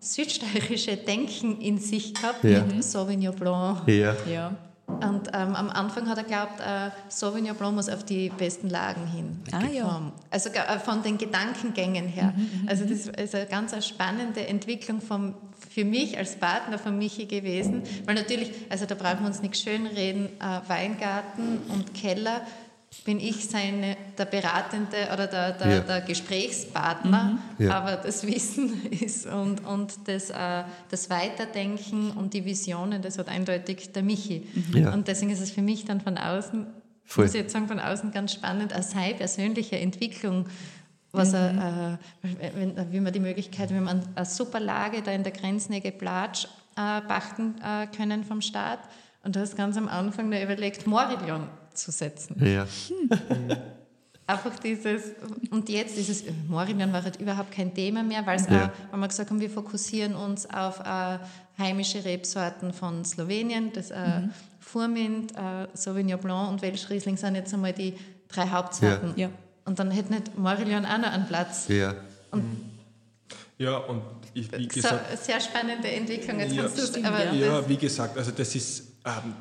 südsteirische 0.00 0.96
Denken 0.98 1.60
in 1.60 1.78
sich 1.78 2.12
gehabt 2.14 2.44
Ja. 2.44 2.62
mit 2.64 2.84
Sauvignon 2.84 3.34
Blanc. 3.34 3.88
Ja, 3.88 4.14
Ja. 4.30 4.54
Und 4.86 5.28
ähm, 5.32 5.54
am 5.54 5.70
Anfang 5.70 6.08
hat 6.08 6.18
er 6.18 6.24
geglaubt, 6.24 6.60
äh, 6.60 6.90
Sauvignon 7.08 7.56
Blanc 7.56 7.74
muss 7.74 7.88
auf 7.88 8.04
die 8.04 8.28
besten 8.28 8.68
Lagen 8.68 9.06
hin. 9.06 9.40
Ah, 9.52 9.66
ja. 9.66 10.12
Also 10.30 10.50
äh, 10.50 10.78
von 10.78 11.02
den 11.02 11.16
Gedankengängen 11.16 12.06
her. 12.06 12.34
Mhm, 12.36 12.68
also 12.68 12.84
das 12.84 13.06
ist 13.06 13.34
eine 13.34 13.46
ganz 13.46 13.72
eine 13.72 13.82
spannende 13.82 14.46
Entwicklung 14.46 15.00
vom, 15.00 15.34
für 15.70 15.84
mich 15.84 16.18
als 16.18 16.36
Partner 16.36 16.78
von 16.78 16.98
Michi 16.98 17.24
gewesen. 17.24 17.82
Weil 18.04 18.14
natürlich, 18.14 18.52
also 18.68 18.84
da 18.84 18.94
brauchen 18.94 19.20
wir 19.20 19.26
uns 19.26 19.40
nichts 19.40 19.62
schönreden, 19.62 20.26
äh, 20.26 20.68
Weingarten 20.68 21.60
und 21.70 21.94
Keller 21.94 22.42
bin 23.04 23.18
ich 23.20 23.48
seine, 23.48 23.96
der 24.16 24.24
Beratende 24.26 24.96
oder 25.12 25.26
der, 25.26 25.52
der, 25.52 25.68
Ja. 25.68 25.80
der 25.80 26.00
Gesprächspartner, 26.02 27.38
Mhm. 27.58 27.66
Ja. 27.66 27.74
aber 27.78 27.96
das 27.96 28.26
Wissen 28.26 28.86
ist 28.90 29.26
und, 29.26 29.64
und 29.66 29.94
das, 30.06 30.30
äh, 30.30 30.64
das 30.90 31.10
Weiterdenken 31.10 32.12
und 32.12 32.34
die 32.34 32.44
Visionen, 32.44 33.02
das 33.02 33.18
hat 33.18 33.28
eindeutig 33.28 33.92
der 33.92 34.02
Michi. 34.02 34.46
Ja. 34.74 34.92
Und 34.92 35.08
deswegen 35.08 35.30
ist 35.30 35.40
es 35.40 35.50
für 35.50 35.62
mich 35.62 35.84
dann 35.84 36.00
von 36.00 36.18
außen, 36.18 36.66
Voll. 37.04 37.24
muss 37.24 37.34
ich 37.34 37.40
jetzt 37.42 37.52
sagen, 37.52 37.68
von 37.68 37.80
außen 37.80 38.12
ganz 38.12 38.32
spannend, 38.32 38.74
aus 38.74 38.90
seiner 38.92 39.14
persönlicher 39.14 39.78
Entwicklung 39.78 40.46
was 41.14 41.28
mhm. 41.30 41.34
er, 41.38 41.98
äh, 42.24 42.28
wenn, 42.56 42.92
wie 42.92 43.00
man 43.00 43.12
die 43.12 43.20
Möglichkeit, 43.20 43.70
wenn 43.70 43.84
man 43.84 44.02
eine 44.16 44.26
super 44.26 44.58
Lage 44.58 45.00
da 45.00 45.12
in 45.12 45.22
der 45.22 45.32
Grenznähe 45.32 45.92
Platsch 45.92 46.46
äh, 46.76 47.00
pachten 47.02 47.54
äh, 47.62 47.86
können 47.86 48.24
vom 48.24 48.40
Staat. 48.40 48.80
Und 49.22 49.36
du 49.36 49.40
hast 49.40 49.56
ganz 49.56 49.76
am 49.76 49.88
Anfang 49.88 50.30
da 50.30 50.42
überlegt, 50.42 50.86
Morillon 50.86 51.46
zu 51.74 51.90
setzen. 51.90 52.36
Ja. 52.44 52.66
Hm. 52.88 53.56
Einfach 54.26 54.58
dieses, 54.58 55.02
und 55.50 55.68
jetzt 55.68 55.98
dieses, 55.98 56.24
Morillon 56.48 56.90
war 56.92 57.04
halt 57.04 57.20
überhaupt 57.20 57.52
kein 57.52 57.74
Thema 57.74 58.02
mehr, 58.02 58.24
weil 58.24 58.40
ja. 58.40 58.72
weil 58.90 59.00
wir 59.00 59.08
gesagt 59.08 59.28
haben, 59.28 59.40
wir 59.40 59.50
fokussieren 59.50 60.14
uns 60.14 60.48
auf 60.48 60.80
äh, 60.80 61.18
heimische 61.58 62.02
Rebsorten 62.02 62.72
von 62.72 63.04
Slowenien, 63.04 63.70
das 63.74 63.90
äh, 63.90 64.20
mhm. 64.20 64.30
Furmint, 64.60 65.32
äh, 65.32 65.68
Sauvignon 65.74 66.18
Blanc 66.18 66.50
und 66.52 66.62
Welschriesling 66.62 67.18
sind 67.18 67.34
jetzt 67.34 67.52
einmal 67.52 67.74
die 67.74 67.94
drei 68.28 68.48
Hauptsorten. 68.48 69.12
Ja. 69.16 69.28
Und 69.66 69.78
dann 69.78 69.90
hätte 69.90 70.14
nicht 70.14 70.38
Morillon 70.38 70.86
auch 70.86 70.98
noch 70.98 71.12
einen 71.12 71.26
Platz. 71.26 71.68
Ja. 71.68 71.94
Und 72.30 72.44
ja, 73.58 73.76
und 73.76 74.02
ich, 74.32 74.50
wie 74.52 74.66
gesagt. 74.66 75.10
So, 75.10 75.24
sehr 75.24 75.40
spannende 75.40 75.88
Entwicklung. 75.88 76.40
Jetzt 76.40 76.54
ja, 76.54 76.62
kannst 76.62 77.04
aber 77.04 77.32
ja, 77.32 77.68
wie 77.68 77.76
gesagt, 77.76 78.16
also 78.18 78.32
das 78.32 78.54
ist, 78.54 78.84
ähm, 79.04 79.34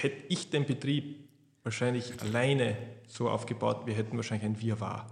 hätte 0.00 0.16
ich 0.28 0.50
den 0.50 0.66
Betrieb 0.66 1.23
wahrscheinlich 1.64 2.12
alleine 2.22 2.76
so 3.08 3.28
aufgebaut, 3.28 3.82
wir 3.86 3.94
hätten 3.94 4.16
wahrscheinlich 4.16 4.46
ein 4.46 4.60
Wirrwarr. 4.60 5.06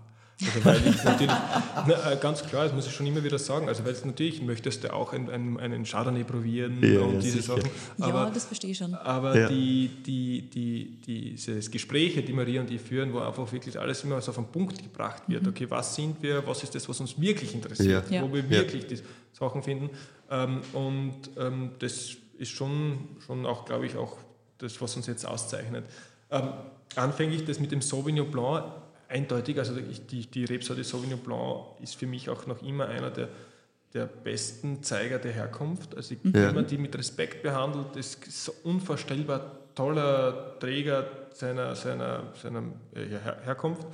Also 0.44 0.64
weil 0.64 0.86
ich 0.88 1.04
natürlich, 1.04 1.32
na, 1.86 2.12
äh, 2.12 2.16
ganz 2.16 2.42
klar, 2.42 2.64
das 2.64 2.72
muss 2.72 2.86
ich 2.86 2.92
schon 2.92 3.06
immer 3.06 3.22
wieder 3.22 3.38
sagen, 3.38 3.68
also 3.68 3.84
weil 3.84 3.92
es 3.92 4.04
natürlich 4.04 4.42
möchtest 4.42 4.82
du 4.82 4.92
auch 4.92 5.12
einen, 5.12 5.30
einen, 5.30 5.60
einen 5.60 5.84
Chardonnay 5.84 6.24
probieren 6.24 6.78
ja, 6.82 7.00
und 7.00 7.14
ja, 7.14 7.20
diese 7.20 7.42
sicher. 7.42 7.56
Sachen. 7.56 7.70
Aber, 8.00 8.24
ja, 8.24 8.30
das 8.30 8.46
verstehe 8.46 8.70
ich 8.70 8.78
schon. 8.78 8.94
Aber 8.94 9.38
ja. 9.38 9.48
die, 9.48 9.88
die, 10.04 10.50
die, 10.50 11.00
diese 11.06 11.60
Gespräche, 11.70 12.22
die 12.22 12.32
Maria 12.32 12.60
und 12.60 12.70
ich 12.70 12.80
führen, 12.80 13.12
wo 13.12 13.20
einfach 13.20 13.50
wirklich 13.52 13.78
alles 13.78 14.02
immer 14.02 14.20
so 14.20 14.30
auf 14.30 14.36
den 14.36 14.46
Punkt 14.46 14.82
gebracht 14.82 15.22
wird, 15.28 15.42
mhm. 15.42 15.50
okay, 15.50 15.70
was 15.70 15.94
sind 15.94 16.20
wir, 16.22 16.44
was 16.44 16.62
ist 16.64 16.74
das, 16.74 16.88
was 16.88 16.98
uns 16.98 17.20
wirklich 17.20 17.54
interessiert, 17.54 18.10
wo 18.10 18.32
wir 18.32 18.48
wirklich 18.50 18.86
die 18.86 18.98
Sachen 19.32 19.62
finden 19.62 19.90
ähm, 20.32 20.62
und 20.72 21.30
ähm, 21.36 21.72
das 21.78 22.16
ist 22.38 22.50
schon, 22.50 22.98
schon 23.24 23.46
auch, 23.46 23.64
glaube 23.64 23.86
ich, 23.86 23.96
auch 23.96 24.16
das, 24.58 24.80
was 24.80 24.96
uns 24.96 25.06
jetzt 25.06 25.26
auszeichnet. 25.26 25.84
Ähm, 26.32 26.48
anfänglich 26.96 27.44
das 27.44 27.60
mit 27.60 27.70
dem 27.72 27.82
Sauvignon 27.82 28.30
Blanc 28.30 28.64
eindeutig, 29.08 29.58
also 29.58 29.74
die, 29.74 30.26
die 30.26 30.44
Rebsorte 30.44 30.82
Sauvignon 30.82 31.20
Blanc 31.20 31.80
ist 31.80 31.96
für 31.96 32.06
mich 32.06 32.30
auch 32.30 32.46
noch 32.46 32.62
immer 32.62 32.88
einer 32.88 33.10
der, 33.10 33.28
der 33.92 34.06
besten 34.06 34.82
Zeiger 34.82 35.18
der 35.18 35.32
Herkunft. 35.32 35.94
Also 35.94 36.14
ich, 36.14 36.24
ja. 36.24 36.48
wenn 36.48 36.54
man 36.54 36.66
die 36.66 36.78
mit 36.78 36.96
Respekt 36.96 37.42
behandelt, 37.42 37.94
ist 37.96 38.24
so 38.30 38.52
unvorstellbar 38.64 39.58
toller 39.74 40.58
Träger 40.58 41.06
seiner, 41.34 41.74
seiner, 41.76 42.32
seiner 42.34 42.62
äh, 42.94 43.06
Her 43.06 43.38
Herkunft 43.44 43.86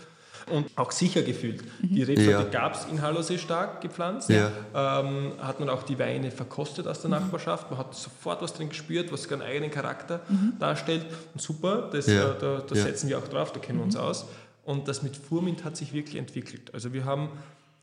und 0.51 0.67
auch 0.77 0.91
sicher 0.91 1.23
gefühlt. 1.23 1.63
Mhm. 1.83 1.95
Die 1.95 2.03
Rebsorte 2.03 2.31
ja. 2.31 2.45
gab 2.45 2.75
es 2.75 2.87
in 2.87 3.01
Hallersee 3.03 3.39
stark 3.39 3.81
gepflanzt. 3.81 4.31
Ja. 4.31 4.51
Ähm, 4.75 5.33
hat 5.41 5.61
man 5.61 5.69
auch 5.69 5.83
die 5.83 5.99
Weine 5.99 6.31
verkostet 6.31 6.87
aus 6.87 7.01
der 7.01 7.11
mhm. 7.11 7.17
Nachbarschaft. 7.17 7.71
Man 7.71 7.79
hat 7.79 7.95
sofort 7.95 8.43
was 8.43 8.55
drin 8.55 8.69
gespürt, 8.69 9.13
was 9.13 9.31
einen 9.31 9.43
eigenen 9.43 9.71
Charakter 9.71 10.21
mhm. 10.29 10.55
darstellt. 10.59 11.07
Und 11.35 11.41
super, 11.41 11.89
das, 11.93 12.07
ja. 12.07 12.33
äh, 12.33 12.39
da, 12.39 12.63
da 12.67 12.75
setzen 12.75 13.09
wir 13.09 13.19
auch 13.19 13.29
drauf, 13.29 13.53
da 13.53 13.61
kennen 13.61 13.79
wir 13.79 13.85
uns 13.85 13.97
mhm. 13.97 14.03
aus. 14.03 14.27
Und 14.65 14.89
das 14.89 15.03
mit 15.03 15.17
Furmint 15.17 15.65
hat 15.65 15.77
sich 15.77 15.93
wirklich 15.93 16.17
entwickelt. 16.17 16.75
Also 16.75 16.93
wir 16.93 17.05
haben 17.05 17.31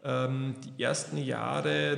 ähm, 0.04 0.56
die 0.64 0.84
ersten 0.84 1.18
Jahre 1.18 1.98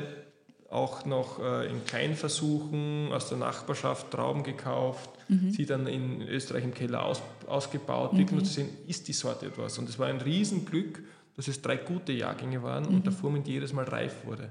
auch 0.69 1.05
noch 1.05 1.39
äh, 1.39 1.69
in 1.69 1.85
Kleinversuchen 1.85 3.09
aus 3.11 3.29
der 3.29 3.37
Nachbarschaft 3.37 4.11
Trauben 4.11 4.43
gekauft, 4.43 5.09
mhm. 5.29 5.51
sie 5.51 5.65
dann 5.65 5.87
in 5.87 6.21
Österreich 6.27 6.63
im 6.63 6.73
Keller 6.73 7.05
aus, 7.05 7.21
ausgebaut, 7.47 8.13
mhm. 8.13 8.17
wirklich 8.17 8.35
nur 8.35 8.43
zu 8.43 8.53
sehen, 8.53 8.69
ist 8.87 9.07
die 9.07 9.13
Sorte 9.13 9.45
etwas. 9.45 9.77
Und 9.77 9.87
es 9.87 9.97
war 9.97 10.07
ein 10.07 10.19
Riesenglück, 10.19 11.01
dass 11.35 11.47
es 11.47 11.61
drei 11.61 11.77
gute 11.77 12.11
Jahrgänge 12.11 12.63
waren 12.63 12.83
mhm. 12.83 12.95
und 12.95 13.05
der 13.05 13.13
Furmint 13.13 13.47
jedes 13.47 13.71
Mal 13.71 13.85
reif 13.85 14.25
wurde. 14.25 14.49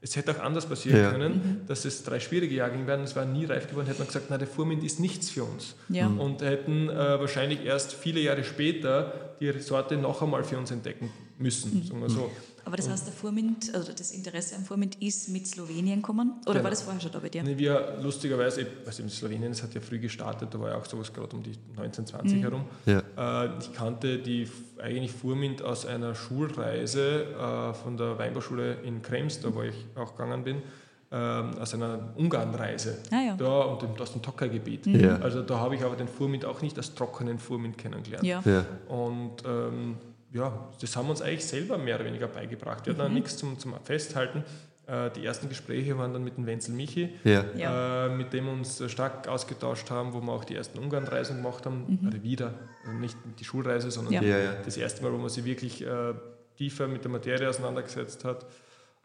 Es 0.00 0.14
hätte 0.14 0.30
auch 0.30 0.40
anders 0.40 0.66
passieren 0.66 1.00
ja. 1.00 1.10
können, 1.10 1.32
mhm. 1.32 1.66
dass 1.66 1.84
es 1.84 2.04
drei 2.04 2.20
schwierige 2.20 2.54
Jahrgänge 2.54 2.86
werden, 2.86 3.04
es 3.04 3.16
war 3.16 3.24
nie 3.24 3.44
reif 3.44 3.68
geworden, 3.68 3.88
hätte 3.88 3.98
man 3.98 4.06
gesagt, 4.06 4.26
na, 4.30 4.38
der 4.38 4.46
Furmint 4.46 4.84
ist 4.84 5.00
nichts 5.00 5.28
für 5.28 5.42
uns. 5.42 5.74
Ja. 5.88 6.06
Und 6.06 6.40
hätten 6.40 6.88
äh, 6.88 7.20
wahrscheinlich 7.20 7.64
erst 7.64 7.94
viele 7.94 8.20
Jahre 8.20 8.44
später 8.44 9.34
die 9.40 9.50
Sorte 9.58 9.96
noch 9.96 10.22
einmal 10.22 10.44
für 10.44 10.56
uns 10.56 10.70
entdecken 10.70 11.10
müssen, 11.36 11.80
mhm. 11.80 11.82
sagen 11.82 12.00
wir 12.00 12.10
so. 12.10 12.30
Aber 12.68 12.76
das 12.76 12.90
heißt, 12.90 13.06
der 13.06 13.14
Furmint, 13.14 13.74
also 13.74 13.92
das 13.92 14.10
Interesse 14.10 14.54
am 14.54 14.62
Furmint 14.62 15.00
ist 15.00 15.30
mit 15.30 15.46
Slowenien 15.46 16.02
gekommen? 16.02 16.34
Oder 16.42 16.52
genau. 16.52 16.64
war 16.64 16.70
das 16.70 16.82
vorher 16.82 17.00
schon 17.00 17.10
da 17.10 17.18
bei 17.18 17.30
dir? 17.30 17.42
Nee, 17.42 17.56
wir 17.56 17.96
lustigerweise, 18.02 18.66
also 18.84 19.02
in 19.02 19.08
Slowenien, 19.08 19.52
das 19.52 19.62
hat 19.62 19.72
ja 19.72 19.80
früh 19.80 19.98
gestartet, 19.98 20.52
da 20.52 20.60
war 20.60 20.68
ja 20.68 20.76
auch 20.76 20.84
sowas 20.84 21.10
gerade 21.10 21.34
um 21.34 21.42
die 21.42 21.54
1920 21.78 22.36
mhm. 22.36 22.42
herum. 22.42 22.64
Ja. 22.84 23.44
Äh, 23.46 23.58
ich 23.58 23.72
kannte 23.72 24.18
die 24.18 24.46
eigentlich 24.82 25.12
Furmint 25.12 25.62
aus 25.62 25.86
einer 25.86 26.14
Schulreise 26.14 27.24
äh, 27.24 27.72
von 27.72 27.96
der 27.96 28.18
Weinbauschule 28.18 28.82
in 28.82 29.00
Krems, 29.00 29.40
da 29.40 29.54
wo 29.54 29.62
ich 29.62 29.86
auch 29.94 30.14
gegangen 30.14 30.44
bin. 30.44 30.62
Ähm, 31.10 31.52
aus 31.58 31.72
einer 31.72 32.12
Ungarnreise 32.16 32.98
ah, 33.10 33.22
ja. 33.28 33.34
da 33.34 33.60
und 33.62 33.98
aus 33.98 34.12
dem 34.12 34.20
Tokai-Gebiet. 34.20 34.84
Mhm. 34.84 35.00
Ja. 35.00 35.16
Also 35.20 35.40
da 35.40 35.58
habe 35.58 35.74
ich 35.74 35.82
aber 35.82 35.96
den 35.96 36.06
Furmint 36.06 36.44
auch 36.44 36.60
nicht 36.60 36.76
als 36.76 36.94
trockenen 36.94 37.38
Furmint 37.38 37.78
kennengelernt. 37.78 38.26
Ja. 38.26 38.66
Und 38.88 39.36
ähm, 39.46 39.96
ja, 40.32 40.68
das 40.80 40.96
haben 40.96 41.06
wir 41.06 41.12
uns 41.12 41.22
eigentlich 41.22 41.46
selber 41.46 41.78
mehr 41.78 41.96
oder 41.96 42.04
weniger 42.04 42.28
beigebracht. 42.28 42.86
Wir 42.86 42.96
hatten 42.96 43.08
mhm. 43.08 43.14
nichts 43.14 43.36
zum, 43.36 43.58
zum 43.58 43.74
Festhalten. 43.82 44.44
Äh, 44.86 45.10
die 45.10 45.24
ersten 45.24 45.48
Gespräche 45.48 45.96
waren 45.98 46.12
dann 46.12 46.24
mit 46.24 46.36
dem 46.36 46.46
Wenzel 46.46 46.74
Michi, 46.74 47.10
ja. 47.24 48.06
äh, 48.06 48.08
mit 48.08 48.32
dem 48.32 48.46
wir 48.46 48.52
uns 48.52 48.82
stark 48.90 49.28
ausgetauscht 49.28 49.90
haben, 49.90 50.12
wo 50.14 50.20
wir 50.20 50.32
auch 50.32 50.44
die 50.44 50.54
ersten 50.54 50.78
Ungarnreisen 50.78 51.36
gemacht 51.36 51.66
haben, 51.66 51.98
mhm. 52.00 52.08
oder 52.08 52.22
wieder, 52.22 52.54
also 52.84 52.98
nicht 52.98 53.16
die 53.38 53.44
Schulreise, 53.44 53.90
sondern 53.90 54.14
ja. 54.14 54.22
Ja, 54.22 54.52
das 54.64 54.76
erste 54.76 55.02
Mal, 55.02 55.12
wo 55.12 55.18
man 55.18 55.28
sich 55.28 55.44
wirklich 55.44 55.84
äh, 55.84 56.14
tiefer 56.56 56.88
mit 56.88 57.04
der 57.04 57.10
Materie 57.10 57.48
auseinandergesetzt 57.48 58.24
hat. 58.24 58.46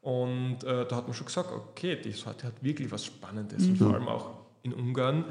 Und 0.01 0.63
da 0.63 0.97
hat 0.97 1.07
man 1.07 1.13
schon 1.13 1.27
gesagt, 1.27 1.49
okay, 1.53 1.95
die 1.95 2.11
Sorte 2.11 2.47
hat 2.47 2.61
wirklich 2.61 2.91
was 2.91 3.05
Spannendes. 3.05 3.63
Mhm. 3.63 3.69
Und 3.69 3.77
vor 3.77 3.93
allem 3.93 4.07
auch 4.09 4.31
in 4.63 4.73
Ungarn 4.73 5.23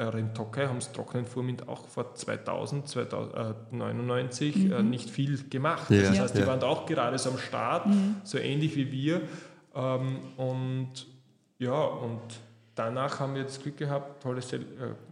äh, 0.00 0.18
in 0.18 0.34
Tokai 0.34 0.66
haben 0.66 0.78
es 0.78 0.90
trockenen 0.92 1.26
Fuhrmint 1.26 1.68
auch 1.68 1.86
vor 1.86 2.14
2000, 2.14 2.88
2099 2.88 4.56
mhm. 4.56 4.72
äh, 4.72 4.82
nicht 4.82 5.10
viel 5.10 5.48
gemacht. 5.48 5.90
Ja, 5.90 6.02
das 6.02 6.18
heißt, 6.18 6.34
die 6.36 6.40
ja. 6.40 6.46
waren 6.46 6.62
auch 6.62 6.86
gerade 6.86 7.18
so 7.18 7.30
am 7.30 7.38
Start, 7.38 7.86
mhm. 7.86 8.16
so 8.24 8.38
ähnlich 8.38 8.76
wie 8.76 8.90
wir. 8.90 9.20
Ähm, 9.74 10.20
und 10.36 11.06
ja, 11.58 11.78
und 11.78 12.20
danach 12.74 13.20
haben 13.20 13.34
wir 13.34 13.42
jetzt 13.42 13.62
Glück 13.62 13.76
gehabt, 13.76 14.22
tolles 14.22 14.52
äh, 14.52 14.60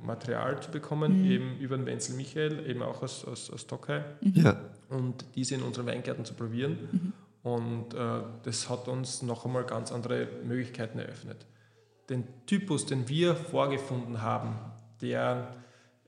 Material 0.02 0.60
zu 0.62 0.70
bekommen, 0.70 1.20
mhm. 1.20 1.30
eben 1.30 1.58
über 1.58 1.76
den 1.76 1.84
Wenzel 1.84 2.16
Michael, 2.16 2.66
eben 2.66 2.82
auch 2.82 3.02
aus, 3.02 3.24
aus, 3.26 3.50
aus 3.50 3.66
Tokai. 3.66 4.02
Mhm. 4.22 4.32
Ja. 4.34 4.56
Und 4.88 5.26
diese 5.34 5.54
in 5.54 5.62
unseren 5.62 5.86
Weingärten 5.86 6.24
zu 6.24 6.32
probieren. 6.32 6.88
Mhm. 6.90 7.12
Und 7.42 7.94
äh, 7.94 8.22
das 8.42 8.68
hat 8.70 8.88
uns 8.88 9.22
noch 9.22 9.44
einmal 9.44 9.64
ganz 9.64 9.92
andere 9.92 10.28
Möglichkeiten 10.44 10.98
eröffnet. 10.98 11.46
Den 12.08 12.24
Typus, 12.46 12.86
den 12.86 13.06
wir 13.08 13.36
vorgefunden 13.36 14.22
haben, 14.22 14.56
der, 15.00 15.54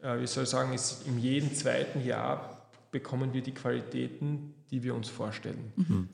äh, 0.03 0.21
wie 0.21 0.27
soll 0.27 0.45
ich 0.45 0.51
sagen, 0.51 0.73
ist 0.73 1.07
in 1.07 1.19
jedem 1.19 1.55
zweiten 1.55 2.05
Jahr 2.05 2.61
bekommen 2.91 3.33
wir 3.33 3.43
die 3.43 3.53
Qualitäten, 3.53 4.55
die 4.71 4.83
wir 4.83 4.95
uns 4.95 5.09
vorstellen. 5.09 5.73
Mhm. 5.77 6.09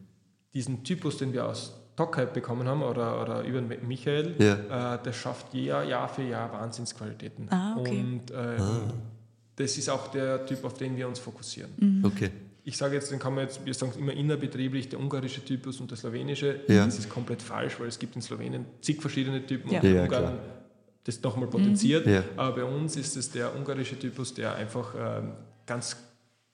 Diesen 0.54 0.84
Typus, 0.84 1.18
den 1.18 1.32
wir 1.32 1.46
aus 1.46 1.74
Tockheit 1.96 2.34
bekommen 2.34 2.68
haben 2.68 2.82
oder, 2.82 3.22
oder 3.22 3.42
über 3.42 3.60
Michael, 3.60 4.34
ja. 4.38 4.94
äh, 4.94 5.02
der 5.02 5.12
schafft 5.12 5.54
Jahr, 5.54 5.84
Jahr 5.84 6.08
für 6.08 6.22
Jahr 6.22 6.52
Wahnsinnsqualitäten. 6.52 7.48
Ah, 7.50 7.76
okay. 7.78 8.00
Und 8.00 8.30
äh, 8.30 8.34
ah. 8.34 8.92
das 9.56 9.78
ist 9.78 9.88
auch 9.88 10.08
der 10.08 10.44
Typ, 10.44 10.64
auf 10.64 10.74
den 10.74 10.96
wir 10.96 11.08
uns 11.08 11.18
fokussieren. 11.18 11.70
Mhm. 11.78 12.04
Okay. 12.04 12.30
Ich 12.64 12.76
sage 12.76 12.96
jetzt, 12.96 13.12
den 13.12 13.18
kann 13.18 13.34
man 13.34 13.44
jetzt, 13.44 13.64
wir 13.64 13.72
sagen 13.72 13.92
immer 13.98 14.12
innerbetrieblich, 14.12 14.88
der 14.88 14.98
ungarische 14.98 15.42
Typus 15.44 15.80
und 15.80 15.90
der 15.90 15.96
slowenische. 15.96 16.60
Ja. 16.66 16.84
Das 16.84 16.98
ist 16.98 17.08
komplett 17.08 17.40
falsch, 17.40 17.78
weil 17.78 17.86
es 17.86 17.98
gibt 17.98 18.16
in 18.16 18.22
Slowenien 18.22 18.66
zig 18.82 19.00
verschiedene 19.00 19.46
Typen 19.46 19.70
ja. 19.70 19.80
und 19.80 19.86
in 19.86 19.98
Ungarn 20.00 20.08
klar 20.08 20.38
das 21.06 21.22
nochmal 21.22 21.48
potenziert. 21.48 22.06
Mhm. 22.06 22.12
Ja. 22.12 22.24
Aber 22.36 22.56
bei 22.56 22.64
uns 22.64 22.96
ist 22.96 23.16
es 23.16 23.30
der 23.30 23.54
ungarische 23.54 23.98
Typus, 23.98 24.34
der 24.34 24.54
einfach 24.54 24.94
ähm, 24.98 25.32
ganz 25.66 25.96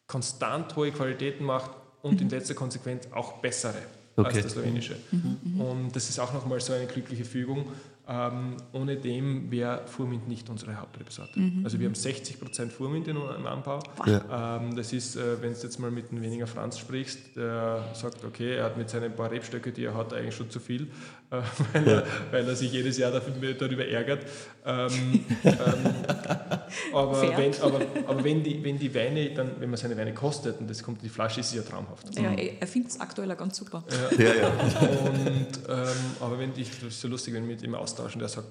konstant 0.07 0.77
hohe 0.77 0.91
Qualitäten 0.91 1.45
macht 1.45 1.71
und 2.03 2.17
mhm. 2.17 2.23
in 2.23 2.29
letzter 2.31 2.55
Konsequenz 2.55 3.09
auch 3.13 3.39
bessere 3.39 3.83
okay. 4.17 4.29
als 4.29 4.41
der 4.43 4.51
slowenische. 4.51 4.97
Mhm. 5.11 5.39
mhm. 5.43 5.61
Und 5.61 5.97
das 5.97 6.09
ist 6.11 6.19
auch 6.19 6.33
nochmal 6.33 6.61
so 6.61 6.73
eine 6.73 6.87
glückliche 6.87 7.25
Fügung. 7.25 7.67
Ähm, 8.09 8.57
ohne 8.73 8.97
dem 8.97 9.49
wäre 9.53 9.87
Furmint 9.87 10.27
nicht 10.27 10.51
unsere 10.51 10.75
Hauptrebsorte. 10.81 11.39
Mhm. 11.39 11.61
Also 11.65 11.79
wir 11.79 11.87
haben 11.87 11.95
60% 11.95 12.71
Furmint 12.71 13.07
im 13.07 13.47
Anbau. 13.47 13.79
Ja. 14.07 14.57
Ähm, 14.59 14.75
das 14.75 14.93
ist, 14.93 15.15
äh, 15.15 15.41
wenn 15.41 15.53
du 15.53 15.59
jetzt 15.61 15.79
mal 15.79 15.93
mit 15.93 16.11
einem 16.11 16.21
weniger 16.21 16.49
Franz 16.49 16.81
sprichst, 16.81 17.37
der 17.37 17.85
sagt, 17.95 18.25
okay, 18.25 18.57
er 18.57 18.65
hat 18.65 18.77
mit 18.77 18.91
seinen 18.91 19.15
paar 19.15 19.31
Rebstöcke, 19.31 19.71
die 19.71 19.85
er 19.85 19.95
hat, 19.95 20.13
eigentlich 20.13 20.35
schon 20.35 20.51
zu 20.51 20.59
viel, 20.59 20.89
äh, 21.31 21.41
weil, 21.73 21.87
ja. 21.87 21.93
er, 21.93 22.07
weil, 22.33 22.49
er, 22.49 22.57
sich 22.57 22.73
jedes 22.73 22.99
Jahr 22.99 23.13
dafür, 23.13 23.55
darüber 23.55 23.87
ärgert. 23.87 24.27
Ähm, 24.67 25.25
ähm 25.45 25.55
aber, 26.93 27.37
wenn, 27.37 27.55
aber, 27.63 27.81
aber, 28.07 28.25
wenn, 28.25 28.43
die, 28.43 28.63
wenn 28.65 28.79
die 28.79 28.93
Weine, 28.95 29.31
dann, 29.31 29.53
wenn 29.59 29.71
man 29.71 29.79
seine 29.79 29.97
Weine 29.97 30.13
kostet 30.13 30.59
und 30.61 30.69
das 30.69 30.83
kommt, 30.83 31.03
die 31.03 31.09
Flasche 31.09 31.41
ist 31.41 31.55
ja 31.55 31.63
traumhaft. 31.63 32.19
Ja, 32.19 32.33
er 32.33 32.67
findet 32.67 32.93
es 32.93 33.01
aktuell 33.01 33.35
ganz 33.37 33.57
super. 33.57 33.85
Ja, 34.19 34.25
ja. 34.25 34.35
ja. 34.35 34.49
Und, 34.49 35.49
ähm, 35.69 35.89
aber 36.21 36.39
wenn 36.39 36.51
ich, 36.57 36.69
das 36.71 36.89
ist 36.89 37.01
so 37.01 37.09
lustig, 37.09 37.35
wenn 37.35 37.45
ich 37.45 37.49
mit 37.49 37.63
ihm 37.63 37.75
aus 37.75 37.92
austauschen, 37.93 38.19
der 38.19 38.29
sagt, 38.29 38.49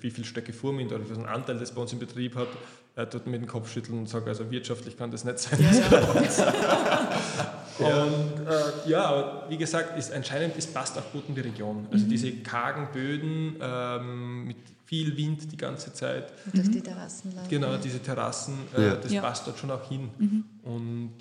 wie 0.00 0.10
viel 0.10 0.24
Stöcke 0.24 0.52
Furmint 0.52 0.92
oder 0.92 1.02
wie 1.08 1.14
viel 1.14 1.24
Anteil 1.26 1.58
das 1.58 1.72
bei 1.72 1.80
uns 1.80 1.92
im 1.92 1.98
Betrieb 1.98 2.34
hat. 2.36 2.48
er 2.94 3.08
tut 3.08 3.26
mit 3.26 3.40
dem 3.40 3.46
Kopf 3.48 3.70
schütteln 3.72 3.98
und 3.98 4.08
sagt, 4.08 4.26
also 4.28 4.50
wirtschaftlich 4.50 4.96
kann 4.96 5.10
das 5.10 5.24
nicht 5.24 5.38
sein. 5.38 5.58
Ja. 5.62 6.02
und 7.78 8.46
äh, 8.46 8.88
ja, 8.90 9.04
aber 9.04 9.46
wie 9.48 9.56
gesagt, 9.56 9.98
ist 9.98 10.12
anscheinend, 10.12 10.56
es 10.56 10.66
passt 10.66 10.98
auch 10.98 11.12
gut 11.12 11.24
in 11.28 11.34
die 11.34 11.40
Region. 11.40 11.86
Also 11.90 12.06
diese 12.06 12.30
kargen 12.32 12.88
Böden 12.92 13.56
ähm, 13.60 14.44
mit 14.48 14.56
viel 14.84 15.16
Wind 15.16 15.50
die 15.50 15.56
ganze 15.56 15.92
Zeit. 15.92 16.32
Durch 16.52 16.70
die 16.70 16.80
Terrassen 16.82 17.34
laufen. 17.34 17.48
Genau, 17.48 17.76
diese 17.76 18.00
Terrassen, 18.00 18.54
äh, 18.76 18.82
Ja. 18.88 18.94
das 18.96 19.12
Ja. 19.12 19.22
passt 19.22 19.46
dort 19.46 19.58
schon 19.58 19.70
auch 19.70 19.88
hin. 19.88 20.10
Mhm. 20.18 20.44
Und 20.62 21.12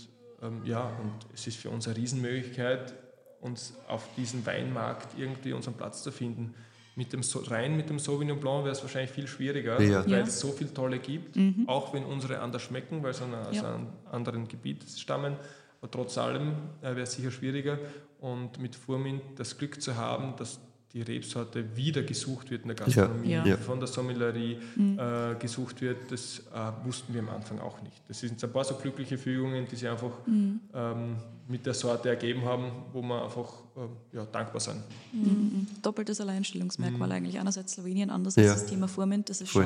ähm, 0.41 0.61
ja, 0.65 0.81
und 1.01 1.13
es 1.33 1.47
ist 1.47 1.57
für 1.57 1.69
uns 1.69 1.87
eine 1.87 1.95
Riesenmöglichkeit, 1.95 2.93
uns 3.39 3.73
auf 3.87 4.03
diesem 4.17 4.45
Weinmarkt 4.45 5.17
irgendwie 5.17 5.53
unseren 5.53 5.75
Platz 5.75 6.03
zu 6.03 6.11
finden. 6.11 6.53
Mit 6.95 7.13
dem, 7.13 7.23
So- 7.23 7.39
rein 7.39 7.77
mit 7.77 7.89
dem 7.89 7.99
Sauvignon 7.99 8.39
Blanc 8.39 8.63
wäre 8.65 8.73
es 8.73 8.81
wahrscheinlich 8.81 9.11
viel 9.11 9.27
schwieriger, 9.27 9.81
Ja. 9.81 10.03
weil 10.03 10.11
Ja. 10.11 10.17
es 10.19 10.39
so 10.39 10.51
viele 10.51 10.73
tolle 10.73 10.99
gibt, 10.99 11.37
auch 11.67 11.93
wenn 11.93 12.03
unsere 12.03 12.39
anders 12.39 12.63
schmecken, 12.63 13.01
weil 13.01 13.13
sie 13.13 13.23
aus 13.23 13.55
Ja. 13.55 13.75
einem 13.75 13.87
anderen 14.11 14.47
Gebiet 14.47 14.83
stammen. 14.89 15.37
Aber 15.81 15.89
trotz 15.89 16.17
allem 16.17 16.51
äh, 16.81 16.87
wäre 16.87 17.01
es 17.01 17.13
sicher 17.13 17.31
schwieriger. 17.31 17.79
Und 18.19 18.59
mit 18.59 18.75
Furmint 18.75 19.21
das 19.37 19.57
Glück 19.57 19.81
zu 19.81 19.95
haben, 19.95 20.35
dass 20.35 20.59
die 20.93 21.01
Rebsorte 21.01 21.75
wieder 21.75 22.03
gesucht 22.03 22.51
wird 22.51 22.63
in 22.63 22.67
der 22.69 22.75
Gastronomie, 22.75 23.29
Ja. 23.31 23.45
Ja. 23.45 23.57
von 23.57 23.79
der 23.79 23.87
Sommelerie 23.87 24.57
äh, 24.77 25.35
gesucht 25.39 25.79
wird, 25.81 26.11
das 26.11 26.39
äh, 26.53 26.85
wussten 26.85 27.13
wir 27.13 27.21
am 27.21 27.29
Anfang 27.29 27.59
auch 27.59 27.81
nicht. 27.81 27.95
Das 28.09 28.19
sind 28.19 28.43
ein 28.43 28.51
paar 28.51 28.63
so 28.65 28.75
glückliche 28.75 29.17
Fügungen, 29.17 29.65
die 29.71 29.75
sich 29.77 29.87
einfach 29.87 30.11
ähm, 30.27 31.15
mit 31.47 31.65
der 31.65 31.73
Sorte 31.73 32.09
ergeben 32.09 32.43
haben, 32.45 32.71
wo 32.91 33.01
wir 33.01 33.23
einfach 33.23 33.47
äh, 33.77 34.15
ja, 34.17 34.25
dankbar 34.25 34.59
sind. 34.59 34.81
Mhm. 35.13 35.67
Doppeltes 35.81 36.19
Alleinstellungsmerkmal 36.19 37.11
eigentlich. 37.11 37.39
Einerseits 37.39 37.73
Slowenien, 37.73 38.09
andererseits 38.09 38.47
Ja. 38.47 38.53
das 38.53 38.65
Thema 38.65 38.87
Furmint. 38.87 39.29
Das 39.29 39.39
ist 39.41 39.51
Voll. 39.51 39.63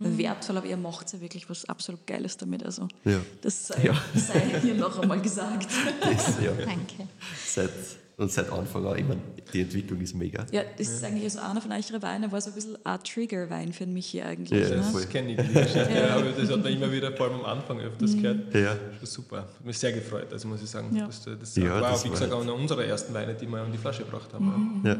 schon 0.00 0.18
wertvoll, 0.18 0.56
aber 0.56 0.66
ihr 0.66 0.76
macht 0.76 1.12
ja 1.12 1.20
wirklich 1.20 1.48
was 1.48 1.64
absolut 1.68 2.04
Geiles 2.06 2.36
damit. 2.36 2.64
Also 2.64 2.88
Ja. 3.04 3.20
das 3.42 3.68
sei, 3.68 3.92
sei 4.14 4.60
hier 4.60 4.74
noch 4.74 4.98
einmal 4.98 5.20
gesagt. 5.20 5.68
Das, 6.00 6.40
ja. 6.40 6.52
Danke. 6.58 7.08
Seit, 7.46 7.70
und 8.16 8.30
seit 8.30 8.50
Anfang 8.52 8.86
an, 8.86 8.96
ich 8.98 9.06
meine, 9.06 9.20
die 9.52 9.60
Entwicklung 9.62 10.00
ist 10.00 10.14
mega. 10.14 10.46
Ja, 10.52 10.62
das 10.78 10.88
ist 10.88 11.02
eigentlich 11.04 11.32
so 11.32 11.40
einer 11.40 11.60
von 11.60 11.72
euren 11.72 12.02
Weinen, 12.02 12.30
war 12.30 12.40
so 12.40 12.50
ein 12.50 12.54
bisschen 12.54 12.76
ein 12.84 12.98
Trigger-Wein 13.02 13.72
für 13.72 13.86
mich 13.86 14.06
hier 14.06 14.26
eigentlich. 14.26 14.68
Ja, 14.68 14.76
ne? 14.76 14.82
voll. 14.84 15.00
Das 15.02 15.10
kenne 15.10 15.32
ich, 15.32 15.36
die 15.40 15.52
Geschichte. 15.52 15.88
ja. 15.92 16.16
aber 16.16 16.30
das 16.30 16.50
hat 16.50 16.62
man 16.62 16.72
immer 16.72 16.90
wieder, 16.92 17.12
vor 17.16 17.26
allem 17.26 17.40
am 17.40 17.44
Anfang 17.44 17.80
öfters 17.80 18.14
gehört. 18.14 18.54
Ja. 18.54 18.76
Schon 18.98 19.06
super. 19.06 19.38
Hat 19.38 19.64
mich 19.64 19.78
sehr 19.78 19.92
gefreut, 19.92 20.32
also 20.32 20.46
muss 20.48 20.62
ich 20.62 20.70
sagen. 20.70 20.94
Ja. 20.94 21.06
Das, 21.06 21.22
das 21.24 21.56
Ja, 21.56 21.70
war 21.80 21.80
das 21.80 22.00
auch, 22.00 22.04
wie 22.04 22.08
war 22.08 22.14
gesagt, 22.14 22.32
halt- 22.32 22.42
einer 22.42 22.54
unserer 22.54 22.84
ersten 22.84 23.12
Weine, 23.14 23.34
die 23.34 23.46
wir 23.46 23.58
an 23.58 23.72
die 23.72 23.78
Flasche 23.78 24.04
gebracht 24.04 24.32
haben. 24.32 24.80
Ja. 24.84 24.92
Ja. 24.92 24.98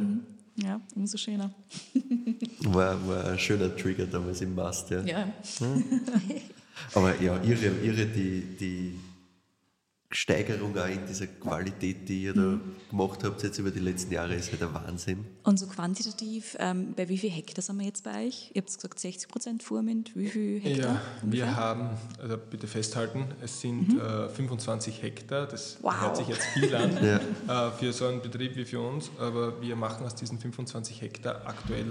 Ja, 0.57 0.81
umso 0.95 1.17
schöner. 1.19 1.53
War, 2.67 2.97
war 3.09 3.25
ein 3.33 3.39
schöner 3.41 3.75
Trigger 3.77 4.07
damals 4.07 4.41
im 4.41 4.55
Mast, 4.55 4.89
ja. 4.91 5.03
Ja, 5.03 5.27
Aber 6.95 7.21
ja, 7.21 7.41
ihre, 7.43 7.67
ihre 7.83 8.07
die, 8.07 8.57
die 8.59 8.99
Steigerung 10.17 10.79
auch 10.79 10.87
in 10.87 11.05
dieser 11.09 11.27
Qualität, 11.27 12.09
die 12.09 12.23
ihr 12.25 12.35
da 12.35 12.59
gemacht 12.89 13.25
habt 13.25 13.43
jetzt 13.43 13.59
über 13.59 13.71
die 13.73 13.81
letzten 13.81 14.13
Jahre, 14.13 14.35
ist 14.35 14.53
halt 14.53 14.63
ein 14.63 14.73
Wahnsinn. 14.73 15.25
und 15.43 15.59
so 15.59 15.67
quantitativ, 15.67 16.57
ähm, 16.61 16.95
bei 16.97 17.09
wie 17.09 17.19
viel 17.19 17.31
Hektar 17.31 17.63
sind 17.63 17.79
wir 17.79 17.87
jetzt 17.87 18.05
bei 18.05 18.27
euch? 18.29 18.51
Ihr 18.55 18.63
habt 18.63 18.73
gesagt 18.75 18.99
60 19.01 19.29
Prozent 19.29 19.63
Furmint, 19.65 20.13
wie 20.15 20.29
viel 20.29 20.61
Hektar? 20.61 20.95
Ja, 20.95 21.01
ungefähr? 21.23 21.47
wir 21.47 21.57
haben, 21.57 21.89
also 22.23 22.37
bitte 22.39 22.67
festhalten, 22.69 23.27
es 23.43 23.61
sind 23.61 23.99
äh, 24.01 24.29
25 24.29 25.03
Hektar, 25.03 25.47
das 25.47 25.79
Wow. 25.83 26.01
hört 26.01 26.17
sich 26.17 26.29
jetzt 26.29 26.45
viel 26.47 26.75
an 26.77 26.97
äh, 26.97 27.19
für 27.79 27.93
so 27.93 28.07
einen 28.07 28.23
Betrieb 28.23 28.55
wie 28.57 28.65
für 28.65 28.81
uns, 28.81 29.11
aber 29.19 29.61
wir 29.61 29.75
machen 29.75 30.07
aus 30.07 30.15
diesen 30.15 30.39
25 30.39 31.03
Hektar 31.03 31.45
aktuell 31.47 31.87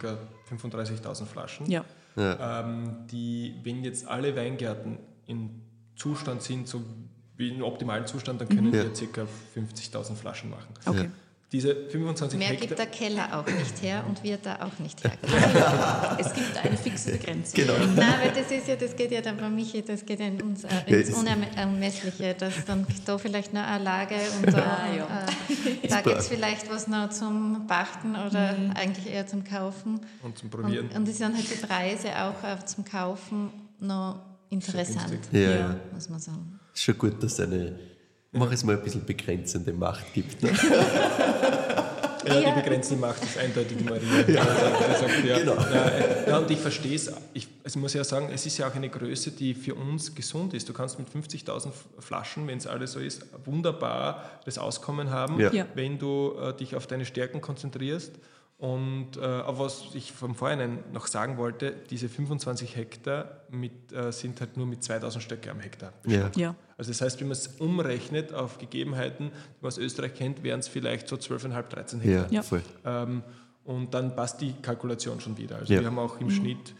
ca. 0.00 0.18
35.000 0.50 1.24
Flaschen, 1.24 1.66
Ja. 1.70 1.84
ähm, 2.16 2.96
die, 3.10 3.54
wenn 3.62 3.84
jetzt 3.84 4.08
alle 4.08 4.34
Weingärten 4.34 4.98
in 5.26 5.62
Zustand 5.94 6.42
sind, 6.42 6.66
so 6.66 6.82
wie 7.40 7.48
im 7.48 7.62
optimalen 7.62 8.06
Zustand, 8.06 8.40
dann 8.40 8.48
können 8.48 8.72
Ja. 8.72 8.84
wir 8.84 8.90
ca. 8.92 9.26
50.000 9.56 10.14
Flaschen 10.14 10.50
machen. 10.50 10.68
Okay. 10.86 11.10
Diese 11.52 11.74
25 11.74 12.38
Mehr 12.38 12.48
Hektar... 12.50 12.68
gibt 12.68 12.78
der 12.78 12.86
Keller 12.86 13.36
auch 13.36 13.44
nicht 13.44 13.82
her 13.82 14.04
und 14.06 14.22
wir 14.22 14.36
da 14.36 14.60
auch 14.64 14.78
nicht 14.78 15.02
hergeben. 15.02 15.32
Es 16.20 16.32
gibt 16.32 16.56
eine 16.64 16.76
fixe 16.76 17.10
Begrenzung. 17.10 17.54
Genau. 17.60 17.72
Nein, 17.96 18.14
weil 18.22 18.30
das 18.30 18.52
ist 18.52 18.68
ja, 18.68 18.76
das 18.76 18.94
geht 18.94 19.10
ja 19.10 19.20
dann 19.20 19.36
bei 19.36 19.48
Michi, 19.50 19.82
das 19.82 20.06
geht 20.06 20.20
ja 20.20 20.26
in 20.26 20.40
uns, 20.42 20.62
äh, 20.62 20.68
ins 20.86 21.10
Unermessliche, 21.10 22.34
dass 22.34 22.64
dann 22.66 22.86
da 23.04 23.18
vielleicht 23.18 23.52
noch 23.52 23.64
eine 23.64 23.82
Lage 23.82 24.14
und 24.36 24.52
da, 24.52 24.58
Ah, 24.60 24.94
ja. 24.96 25.26
äh, 25.82 25.88
da 25.88 26.00
gibt 26.02 26.18
es 26.18 26.28
vielleicht 26.28 26.70
was 26.70 26.86
noch 26.86 27.10
zum 27.10 27.66
Pachten 27.66 28.10
oder 28.14 28.54
eigentlich 28.76 29.12
eher 29.12 29.26
zum 29.26 29.42
Kaufen. 29.42 29.98
Und 30.22 30.38
zum 30.38 30.50
Probieren. 30.50 30.86
Und, 30.90 30.96
und 30.98 31.08
es 31.08 31.18
sind 31.18 31.34
halt 31.34 31.50
die 31.50 31.66
Preise 31.66 32.10
auch 32.16 32.44
äh, 32.44 32.64
zum 32.64 32.84
Kaufen 32.84 33.50
noch 33.80 34.20
interessant, 34.50 35.18
Ja. 35.32 35.40
ja. 35.40 35.76
muss 35.92 36.08
man 36.08 36.20
sagen. 36.20 36.59
Ist 36.80 36.84
schon 36.86 36.96
gut, 36.96 37.22
dass 37.22 37.34
es 37.34 37.40
eine, 37.40 37.78
mach 38.32 38.50
es 38.50 38.64
mal 38.64 38.74
ein 38.74 38.82
bisschen 38.82 39.04
begrenzende 39.04 39.70
Macht 39.70 40.14
gibt. 40.14 40.42
Ne? 40.42 40.50
Ja, 40.50 42.34
Ja. 42.40 42.54
die 42.54 42.60
begrenzte 42.62 42.96
Macht 42.96 43.22
ist 43.22 43.36
eindeutig 43.36 43.76
die 43.76 43.84
Maria. 43.84 44.26
Ja. 44.26 44.44
Sagt, 44.44 45.24
ja, 45.26 45.38
Genau. 45.40 45.56
ja, 45.56 45.88
äh, 45.88 46.30
ja, 46.30 46.38
und 46.38 46.50
ich 46.50 46.58
verstehe 46.58 46.94
es. 46.94 47.12
Ich 47.34 47.48
also 47.64 47.78
muss 47.80 47.92
ja 47.92 48.02
sagen, 48.02 48.30
es 48.32 48.46
ist 48.46 48.56
ja 48.56 48.66
auch 48.66 48.74
eine 48.74 48.88
Größe, 48.88 49.30
die 49.32 49.52
für 49.52 49.74
uns 49.74 50.14
gesund 50.14 50.54
ist. 50.54 50.66
Du 50.70 50.72
kannst 50.72 50.98
mit 50.98 51.08
50.000 51.10 51.68
Flaschen, 51.98 52.46
wenn 52.46 52.56
es 52.56 52.66
alles 52.66 52.92
so 52.92 52.98
ist, 53.00 53.26
wunderbar 53.44 54.40
das 54.46 54.56
Auskommen 54.56 55.10
haben. 55.10 55.38
Ja. 55.38 55.66
wenn 55.74 55.98
du 55.98 56.32
äh, 56.40 56.54
dich 56.56 56.76
auf 56.76 56.86
deine 56.86 57.04
Stärken 57.04 57.42
konzentrierst. 57.42 58.12
Und 58.60 59.16
äh, 59.16 59.20
aber 59.24 59.60
was 59.60 59.84
ich 59.94 60.12
vom 60.12 60.34
Vorhinein 60.34 60.80
noch 60.92 61.06
sagen 61.06 61.38
wollte, 61.38 61.74
diese 61.88 62.10
25 62.10 62.76
Hektar 62.76 63.40
mit, 63.50 63.90
äh, 63.90 64.12
sind 64.12 64.38
halt 64.40 64.58
nur 64.58 64.66
mit 64.66 64.84
2000 64.84 65.24
Stöcke 65.24 65.50
am 65.50 65.60
Hektar. 65.60 65.94
Ja. 66.06 66.30
Ja. 66.36 66.54
Also 66.76 66.90
das 66.90 67.00
heißt, 67.00 67.20
wenn 67.20 67.28
man 67.28 67.32
es 67.38 67.46
umrechnet 67.58 68.34
auf 68.34 68.58
Gegebenheiten, 68.58 69.28
die 69.30 69.62
man 69.62 69.68
aus 69.68 69.78
Österreich 69.78 70.12
kennt, 70.14 70.42
wären 70.42 70.60
es 70.60 70.68
vielleicht 70.68 71.08
so 71.08 71.16
12,5, 71.16 71.62
13 71.68 72.00
Hektar. 72.00 72.26
Ja, 72.26 72.30
Ja. 72.30 72.42
voll. 72.42 72.62
Ähm, 72.84 73.22
und 73.64 73.94
dann 73.94 74.14
passt 74.14 74.42
die 74.42 74.52
Kalkulation 74.60 75.20
schon 75.20 75.38
wieder. 75.38 75.56
Also 75.56 75.72
Ja. 75.72 75.80
wir 75.80 75.86
haben 75.86 75.98
auch 75.98 76.20
im 76.20 76.28
Schnitt 76.30 76.74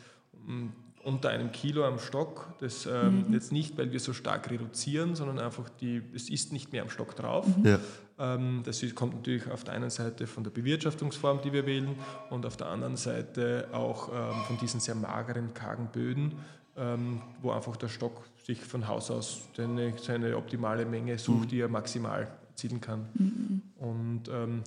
mm, 0.47 0.67
unter 1.03 1.31
einem 1.31 1.51
Kilo 1.51 1.85
am 1.87 1.99
Stock. 1.99 2.53
Das 2.61 2.85
ähm, 2.85 3.25
jetzt 3.33 3.53
nicht, 3.53 3.79
weil 3.79 3.91
wir 3.91 4.01
so 4.01 4.13
stark 4.13 4.51
reduzieren, 4.51 5.15
sondern 5.15 5.39
einfach 5.39 5.71
die, 5.81 6.03
es 6.15 6.29
ist 6.29 6.53
nicht 6.53 6.73
mehr 6.73 6.83
am 6.83 6.91
Stock 6.91 7.17
drauf. 7.17 7.47
Ja. 7.65 7.79
Ähm, 8.21 8.63
das 8.65 8.85
kommt 8.95 9.15
natürlich 9.15 9.51
auf 9.51 9.65
der 9.65 9.75
einen 9.75 9.91
Seite 9.91 10.27
von 10.27 10.45
der 10.45 10.51
Bewirtschaftungsform, 10.51 11.41
die 11.43 11.53
wir 11.53 11.65
wählen, 11.65 11.97
und 12.29 12.45
auf 12.45 12.57
der 12.57 12.67
anderen 12.69 12.97
Seite 12.97 13.69
auch 13.73 14.09
ähm, 14.09 14.43
von 14.47 14.59
diesen 14.59 14.79
sehr 14.79 14.95
mageren, 14.95 15.55
kargen 15.55 15.87
Böden, 15.87 16.35
ähm, 16.77 17.23
wo 17.41 17.51
einfach 17.51 17.77
der 17.77 17.89
Stock 17.89 18.25
sich 18.45 18.61
von 18.61 18.87
Haus 18.87 19.11
aus 19.11 19.49
seine, 19.57 19.95
seine 19.99 20.37
optimale 20.37 20.85
Menge 20.85 21.19
sucht, 21.19 21.51
die 21.51 21.61
er 21.61 21.69
maximal 21.69 22.29
erzielen 22.51 22.81
kann. 22.81 23.63
Und 23.79 24.23
ähm, 24.29 24.63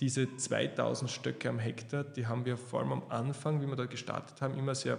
diese 0.00 0.36
2000 0.36 1.10
Stöcke 1.10 1.48
am 1.48 1.58
Hektar, 1.58 2.04
die 2.04 2.26
haben 2.26 2.44
wir 2.44 2.56
vor 2.56 2.80
allem 2.80 2.92
am 2.92 3.02
Anfang, 3.08 3.60
wie 3.60 3.66
wir 3.66 3.76
da 3.76 3.86
gestartet 3.86 4.40
haben, 4.40 4.56
immer 4.56 4.74
sehr, 4.74 4.98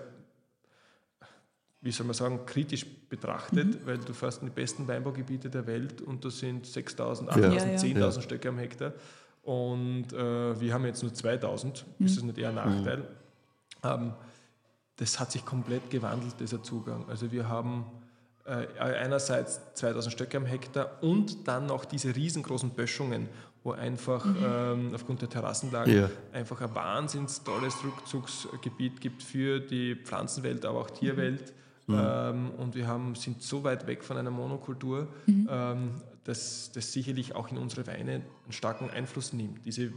wie 1.82 1.92
soll 1.92 2.06
man 2.06 2.14
sagen, 2.14 2.46
kritisch 2.46 2.86
betrachtet, 3.10 3.86
weil 3.86 3.98
du 4.00 4.14
fährst 4.14 4.42
in 4.42 4.48
die 4.50 4.54
besten 4.54 4.88
Weinbaugebiete 4.88 5.50
der 5.50 5.66
Welt 5.66 6.02
und 6.02 6.26
da 6.26 6.30
sind 6.30 6.66
6000, 6.66 7.30
8000, 7.30 7.54
Ja, 7.56 7.68
ja. 7.72 7.78
10.000 7.78 8.22
Stöcke 8.22 8.50
am 8.50 8.58
Hektar. 8.58 8.94
Und 9.44 10.12
äh, 10.12 10.60
wir 10.60 10.74
haben 10.74 10.86
jetzt 10.86 11.02
nur 11.02 11.14
2000, 11.14 11.86
ist 12.00 12.18
das 12.18 12.24
nicht 12.24 12.38
eher 12.38 12.50
ein 12.50 12.56
Nachteil? 12.56 13.08
Ähm, 13.84 14.14
das 14.98 15.20
hat 15.20 15.32
sich 15.32 15.46
komplett 15.46 15.90
gewandelt, 15.90 16.36
dieser 16.40 16.62
Zugang. 16.62 17.06
Also 17.08 17.32
wir 17.32 17.48
haben 17.48 17.86
äh, 18.46 18.68
einerseits 18.80 19.62
2000 19.76 20.12
Stöcke 20.14 20.36
am 20.38 20.46
Hektar 20.46 21.02
und 21.02 21.48
dann 21.48 21.66
noch 21.66 21.86
diese 21.86 22.14
riesengroßen 22.14 22.72
Böschungen, 22.72 23.30
wo 23.64 23.72
einfach 23.72 24.26
ähm, 24.44 24.92
aufgrund 24.94 25.22
der 25.22 25.30
Terrassenlage 25.30 25.96
Ja. 26.02 26.10
einfach 26.34 26.60
ein 26.62 26.76
wahnsinns 26.76 27.42
tolles 27.44 27.76
Rückzugsgebiet 27.84 29.00
gibt 29.00 29.24
für 29.24 29.60
die 29.62 29.96
Pflanzenwelt, 29.96 30.66
aber 30.66 30.80
auch 30.82 30.90
Tierwelt. 30.90 31.54
Ähm, 31.90 32.52
und 32.58 32.76
wir 32.76 32.88
haben, 32.88 33.16
sind 33.16 33.42
so 33.42 33.64
weit 33.64 33.88
weg 33.88 34.04
von 34.04 34.18
einer 34.18 34.32
Monokultur, 34.32 35.08
ähm, 35.28 35.92
dass 36.24 36.72
das 36.74 36.94
sicherlich 36.94 37.36
auch 37.36 37.50
in 37.52 37.58
unsere 37.58 37.88
Weine 37.88 38.12
einen 38.14 38.24
starken 38.52 38.90
Einfluss 38.90 39.34
nimmt. 39.34 39.66
Diese 39.66 39.92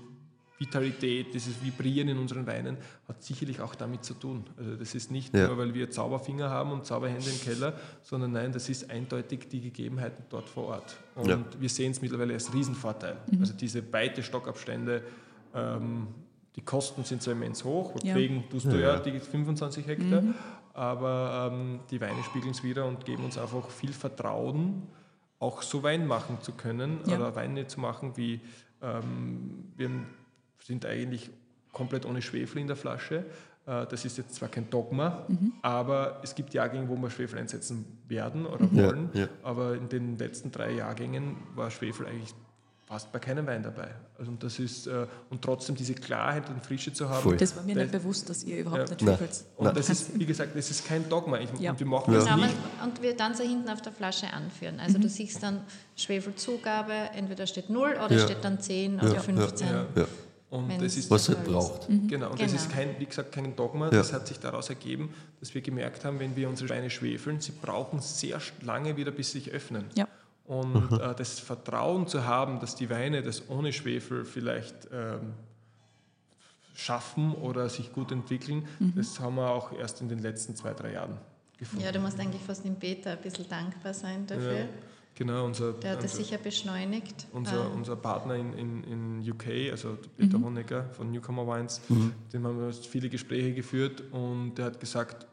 Vitalität, 0.58 1.34
dieses 1.34 1.60
Vibrieren 1.62 2.08
in 2.08 2.18
unseren 2.18 2.46
Weinen 2.46 2.76
hat 3.08 3.20
sicherlich 3.22 3.60
auch 3.60 3.74
damit 3.74 4.04
zu 4.04 4.14
tun. 4.14 4.44
Also 4.56 4.76
das 4.76 4.94
ist 4.94 5.10
nicht 5.10 5.34
Ja. 5.34 5.48
nur, 5.48 5.58
weil 5.58 5.74
wir 5.74 5.90
Zauberfinger 5.90 6.48
haben 6.50 6.70
und 6.70 6.86
Zauberhände 6.86 7.28
im 7.28 7.40
Keller, 7.40 7.74
sondern 8.02 8.30
nein, 8.32 8.52
das 8.52 8.68
ist 8.68 8.88
eindeutig 8.88 9.48
die 9.48 9.60
Gegebenheiten 9.60 10.22
dort 10.30 10.48
vor 10.48 10.66
Ort. 10.68 10.96
Und 11.16 11.28
Ja. 11.28 11.40
wir 11.58 11.68
sehen 11.68 11.90
es 11.90 12.00
mittlerweile 12.00 12.34
als 12.34 12.54
Riesenvorteil. 12.54 13.16
Also 13.40 13.54
diese 13.54 13.92
weite 13.92 14.22
Stockabstände, 14.22 15.02
ähm, 15.52 16.06
die 16.54 16.60
Kosten 16.62 17.02
sind 17.02 17.22
zwar 17.22 17.32
immens 17.32 17.64
hoch, 17.64 17.94
Ja. 17.96 18.14
deswegen 18.14 18.44
tust 18.48 18.66
du 18.66 18.80
ja, 18.80 18.98
die 19.00 19.18
25 19.18 19.86
Hektar, 19.86 20.22
aber 20.74 21.50
ähm, 21.52 21.80
die 21.90 22.00
Weine 22.00 22.22
spiegeln 22.24 22.52
es 22.52 22.62
wieder 22.62 22.86
und 22.86 23.04
geben 23.04 23.24
uns 23.24 23.38
einfach 23.38 23.68
viel 23.68 23.92
Vertrauen, 23.92 24.82
auch 25.38 25.62
so 25.62 25.82
Wein 25.82 26.06
machen 26.06 26.38
zu 26.40 26.52
können 26.52 27.00
Ja. 27.06 27.16
oder 27.16 27.34
Weine 27.34 27.66
zu 27.66 27.80
machen, 27.80 28.16
wie 28.16 28.40
ähm, 28.80 29.72
wir 29.76 29.90
sind 30.60 30.86
eigentlich 30.86 31.30
komplett 31.72 32.06
ohne 32.06 32.22
Schwefel 32.22 32.60
in 32.60 32.66
der 32.66 32.76
Flasche. 32.76 33.24
Äh, 33.66 33.86
das 33.86 34.04
ist 34.04 34.18
jetzt 34.18 34.34
zwar 34.34 34.48
kein 34.48 34.68
Dogma, 34.70 35.24
mhm. 35.28 35.52
aber 35.62 36.20
es 36.22 36.34
gibt 36.34 36.54
Jahrgänge, 36.54 36.88
wo 36.88 36.96
wir 36.96 37.10
Schwefel 37.10 37.38
einsetzen 37.38 37.84
werden 38.08 38.46
oder 38.46 38.70
wollen. 38.72 39.10
Ja, 39.12 39.20
ja. 39.22 39.28
Aber 39.42 39.74
in 39.74 39.88
den 39.88 40.18
letzten 40.18 40.50
drei 40.50 40.72
Jahrgängen 40.72 41.36
war 41.54 41.70
Schwefel 41.70 42.06
eigentlich 42.06 42.34
fast 42.92 43.10
bei 43.10 43.18
keinem 43.18 43.46
Wein 43.46 43.62
dabei. 43.62 43.88
Also 44.18 44.32
das 44.38 44.58
ist, 44.58 44.86
äh, 44.86 45.06
und 45.30 45.40
trotzdem 45.40 45.74
diese 45.74 45.94
Klarheit 45.94 46.48
und 46.50 46.64
Frische 46.64 46.92
zu 46.92 47.08
haben. 47.08 47.22
Voll. 47.22 47.36
Das 47.38 47.56
war 47.56 47.62
mir 47.62 47.74
nicht 47.74 47.90
bewusst, 47.90 48.28
dass 48.28 48.44
ihr 48.44 48.58
überhaupt 48.58 48.90
ja. 48.90 48.94
nicht 48.94 49.00
schwefelt. 49.00 49.44
Und 49.56 49.64
Nein. 49.64 49.74
das 49.74 49.88
ist, 49.88 50.18
wie 50.18 50.26
gesagt, 50.26 50.54
das 50.54 50.70
ist 50.70 50.86
kein 50.86 51.08
Dogma. 51.08 51.38
Ich, 51.38 51.48
ja. 51.58 51.70
Und 51.70 51.80
wir 51.80 51.86
machen 51.86 52.12
das 52.12 52.24
nicht. 52.36 52.54
Und 52.84 53.00
wir 53.00 53.16
dann 53.16 53.34
so 53.34 53.42
hinten 53.42 53.70
auf 53.70 53.80
der 53.80 53.92
Flasche 53.92 54.30
anführen. 54.30 54.78
Also 54.78 54.98
mhm. 54.98 55.02
du 55.02 55.08
siehst 55.08 55.42
dann 55.42 55.62
Schwefelzugabe, 55.96 56.92
entweder 57.14 57.46
steht 57.46 57.70
0 57.70 57.92
oder 58.04 58.14
ja. 58.14 58.18
steht 58.18 58.44
dann 58.44 58.60
10 58.60 59.00
oder 59.00 59.20
15. 59.20 59.68
Und 60.50 60.82
das 60.82 60.98
ist 60.98 61.10
was 61.10 61.30
halt 61.30 61.44
braucht. 61.44 61.88
Mhm. 61.88 62.08
Genau, 62.08 62.28
und 62.28 62.36
genau. 62.36 62.52
das 62.52 62.60
ist 62.60 62.70
kein, 62.70 62.94
wie 62.98 63.06
gesagt, 63.06 63.32
kein 63.32 63.56
Dogma. 63.56 63.88
Das 63.88 64.12
hat 64.12 64.26
sich 64.26 64.38
daraus 64.38 64.68
ergeben, 64.68 65.14
dass 65.40 65.54
wir 65.54 65.62
gemerkt 65.62 66.04
haben, 66.04 66.20
wenn 66.20 66.36
wir 66.36 66.46
unsere 66.46 66.68
Weine 66.68 66.90
schwefeln, 66.90 67.40
sie 67.40 67.52
brauchen 67.52 68.00
sehr 68.00 68.38
lange 68.60 68.98
wieder, 68.98 69.12
bis 69.12 69.30
sie 69.30 69.38
sich 69.38 69.50
öffnen. 69.50 69.86
Ja. 69.94 70.06
Und 70.44 70.90
mhm. 70.90 71.00
äh, 71.00 71.14
das 71.14 71.38
Vertrauen 71.38 72.06
zu 72.06 72.26
haben, 72.26 72.60
dass 72.60 72.74
die 72.74 72.90
Weine 72.90 73.22
das 73.22 73.48
ohne 73.48 73.72
Schwefel 73.72 74.24
vielleicht 74.24 74.88
ähm, 74.92 75.34
schaffen 76.74 77.32
oder 77.34 77.68
sich 77.68 77.92
gut 77.92 78.10
entwickeln, 78.12 78.66
mhm. 78.78 78.94
das 78.96 79.20
haben 79.20 79.36
wir 79.36 79.50
auch 79.50 79.72
erst 79.72 80.00
in 80.00 80.08
den 80.08 80.18
letzten 80.18 80.56
zwei, 80.56 80.72
drei 80.72 80.92
Jahren 80.92 81.18
gefunden. 81.58 81.84
Ja, 81.84 81.92
du 81.92 82.00
musst 82.00 82.18
eigentlich 82.18 82.42
fast 82.42 82.64
dem 82.64 82.76
Peter 82.76 83.12
ein 83.12 83.20
bisschen 83.20 83.48
dankbar 83.48 83.94
sein 83.94 84.26
dafür. 84.26 84.58
Ja, 84.58 84.64
genau, 85.14 85.44
unser, 85.44 85.74
der 85.74 85.92
hat 85.92 86.04
das 86.04 86.16
sicher 86.16 86.38
beschleunigt. 86.38 87.26
Unser, 87.32 87.66
ähm. 87.66 87.76
unser 87.76 87.96
Partner 87.96 88.34
in, 88.34 88.52
in, 88.54 88.84
in 88.84 89.30
UK, 89.30 89.70
also 89.70 89.96
Peter 90.16 90.38
mhm. 90.38 90.44
Honecker 90.46 90.90
von 90.92 91.10
Newcomer 91.10 91.46
Wines, 91.46 91.80
mhm. 91.88 92.12
dem 92.32 92.46
haben 92.46 92.58
wir 92.58 92.72
viele 92.72 93.08
Gespräche 93.08 93.54
geführt 93.54 94.02
und 94.10 94.56
der 94.56 94.66
hat 94.66 94.80
gesagt, 94.80 95.26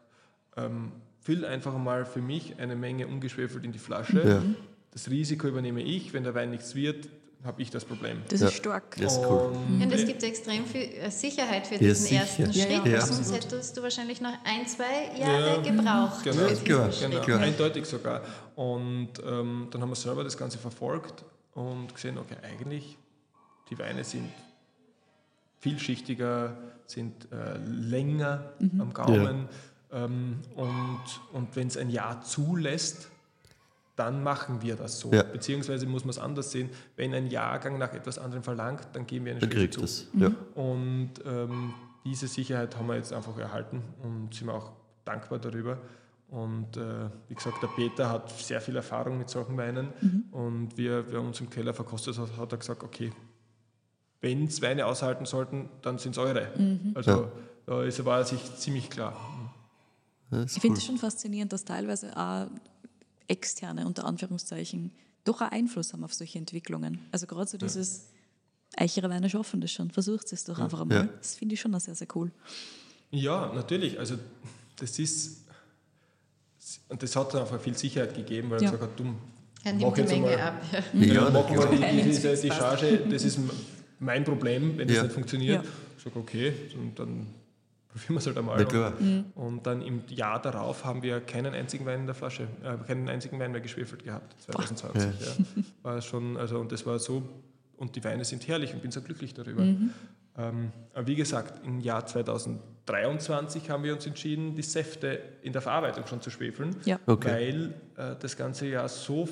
ähm, 0.56 0.92
füll 1.20 1.44
einfach 1.44 1.76
mal 1.76 2.04
für 2.04 2.22
mich 2.22 2.58
eine 2.58 2.76
Menge 2.76 3.06
ungeschwefelt 3.06 3.64
in 3.64 3.72
die 3.72 3.78
Flasche. 3.78 4.26
Ja. 4.26 4.42
Das 4.92 5.08
Risiko 5.08 5.46
übernehme 5.48 5.82
ich, 5.82 6.12
wenn 6.12 6.24
der 6.24 6.34
Wein 6.34 6.50
nichts 6.50 6.74
wird, 6.74 7.08
habe 7.44 7.62
ich 7.62 7.70
das 7.70 7.84
Problem. 7.84 8.22
Das 8.28 8.40
ist 8.40 8.54
stark. 8.54 8.96
Das 8.96 9.16
ist 9.16 9.24
cool. 9.24 9.52
Und, 9.52 9.82
und 9.82 9.92
es 9.92 10.04
gibt 10.04 10.22
extrem 10.22 10.66
viel 10.66 10.82
äh, 10.82 11.10
Sicherheit 11.10 11.66
für 11.66 11.78
diesen 11.78 12.06
sicher. 12.06 12.20
ersten 12.20 12.52
Schritt, 12.52 12.84
ja, 12.84 12.86
ja. 12.86 13.00
sonst 13.00 13.32
hättest 13.32 13.76
du 13.76 13.82
wahrscheinlich 13.82 14.20
noch 14.20 14.34
ein, 14.44 14.66
zwei 14.66 15.18
Jahre 15.18 15.56
ja, 15.56 15.60
gebraucht. 15.62 16.24
Genau, 16.24 16.88
klar, 16.88 16.90
genau. 17.26 17.38
eindeutig 17.38 17.86
sogar. 17.86 18.22
Und 18.56 19.10
ähm, 19.24 19.68
dann 19.70 19.80
haben 19.80 19.88
wir 19.88 19.96
selber 19.96 20.22
das 20.22 20.36
Ganze 20.36 20.58
verfolgt 20.58 21.24
und 21.54 21.94
gesehen, 21.94 22.18
okay, 22.18 22.36
eigentlich 22.42 22.98
die 23.70 23.78
Weine 23.78 24.04
sind 24.04 24.28
vielschichtiger, 25.60 26.56
sind 26.86 27.28
äh, 27.32 27.56
länger 27.58 28.52
mhm. 28.58 28.80
am 28.80 28.92
Gaumen. 28.92 29.48
Ähm, 29.92 30.40
und 30.56 31.00
und 31.32 31.56
wenn 31.56 31.68
es 31.68 31.76
ein 31.76 31.90
Jahr 31.90 32.22
zulässt, 32.22 33.09
dann 34.00 34.22
machen 34.22 34.62
wir 34.62 34.76
das 34.76 34.98
so. 34.98 35.12
Ja. 35.12 35.22
Beziehungsweise 35.22 35.84
muss 35.84 36.04
man 36.04 36.10
es 36.10 36.18
anders 36.18 36.50
sehen, 36.50 36.70
wenn 36.96 37.12
ein 37.12 37.26
Jahrgang 37.26 37.76
nach 37.76 37.92
etwas 37.92 38.18
anderem 38.18 38.42
verlangt, 38.42 38.88
dann 38.94 39.06
geben 39.06 39.26
wir 39.26 39.36
eine 39.36 39.40
Schritt 39.42 39.74
zu. 39.74 39.82
Das. 39.82 40.06
Ja. 40.14 40.30
Und 40.54 41.10
ähm, 41.26 41.74
diese 42.06 42.26
Sicherheit 42.26 42.74
haben 42.78 42.86
wir 42.86 42.96
jetzt 42.96 43.12
einfach 43.12 43.36
erhalten 43.36 43.82
und 44.02 44.32
sind 44.32 44.46
wir 44.46 44.54
auch 44.54 44.72
dankbar 45.04 45.38
darüber. 45.38 45.76
Und 46.28 46.78
äh, 46.78 47.10
wie 47.28 47.34
gesagt, 47.34 47.62
der 47.62 47.66
Peter 47.66 48.08
hat 48.08 48.30
sehr 48.30 48.62
viel 48.62 48.76
Erfahrung 48.76 49.18
mit 49.18 49.28
solchen 49.28 49.54
Weinen 49.58 49.88
mhm. 50.00 50.24
und 50.30 50.78
wir, 50.78 51.12
wir 51.12 51.20
uns 51.20 51.38
im 51.40 51.50
Keller 51.50 51.74
verkostet 51.74 52.16
hat, 52.16 52.34
hat 52.38 52.52
er 52.52 52.58
gesagt, 52.58 52.82
okay, 52.82 53.12
wenn 54.22 54.44
es 54.44 54.62
Weine 54.62 54.86
aushalten 54.86 55.26
sollten, 55.26 55.68
dann 55.82 55.98
sind 55.98 56.12
es 56.12 56.18
eure. 56.18 56.48
Mhm. 56.56 56.92
Also 56.94 57.10
ja. 57.10 57.28
da 57.66 57.82
ist, 57.82 58.02
war 58.06 58.20
er 58.20 58.24
sich 58.24 58.42
ziemlich 58.56 58.88
klar. 58.88 59.14
Ich 60.46 60.60
finde 60.60 60.78
es 60.78 60.86
schon 60.86 60.96
faszinierend, 60.96 61.52
dass 61.52 61.64
teilweise 61.64 62.16
auch 62.16 62.46
externe, 63.30 63.86
unter 63.86 64.04
Anführungszeichen, 64.04 64.92
doch 65.24 65.40
einen 65.40 65.52
Einfluss 65.52 65.92
haben 65.92 66.04
auf 66.04 66.14
solche 66.14 66.38
Entwicklungen. 66.38 66.98
Also 67.12 67.26
gerade 67.26 67.48
so 67.48 67.58
dieses 67.58 68.08
eichere 68.76 69.08
Weine 69.10 69.28
schaffen 69.30 69.60
das 69.60 69.70
schon, 69.70 69.90
versucht 69.90 70.32
es 70.32 70.44
doch 70.44 70.58
einfach 70.58 70.80
einmal. 70.80 70.98
Ja. 70.98 71.08
Das 71.18 71.34
finde 71.34 71.54
ich 71.54 71.60
schon 71.60 71.78
sehr, 71.78 71.94
sehr 71.94 72.08
cool. 72.14 72.30
Ja, 73.10 73.52
natürlich. 73.54 73.98
Also 73.98 74.16
das 74.76 74.98
ist, 74.98 75.44
und 76.88 77.02
das 77.02 77.14
hat 77.16 77.34
dann 77.34 77.42
einfach 77.42 77.60
viel 77.60 77.76
Sicherheit 77.76 78.14
gegeben, 78.14 78.50
weil 78.50 78.62
ja. 78.62 78.68
er 78.68 78.72
gesagt 78.72 78.92
hat, 78.92 78.98
du 78.98 79.04
mach 79.04 79.96
jetzt 79.96 80.10
Menge 80.10 80.28
einmal, 80.28 80.40
ab. 80.40 80.62
Ja, 80.94 81.00
ja 81.00 81.30
mach 81.30 81.50
mal 81.50 81.68
die, 81.68 81.76
die, 81.76 82.18
die, 82.18 82.40
die 82.42 82.50
Charge, 82.50 83.06
das 83.10 83.24
ist 83.24 83.38
mein 83.98 84.24
Problem, 84.24 84.78
wenn 84.78 84.88
das 84.88 85.02
nicht 85.02 85.12
funktioniert. 85.12 85.64
Ich 85.98 86.04
sage, 86.04 86.18
okay, 86.18 86.54
und 86.74 86.98
dann 86.98 87.26
probieren 87.92 88.14
wir 88.14 88.18
es 88.18 88.26
halt 88.26 88.38
einmal. 88.38 88.64
klar. 88.66 88.92
Mhm. 88.98 89.24
Und 89.34 89.66
dann 89.66 89.82
im 89.82 90.02
Jahr 90.08 90.40
darauf 90.40 90.84
haben 90.84 91.02
wir 91.02 91.20
keinen 91.20 91.54
einzigen 91.54 91.86
Wein 91.86 92.00
in 92.00 92.06
der 92.06 92.14
Flasche, 92.14 92.44
äh, 92.62 92.76
keinen 92.86 93.08
einzigen 93.08 93.38
Wein 93.38 93.52
mehr 93.52 93.60
geschwefelt 93.60 94.04
gehabt, 94.04 94.40
2020. 94.42 95.02
Ja. 95.04 95.62
War 95.82 96.00
schon, 96.00 96.36
also, 96.36 96.58
und 96.58 96.72
das 96.72 96.86
war 96.86 96.98
so, 96.98 97.22
und 97.76 97.96
die 97.96 98.04
Weine 98.04 98.24
sind 98.24 98.46
herrlich 98.46 98.74
und 98.74 98.82
bin 98.82 98.90
so 98.90 99.00
glücklich 99.00 99.34
darüber. 99.34 99.62
Mhm. 99.62 99.90
Ähm, 100.38 100.72
aber 100.94 101.06
wie 101.06 101.16
gesagt, 101.16 101.66
im 101.66 101.80
Jahr 101.80 102.06
2023 102.06 103.68
haben 103.70 103.82
wir 103.82 103.94
uns 103.94 104.06
entschieden, 104.06 104.54
die 104.54 104.62
Säfte 104.62 105.20
in 105.42 105.52
der 105.52 105.62
Verarbeitung 105.62 106.06
schon 106.06 106.20
zu 106.20 106.30
schwefeln, 106.30 106.76
ja. 106.84 107.00
okay. 107.06 107.28
weil 107.28 107.74
äh, 107.96 108.16
das 108.20 108.36
ganze 108.36 108.66
Jahr 108.66 108.88
so 108.88 109.28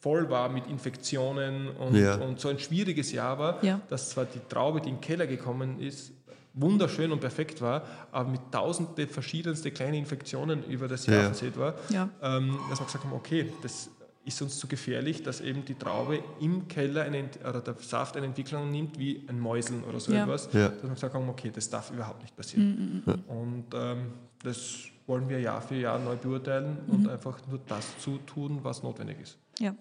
voll 0.00 0.30
war 0.30 0.48
mit 0.48 0.66
Infektionen 0.66 1.68
und, 1.68 1.94
ja. 1.94 2.16
und 2.16 2.40
so 2.40 2.48
ein 2.48 2.58
schwieriges 2.58 3.12
Jahr 3.12 3.38
war, 3.38 3.62
ja. 3.62 3.80
dass 3.88 4.10
zwar 4.10 4.24
die 4.24 4.40
Traube, 4.48 4.80
die 4.80 4.88
in 4.88 4.96
den 4.96 5.00
Keller 5.00 5.26
gekommen 5.26 5.78
ist, 5.78 6.12
wunderschön 6.54 7.12
und 7.12 7.20
perfekt 7.20 7.60
war, 7.60 7.84
aber 8.10 8.28
mit 8.30 8.40
tausende 8.50 9.06
verschiedenste 9.06 9.70
kleine 9.70 9.98
Infektionen 9.98 10.64
über 10.64 10.88
das 10.88 11.06
Jahr 11.06 11.16
ja. 11.16 11.24
versät 11.26 11.56
war, 11.58 11.74
ja. 11.90 12.08
ähm, 12.22 12.58
dass 12.68 12.80
wir 12.80 12.86
gesagt 12.86 13.04
haben, 13.04 13.12
okay, 13.12 13.52
das 13.62 13.90
ist 14.24 14.42
uns 14.42 14.58
zu 14.58 14.66
gefährlich, 14.66 15.22
dass 15.22 15.40
eben 15.40 15.64
die 15.64 15.74
Traube 15.74 16.22
im 16.40 16.68
Keller 16.68 17.02
eine, 17.02 17.30
oder 17.48 17.60
der 17.60 17.74
Saft 17.80 18.16
eine 18.16 18.26
Entwicklung 18.26 18.70
nimmt 18.70 18.98
wie 18.98 19.24
ein 19.28 19.40
Mäuseln 19.40 19.82
oder 19.84 19.98
so 19.98 20.12
ja. 20.12 20.24
etwas, 20.24 20.52
ja. 20.52 20.68
dass 20.68 20.82
wir 20.82 20.90
gesagt 20.90 21.14
haben, 21.14 21.28
okay, 21.28 21.50
das 21.54 21.70
darf 21.70 21.90
überhaupt 21.90 22.22
nicht 22.22 22.36
passieren. 22.36 23.02
Mhm. 23.04 23.14
Und 23.26 23.64
ähm, 23.74 24.12
das 24.42 24.84
wollen 25.06 25.28
wir 25.28 25.40
Jahr 25.40 25.62
für 25.62 25.76
Jahr 25.76 25.98
neu 25.98 26.16
beurteilen 26.16 26.78
mhm. 26.86 26.94
und 26.94 27.08
einfach 27.08 27.38
nur 27.48 27.60
das 27.66 27.98
zu 27.98 28.18
tun, 28.18 28.60
was 28.62 28.82
notwendig 28.82 29.20
ist. 29.20 29.38
Ja. 29.58 29.74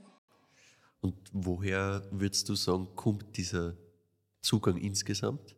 Und 1.02 1.16
woher 1.32 2.02
würdest 2.12 2.48
du 2.50 2.56
sagen, 2.56 2.88
kommt 2.96 3.38
dieser 3.38 3.76
Zugang 4.42 4.78
insgesamt? 4.78 5.56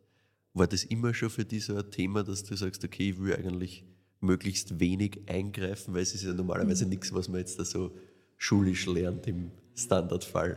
War 0.54 0.66
das 0.66 0.84
immer 0.84 1.14
schon 1.14 1.30
für 1.30 1.44
dich 1.44 1.64
so 1.64 1.76
ein 1.76 1.90
Thema, 1.90 2.22
dass 2.22 2.44
du 2.44 2.54
sagst, 2.56 2.84
okay, 2.84 3.10
ich 3.10 3.18
will 3.18 3.34
eigentlich 3.34 3.84
möglichst 4.20 4.78
wenig 4.78 5.20
eingreifen, 5.26 5.94
weil 5.94 6.02
es 6.02 6.14
ist 6.14 6.24
ja 6.24 6.32
normalerweise 6.32 6.84
mhm. 6.84 6.90
nichts, 6.90 7.12
was 7.12 7.28
man 7.28 7.40
jetzt 7.40 7.58
da 7.58 7.64
so 7.64 7.96
schulisch 8.36 8.86
lernt 8.86 9.26
im 9.26 9.50
Standardfall. 9.74 10.56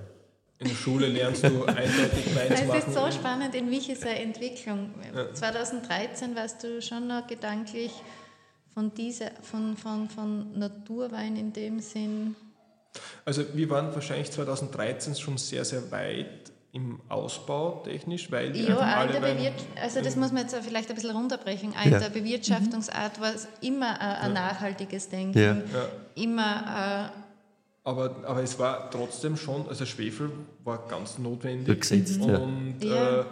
In 0.59 0.69
der 0.69 0.76
Schule 0.76 1.07
lernst 1.07 1.43
du 1.43 1.65
eindeutig 1.65 2.34
machen. 2.34 2.69
Es 2.77 2.85
ist 2.85 2.93
so 2.93 3.11
spannend, 3.11 3.53
in 3.55 3.69
welcher 3.69 4.09
Entwicklung. 4.09 4.93
Ja. 5.13 5.34
2013 5.34 6.35
warst 6.35 6.63
du 6.63 6.81
schon 6.81 7.07
noch 7.07 7.27
gedanklich 7.27 7.91
von, 8.73 8.93
dieser, 8.93 9.31
von, 9.41 9.76
von, 9.76 10.09
von 10.09 10.57
Naturwein 10.57 11.35
in 11.35 11.51
dem 11.51 11.80
Sinn. 11.80 12.35
Also 13.26 13.43
wir 13.53 13.69
waren 13.69 13.93
wahrscheinlich 13.93 14.31
2013 14.31 15.15
schon 15.15 15.38
sehr, 15.38 15.65
sehr 15.65 15.91
weit 15.91 16.51
im 16.76 16.99
Ausbau 17.07 17.81
technisch, 17.85 18.30
weil 18.31 18.52
die 18.52 18.65
ja, 18.65 18.77
alle 18.77 19.53
also 19.81 20.02
das 20.02 20.18
muss 20.18 20.34
man 20.34 20.43
jetzt 20.43 20.56
vielleicht 20.57 20.89
ein 20.89 20.95
bisschen 20.95 21.15
runterbrechen. 21.15 21.73
Eine 21.73 22.02
ja. 22.02 22.10
Bewirtschaftungsart 22.10 23.22
war 23.22 23.31
immer 23.61 23.99
ein, 23.99 24.15
ein 24.18 24.34
nachhaltiges 24.34 25.07
Denken, 25.07 25.39
ja. 25.39 25.56
immer 26.15 27.11
äh, 27.14 27.19
aber, 27.85 28.15
aber 28.26 28.41
es 28.41 28.57
war 28.57 28.89
trotzdem 28.89 29.38
schon, 29.38 29.69
also 29.69 29.85
Schwefel 29.85 30.31
war 30.64 30.88
ganz 30.88 31.19
notwendig. 31.19 31.81
Gesetzt, 31.81 32.19
und, 32.19 32.84
ja. 32.84 33.19
äh, 33.19 33.26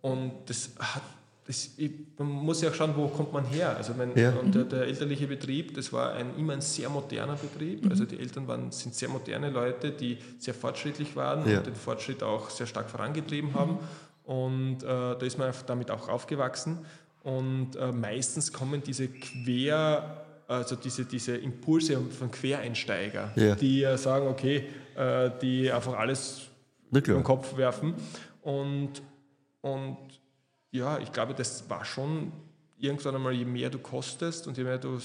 und 0.00 0.32
das 0.46 0.70
hat 0.78 1.02
das, 1.50 1.68
ich, 1.78 1.90
man 2.16 2.28
muss 2.28 2.62
ja 2.62 2.70
auch 2.70 2.74
schauen, 2.74 2.92
wo 2.94 3.08
kommt 3.08 3.32
man 3.32 3.44
her. 3.44 3.76
Also 3.76 3.92
mein, 3.98 4.16
ja. 4.16 4.30
und 4.30 4.54
der, 4.54 4.62
der, 4.62 4.82
elterliche 4.82 5.26
Betrieb, 5.26 5.74
das 5.74 5.92
war 5.92 6.12
ein, 6.12 6.38
immer 6.38 6.52
ein 6.52 6.60
sehr 6.60 6.88
moderner 6.88 7.34
Betrieb. 7.34 7.84
Mhm. 7.84 7.90
Also 7.90 8.04
die 8.04 8.20
Eltern 8.20 8.46
waren, 8.46 8.70
sind 8.70 8.94
sehr 8.94 9.08
moderne 9.08 9.50
Leute, 9.50 9.90
die 9.90 10.18
sehr 10.38 10.54
fortschrittlich 10.54 11.16
waren 11.16 11.50
ja. 11.50 11.58
und 11.58 11.66
den 11.66 11.74
Fortschritt 11.74 12.22
auch 12.22 12.50
sehr 12.50 12.68
stark 12.68 12.88
vorangetrieben 12.88 13.52
haben. 13.54 13.72
Mhm. 13.72 14.32
Und 14.32 14.82
äh, 14.84 14.86
da 14.86 15.18
ist 15.18 15.38
man 15.38 15.52
damit 15.66 15.90
auch 15.90 16.08
aufgewachsen. 16.08 16.78
Und 17.24 17.74
äh, 17.74 17.90
meistens 17.90 18.52
kommen 18.52 18.80
diese 18.86 19.08
Quer, 19.08 20.24
also 20.46 20.76
diese, 20.76 21.04
diese 21.04 21.36
Impulse 21.36 22.00
von 22.16 22.30
Quereinsteiger, 22.30 23.32
ja. 23.34 23.56
die 23.56 23.82
äh, 23.82 23.98
sagen, 23.98 24.28
okay, 24.28 24.66
äh, 24.94 25.30
die 25.42 25.72
einfach 25.72 25.98
alles 25.98 26.42
über 26.92 27.00
den 27.00 27.24
Kopf 27.24 27.56
werfen. 27.56 27.94
Und, 28.42 29.02
und 29.62 29.96
ja, 30.70 30.98
ich 30.98 31.12
glaube, 31.12 31.34
das 31.34 31.68
war 31.68 31.84
schon 31.84 32.32
irgendwann 32.78 33.14
einmal, 33.16 33.32
je 33.32 33.44
mehr 33.44 33.70
du 33.70 33.78
kostest 33.78 34.46
und 34.46 34.56
je 34.56 34.64
mehr 34.64 34.78
du, 34.78 34.98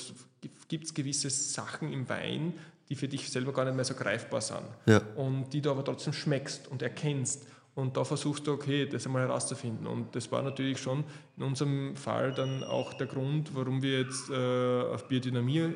gibt 0.67 0.85
es 0.85 0.93
gewisse 0.93 1.29
Sachen 1.29 1.91
im 1.91 2.07
Wein, 2.07 2.53
die 2.89 2.95
für 2.95 3.07
dich 3.07 3.29
selber 3.29 3.51
gar 3.51 3.65
nicht 3.65 3.75
mehr 3.75 3.85
so 3.85 3.95
greifbar 3.95 4.41
sind. 4.41 4.65
Ja. 4.85 5.01
Und 5.15 5.49
die 5.51 5.61
du 5.61 5.71
aber 5.71 5.83
trotzdem 5.83 6.13
schmeckst 6.13 6.67
und 6.67 6.81
erkennst. 6.81 7.47
Und 7.73 7.97
da 7.97 8.05
versuchst 8.05 8.47
du, 8.47 8.53
okay, 8.53 8.85
das 8.85 9.05
einmal 9.05 9.23
herauszufinden. 9.23 9.85
Und 9.85 10.15
das 10.15 10.31
war 10.31 10.41
natürlich 10.41 10.77
schon 10.79 11.03
in 11.35 11.43
unserem 11.43 11.95
Fall 11.97 12.31
dann 12.31 12.63
auch 12.63 12.93
der 12.93 13.07
Grund, 13.07 13.53
warum 13.53 13.81
wir 13.81 14.01
jetzt 14.01 14.29
äh, 14.29 14.81
auf 14.93 15.07
Biodynamie 15.07 15.59
äh, 15.59 15.73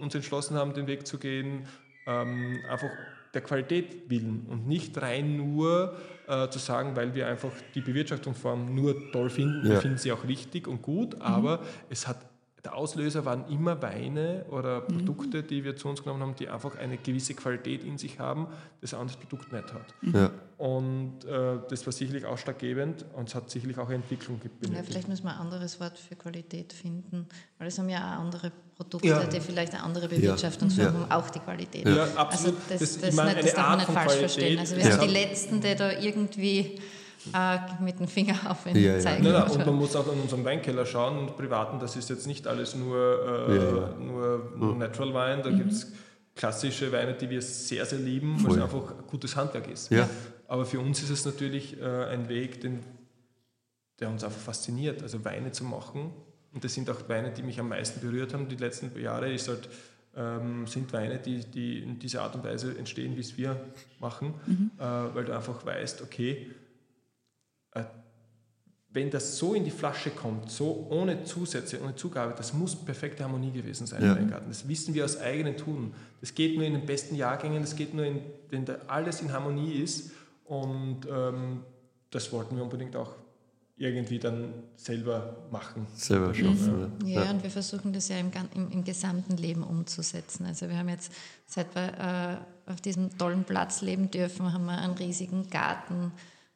uns 0.00 0.14
entschlossen 0.14 0.56
haben, 0.56 0.74
den 0.74 0.86
Weg 0.86 1.06
zu 1.06 1.18
gehen. 1.18 1.66
Ähm, 2.06 2.58
einfach 2.68 2.90
der 3.32 3.40
Qualität 3.40 4.10
willen 4.10 4.46
und 4.50 4.66
nicht 4.68 5.00
rein 5.00 5.36
nur 5.36 5.96
äh, 6.26 6.48
zu 6.48 6.58
sagen, 6.58 6.94
weil 6.96 7.14
wir 7.14 7.26
einfach 7.26 7.50
die 7.74 7.80
Bewirtschaftungsform 7.80 8.74
nur 8.74 9.12
toll 9.12 9.30
finden. 9.30 9.66
Ja. 9.66 9.74
Wir 9.74 9.80
finden 9.80 9.98
sie 9.98 10.12
auch 10.12 10.24
richtig 10.24 10.68
und 10.68 10.82
gut, 10.82 11.14
mhm. 11.14 11.22
aber 11.22 11.60
es 11.88 12.06
hat 12.06 12.31
der 12.64 12.76
Auslöser 12.76 13.24
waren 13.24 13.48
immer 13.48 13.82
Weine 13.82 14.44
oder 14.48 14.82
mhm. 14.82 14.98
Produkte, 14.98 15.42
die 15.42 15.64
wir 15.64 15.74
zu 15.74 15.88
uns 15.88 16.02
genommen 16.02 16.22
haben, 16.22 16.36
die 16.36 16.48
einfach 16.48 16.76
eine 16.76 16.96
gewisse 16.96 17.34
Qualität 17.34 17.82
in 17.82 17.98
sich 17.98 18.20
haben, 18.20 18.46
das 18.80 18.94
ein 18.94 19.00
anderes 19.00 19.18
Produkt 19.18 19.52
nicht 19.52 19.72
hat. 19.74 19.94
Mhm. 20.00 20.14
Ja. 20.14 20.30
Und 20.58 21.24
äh, 21.24 21.58
das 21.68 21.84
war 21.86 21.92
sicherlich 21.92 22.24
ausschlaggebend 22.24 23.04
und 23.16 23.28
es 23.28 23.34
hat 23.34 23.50
sicherlich 23.50 23.78
auch 23.78 23.86
eine 23.86 23.96
Entwicklung 23.96 24.38
gegeben. 24.38 24.76
Ja, 24.76 24.82
vielleicht 24.84 25.08
müssen 25.08 25.24
wir 25.24 25.32
ein 25.32 25.40
anderes 25.40 25.80
Wort 25.80 25.98
für 25.98 26.14
Qualität 26.14 26.72
finden, 26.72 27.26
weil 27.58 27.66
es 27.66 27.78
haben 27.80 27.88
ja 27.88 27.98
auch 27.98 28.20
andere 28.20 28.52
Produkte, 28.76 29.08
ja. 29.08 29.24
die 29.24 29.40
vielleicht 29.40 29.74
eine 29.74 29.82
andere 29.82 30.06
Bewirtschaftungsform 30.06 30.86
haben, 30.86 31.10
auch 31.10 31.30
die 31.30 31.40
Qualität. 31.40 31.84
Ja, 31.84 32.04
absolut. 32.14 32.58
Also 32.58 32.68
das, 32.68 32.78
das, 32.78 33.00
das, 33.00 33.16
das, 33.16 33.24
nicht, 33.24 33.44
das 33.44 33.54
darf 33.54 33.68
man 33.68 33.78
nicht 33.78 33.86
falsch 33.86 34.04
Qualität. 34.04 34.18
verstehen. 34.18 34.58
Also 34.60 34.76
wir 34.76 34.92
haben 34.92 35.08
die 35.08 35.12
Letzten, 35.12 35.60
die 35.60 35.74
da 35.74 35.92
irgendwie 35.98 36.78
äh, 37.32 37.58
mit 37.82 37.98
dem 38.00 38.08
Finger 38.08 38.36
auf 38.48 38.66
ihn 38.66 38.76
ja, 38.76 38.98
zeigen. 38.98 39.24
Ja. 39.24 39.32
Nein, 39.32 39.42
nein, 39.42 39.50
und 39.50 39.66
man 39.66 39.74
muss 39.76 39.96
auch 39.96 40.12
in 40.12 40.20
unserem 40.20 40.44
Weinkeller 40.44 40.86
schauen 40.86 41.18
und 41.18 41.36
privaten, 41.36 41.78
das 41.78 41.96
ist 41.96 42.10
jetzt 42.10 42.26
nicht 42.26 42.46
alles 42.46 42.74
nur, 42.74 42.96
äh, 43.48 43.56
ja, 43.56 43.88
nur 43.98 44.52
mhm. 44.56 44.78
Natural 44.78 45.14
Wein, 45.14 45.42
da 45.42 45.50
mhm. 45.50 45.58
gibt 45.58 45.72
es 45.72 45.92
klassische 46.34 46.90
Weine, 46.92 47.14
die 47.14 47.28
wir 47.28 47.42
sehr, 47.42 47.84
sehr 47.84 47.98
lieben, 47.98 48.42
weil 48.42 48.56
es 48.56 48.62
einfach 48.62 49.06
gutes 49.06 49.36
Handwerk 49.36 49.68
ist. 49.68 49.90
Ja. 49.90 50.08
Aber 50.48 50.64
für 50.64 50.80
uns 50.80 51.02
ist 51.02 51.10
es 51.10 51.24
natürlich 51.24 51.80
äh, 51.80 52.04
ein 52.06 52.28
Weg, 52.28 52.60
den, 52.60 52.80
der 54.00 54.08
uns 54.08 54.24
einfach 54.24 54.40
fasziniert, 54.40 55.02
also 55.02 55.24
Weine 55.24 55.52
zu 55.52 55.64
machen. 55.64 56.10
Und 56.52 56.64
das 56.64 56.74
sind 56.74 56.90
auch 56.90 57.08
Weine, 57.08 57.30
die 57.30 57.42
mich 57.42 57.58
am 57.58 57.68
meisten 57.68 58.00
berührt 58.00 58.34
haben 58.34 58.48
die 58.48 58.56
letzten 58.56 58.98
Jahre. 59.00 59.32
Ist 59.32 59.48
halt, 59.48 59.68
ähm, 60.16 60.66
sind 60.66 60.92
Weine, 60.92 61.18
die, 61.18 61.40
die 61.40 61.78
in 61.78 61.98
dieser 61.98 62.22
Art 62.22 62.34
und 62.34 62.44
Weise 62.44 62.76
entstehen, 62.76 63.16
wie 63.16 63.20
es 63.20 63.36
wir 63.38 63.58
machen, 64.00 64.34
mhm. 64.46 64.70
äh, 64.78 64.82
weil 64.82 65.24
du 65.24 65.34
einfach 65.34 65.64
weißt, 65.64 66.02
okay, 66.02 66.50
wenn 68.92 69.10
das 69.10 69.38
so 69.38 69.54
in 69.54 69.64
die 69.64 69.70
Flasche 69.70 70.10
kommt, 70.10 70.50
so 70.50 70.86
ohne 70.90 71.24
Zusätze, 71.24 71.80
ohne 71.82 71.96
Zugabe, 71.96 72.34
das 72.36 72.52
muss 72.52 72.76
perfekte 72.76 73.24
Harmonie 73.24 73.50
gewesen 73.50 73.86
sein 73.86 74.02
ja. 74.02 74.12
im 74.12 74.18
Weingarten. 74.18 74.48
Das 74.48 74.68
wissen 74.68 74.92
wir 74.92 75.04
aus 75.04 75.18
eigenen 75.18 75.56
Tun. 75.56 75.94
Das 76.20 76.34
geht 76.34 76.56
nur 76.56 76.66
in 76.66 76.74
den 76.74 76.84
besten 76.84 77.14
Jahrgängen, 77.14 77.62
das 77.62 77.74
geht 77.74 77.94
nur, 77.94 78.04
in, 78.04 78.20
wenn 78.50 78.64
da 78.64 78.76
alles 78.88 79.22
in 79.22 79.32
Harmonie 79.32 79.72
ist. 79.72 80.10
Und 80.44 81.00
ähm, 81.10 81.62
das 82.10 82.30
wollten 82.32 82.56
wir 82.56 82.62
unbedingt 82.62 82.94
auch 82.94 83.14
irgendwie 83.78 84.18
dann 84.18 84.52
selber 84.76 85.46
machen. 85.50 85.86
Selber 85.94 86.34
schaffen. 86.34 86.92
Mhm. 87.00 87.08
Ja. 87.08 87.24
ja, 87.24 87.30
und 87.30 87.42
wir 87.42 87.50
versuchen 87.50 87.94
das 87.94 88.08
ja 88.08 88.18
im, 88.18 88.30
im, 88.54 88.70
im, 88.70 88.84
gesamten 88.84 89.38
Leben 89.38 89.62
umzusetzen. 89.62 90.44
Also 90.44 90.68
wir 90.68 90.76
haben 90.76 90.90
jetzt, 90.90 91.10
seit 91.46 91.74
wir 91.74 92.42
äh, 92.66 92.70
auf 92.70 92.82
diesem 92.82 93.16
tollen 93.16 93.44
Platz 93.44 93.80
leben 93.80 94.10
dürfen, 94.10 94.52
haben 94.52 94.66
wir 94.66 94.76
einen 94.76 94.94
riesigen 94.94 95.48
Garten 95.48 96.12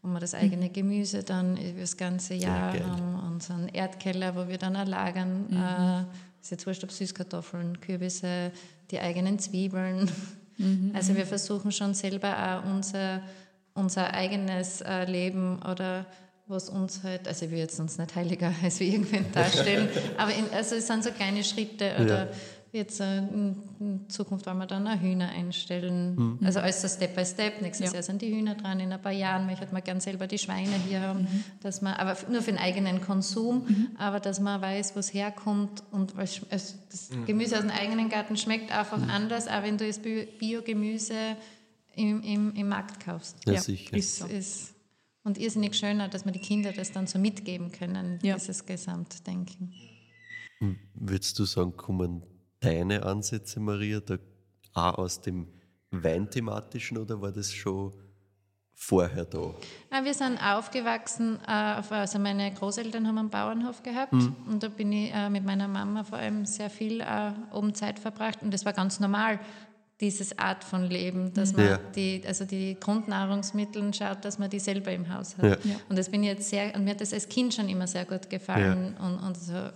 wo 0.07 0.13
wir 0.13 0.21
das 0.21 0.35
eigene 0.35 0.71
Gemüse 0.71 1.25
dann 1.25 1.57
über 1.57 1.81
das 1.81 1.97
ganze 1.97 2.35
Jahr 2.35 2.77
ja, 2.77 2.85
haben, 2.85 3.35
unseren 3.35 3.69
Erdkeller, 3.69 4.37
wo 4.37 4.49
wir 4.49 4.57
dann 4.57 4.77
erlagern. 4.77 5.47
Mhm. 5.49 5.57
Äh, 5.57 6.01
ist 6.41 6.51
jetzt 6.53 6.67
wurscht, 6.67 6.85
ob 6.85 6.93
Süßkartoffeln, 6.93 7.81
Kürbisse, 7.81 8.53
die 8.91 9.01
eigenen 9.01 9.39
Zwiebeln. 9.39 10.09
Mhm. 10.59 10.93
Also 10.95 11.17
wir 11.17 11.27
versuchen 11.27 11.73
schon 11.73 11.93
selber 11.93 12.63
auch 12.65 12.71
unser, 12.71 13.21
unser 13.75 14.15
eigenes 14.15 14.81
äh, 14.81 15.05
Leben 15.05 15.61
oder 15.63 16.07
was 16.47 16.71
uns 16.71 17.03
halt, 17.03 17.27
also 17.27 17.51
will 17.51 17.59
jetzt 17.59 17.81
uns 17.81 17.99
nicht 17.99 18.15
heiliger 18.15 18.53
als 18.63 18.79
wir 18.79 18.87
irgendwen 18.87 19.27
darstellen, 19.33 19.89
aber 20.17 20.33
in, 20.33 20.49
also 20.53 20.77
es 20.77 20.87
sind 20.87 21.03
so 21.03 21.11
kleine 21.11 21.43
Schritte 21.43 21.97
oder 22.01 22.27
ja. 22.27 22.33
Jetzt 22.73 23.01
äh, 23.01 23.19
in 23.19 24.05
Zukunft 24.09 24.47
wollen 24.47 24.59
wir 24.59 24.67
dann 24.67 24.87
auch 24.87 25.01
Hühner 25.01 25.29
einstellen. 25.31 26.15
Mhm. 26.15 26.39
Also 26.45 26.61
alles 26.61 26.83
so 26.83 26.89
Step 26.89 27.15
by 27.15 27.25
Step. 27.25 27.63
Nächstes 27.63 27.89
ja. 27.89 27.95
Jahr 27.95 28.03
sind 28.03 28.21
die 28.23 28.35
Hühner 28.35 28.55
dran. 28.55 28.81
In 28.81 28.93
ein 28.93 29.01
paar 29.01 29.13
Jahren 29.13 29.47
möchte 29.47 29.67
man 29.73 29.83
gern 29.83 30.01
selber 30.01 30.27
die 30.27 30.39
Schweine 30.39 30.75
hier 30.87 31.01
haben. 31.01 31.21
Mhm. 31.23 31.45
Dass 31.61 31.81
man, 31.81 31.95
aber 31.95 32.17
nur 32.31 32.43
für 32.43 32.51
den 32.51 32.59
eigenen 32.59 33.01
Konsum, 33.01 33.65
mhm. 33.67 33.89
aber 33.99 34.21
dass 34.21 34.41
man 34.41 34.61
weiß, 34.61 34.95
wo 34.95 35.01
es 35.01 35.15
herkommt. 35.15 35.83
Und 35.91 36.17
was, 36.17 36.41
also 36.51 36.75
das 36.91 37.11
mhm. 37.11 37.25
Gemüse 37.27 37.57
aus 37.57 37.63
dem 37.63 37.71
eigenen 37.71 38.09
Garten 38.09 38.37
schmeckt 38.37 38.71
einfach 38.77 38.99
mhm. 38.99 39.11
anders, 39.11 39.49
auch 39.49 39.63
wenn 39.63 39.79
du 39.79 39.87
das 39.87 40.01
Biogemüse 40.01 41.15
im, 41.95 42.23
im, 42.23 42.55
im 42.55 42.69
Markt 42.69 43.01
kaufst. 43.01 43.37
Ja, 43.47 43.55
ja. 43.55 43.61
sicher. 43.61 43.97
Ist, 43.97 44.23
ist, 44.23 44.75
und 45.23 45.39
irrsinnig 45.39 45.75
schöner, 45.75 46.09
dass 46.09 46.25
man 46.25 46.35
die 46.35 46.41
Kinder 46.41 46.73
das 46.73 46.93
dann 46.93 47.07
so 47.07 47.19
mitgeben 47.19 47.73
können, 47.73 48.19
ja. 48.23 48.35
dieses 48.35 48.67
Gesamtdenken. 48.67 49.73
Würdest 50.95 51.39
du 51.39 51.45
sagen, 51.45 51.77
kommen 51.77 52.23
deine 52.67 53.05
Ansätze, 53.05 53.61
Maria, 53.61 54.01
da 54.01 54.19
auch 54.75 54.99
aus 54.99 55.21
dem 55.21 55.47
Weinthematischen 55.91 56.99
oder 56.99 57.21
war 57.21 57.33
das 57.33 57.53
schon 57.53 57.93
vorher 58.75 59.25
da? 59.25 59.55
Wir 60.03 60.15
sind 60.15 60.39
aufgewachsen, 60.39 61.39
äh, 61.47 61.51
also 61.51 62.19
meine 62.19 62.53
Großeltern 62.53 63.07
haben 63.07 63.19
einen 63.19 63.31
Bauernhof 63.31 63.83
gehabt 63.83 64.13
mhm. 64.13 64.37
und 64.49 64.63
da 64.63 64.69
bin 64.69 64.93
ich 64.93 65.15
äh, 65.15 65.31
mit 65.31 65.45
meiner 65.45 65.69
Mama 65.69 66.05
vor 66.05 66.19
allem 66.19 66.45
sehr 66.45 66.69
viel 66.69 67.01
äh, 67.01 67.33
oben 67.53 67.75
Zeit 67.75 67.99
verbracht 67.99 68.43
und 68.43 68.53
das 68.53 68.65
war 68.65 68.73
ganz 68.73 69.01
normal, 69.01 69.41
dieses 69.99 70.39
Art 70.39 70.63
von 70.63 70.85
Leben, 70.85 71.33
dass 71.33 71.55
man 71.55 71.65
ja. 71.65 71.79
die, 71.79 72.23
also 72.27 72.45
die 72.45 72.77
Grundnahrungsmittel 72.79 73.95
schaut, 73.95 74.27
dass 74.27 74.39
man 74.39 74.51
die 74.51 74.59
selber 74.59 74.93
im 74.93 75.11
Haus 75.11 75.39
hat. 75.39 75.65
Ja. 75.65 75.77
Und 75.89 75.99
das 75.99 76.11
bin 76.11 76.23
ich 76.23 76.29
jetzt 76.29 76.51
sehr, 76.51 76.75
und 76.75 76.85
mir 76.85 76.91
hat 76.91 77.01
das 77.01 77.15
als 77.15 77.27
Kind 77.27 77.55
schon 77.55 77.67
immer 77.71 77.87
sehr 77.87 78.05
gut 78.05 78.29
gefallen 78.29 78.95
ja. 78.99 79.07
und, 79.07 79.19
und 79.21 79.39
so 79.39 79.71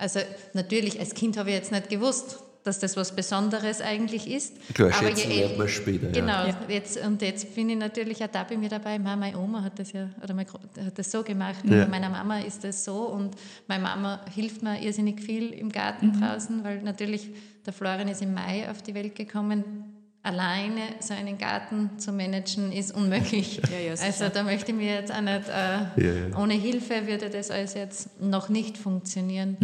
also 0.00 0.20
natürlich, 0.54 0.98
als 0.98 1.14
Kind 1.14 1.36
habe 1.36 1.50
ich 1.50 1.56
jetzt 1.56 1.72
nicht 1.72 1.88
gewusst, 1.88 2.38
dass 2.62 2.78
das 2.78 2.96
was 2.96 3.14
Besonderes 3.14 3.80
eigentlich 3.80 4.30
ist. 4.30 4.56
Klar, 4.74 4.92
aber 4.98 5.10
je 5.10 5.40
lernt 5.40 5.58
man 5.58 5.68
später. 5.68 6.08
Genau, 6.08 6.46
ja. 6.46 6.56
jetzt, 6.68 6.98
und 6.98 7.22
jetzt 7.22 7.54
bin 7.54 7.70
ich 7.70 7.76
natürlich 7.76 8.22
auch 8.22 8.28
da 8.28 8.44
bei 8.44 8.56
mir 8.56 8.68
dabei. 8.68 8.98
Meine 8.98 9.38
Oma 9.38 9.62
hat 9.62 9.78
das 9.78 9.92
ja, 9.92 10.10
oder 10.22 10.34
meine, 10.34 10.48
hat 10.50 10.98
das 10.98 11.10
so 11.10 11.22
gemacht. 11.22 11.64
Ja. 11.64 11.86
Meiner 11.86 12.10
Mama 12.10 12.40
ist 12.40 12.62
das 12.62 12.84
so 12.84 13.06
und 13.06 13.34
meine 13.66 13.82
Mama 13.82 14.20
hilft 14.34 14.62
mir 14.62 14.80
irrsinnig 14.82 15.20
viel 15.20 15.52
im 15.52 15.72
Garten 15.72 16.08
mhm. 16.08 16.20
draußen, 16.20 16.64
weil 16.64 16.82
natürlich 16.82 17.30
der 17.64 17.72
Florian 17.72 18.08
ist 18.08 18.20
im 18.20 18.34
Mai 18.34 18.68
auf 18.70 18.82
die 18.82 18.94
Welt 18.94 19.14
gekommen. 19.14 19.89
Alleine 20.22 20.82
so 21.00 21.14
einen 21.14 21.38
Garten 21.38 21.98
zu 21.98 22.12
managen 22.12 22.72
ist 22.72 22.94
unmöglich. 22.94 23.60
Ja, 23.70 23.92
also 23.92 24.28
da 24.28 24.42
möchte 24.42 24.72
ich 24.72 24.76
mir 24.76 24.94
jetzt 24.94 25.10
auch 25.10 25.22
nicht, 25.22 25.48
äh, 25.48 26.36
ohne 26.36 26.54
Hilfe 26.54 27.06
würde 27.06 27.30
das 27.30 27.50
alles 27.50 27.74
jetzt 27.74 28.20
noch 28.20 28.50
nicht 28.50 28.76
funktionieren. 28.76 29.56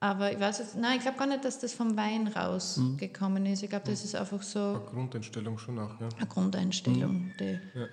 Aber 0.00 0.32
ich 0.32 0.38
weiß 0.38 0.58
jetzt, 0.58 0.76
nein, 0.76 0.96
ich 0.96 1.02
glaube 1.02 1.16
gar 1.16 1.26
nicht, 1.26 1.44
dass 1.44 1.60
das 1.60 1.72
vom 1.72 1.96
Wein 1.96 2.26
rausgekommen 2.28 3.46
ist. 3.46 3.62
Ich 3.62 3.70
glaube, 3.70 3.86
das 3.86 4.04
ist 4.04 4.14
einfach 4.14 4.42
so. 4.42 4.58
Eine 4.58 4.80
Grundeinstellung 4.80 5.56
schon 5.58 5.78
auch, 5.78 5.98
ja. 5.98 6.08
Eine 6.18 6.26
Grundeinstellung. 6.26 7.32
Die, 7.40 7.58
ja. 7.74 7.86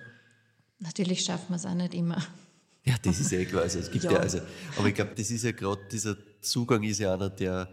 Natürlich 0.80 1.24
schafft 1.24 1.48
man 1.48 1.58
es 1.58 1.64
auch 1.64 1.74
nicht 1.74 1.94
immer. 1.94 2.18
Ja, 2.84 2.96
das 3.02 3.20
ist 3.20 3.32
eh 3.32 3.46
klar. 3.46 3.62
Also, 3.62 3.78
es 3.78 3.90
gibt 3.90 4.04
ja. 4.04 4.12
ja 4.12 4.18
also, 4.18 4.40
aber 4.76 4.88
ich 4.88 4.94
glaube, 4.94 5.12
das 5.16 5.30
ist 5.30 5.44
ja 5.44 5.52
gerade, 5.52 5.80
dieser 5.90 6.16
Zugang 6.40 6.82
ist 6.82 6.98
ja 6.98 7.14
einer, 7.14 7.30
der 7.30 7.68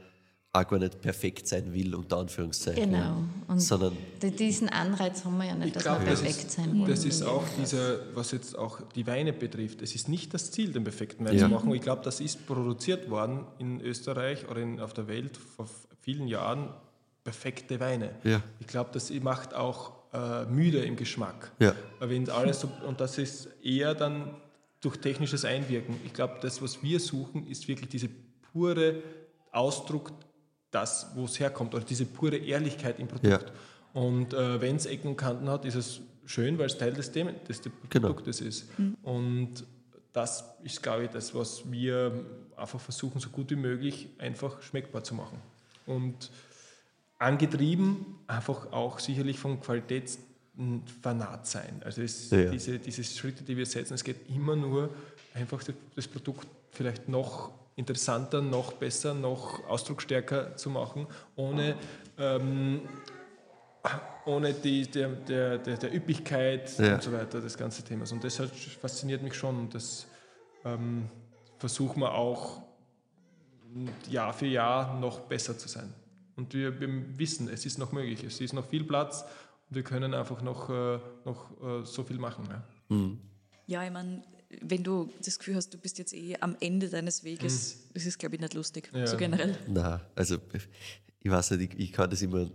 auch 0.51 0.67
gar 0.67 0.79
nicht 0.79 0.99
perfekt 0.99 1.47
sein 1.47 1.71
will, 1.73 1.93
unter 1.93 2.17
Anführungszeichen. 2.17 2.91
Genau. 2.91 3.23
Und 3.47 3.59
sondern 3.59 3.95
diesen 4.21 4.67
Anreiz 4.69 5.23
haben 5.23 5.37
wir 5.37 5.45
ja 5.45 5.55
nicht, 5.55 5.75
dass 5.75 5.83
glaub, 5.83 5.99
wir 5.99 6.07
perfekt 6.07 6.45
ist, 6.45 6.51
sein 6.51 6.79
wollen. 6.79 6.89
Das 6.89 7.05
ist 7.05 7.21
auch 7.21 7.43
dieser, 7.59 8.15
was 8.15 8.31
jetzt 8.31 8.57
auch 8.57 8.81
die 8.95 9.05
Weine 9.05 9.31
betrifft, 9.31 9.81
es 9.81 9.93
ist 9.93 10.09
nicht 10.09 10.33
das 10.33 10.51
Ziel, 10.51 10.71
den 10.71 10.83
perfekten 10.83 11.25
Wein 11.25 11.37
ja. 11.37 11.45
zu 11.45 11.49
machen. 11.49 11.71
Ich 11.73 11.81
glaube, 11.81 12.01
das 12.03 12.19
ist 12.19 12.47
produziert 12.47 13.09
worden 13.11 13.45
in 13.59 13.79
Österreich 13.81 14.49
oder 14.49 14.61
in, 14.61 14.79
auf 14.79 14.93
der 14.93 15.07
Welt 15.07 15.37
vor 15.37 15.67
vielen 16.01 16.27
Jahren 16.27 16.69
perfekte 17.23 17.79
Weine. 17.79 18.15
Ja. 18.23 18.41
Ich 18.59 18.65
glaube, 18.65 18.89
das 18.91 19.11
macht 19.11 19.53
auch 19.53 19.91
äh, 20.13 20.45
müde 20.45 20.79
im 20.79 20.95
Geschmack. 20.95 21.51
Ja. 21.59 21.75
Wenn 21.99 22.27
alles 22.29 22.61
so, 22.61 22.71
und 22.87 22.99
das 22.99 23.19
ist 23.19 23.49
eher 23.63 23.93
dann 23.93 24.33
durch 24.81 24.97
technisches 24.97 25.45
Einwirken. 25.45 25.95
Ich 26.05 26.13
glaube, 26.13 26.37
das, 26.41 26.61
was 26.61 26.81
wir 26.81 26.99
suchen, 26.99 27.45
ist 27.47 27.67
wirklich 27.67 27.89
diese 27.89 28.09
pure 28.51 29.03
Ausdruck 29.51 30.11
das, 30.71 31.11
wo 31.15 31.25
es 31.25 31.39
herkommt, 31.39 31.73
oder 31.73 31.83
diese 31.83 32.05
pure 32.05 32.37
Ehrlichkeit 32.37 32.99
im 32.99 33.07
Produkt. 33.07 33.25
Ja. 33.27 33.39
Und 33.93 34.33
äh, 34.33 34.61
wenn 34.61 34.75
es 34.75 34.85
Ecken 34.85 35.09
und 35.09 35.17
Kanten 35.17 35.49
hat, 35.49 35.65
ist 35.65 35.75
es 35.75 36.01
schön, 36.25 36.57
weil 36.57 36.67
es 36.67 36.77
Teil 36.77 36.93
des, 36.93 37.11
des, 37.11 37.61
des 37.61 37.71
genau. 37.89 38.09
Produktes 38.09 38.41
ist. 38.41 38.79
Mhm. 38.79 38.95
Und 39.03 39.63
das 40.13 40.43
ist, 40.63 40.81
glaube 40.83 41.05
ich, 41.05 41.09
das, 41.09 41.33
was 41.33 41.63
wir 41.71 42.11
einfach 42.55 42.79
versuchen, 42.79 43.19
so 43.19 43.29
gut 43.29 43.49
wie 43.49 43.55
möglich 43.55 44.09
einfach 44.19 44.61
schmeckbar 44.61 45.03
zu 45.03 45.15
machen. 45.15 45.39
Und 45.85 46.29
angetrieben 47.17 48.05
einfach 48.27 48.71
auch 48.71 48.99
sicherlich 48.99 49.39
von 49.39 49.59
Qualitätsfanat 49.59 51.45
sein. 51.45 51.81
Also 51.83 52.01
es, 52.01 52.29
ja. 52.29 52.49
diese, 52.49 52.79
diese 52.79 53.03
Schritte, 53.03 53.43
die 53.43 53.57
wir 53.57 53.65
setzen, 53.65 53.93
es 53.93 54.03
geht 54.03 54.29
immer 54.29 54.55
nur 54.55 54.89
einfach 55.33 55.61
das 55.95 56.07
Produkt 56.07 56.47
vielleicht 56.71 57.09
noch 57.09 57.51
interessanter, 57.79 58.41
noch 58.41 58.73
besser, 58.73 59.13
noch 59.13 59.63
ausdrucksstärker 59.67 60.55
zu 60.55 60.69
machen, 60.69 61.07
ohne 61.35 61.75
ähm, 62.17 62.81
ohne 64.25 64.53
die, 64.53 64.85
der, 64.85 65.07
der, 65.09 65.57
der, 65.57 65.77
der 65.77 65.95
Üppigkeit 65.95 66.77
Ja. 66.77 66.95
und 66.95 67.03
so 67.03 67.11
weiter 67.13 67.39
des 67.39 67.57
ganzen 67.57 67.85
Themas. 67.85 68.11
Und 68.11 68.23
das 68.23 68.37
halt 68.39 68.51
fasziniert 68.51 69.23
mich 69.23 69.33
schon 69.33 69.57
und 69.57 69.73
das 69.73 70.05
ähm, 70.65 71.07
versuchen 71.57 72.01
wir 72.01 72.13
auch 72.13 72.61
Jahr 74.09 74.33
für 74.33 74.47
Jahr 74.47 74.99
noch 74.99 75.21
besser 75.21 75.57
zu 75.57 75.69
sein. 75.69 75.93
Und 76.35 76.53
wir, 76.53 76.79
wir 76.79 76.89
wissen, 77.17 77.49
es 77.49 77.65
ist 77.65 77.77
noch 77.77 77.91
möglich, 77.91 78.23
es 78.23 78.41
ist 78.41 78.53
noch 78.53 78.65
viel 78.65 78.83
Platz 78.83 79.23
und 79.69 79.75
wir 79.75 79.83
können 79.83 80.13
einfach 80.13 80.41
noch, 80.41 80.69
äh, 80.69 80.99
noch 81.25 81.49
äh, 81.63 81.85
so 81.85 82.03
viel 82.03 82.17
machen. 82.19 82.47
Ja. 82.49 82.97
Ja, 83.67 83.83
ich 83.83 83.91
meine, 83.91 84.23
wenn 84.61 84.83
du 84.83 85.11
das 85.23 85.37
Gefühl 85.37 85.55
hast, 85.55 85.73
du 85.73 85.77
bist 85.77 85.97
jetzt 85.99 86.13
eh 86.13 86.35
am 86.39 86.55
Ende 86.59 86.89
deines 86.89 87.23
Weges, 87.23 87.77
das 87.93 88.05
ist, 88.05 88.17
glaube 88.19 88.35
ich, 88.35 88.41
nicht 88.41 88.53
lustig, 88.53 88.89
Ja. 88.93 89.05
so 89.07 89.15
generell. 89.17 89.55
Na, 89.67 90.01
also 90.15 90.37
ich 91.21 91.29
weiß 91.31 91.51
nicht, 91.51 91.73
ich, 91.73 91.79
ich 91.79 91.91
kann 91.91 92.09
das 92.09 92.21
immer 92.21 92.49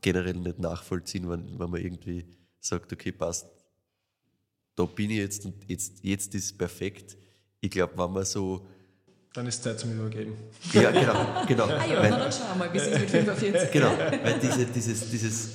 generell 0.00 0.34
nicht 0.34 0.58
nachvollziehen, 0.58 1.28
wenn, 1.28 1.58
wenn 1.58 1.70
man 1.70 1.80
irgendwie 1.80 2.24
sagt, 2.60 2.92
okay, 2.92 3.12
passt, 3.12 3.46
da 4.76 4.84
bin 4.84 5.10
ich 5.10 5.18
jetzt 5.18 5.44
und 5.44 5.54
jetzt, 5.68 6.02
jetzt 6.02 6.34
ist 6.34 6.44
es 6.46 6.52
perfekt. 6.56 7.16
Ich 7.60 7.70
glaube, 7.70 7.92
wenn 7.96 8.12
man 8.12 8.24
so, 8.24 8.66
Dann 9.34 9.46
ist 9.46 9.62
Zeit 9.62 9.78
zum 9.80 9.92
Übergeben. 9.92 10.34
ja 10.72 10.90
genau, 10.90 11.44
genau, 11.46 11.64
Ah 11.68 11.86
ja, 11.86 12.02
weil, 12.02 12.10
na, 12.10 12.18
dann 12.18 12.32
schauen 12.32 12.48
wir 12.58 12.66
mal, 12.66 12.72
wie 12.72 12.78
es 12.78 12.98
mit 13.00 13.10
45. 13.10 13.70
genau, 13.72 13.96
weil 13.98 14.38
diese, 14.40 14.66
dieses, 14.66 15.10
dieses 15.10 15.48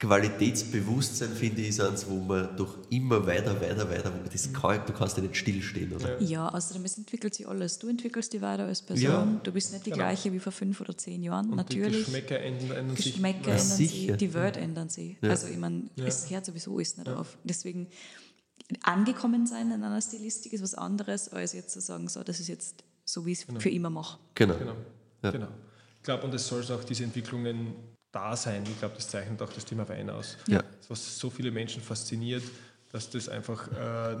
Qualitätsbewusstsein, 0.00 1.30
finde 1.30 1.60
ich, 1.60 1.68
ist 1.68 1.80
eins, 1.80 2.08
wo 2.08 2.16
man 2.16 2.56
doch 2.56 2.78
immer 2.88 3.26
weiter, 3.26 3.60
weiter, 3.60 3.88
weiter, 3.88 4.10
wo 4.12 4.28
das 4.28 4.52
kann, 4.52 4.80
du 4.86 4.92
kannst 4.94 5.16
ja 5.18 5.22
nicht 5.22 5.36
stillstehen, 5.36 5.92
oder? 5.92 6.20
Ja, 6.22 6.48
außerdem, 6.48 6.84
es 6.86 6.96
entwickelt 6.96 7.34
sich 7.34 7.46
alles. 7.46 7.78
Du 7.78 7.88
entwickelst 7.88 8.32
dich 8.32 8.40
weiter 8.40 8.64
als 8.64 8.80
Person. 8.82 9.04
Ja. 9.34 9.40
Du 9.42 9.52
bist 9.52 9.72
nicht 9.72 9.84
die 9.86 9.90
Genau. 9.90 10.04
gleiche 10.04 10.32
wie 10.32 10.38
vor 10.38 10.52
fünf 10.52 10.80
oder 10.80 10.96
zehn 10.96 11.22
Jahren. 11.22 11.50
Und 11.50 11.56
Natürlich. 11.56 11.98
die 11.98 12.04
Geschmäcker 12.04 12.40
ändern, 12.40 12.70
ändern 12.78 12.96
sich. 12.96 13.12
Geschmäcker 13.12 13.48
Ja, 13.50 13.56
ändern 13.56 13.76
sich, 13.76 14.12
die 14.16 14.34
Welt 14.34 14.56
ändern 14.56 14.88
sich. 14.88 15.16
Ja. 15.20 15.30
Also 15.30 15.48
ich 15.48 15.58
meine, 15.58 15.82
Ja. 15.96 16.06
es 16.06 16.30
hört 16.30 16.46
sowieso 16.46 16.78
ist 16.78 16.96
nicht 16.96 17.08
auf. 17.10 17.36
Deswegen 17.44 17.88
angekommen 18.82 19.46
sein 19.46 19.70
in 19.70 19.82
einer 19.82 20.00
Stilistik 20.00 20.52
ist 20.54 20.62
was 20.62 20.74
anderes, 20.74 21.28
als 21.30 21.52
jetzt 21.52 21.72
zu 21.72 21.80
sagen, 21.80 22.08
so, 22.08 22.22
das 22.22 22.40
ist 22.40 22.48
jetzt 22.48 22.84
so, 23.04 23.26
wie 23.26 23.32
ich 23.32 23.40
es 23.40 23.46
für 23.62 23.70
immer 23.70 23.90
mache. 23.90 24.18
Genau. 24.34 24.56
Genau. 24.56 24.76
Ja. 25.22 25.30
genau. 25.30 25.48
Ich 25.98 26.04
glaube, 26.04 26.24
und 26.24 26.32
es 26.34 26.46
soll 26.46 26.62
auch 26.72 26.84
diese 26.84 27.04
Entwicklungen 27.04 27.74
da 28.12 28.36
sein. 28.36 28.64
Ich 28.64 28.78
glaube, 28.78 28.94
das 28.96 29.08
zeichnet 29.08 29.40
auch 29.42 29.52
das 29.52 29.64
Thema 29.64 29.88
Wein 29.88 30.10
aus. 30.10 30.36
Ja. 30.46 30.62
Was 30.88 31.18
so 31.18 31.30
viele 31.30 31.50
Menschen 31.50 31.82
fasziniert, 31.82 32.42
dass 32.90 33.08
das 33.10 33.28
einfach 33.28 33.68
äh, 33.72 34.16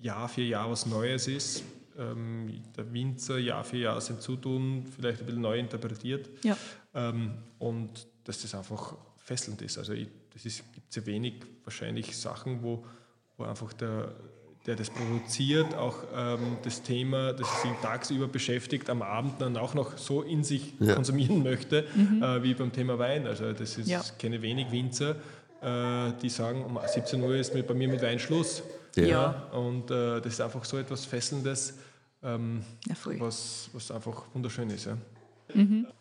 Jahr 0.00 0.28
für 0.28 0.42
Jahr 0.42 0.70
was 0.70 0.86
Neues 0.86 1.28
ist. 1.28 1.62
Ähm, 1.98 2.62
der 2.76 2.90
Winzer 2.92 3.38
Jahr 3.38 3.64
für 3.64 3.76
Jahr 3.76 4.00
sein 4.00 4.18
Zutun 4.18 4.86
vielleicht 4.96 5.20
ein 5.20 5.26
bisschen 5.26 5.42
neu 5.42 5.58
interpretiert. 5.58 6.28
Ja. 6.42 6.56
Ähm, 6.94 7.34
und 7.58 8.06
dass 8.24 8.40
das 8.42 8.54
einfach 8.54 8.96
fesselnd 9.16 9.60
ist. 9.62 9.78
Also 9.78 9.92
ich, 9.92 10.08
das 10.32 10.42
gibt 10.72 10.92
sehr 10.92 11.04
wenig 11.06 11.34
wahrscheinlich 11.64 12.16
Sachen, 12.16 12.62
wo, 12.62 12.84
wo 13.36 13.44
einfach 13.44 13.72
der, 13.74 14.14
der 14.66 14.76
das 14.76 14.90
produziert, 14.90 15.74
auch 15.74 15.96
ähm, 16.14 16.56
das 16.62 16.82
Thema, 16.82 17.32
das 17.32 17.48
sich 17.62 17.70
tagsüber 17.82 18.28
beschäftigt, 18.28 18.88
am 18.90 19.02
Abend 19.02 19.40
dann 19.40 19.56
auch 19.56 19.74
noch 19.74 19.98
so 19.98 20.22
in 20.22 20.44
sich 20.44 20.74
Ja. 20.78 20.94
konsumieren 20.94 21.42
möchte, 21.42 21.84
äh, 22.20 22.42
wie 22.42 22.54
beim 22.54 22.72
Thema 22.72 22.98
Wein. 22.98 23.26
Also 23.26 23.52
das 23.52 23.76
ist, 23.78 23.88
Ja. 23.88 24.00
ich 24.00 24.16
kenne 24.18 24.40
wenig 24.40 24.70
Winzer, 24.70 25.16
äh, 25.60 26.12
die 26.22 26.28
sagen, 26.28 26.64
um 26.64 26.78
17 26.86 27.20
Uhr 27.22 27.34
ist 27.36 27.54
mit, 27.54 27.66
bei 27.66 27.74
mir 27.74 27.88
mit 27.88 28.02
Wein 28.02 28.18
Schluss. 28.20 28.62
Ja. 28.94 29.04
Ja. 29.04 29.28
Und 29.52 29.90
äh, 29.90 30.20
das 30.20 30.34
ist 30.34 30.40
einfach 30.40 30.64
so 30.64 30.78
etwas 30.78 31.06
Fesselndes, 31.06 31.78
ähm, 32.22 32.62
was, 33.18 33.68
was 33.72 33.90
einfach 33.90 34.24
wunderschön 34.32 34.70
ist. 34.70 34.86
Ja. 34.86 34.96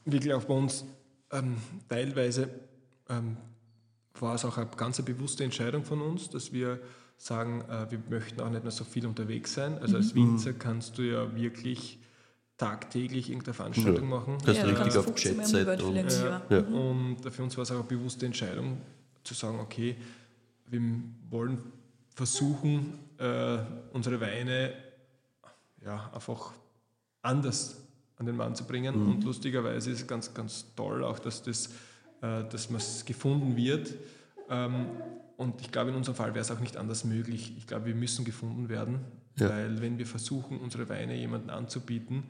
Wirklich 0.05 0.33
auch 0.33 0.43
bei 0.43 0.53
uns 0.53 0.85
ähm, 1.31 1.57
teilweise 1.89 2.47
ähm, 3.09 3.37
war 4.19 4.35
es 4.35 4.45
auch 4.45 4.55
eine 4.57 4.67
ganz 4.77 5.01
bewusste 5.01 5.43
Entscheidung 5.43 5.83
von 5.83 5.99
uns, 6.01 6.29
dass 6.29 6.53
wir 6.53 6.79
sagen, 7.21 7.61
äh, 7.69 7.89
wir 7.91 7.99
möchten 8.09 8.41
auch 8.41 8.49
nicht 8.49 8.63
mehr 8.63 8.71
so 8.71 8.83
viel 8.83 9.05
unterwegs 9.05 9.53
sein. 9.53 9.77
Also 9.79 9.97
als 9.97 10.15
Winzer 10.15 10.53
kannst 10.53 10.97
du 10.97 11.03
ja 11.03 11.33
wirklich 11.35 11.99
tagtäglich 12.57 13.29
irgendeine 13.29 13.53
Veranstaltung 13.53 14.09
Ja. 14.09 14.15
machen. 14.17 14.37
Kannst 14.43 14.61
Ja, 14.61 14.67
du 14.67 14.75
richtig 14.79 14.97
auf 14.97 15.05
15 15.05 15.37
Mal 15.37 15.45
die 15.45 15.51
Jet-Set 15.51 15.67
Welt 15.67 15.83
und 15.83 15.95
Ja. 15.95 16.41
Ja. 16.49 16.59
Und 16.59 17.17
für 17.31 17.43
uns 17.43 17.57
war 17.57 17.63
es 17.63 17.71
auch 17.71 17.75
eine 17.75 17.83
bewusste 17.83 18.25
Entscheidung 18.25 18.77
zu 19.23 19.33
sagen, 19.33 19.59
okay, 19.59 19.95
wir 20.67 20.81
wollen 21.29 21.59
versuchen, 22.15 22.97
äh, 23.17 23.59
unsere 23.93 24.19
Weine 24.19 24.73
ja, 25.83 26.09
einfach 26.13 26.53
anders 27.21 27.77
an 28.17 28.25
den 28.25 28.35
Mann 28.35 28.55
zu 28.55 28.63
bringen. 28.65 28.95
Und 28.95 29.23
lustigerweise 29.23 29.91
ist 29.91 30.01
es 30.01 30.07
ganz, 30.07 30.33
ganz 30.33 30.65
toll 30.75 31.03
auch, 31.03 31.19
dass 31.19 31.41
das, 31.43 31.67
äh, 32.21 32.43
dass 32.49 32.69
es 32.69 33.05
gefunden 33.05 33.55
wird. 33.55 33.93
Ähm, 34.49 34.87
und 35.37 35.61
ich 35.61 35.71
glaube, 35.71 35.89
in 35.91 35.95
unserem 35.95 36.15
Fall 36.15 36.33
wäre 36.33 36.41
es 36.41 36.51
auch 36.51 36.59
nicht 36.59 36.77
anders 36.77 37.03
möglich. 37.03 37.53
Ich 37.57 37.67
glaube, 37.67 37.85
wir 37.87 37.95
müssen 37.95 38.25
gefunden 38.25 38.69
werden, 38.69 38.99
Ja. 39.39 39.49
weil 39.49 39.81
wenn 39.81 39.97
wir 39.97 40.05
versuchen, 40.05 40.59
unsere 40.59 40.87
Weine 40.89 41.15
jemandem 41.15 41.49
anzubieten, 41.51 42.23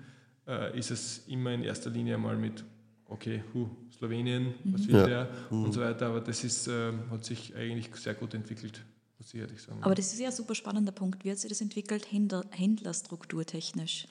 äh, 0.48 0.78
ist 0.78 0.92
es 0.92 1.28
immer 1.28 1.52
in 1.54 1.64
erster 1.64 1.90
Linie 1.90 2.18
mal 2.18 2.38
mit, 2.38 2.64
okay, 3.08 3.44
hu, 3.54 3.70
Slowenien, 3.98 4.54
was 4.66 4.88
will 4.88 4.96
Ja. 4.96 5.06
der 5.06 5.30
und 5.50 5.72
so 5.74 5.82
weiter. 5.82 6.08
Aber 6.08 6.22
das 6.22 6.44
ist, 6.44 6.68
ähm, 6.68 7.02
hat 7.12 7.24
sich 7.26 7.56
eigentlich 7.56 7.94
sehr 7.96 8.14
gut 8.16 8.34
entwickelt, 8.34 8.82
muss 9.20 9.34
ich 9.34 9.40
ehrlich 9.40 9.62
sagen. 9.62 9.84
Aber 9.84 9.96
das 9.96 10.14
ist 10.14 10.20
ja 10.20 10.30
ein 10.30 10.34
super 10.36 10.56
spannender 10.56 10.92
Punkt. 10.92 11.24
Wie 11.24 11.32
hat 11.32 11.38
sich 11.38 11.50
das 11.50 11.62
entwickelt, 11.62 12.12
Händler, 12.12 12.44
Händlerstruktur 12.52 13.46
technisch? 13.46 14.08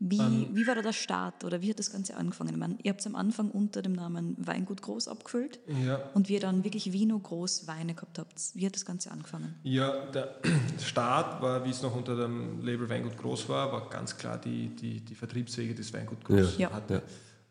Wie, 0.00 0.18
Ähm. 0.18 0.48
wie 0.52 0.66
war 0.66 0.74
da 0.74 0.82
der 0.82 0.92
Start 0.92 1.44
oder 1.44 1.62
wie 1.62 1.70
hat 1.70 1.78
das 1.78 1.90
Ganze 1.92 2.16
angefangen? 2.16 2.50
Ich 2.50 2.56
meine, 2.58 2.76
ihr 2.82 2.90
habt 2.90 3.00
es 3.00 3.06
am 3.06 3.14
Anfang 3.14 3.50
unter 3.50 3.80
dem 3.80 3.92
Namen 3.92 4.34
Weingut 4.38 4.82
Groß 4.82 5.06
abgefüllt 5.08 5.60
ja, 5.84 5.96
und 6.14 6.28
wie 6.28 6.34
ihr 6.34 6.40
dann 6.40 6.64
wirklich 6.64 6.92
Vino 6.92 7.18
Groß 7.18 7.68
Weine 7.68 7.94
gehabt 7.94 8.18
habt. 8.18 8.34
Wie 8.54 8.66
hat 8.66 8.74
das 8.74 8.84
Ganze 8.84 9.10
angefangen? 9.12 9.54
Ja, 9.62 10.06
der 10.06 10.40
Start 10.84 11.40
war, 11.40 11.64
wie 11.64 11.70
es 11.70 11.80
noch 11.82 11.94
unter 11.94 12.16
dem 12.16 12.60
Label 12.62 12.88
Weingut 12.88 13.16
Groß 13.16 13.48
war, 13.48 13.72
war 13.72 13.88
ganz 13.88 14.16
klar 14.16 14.36
die, 14.38 14.68
die, 14.74 15.00
die 15.00 15.14
Vertriebswege 15.14 15.74
des 15.74 15.92
Weingut 15.94 16.24
Groß 16.24 16.58
Ja. 16.58 16.68
Ja. 16.68 16.72
hatte. 16.74 17.02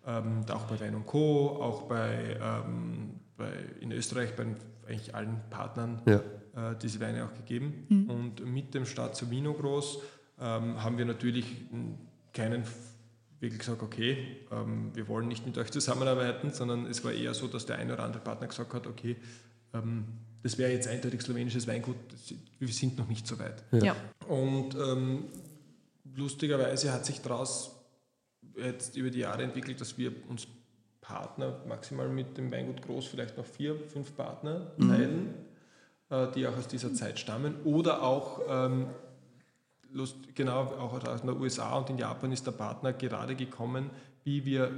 Ähm, 0.05 0.41
auch 0.51 0.65
bei 0.65 0.77
Wein 0.81 0.95
und 0.95 1.05
Co., 1.05 1.47
auch 1.61 1.83
bei, 1.83 2.37
ähm, 2.41 3.21
bei 3.37 3.51
in 3.79 3.93
Österreich 3.93 4.35
bei 4.35 4.45
eigentlich 4.85 5.15
allen 5.15 5.39
Partnern 5.49 6.01
Ja. 6.05 6.71
äh, 6.71 6.75
diese 6.81 6.99
Weine 6.99 7.23
auch 7.23 7.33
gegeben. 7.33 8.05
Und 8.09 8.45
mit 8.45 8.73
dem 8.73 8.85
Start 8.85 9.15
zu 9.15 9.31
Vino 9.31 9.53
Groß 9.53 9.99
ähm, 10.41 10.83
haben 10.83 10.97
wir 10.97 11.05
natürlich 11.05 11.45
keinen 12.33 12.63
wirklich 13.39 13.59
gesagt, 13.59 13.83
okay, 13.83 14.37
ähm, 14.51 14.91
wir 14.93 15.07
wollen 15.07 15.27
nicht 15.27 15.45
mit 15.45 15.57
euch 15.57 15.69
zusammenarbeiten, 15.69 16.51
sondern 16.51 16.85
es 16.85 17.03
war 17.03 17.11
eher 17.11 17.33
so, 17.33 17.47
dass 17.47 17.65
der 17.65 17.77
eine 17.77 17.93
oder 17.93 18.03
andere 18.03 18.23
Partner 18.23 18.47
gesagt 18.47 18.73
hat, 18.73 18.87
okay, 18.87 19.17
ähm, 19.73 20.05
das 20.41 20.57
wäre 20.57 20.71
jetzt 20.71 20.87
eindeutig 20.87 21.21
slowenisches 21.21 21.67
Weingut, 21.67 21.95
wir 22.59 22.67
sind 22.69 22.97
noch 22.97 23.07
nicht 23.07 23.27
so 23.27 23.37
weit. 23.39 23.63
Ja. 23.71 23.95
Und 24.27 24.75
ähm, 24.75 25.25
lustigerweise 26.15 26.91
hat 26.91 27.05
sich 27.05 27.21
daraus 27.21 27.83
jetzt 28.57 28.95
über 28.95 29.09
die 29.09 29.19
Jahre 29.19 29.43
entwickelt, 29.43 29.79
dass 29.81 29.97
wir 29.97 30.11
uns 30.29 30.47
Partner 31.01 31.59
maximal 31.67 32.07
mit 32.07 32.37
dem 32.37 32.51
Weingut 32.51 32.81
Groß 32.81 33.07
vielleicht 33.07 33.37
noch 33.37 33.45
vier, 33.45 33.75
fünf 33.75 34.15
Partner 34.15 34.71
teilen, 34.77 35.33
äh, 36.09 36.27
die 36.31 36.47
auch 36.47 36.57
aus 36.57 36.67
dieser 36.67 36.93
Zeit 36.93 37.19
stammen. 37.19 37.55
Oder 37.65 38.03
auch, 38.03 38.41
ähm, 38.47 38.87
lust, 39.93 40.15
genau, 40.35 40.61
auch 40.61 41.03
aus 41.07 41.21
den 41.21 41.29
USA 41.31 41.77
und 41.77 41.89
in 41.89 41.97
Japan 41.97 42.31
ist 42.31 42.45
der 42.45 42.51
Partner 42.51 42.93
gerade 42.93 43.35
gekommen, 43.35 43.89
wie 44.23 44.43
wir 44.45 44.71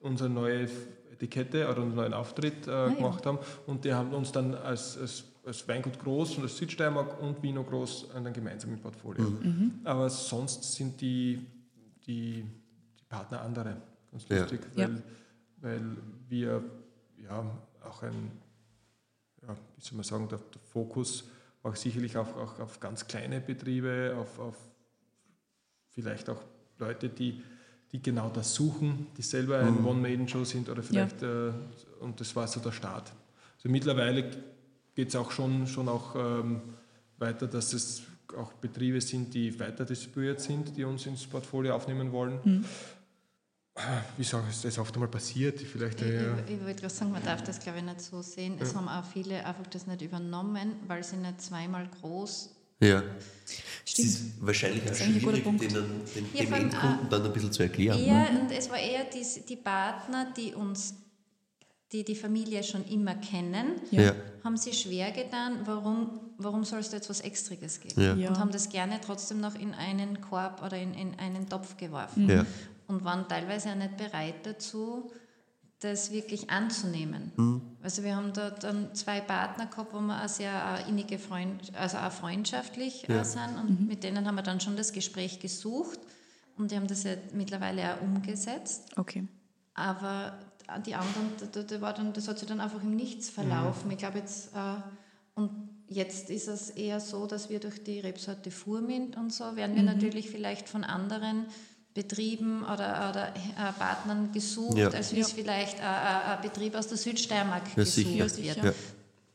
unsere 0.00 0.28
neue 0.30 0.68
Etikette 1.12 1.64
oder 1.68 1.78
unseren 1.82 1.94
neuen 1.96 2.14
Auftritt 2.14 2.66
äh, 2.68 2.94
gemacht 2.94 3.24
haben. 3.26 3.38
Und 3.66 3.84
die 3.84 3.92
haben 3.92 4.12
uns 4.12 4.32
dann 4.32 4.54
als, 4.54 4.98
als, 4.98 5.24
als 5.44 5.66
Weingut 5.68 5.98
Groß 5.98 6.36
und 6.36 6.42
als 6.44 6.56
Südsteiermark 6.58 7.20
und 7.20 7.42
Vino 7.42 7.64
Groß 7.64 8.08
dann 8.12 8.32
gemeinsam 8.32 8.72
im 8.74 8.80
Portfolio. 8.80 9.32
Aber 9.84 10.10
sonst 10.10 10.74
sind 10.74 11.00
die, 11.00 11.40
die, 12.06 12.42
die 12.42 13.04
Partner 13.08 13.40
andere. 13.42 13.76
Ganz 14.10 14.28
Ja. 14.28 14.40
lustig, 14.40 14.60
Ja. 14.76 14.88
weil, 14.88 15.02
weil 15.62 15.96
wir 16.28 16.62
ja 17.22 17.44
auch 17.84 18.02
ein, 18.02 18.30
ja, 19.46 19.54
wie 19.76 19.80
soll 19.82 19.96
man 19.96 20.04
sagen, 20.04 20.28
der, 20.28 20.38
der 20.38 20.60
Fokus 20.60 21.24
auch 21.66 21.76
sicherlich 21.76 22.16
auch, 22.16 22.36
auch 22.36 22.60
auf 22.60 22.80
ganz 22.80 23.06
kleine 23.06 23.40
Betriebe, 23.40 24.16
auf, 24.18 24.38
auf 24.38 24.56
vielleicht 25.90 26.28
auch 26.30 26.40
Leute, 26.78 27.08
die, 27.08 27.42
die 27.92 28.00
genau 28.00 28.30
das 28.30 28.54
suchen, 28.54 29.06
die 29.16 29.22
selber 29.22 29.58
ein 29.58 29.84
One-Maiden-Show 29.84 30.44
sind 30.44 30.68
oder 30.68 30.82
vielleicht, 30.82 31.22
äh, 31.22 31.50
und 32.00 32.20
das 32.20 32.36
war 32.36 32.46
so 32.46 32.60
der 32.60 32.72
Start. 32.72 33.12
Also 33.56 33.68
mittlerweile 33.68 34.30
geht 34.94 35.08
es 35.08 35.16
auch 35.16 35.30
schon, 35.30 35.66
schon 35.66 35.88
auch 35.88 36.14
ähm, 36.14 36.60
weiter, 37.18 37.46
dass 37.46 37.72
es 37.72 38.02
auch 38.36 38.52
Betriebe 38.54 39.00
sind, 39.00 39.32
die 39.34 39.58
weiter 39.58 39.84
distribuiert 39.84 40.40
sind, 40.40 40.76
die 40.76 40.84
uns 40.84 41.06
ins 41.06 41.26
Portfolio 41.26 41.74
aufnehmen 41.74 42.12
wollen. 42.12 42.64
Wie 44.16 44.24
sage 44.24 44.44
ich, 44.48 44.56
das 44.56 44.64
ist 44.64 44.78
oft 44.78 44.94
einmal 44.94 45.10
passiert, 45.10 45.60
vielleicht 45.60 46.00
Ich, 46.00 46.06
äh, 46.06 46.32
ich, 46.46 46.54
ich 46.54 46.60
wollte 46.64 46.80
gerade 46.80 46.94
sagen, 46.94 47.12
man 47.12 47.22
darf 47.22 47.42
das 47.42 47.58
glaube 47.60 47.78
ich 47.78 47.84
nicht 47.84 48.00
so 48.00 48.22
sehen. 48.22 48.56
Es 48.58 48.74
haben 48.74 48.88
auch 48.88 49.04
viele 49.04 49.44
einfach 49.44 49.66
das 49.66 49.86
nicht 49.86 50.00
übernommen, 50.00 50.76
weil 50.86 51.04
sie 51.04 51.16
nicht 51.16 51.40
zweimal 51.42 51.86
groß. 52.00 52.50
Ja. 52.80 53.02
Es 53.44 53.92
Stimmt. 53.92 54.08
ist 54.08 54.22
wahrscheinlich 54.40 54.82
auch 54.82 54.90
ist 54.90 54.98
guter 55.00 55.12
schwierig, 55.20 55.44
Punkt. 55.44 55.62
denen, 55.62 56.00
den, 56.14 56.26
Ja, 56.34 56.56
Endkunden 56.56 57.08
dann 57.10 57.24
ein 57.24 57.32
bisschen 57.32 57.52
zu 57.52 57.62
erklären. 57.62 57.98
Eher, 57.98 58.32
ne? 58.32 58.40
und 58.40 58.50
es 58.50 58.68
war 58.70 58.78
eher 58.78 59.04
die, 59.04 59.24
die 59.48 59.56
Partner, 59.56 60.32
die 60.36 60.54
uns 60.54 60.94
die 61.92 62.02
die 62.04 62.16
Familie 62.16 62.64
schon 62.64 62.84
immer 62.86 63.14
kennen, 63.14 63.80
Ja. 63.92 64.02
Ja. 64.02 64.14
haben 64.42 64.56
sie 64.56 64.72
schwer 64.72 65.12
getan, 65.12 65.60
warum, 65.66 66.18
warum 66.36 66.64
soll 66.64 66.80
es 66.80 66.90
da 66.90 66.96
jetzt 66.96 67.08
was 67.08 67.20
Extriges 67.20 67.78
geben? 67.78 68.00
Ja. 68.02 68.14
Ja. 68.16 68.28
Und 68.28 68.38
haben 68.40 68.50
das 68.50 68.68
gerne 68.68 69.00
trotzdem 69.00 69.40
noch 69.40 69.54
in 69.54 69.72
einen 69.72 70.20
Korb 70.20 70.62
oder 70.64 70.76
in, 70.76 70.94
in 70.94 71.16
einen 71.18 71.48
Topf 71.48 71.76
geworfen. 71.76 72.28
Ja. 72.28 72.44
Und 72.88 73.04
waren 73.04 73.28
teilweise 73.28 73.70
auch 73.70 73.74
nicht 73.76 73.96
bereit 73.96 74.44
dazu, 74.44 75.10
das 75.80 76.10
wirklich 76.10 76.50
anzunehmen. 76.50 77.32
Mhm. 77.36 77.60
Also 77.82 78.02
wir 78.02 78.16
haben 78.16 78.32
da 78.32 78.50
dann 78.50 78.94
zwei 78.94 79.20
Partner 79.20 79.66
gehabt, 79.66 79.92
wo 79.92 80.00
wir 80.00 80.24
auch 80.24 80.28
sehr 80.28 80.86
innige 80.88 81.18
Freund, 81.18 81.74
also 81.74 81.98
auch 81.98 82.12
freundschaftlich 82.12 83.06
Ja. 83.08 83.24
sind 83.24 83.58
und 83.60 83.86
mit 83.86 84.02
denen 84.02 84.26
haben 84.26 84.36
wir 84.36 84.42
dann 84.42 84.60
schon 84.60 84.76
das 84.76 84.92
Gespräch 84.92 85.38
gesucht 85.38 86.00
und 86.56 86.70
die 86.70 86.76
haben 86.76 86.86
das 86.86 87.04
ja 87.04 87.12
mittlerweile 87.32 87.94
auch 87.94 88.00
umgesetzt. 88.00 88.96
Okay. 88.96 89.28
Aber 89.74 90.38
die 90.86 90.94
anderen, 90.94 91.30
da, 91.52 91.80
war 91.80 91.92
dann, 91.92 92.12
das 92.12 92.26
hat 92.26 92.38
sich 92.38 92.48
dann 92.48 92.60
einfach 92.60 92.82
im 92.82 92.96
Nichts 92.96 93.28
verlaufen. 93.28 93.90
Ich 93.90 93.98
glaube 93.98 94.18
jetzt, 94.18 94.54
äh, 94.54 94.80
und 95.34 95.50
jetzt 95.88 96.30
ist 96.30 96.48
es 96.48 96.70
eher 96.70 96.98
so, 97.00 97.26
dass 97.26 97.50
wir 97.50 97.60
durch 97.60 97.84
die 97.84 98.00
Rebsorte 98.00 98.50
Furmint 98.50 99.16
und 99.16 99.32
so, 99.32 99.54
werden 99.56 99.76
wir 99.76 99.82
natürlich 99.82 100.30
vielleicht 100.30 100.68
von 100.68 100.82
anderen 100.82 101.44
Betrieben 101.96 102.62
oder, 102.62 103.08
oder 103.10 103.28
äh, 103.34 103.72
Partnern 103.78 104.30
gesucht, 104.32 104.76
Ja. 104.76 104.88
als 104.90 105.14
wie 105.14 105.20
es 105.20 105.32
vielleicht 105.32 105.78
äh, 105.78 105.82
äh, 105.82 106.36
ein 106.36 106.42
Betrieb 106.42 106.74
aus 106.74 106.86
der 106.88 106.98
Südsteiermark 106.98 107.62
Ja, 107.70 107.74
gesucht 107.82 107.94
sicher. 108.34 108.36
wird. 108.36 108.56
Ja. 108.56 108.62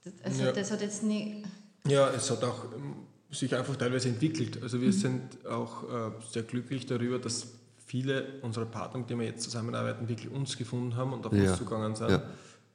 Das- 0.04 0.14
Also 0.24 0.44
Ja. 0.44 0.52
das 0.52 0.72
hat 0.72 0.82
jetzt 0.82 1.04
nie... 1.04 1.44
Ja, 1.88 2.10
es 2.12 2.30
hat 2.30 2.44
auch 2.44 2.66
ähm, 2.76 2.94
sich 3.32 3.56
einfach 3.56 3.76
teilweise 3.76 4.10
entwickelt. 4.10 4.62
Also 4.62 4.80
wir 4.80 4.94
sind 4.94 5.46
auch 5.48 5.84
äh, 5.84 6.12
sehr 6.32 6.44
glücklich 6.44 6.86
darüber, 6.86 7.18
dass 7.18 7.48
viele 7.88 8.40
unserer 8.44 8.66
Partner, 8.66 9.00
mit 9.00 9.10
denen 9.10 9.22
wir 9.22 9.28
jetzt 9.28 9.44
zusammenarbeiten, 9.44 10.08
wirklich 10.08 10.32
uns 10.32 10.56
gefunden 10.58 10.96
haben 10.96 11.14
und 11.14 11.26
auf 11.26 11.34
Ja. 11.34 11.50
uns 11.50 11.58
zugegangen 11.58 11.96
sind. 11.96 12.12
Ja. 12.12 12.22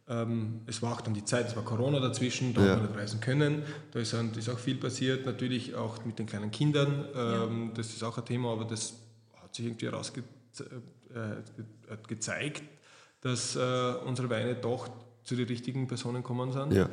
Ähm, 0.08 0.60
es 0.66 0.82
war 0.82 0.92
auch 0.94 1.00
dann 1.00 1.14
die 1.14 1.24
Zeit, 1.24 1.48
es 1.48 1.56
war 1.56 1.64
Corona 1.64 2.00
dazwischen, 2.00 2.54
da 2.54 2.60
Ja. 2.64 2.72
haben 2.72 2.82
wir 2.82 2.88
nicht 2.88 2.98
reisen 2.98 3.20
können. 3.20 3.62
Da 3.92 3.98
ist, 4.00 4.12
ist 4.12 4.48
auch 4.48 4.58
viel 4.58 4.76
passiert, 4.76 5.26
natürlich 5.26 5.74
auch 5.76 6.04
mit 6.04 6.18
den 6.18 6.26
kleinen 6.26 6.50
Kindern. 6.50 7.04
Ähm, 7.14 7.70
Das 7.74 7.88
ist 7.88 8.02
auch 8.04 8.16
ein 8.18 8.24
Thema, 8.24 8.52
aber 8.52 8.64
das 8.64 8.94
sich 9.56 9.66
irgendwie 9.66 9.86
herausgezeigt, 9.86 10.70
äh, 11.14 11.96
gezeigt, 12.06 12.62
dass 13.20 13.56
äh, 13.56 13.94
unsere 14.04 14.30
Weine 14.30 14.54
doch 14.54 14.88
zu 15.24 15.34
den 15.34 15.46
richtigen 15.46 15.88
Personen 15.88 16.22
gekommen 16.22 16.52
sind. 16.52 16.72
Ja. 16.72 16.88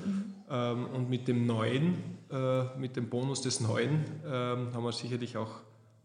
Ähm, 0.49 0.87
und 0.87 1.09
mit 1.09 1.27
dem 1.27 1.45
Neuen, 1.45 1.95
äh, 2.31 2.63
mit 2.77 2.95
dem 2.95 3.09
Bonus 3.09 3.41
des 3.41 3.59
Neuen, 3.59 4.05
ähm, 4.25 4.73
haben 4.73 4.83
wir 4.83 4.91
sicherlich 4.91 5.37
auch, 5.37 5.51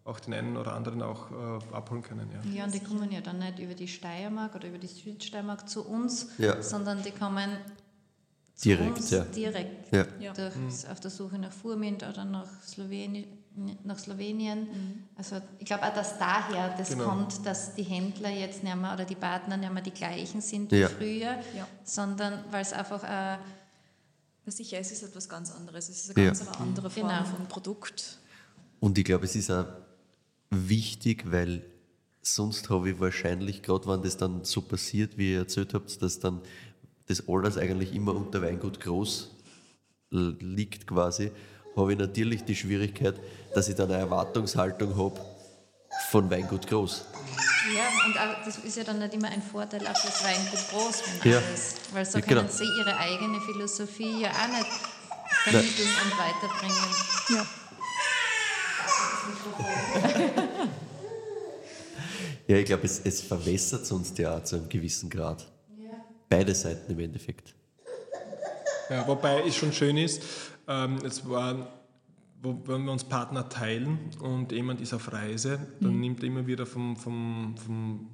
auch 0.04 0.20
den 0.20 0.34
einen 0.34 0.56
oder 0.58 0.74
anderen 0.74 1.00
auch 1.02 1.30
äh, 1.30 1.74
abholen 1.74 2.02
können. 2.02 2.28
Ja. 2.32 2.50
Ja, 2.58 2.64
und 2.64 2.74
die 2.74 2.80
kommen 2.80 3.10
ja 3.10 3.20
dann 3.22 3.38
nicht 3.38 3.58
über 3.58 3.74
die 3.74 3.88
Steiermark 3.88 4.54
oder 4.54 4.68
über 4.68 4.78
die 4.78 4.86
Südsteiermark 4.88 5.68
zu 5.68 5.86
uns, 5.86 6.28
Ja. 6.38 6.60
sondern 6.62 7.02
die 7.02 7.12
kommen 7.12 7.50
zu 8.54 8.68
Direkt, 8.70 8.96
uns 8.98 9.10
ja. 9.10 9.24
direkt 9.24 9.92
Ja. 9.92 10.04
Ja. 10.20 10.32
durch, 10.34 10.54
auf 10.90 11.00
der 11.00 11.10
Suche 11.10 11.38
nach 11.38 11.52
Furmint 11.52 12.02
oder 12.02 12.24
nach, 12.24 12.48
Sloweni 12.62 13.26
nach 13.84 13.98
Slowenien. 13.98 14.68
Also 15.16 15.36
ich 15.58 15.66
glaube 15.66 15.84
auch, 15.84 15.94
dass 15.94 16.18
daher 16.18 16.74
das 16.76 16.90
Genau. 16.90 17.04
kommt, 17.06 17.44
dass 17.44 17.74
die 17.74 17.82
Händler 17.82 18.30
jetzt 18.30 18.62
nicht 18.62 18.76
mehr 18.76 18.94
oder 18.94 19.04
die 19.04 19.14
Partner 19.14 19.56
nicht 19.56 19.72
mehr 19.72 19.82
die 19.82 19.90
gleichen 19.90 20.40
sind 20.40 20.70
Ja. 20.72 20.88
wie 20.90 20.94
früher, 20.94 21.38
Ja. 21.56 21.66
sondern 21.84 22.44
weil 22.50 22.62
es 22.62 22.72
einfach 22.72 23.02
äh, 23.04 23.38
sicher, 24.46 24.78
es 24.78 24.92
ist 24.92 25.02
etwas 25.02 25.28
ganz 25.28 25.50
anderes. 25.52 25.88
Es 25.88 26.04
ist 26.04 26.16
eine 26.16 26.26
Ja. 26.26 26.32
ganz 26.32 26.46
andere 26.58 26.88
Form 26.90 27.08
Genau. 27.08 27.24
von 27.24 27.46
Produkt. 27.46 28.18
Und 28.80 28.96
ich 28.96 29.04
glaube, 29.04 29.24
es 29.26 29.34
ist 29.36 29.50
auch 29.50 29.66
wichtig, 30.50 31.30
weil 31.30 31.62
sonst 32.22 32.70
habe 32.70 32.90
ich 32.90 33.00
wahrscheinlich, 33.00 33.62
gerade 33.62 33.86
wenn 33.88 34.02
das 34.02 34.16
dann 34.16 34.44
so 34.44 34.60
passiert, 34.62 35.18
wie 35.18 35.32
ihr 35.32 35.40
erzählt 35.40 35.74
habt, 35.74 36.00
dass 36.02 36.18
dann 36.18 36.40
das 37.06 37.26
alles 37.28 37.56
eigentlich 37.58 37.94
immer 37.94 38.14
unter 38.14 38.40
Weingut 38.42 38.80
groß 38.80 39.30
liegt 40.10 40.86
quasi, 40.86 41.30
habe 41.78 41.92
ich 41.92 41.98
natürlich 41.98 42.44
die 42.44 42.56
Schwierigkeit, 42.56 43.14
dass 43.54 43.68
ich 43.68 43.74
dann 43.76 43.90
eine 43.90 44.00
Erwartungshaltung 44.00 44.96
habe 44.96 45.18
von 46.10 46.30
Weingut 46.30 46.66
groß. 46.66 47.04
Ja, 47.74 47.84
und 48.06 48.18
auch, 48.18 48.44
das 48.44 48.58
ist 48.58 48.76
ja 48.76 48.84
dann 48.84 48.98
nicht 48.98 49.14
immer 49.14 49.28
ein 49.28 49.42
Vorteil 49.42 49.86
auch 49.86 49.96
fürs 49.96 50.22
Weingut 50.24 50.60
groß, 50.70 51.02
wenn 51.22 51.32
Ja. 51.32 51.38
alles. 51.38 51.74
Weil 51.92 52.04
so 52.04 52.18
Ja, 52.18 52.24
können 52.24 52.40
genau. 52.46 52.52
sie 52.52 52.64
ihre 52.78 52.96
eigene 52.98 53.40
Philosophie 53.40 54.22
ja 54.22 54.30
auch 54.30 54.48
nicht 54.48 54.70
vermitteln 55.44 55.88
und 56.04 56.18
weiterbringen. 56.18 56.94
Ja. 57.30 57.46
Ja, 62.46 62.56
ich 62.56 62.64
glaube, 62.64 62.84
es, 62.86 63.00
es 63.04 63.20
verwässert 63.20 63.84
sonst 63.86 64.18
ja 64.18 64.36
auch 64.38 64.42
zu 64.44 64.56
einem 64.56 64.68
gewissen 64.68 65.10
Grad. 65.10 65.46
Beide 66.30 66.54
Seiten 66.54 66.90
im 66.92 66.98
Endeffekt. 67.00 67.54
Ja, 68.88 69.06
wobei 69.06 69.46
es 69.46 69.56
schon 69.56 69.72
schön 69.72 69.98
ist, 69.98 70.22
ähm, 70.68 70.98
es 71.04 71.28
war, 71.28 71.68
wo, 72.42 72.60
wenn 72.66 72.84
wir 72.84 72.92
uns 72.92 73.04
Partner 73.04 73.48
teilen 73.48 73.98
und 74.20 74.52
jemand 74.52 74.80
ist 74.80 74.94
auf 74.94 75.12
Reise, 75.12 75.58
dann 75.80 75.98
nimmt 75.98 76.22
er 76.22 76.28
immer 76.28 76.46
wieder 76.46 76.66
vom, 76.66 76.96
vom, 76.96 77.56
vom 77.56 78.08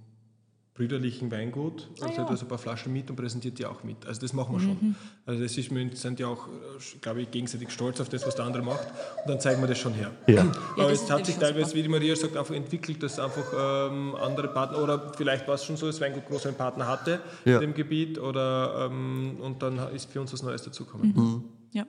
brüderlichen 0.74 1.30
Weingut, 1.30 1.88
also 2.00 2.22
ja. 2.22 2.26
also 2.26 2.44
ein 2.44 2.48
paar 2.48 2.58
Flaschen 2.58 2.92
mit 2.92 3.08
und 3.08 3.14
präsentiert 3.14 3.60
die 3.60 3.64
auch 3.64 3.84
mit. 3.84 4.04
Also 4.06 4.20
das 4.20 4.32
machen 4.32 4.56
wir 4.56 4.60
schon. 4.60 4.96
Also 5.24 5.40
das 5.40 5.56
ist, 5.56 5.72
wir 5.72 5.96
sind 5.96 6.18
ja 6.18 6.26
auch, 6.26 6.48
äh, 6.48 6.98
glaube 7.00 7.22
ich, 7.22 7.30
gegenseitig 7.30 7.70
stolz 7.70 8.00
auf 8.00 8.08
das, 8.08 8.26
was 8.26 8.34
der 8.34 8.44
andere 8.44 8.64
macht 8.64 8.88
und 9.22 9.30
dann 9.30 9.40
zeigen 9.40 9.60
wir 9.60 9.68
das 9.68 9.78
schon 9.78 9.92
her. 9.92 10.10
Ja. 10.26 10.40
Aber 10.76 10.90
das 10.90 11.02
es 11.02 11.10
hat 11.10 11.26
sich 11.26 11.36
teilweise, 11.36 11.66
super. 11.66 11.78
wie 11.78 11.82
die 11.82 11.88
Maria 11.88 12.16
sagt, 12.16 12.36
einfach 12.36 12.54
entwickelt, 12.54 13.00
dass 13.04 13.20
einfach 13.20 13.90
ähm, 13.92 14.16
andere 14.16 14.48
Partner, 14.48 14.82
oder 14.82 15.12
vielleicht 15.16 15.46
war 15.46 15.54
es 15.54 15.64
schon 15.64 15.76
so, 15.76 15.86
dass 15.86 16.00
Weingut 16.00 16.26
groß 16.26 16.46
einen 16.46 16.56
Partner 16.56 16.88
hatte 16.88 17.20
Ja. 17.44 17.56
in 17.56 17.60
dem 17.60 17.74
Gebiet, 17.74 18.18
oder, 18.18 18.88
ähm, 18.90 19.36
und 19.40 19.62
dann 19.62 19.78
ist 19.94 20.10
für 20.10 20.20
uns 20.20 20.32
was 20.32 20.42
Neues 20.42 20.62
dazugekommen. 20.62 21.12
Mhm. 21.14 21.44
Ja. 21.70 21.86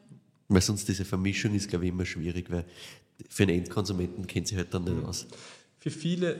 Weil 0.47 0.61
sonst 0.61 0.87
diese 0.87 1.05
Vermischung 1.05 1.55
ist, 1.55 1.69
glaube 1.69 1.85
ich, 1.85 1.91
immer 1.91 2.05
schwierig, 2.05 2.51
weil 2.51 2.65
für 3.29 3.43
einen 3.43 3.57
Endkonsumenten 3.59 4.27
kennt 4.27 4.47
sich 4.47 4.57
halt 4.57 4.73
dann 4.73 4.83
nicht 4.83 5.03
aus. 5.05 5.27
Für 5.79 5.89
viele, 5.89 6.39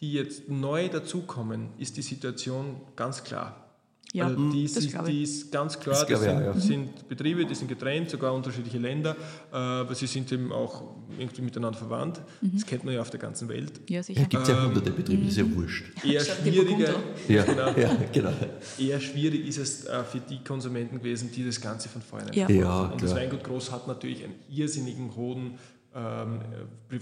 die 0.00 0.12
jetzt 0.12 0.48
neu 0.48 0.88
dazukommen, 0.88 1.70
ist 1.78 1.96
die 1.96 2.02
Situation 2.02 2.80
ganz 2.96 3.22
klar. 3.22 3.69
Ja, 4.12 4.26
also 4.26 4.50
die, 4.50 4.64
das 4.64 4.76
ist, 4.84 4.98
die 5.06 5.22
ist 5.22 5.52
ganz 5.52 5.78
klar, 5.78 5.94
Das 5.94 6.06
das, 6.06 6.20
sind, 6.20 6.30
auch, 6.36 6.40
ja. 6.40 6.54
sind 6.54 7.08
Betriebe, 7.08 7.46
die 7.46 7.54
sind 7.54 7.68
getrennt, 7.68 8.10
sogar 8.10 8.34
unterschiedliche 8.34 8.78
Länder, 8.78 9.14
äh, 9.52 9.56
aber 9.56 9.94
sie 9.94 10.08
sind 10.08 10.30
eben 10.32 10.50
auch 10.50 10.82
irgendwie 11.16 11.42
miteinander 11.42 11.78
verwandt. 11.78 12.20
Mhm. 12.40 12.50
Das 12.54 12.66
kennt 12.66 12.84
man 12.84 12.94
ja 12.94 13.02
auf 13.02 13.10
der 13.10 13.20
ganzen 13.20 13.48
Welt. 13.48 13.72
Ja, 13.88 14.02
sicher. 14.02 14.24
gibt 14.24 14.42
es 14.42 14.48
ja 14.48 14.64
hunderte 14.64 14.90
Betriebe, 14.90 15.22
das 15.22 15.32
ist 15.32 15.38
ja 15.38 15.54
wurscht. 15.54 15.84
Eher 16.04 16.24
schwieriger. 16.24 16.94
Ja, 17.28 17.44
genau, 17.44 17.68
ja, 17.78 17.96
genau. 18.12 18.32
eher 18.78 19.00
schwierig 19.00 19.46
ist 19.46 19.58
es 19.58 19.84
äh, 19.84 20.02
für 20.02 20.18
die 20.18 20.42
Konsumenten 20.42 20.98
gewesen, 20.98 21.30
die 21.32 21.44
das 21.46 21.60
Ganze 21.60 21.88
von 21.88 22.02
vornherein 22.02 22.34
Ja. 22.34 22.50
Ja, 22.50 22.80
Und 22.86 23.02
das. 23.02 23.14
Weingut 23.14 23.44
Groß 23.44 23.70
hat 23.70 23.86
natürlich 23.86 24.24
einen 24.24 24.34
irrsinnigen 24.48 25.14
hohen 25.14 25.54
ähm, 25.94 26.40
äh, 26.40 26.94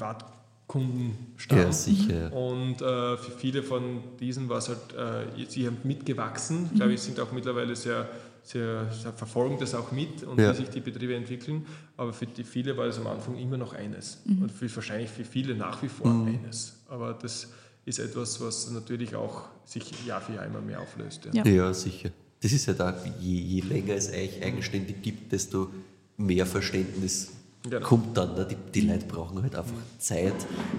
Privatkundenstamm. 0.69 1.59
Ja, 1.59 1.73
sicher. 1.73 2.21
ja. 2.23 2.29
Und 2.29 2.81
äh, 2.83 3.17
für 3.17 3.31
viele 3.33 3.63
von 3.63 4.01
diesen 4.21 4.49
war 4.49 4.59
es 4.59 4.69
halt, 4.69 4.95
äh, 4.97 5.45
sie 5.49 5.67
haben 5.67 5.79
mitgewachsen. 5.85 6.67
Ich 6.71 6.77
glaube, 6.77 6.93
ich 6.93 7.01
sind 7.01 7.19
auch 7.21 7.33
mittlerweile 7.33 7.75
sehr, 7.75 8.09
sehr, 8.43 8.91
sehr 8.93 9.13
verfolgen 9.13 9.57
das 9.59 9.75
auch 9.75 9.93
mit 9.93 10.23
und 10.23 10.39
Ja. 10.39 10.53
wie 10.53 10.57
sich 10.57 10.69
die 10.71 10.81
Betriebe 10.81 11.15
entwickeln. 11.15 11.67
Aber 11.97 12.13
für 12.13 12.27
die 12.27 12.45
viele 12.45 12.77
war 12.77 12.87
es 12.87 12.99
am 12.99 13.07
Anfang 13.07 13.37
immer 13.39 13.57
noch 13.57 13.75
eines. 13.75 14.19
Mhm. 14.25 14.43
Und 14.43 14.53
für, 14.53 14.75
wahrscheinlich 14.75 15.11
für 15.11 15.25
viele 15.25 15.55
nach 15.55 15.83
wie 15.83 15.89
vor 15.89 16.07
eines. 16.27 16.77
Aber 16.89 17.15
das 17.15 17.49
ist 17.85 17.99
etwas, 17.99 18.41
was 18.41 18.71
natürlich 18.71 19.15
auch 19.15 19.49
sich 19.65 19.91
Jahr 20.07 20.21
für 20.21 20.35
Jahr 20.35 20.47
immer 20.47 20.61
mehr 20.61 20.81
auflöst. 20.81 21.27
Ja. 21.33 21.45
Ja. 21.45 21.51
Ja, 21.51 21.75
sicher. 21.75 22.11
Das 22.41 22.53
ist 22.53 22.69
halt 22.69 22.81
auch, 22.81 22.93
je, 23.21 23.35
je 23.41 23.61
länger 23.63 23.95
es 23.95 24.11
euch 24.13 24.43
eigenständig 24.43 25.03
gibt, 25.03 25.33
desto 25.33 25.71
mehr 26.17 26.47
Verständnis 26.47 27.33
Genau. 27.63 27.87
kommt 27.87 28.17
dann. 28.17 28.35
Ne? 28.35 28.47
Die, 28.51 28.57
die 28.73 28.87
Leute 28.87 29.07
brauchen 29.07 29.43
halt 29.43 29.55
einfach 29.55 29.73
Zeit, 29.99 30.35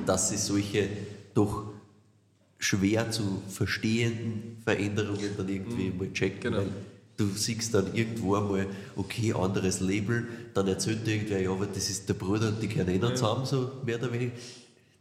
dass 0.05 0.29
sie 0.29 0.37
solche 0.37 0.87
doch 1.33 1.73
schwer 2.57 3.09
zu 3.11 3.41
verstehenden 3.47 4.57
Veränderungen 4.63 5.31
dann 5.37 5.47
irgendwie 5.47 5.91
mal 5.91 6.11
checken. 6.11 6.41
Genau. 6.41 6.57
Weil 6.57 6.67
du 7.17 7.27
siehst 7.27 7.73
dann 7.73 7.93
irgendwo 7.93 8.35
einmal, 8.35 8.67
okay, 8.95 9.33
anderes 9.33 9.81
Label, 9.81 10.27
dann 10.53 10.67
erzählt 10.67 11.05
dir 11.05 11.15
irgendwer, 11.15 11.41
ja, 11.41 11.51
aber 11.51 11.65
das 11.65 11.89
ist 11.89 12.07
der 12.07 12.13
Bruder 12.13 12.49
und 12.49 12.61
die 12.61 12.67
können 12.67 12.89
eh 12.89 12.97
nicht 12.97 13.17
zusammen, 13.17 13.45
so 13.45 13.71
mehr 13.85 13.97
oder 13.97 14.11
weniger. 14.11 14.31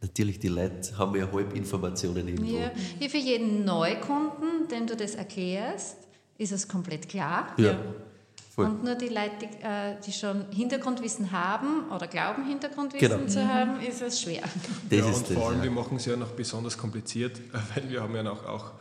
Natürlich, 0.01 0.39
die 0.39 0.47
Leute 0.47 0.97
haben 0.97 1.15
ja 1.17 1.29
Halbinformationen 1.31 2.27
irgendwo. 2.27 2.57
Ja. 2.57 2.71
Hier 2.99 3.09
für 3.09 3.17
jeden 3.17 3.65
Neukunden, 3.65 4.67
dem 4.71 4.87
du 4.87 4.95
das 4.95 5.15
erklärst, 5.15 5.97
ist 6.37 6.53
es 6.53 6.67
komplett 6.67 7.09
klar. 7.09 7.53
Ja. 7.57 7.77
Voll. 8.63 8.65
Und 8.71 8.83
nur 8.83 8.95
die 8.95 9.07
Leute, 9.09 9.31
die, 9.41 9.63
äh, 9.63 9.95
die 10.05 10.11
schon 10.11 10.45
Hintergrundwissen 10.51 11.31
haben 11.31 11.89
oder 11.93 12.07
glauben, 12.07 12.45
Hintergrundwissen 12.47 13.09
Genau. 13.09 13.27
zu 13.27 13.47
haben, 13.47 13.79
ist 13.81 14.01
es 14.01 14.21
schwer. 14.21 14.41
Das 14.89 14.99
ja, 14.99 15.09
ist 15.09 15.17
und 15.17 15.29
das. 15.29 15.37
vor 15.37 15.47
allem, 15.49 15.57
ja. 15.59 15.63
wir 15.65 15.71
machen 15.71 15.97
es 15.97 16.05
ja 16.05 16.15
noch 16.15 16.29
besonders 16.31 16.77
kompliziert, 16.77 17.39
weil 17.75 17.89
wir 17.89 18.01
haben 18.01 18.15
ja 18.15 18.23
noch 18.23 18.45
auch 18.45 18.71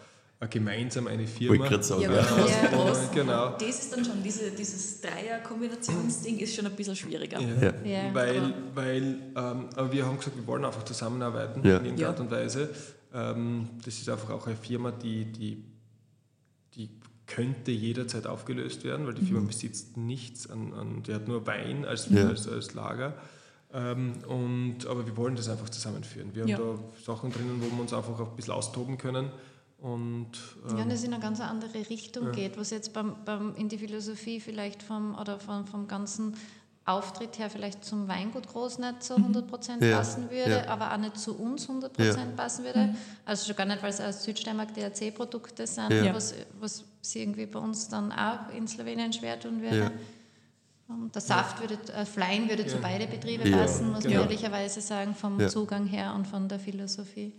äh, 0.40 0.46
gemeinsam 0.48 1.06
eine 1.09 1.26
Firma. 1.26 1.66
gerade 1.66 1.82
sagen, 1.82 2.02
Ja, 2.02 2.12
ja. 2.12 2.20
Ja. 2.20 2.68
groß. 2.70 3.10
Genau. 3.12 3.50
Das 3.59 3.62
ist 3.68 3.92
dann 3.92 4.05
schon, 4.05 4.22
diese, 4.22 4.50
dieses 4.52 5.00
Dreier-Kombinationsding 5.00 6.38
ist 6.38 6.55
schon 6.55 6.66
ein 6.66 6.76
bisschen 6.76 6.96
schwieriger. 6.96 7.40
Ja. 7.40 7.72
Ja, 7.84 8.14
weil, 8.14 8.36
aber- 8.38 8.52
weil 8.74 9.02
ähm, 9.02 9.68
aber 9.74 9.92
wir 9.92 10.06
haben 10.06 10.18
gesagt, 10.18 10.36
wir 10.36 10.46
wollen 10.46 10.64
einfach 10.64 10.84
zusammenarbeiten 10.84 11.60
Ja. 11.66 11.78
in 11.78 11.84
irgendeiner 11.86 12.00
Ja. 12.00 12.09
Art 12.10 12.20
und 12.20 12.30
Weise. 12.30 12.70
Ähm, 13.14 13.68
das 13.84 13.94
ist 13.98 14.09
einfach 14.09 14.30
auch 14.30 14.46
eine 14.46 14.56
Firma, 14.56 14.90
die, 14.92 15.24
die 15.24 15.64
könnte 17.28 17.70
jederzeit 17.70 18.26
aufgelöst 18.26 18.82
werden, 18.84 19.06
weil 19.06 19.14
die 19.14 19.24
Firma 19.24 19.46
besitzt 19.46 19.96
nichts 19.96 20.50
an, 20.50 20.72
an 20.74 21.02
die 21.05 21.14
hat 21.14 21.28
nur 21.28 21.46
Wein 21.46 21.84
als, 21.84 22.09
Ja. 22.10 22.26
als, 22.26 22.48
als 22.48 22.74
Lager. 22.74 23.14
Ähm, 23.72 24.14
und, 24.26 24.86
aber 24.86 25.06
wir 25.06 25.16
wollen 25.16 25.36
das 25.36 25.48
einfach 25.48 25.68
zusammenführen. 25.68 26.34
Wir 26.34 26.42
haben 26.42 26.48
Ja. 26.48 26.56
da 26.59 26.78
Sachen 27.05 27.30
drinnen, 27.30 27.60
wo 27.60 27.66
wir 27.70 27.80
uns 27.82 27.92
einfach 27.92 28.18
auch 28.18 28.30
ein 28.30 28.36
bisschen 28.36 28.55
austoben 28.55 28.96
können. 28.98 29.30
Und 29.78 30.30
Ja, 30.66 30.74
ähm, 30.76 30.82
und 30.84 30.90
das 30.92 31.05
in 31.05 31.12
eine 31.12 31.22
ganz 31.22 31.40
andere 31.40 31.88
Richtung 31.88 32.32
geht, 32.32 32.59
was 32.59 32.70
jetzt 32.70 32.92
beim, 32.94 33.14
beim, 33.24 33.55
in 33.56 33.68
die 33.68 33.78
Philosophie 33.78 34.40
vielleicht 34.40 34.82
vom, 34.82 35.14
oder 35.16 35.38
vom, 35.38 35.66
vom 35.66 35.86
ganzen 35.86 36.34
Auftritt 36.86 37.38
her 37.38 37.50
vielleicht 37.50 37.84
zum 37.84 38.09
Weingut 38.09 38.48
groß 38.48 38.78
nicht 38.78 39.02
so 39.02 39.14
100% 39.16 39.84
Ja, 39.84 39.98
passen 39.98 40.30
würde, 40.30 40.50
ja. 40.64 40.68
aber 40.68 40.90
auch 40.92 40.96
nicht 40.96 41.18
zu 41.18 41.38
uns 41.38 41.68
100% 41.68 42.02
Ja. 42.02 42.14
passen 42.34 42.64
würde. 42.64 42.94
Also 43.26 43.46
schon 43.46 43.55
gar 43.56 43.66
nicht, 43.66 43.82
weil 43.82 43.90
es 43.90 44.00
aus 44.00 44.24
Südsteiermark 44.24 44.72
DRC-Produkte 44.74 45.66
sind, 45.66 45.90
Ja. 45.92 46.14
was, 46.14 46.34
was 46.59 46.84
sie 47.01 47.20
irgendwie 47.23 47.47
bei 47.47 47.59
uns 47.59 47.89
dann 47.89 48.12
auch 48.12 48.53
in 48.57 48.66
Slowenien 48.69 49.12
schwer 49.12 49.39
tun 49.39 49.61
würde. 49.62 49.79
Ja. 49.79 49.91
Und 50.91 51.15
der 51.15 51.20
Saft 51.20 51.61
würde, 51.61 51.79
äh, 51.93 52.07
Flein 52.07 52.49
würde 52.49 52.66
zu 52.66 52.79
beide 52.79 53.07
Betriebe 53.07 53.47
Ja, 53.47 53.59
passen, 53.59 53.91
muss 53.91 54.05
man 54.05 54.11
genau. 54.11 54.23
ehrlicherweise 54.23 54.81
sagen, 54.81 55.15
vom 55.15 55.39
Ja. 55.39 55.49
Zugang 55.49 55.87
her 55.87 56.15
und 56.15 56.27
von 56.27 56.49
der 56.49 56.59
Philosophie. 56.59 57.35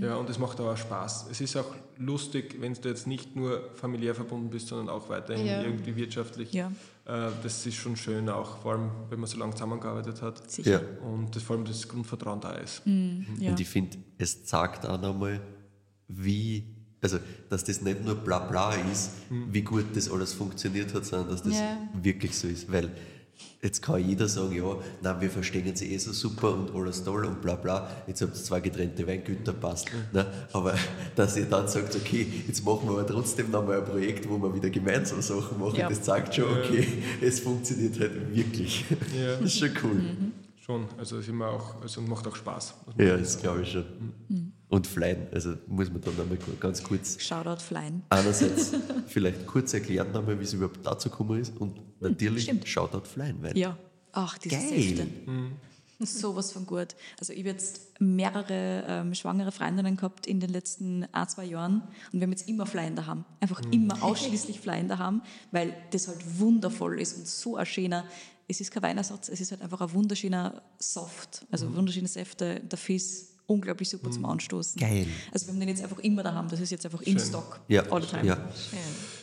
Ja, 0.00 0.14
und 0.16 0.30
es 0.30 0.38
macht 0.38 0.60
auch 0.60 0.76
Spaß. 0.76 1.26
Es 1.28 1.40
ist 1.40 1.56
auch 1.56 1.74
lustig, 1.98 2.58
wenn 2.60 2.74
du 2.74 2.88
jetzt 2.88 3.08
nicht 3.08 3.34
nur 3.34 3.70
familiär 3.74 4.14
verbunden 4.14 4.50
bist, 4.50 4.68
sondern 4.68 4.88
auch 4.88 5.08
weiterhin 5.08 5.44
Ja. 5.46 5.62
irgendwie 5.62 5.96
wirtschaftlich. 5.96 6.52
Ja. 6.52 6.70
Äh, 7.04 7.30
das 7.42 7.66
ist 7.66 7.74
schon 7.74 7.96
schön, 7.96 8.28
auch 8.28 8.58
vor 8.58 8.74
allem, 8.74 8.90
wenn 9.10 9.18
man 9.18 9.28
so 9.28 9.36
lange 9.36 9.52
zusammengearbeitet 9.54 10.22
hat. 10.22 10.48
Sicher. 10.48 10.70
Ja. 10.70 11.04
Und 11.04 11.34
das, 11.34 11.42
vor 11.42 11.56
allem 11.56 11.64
das 11.64 11.88
Grundvertrauen 11.88 12.40
da 12.40 12.52
ist. 12.52 12.82
Ja. 12.86 13.50
Und 13.50 13.58
ich 13.58 13.68
finde, 13.68 13.98
es 14.18 14.44
zeigt 14.44 14.86
auch 14.86 15.00
nochmal, 15.00 15.40
wie, 16.06 16.66
also 17.02 17.18
dass 17.50 17.64
das 17.64 17.82
nicht 17.82 18.04
nur 18.04 18.14
bla 18.14 18.38
bla 18.38 18.74
ist, 18.92 19.10
wie 19.50 19.62
gut 19.62 19.84
das 19.94 20.10
alles 20.10 20.32
funktioniert 20.32 20.94
hat, 20.94 21.04
sondern 21.04 21.28
dass 21.30 21.42
das 21.42 21.54
Ja. 21.54 21.76
wirklich 22.02 22.36
so 22.38 22.46
ist. 22.48 22.70
Weil 22.72 22.90
jetzt 23.60 23.82
kann 23.82 24.06
jeder 24.06 24.28
sagen, 24.28 24.54
ja, 24.54 24.76
nein, 25.02 25.20
wir 25.20 25.30
verstehen 25.30 25.74
sie 25.74 25.92
eh 25.92 25.98
so 25.98 26.12
super 26.12 26.54
und 26.54 26.74
alles 26.74 27.02
toll 27.02 27.24
und 27.26 27.40
bla 27.42 27.56
bla, 27.56 27.90
jetzt 28.06 28.22
habt 28.22 28.36
ihr 28.36 28.42
zwei 28.42 28.60
getrennte 28.60 29.06
Weingüter, 29.06 29.52
passt. 29.52 29.88
Ne? 30.12 30.24
Aber 30.52 30.74
dass 31.16 31.36
ihr 31.36 31.46
dann 31.46 31.66
sagt, 31.68 31.94
okay, 31.96 32.26
jetzt 32.46 32.64
machen 32.64 32.88
wir 32.88 32.92
aber 32.92 33.06
trotzdem 33.06 33.50
nochmal 33.50 33.78
ein 33.78 33.84
Projekt, 33.84 34.28
wo 34.28 34.38
wir 34.38 34.54
wieder 34.54 34.70
gemeinsam 34.70 35.20
Sachen 35.22 35.58
machen, 35.58 35.76
Ja. 35.76 35.88
das 35.88 36.02
zeigt 36.02 36.34
schon, 36.34 36.44
okay, 36.56 36.86
es 37.20 37.40
funktioniert 37.40 37.98
halt 37.98 38.34
wirklich. 38.34 38.84
Ja. 39.16 39.36
Das 39.36 39.42
ist 39.54 39.58
schon 39.58 39.70
cool. 39.82 40.00
Schon, 40.64 40.86
also 40.96 41.16
es 41.16 41.24
ist 41.24 41.28
immer 41.30 41.48
auch, 41.48 41.82
also 41.82 42.00
macht 42.02 42.24
auch 42.28 42.36
Spaß. 42.36 42.74
Ja, 42.96 43.16
das 43.16 43.40
glaube 43.40 43.62
ich 43.62 43.72
schon. 43.72 44.51
Und 44.72 44.86
Flein, 44.86 45.26
also 45.32 45.54
muss 45.66 45.90
man 45.92 46.00
dann 46.00 46.16
nochmal 46.16 46.38
ganz 46.58 46.82
kurz 46.82 47.20
Shoutout 47.20 47.60
Flein. 47.62 48.02
einerseits 48.08 48.72
vielleicht 49.06 49.46
kurz 49.46 49.74
erklären 49.74 50.10
nochmal, 50.12 50.40
wie 50.40 50.44
es 50.44 50.54
überhaupt 50.54 50.78
dazu 50.86 51.10
gekommen 51.10 51.38
ist 51.40 51.54
und 51.58 51.78
natürlich 52.00 52.44
stimmt. 52.44 52.66
Shoutout 52.66 53.04
Flein, 53.06 53.36
weil 53.42 53.56
Ja. 53.56 53.76
Ach, 54.12 54.38
diese 54.38 54.56
Geil. 54.56 54.82
Säfte. 54.96 55.06
Sowas 56.00 56.52
von 56.52 56.64
gut. 56.64 56.88
Also 57.20 57.34
ich 57.34 57.40
habe 57.40 57.50
jetzt 57.50 58.00
mehrere 58.00 58.84
ähm, 58.88 59.14
schwangere 59.14 59.52
Freundinnen 59.52 59.94
gehabt 59.96 60.26
in 60.26 60.40
den 60.40 60.48
letzten 60.48 61.04
ein, 61.12 61.28
zwei 61.28 61.44
Jahren 61.44 61.82
und 62.10 62.20
wir 62.20 62.22
haben 62.22 62.32
jetzt 62.32 62.48
immer 62.48 62.64
Flein 62.64 62.96
daheim. 62.96 63.26
Einfach 63.40 63.60
immer 63.70 64.02
ausschließlich 64.02 64.58
Flein 64.58 64.88
daheim, 64.88 65.20
weil 65.50 65.74
das 65.90 66.08
halt 66.08 66.40
wundervoll 66.40 66.98
ist 66.98 67.18
und 67.18 67.28
so 67.28 67.56
ein 67.56 67.66
schöner, 67.66 68.04
es 68.48 68.60
ist 68.62 68.70
kein 68.70 68.82
Weinersatz, 68.82 69.28
es 69.28 69.40
ist 69.42 69.50
halt 69.52 69.60
einfach 69.60 69.82
ein 69.82 69.92
wunderschöner 69.92 70.62
Soft, 70.78 71.46
also 71.50 71.74
wunderschöne 71.76 72.08
Säfte, 72.08 72.58
der 72.60 72.78
Fiss, 72.78 73.31
unglaublich 73.52 73.88
super 73.88 74.10
zum 74.10 74.24
Anstoßen. 74.24 74.80
Geil. 74.80 75.06
Also 75.32 75.46
wir 75.46 75.52
haben 75.54 75.60
den 75.60 75.68
jetzt 75.68 75.82
einfach 75.82 75.98
immer 76.00 76.22
daheim, 76.22 76.48
das 76.48 76.60
ist 76.60 76.70
jetzt 76.70 76.84
einfach 76.84 77.02
im 77.02 77.18
Schön. 77.18 77.28
Stock, 77.28 77.60
ja, 77.68 77.82
all 77.90 78.02
the 78.02 78.08
time. 78.08 78.26
ja, 78.26 78.38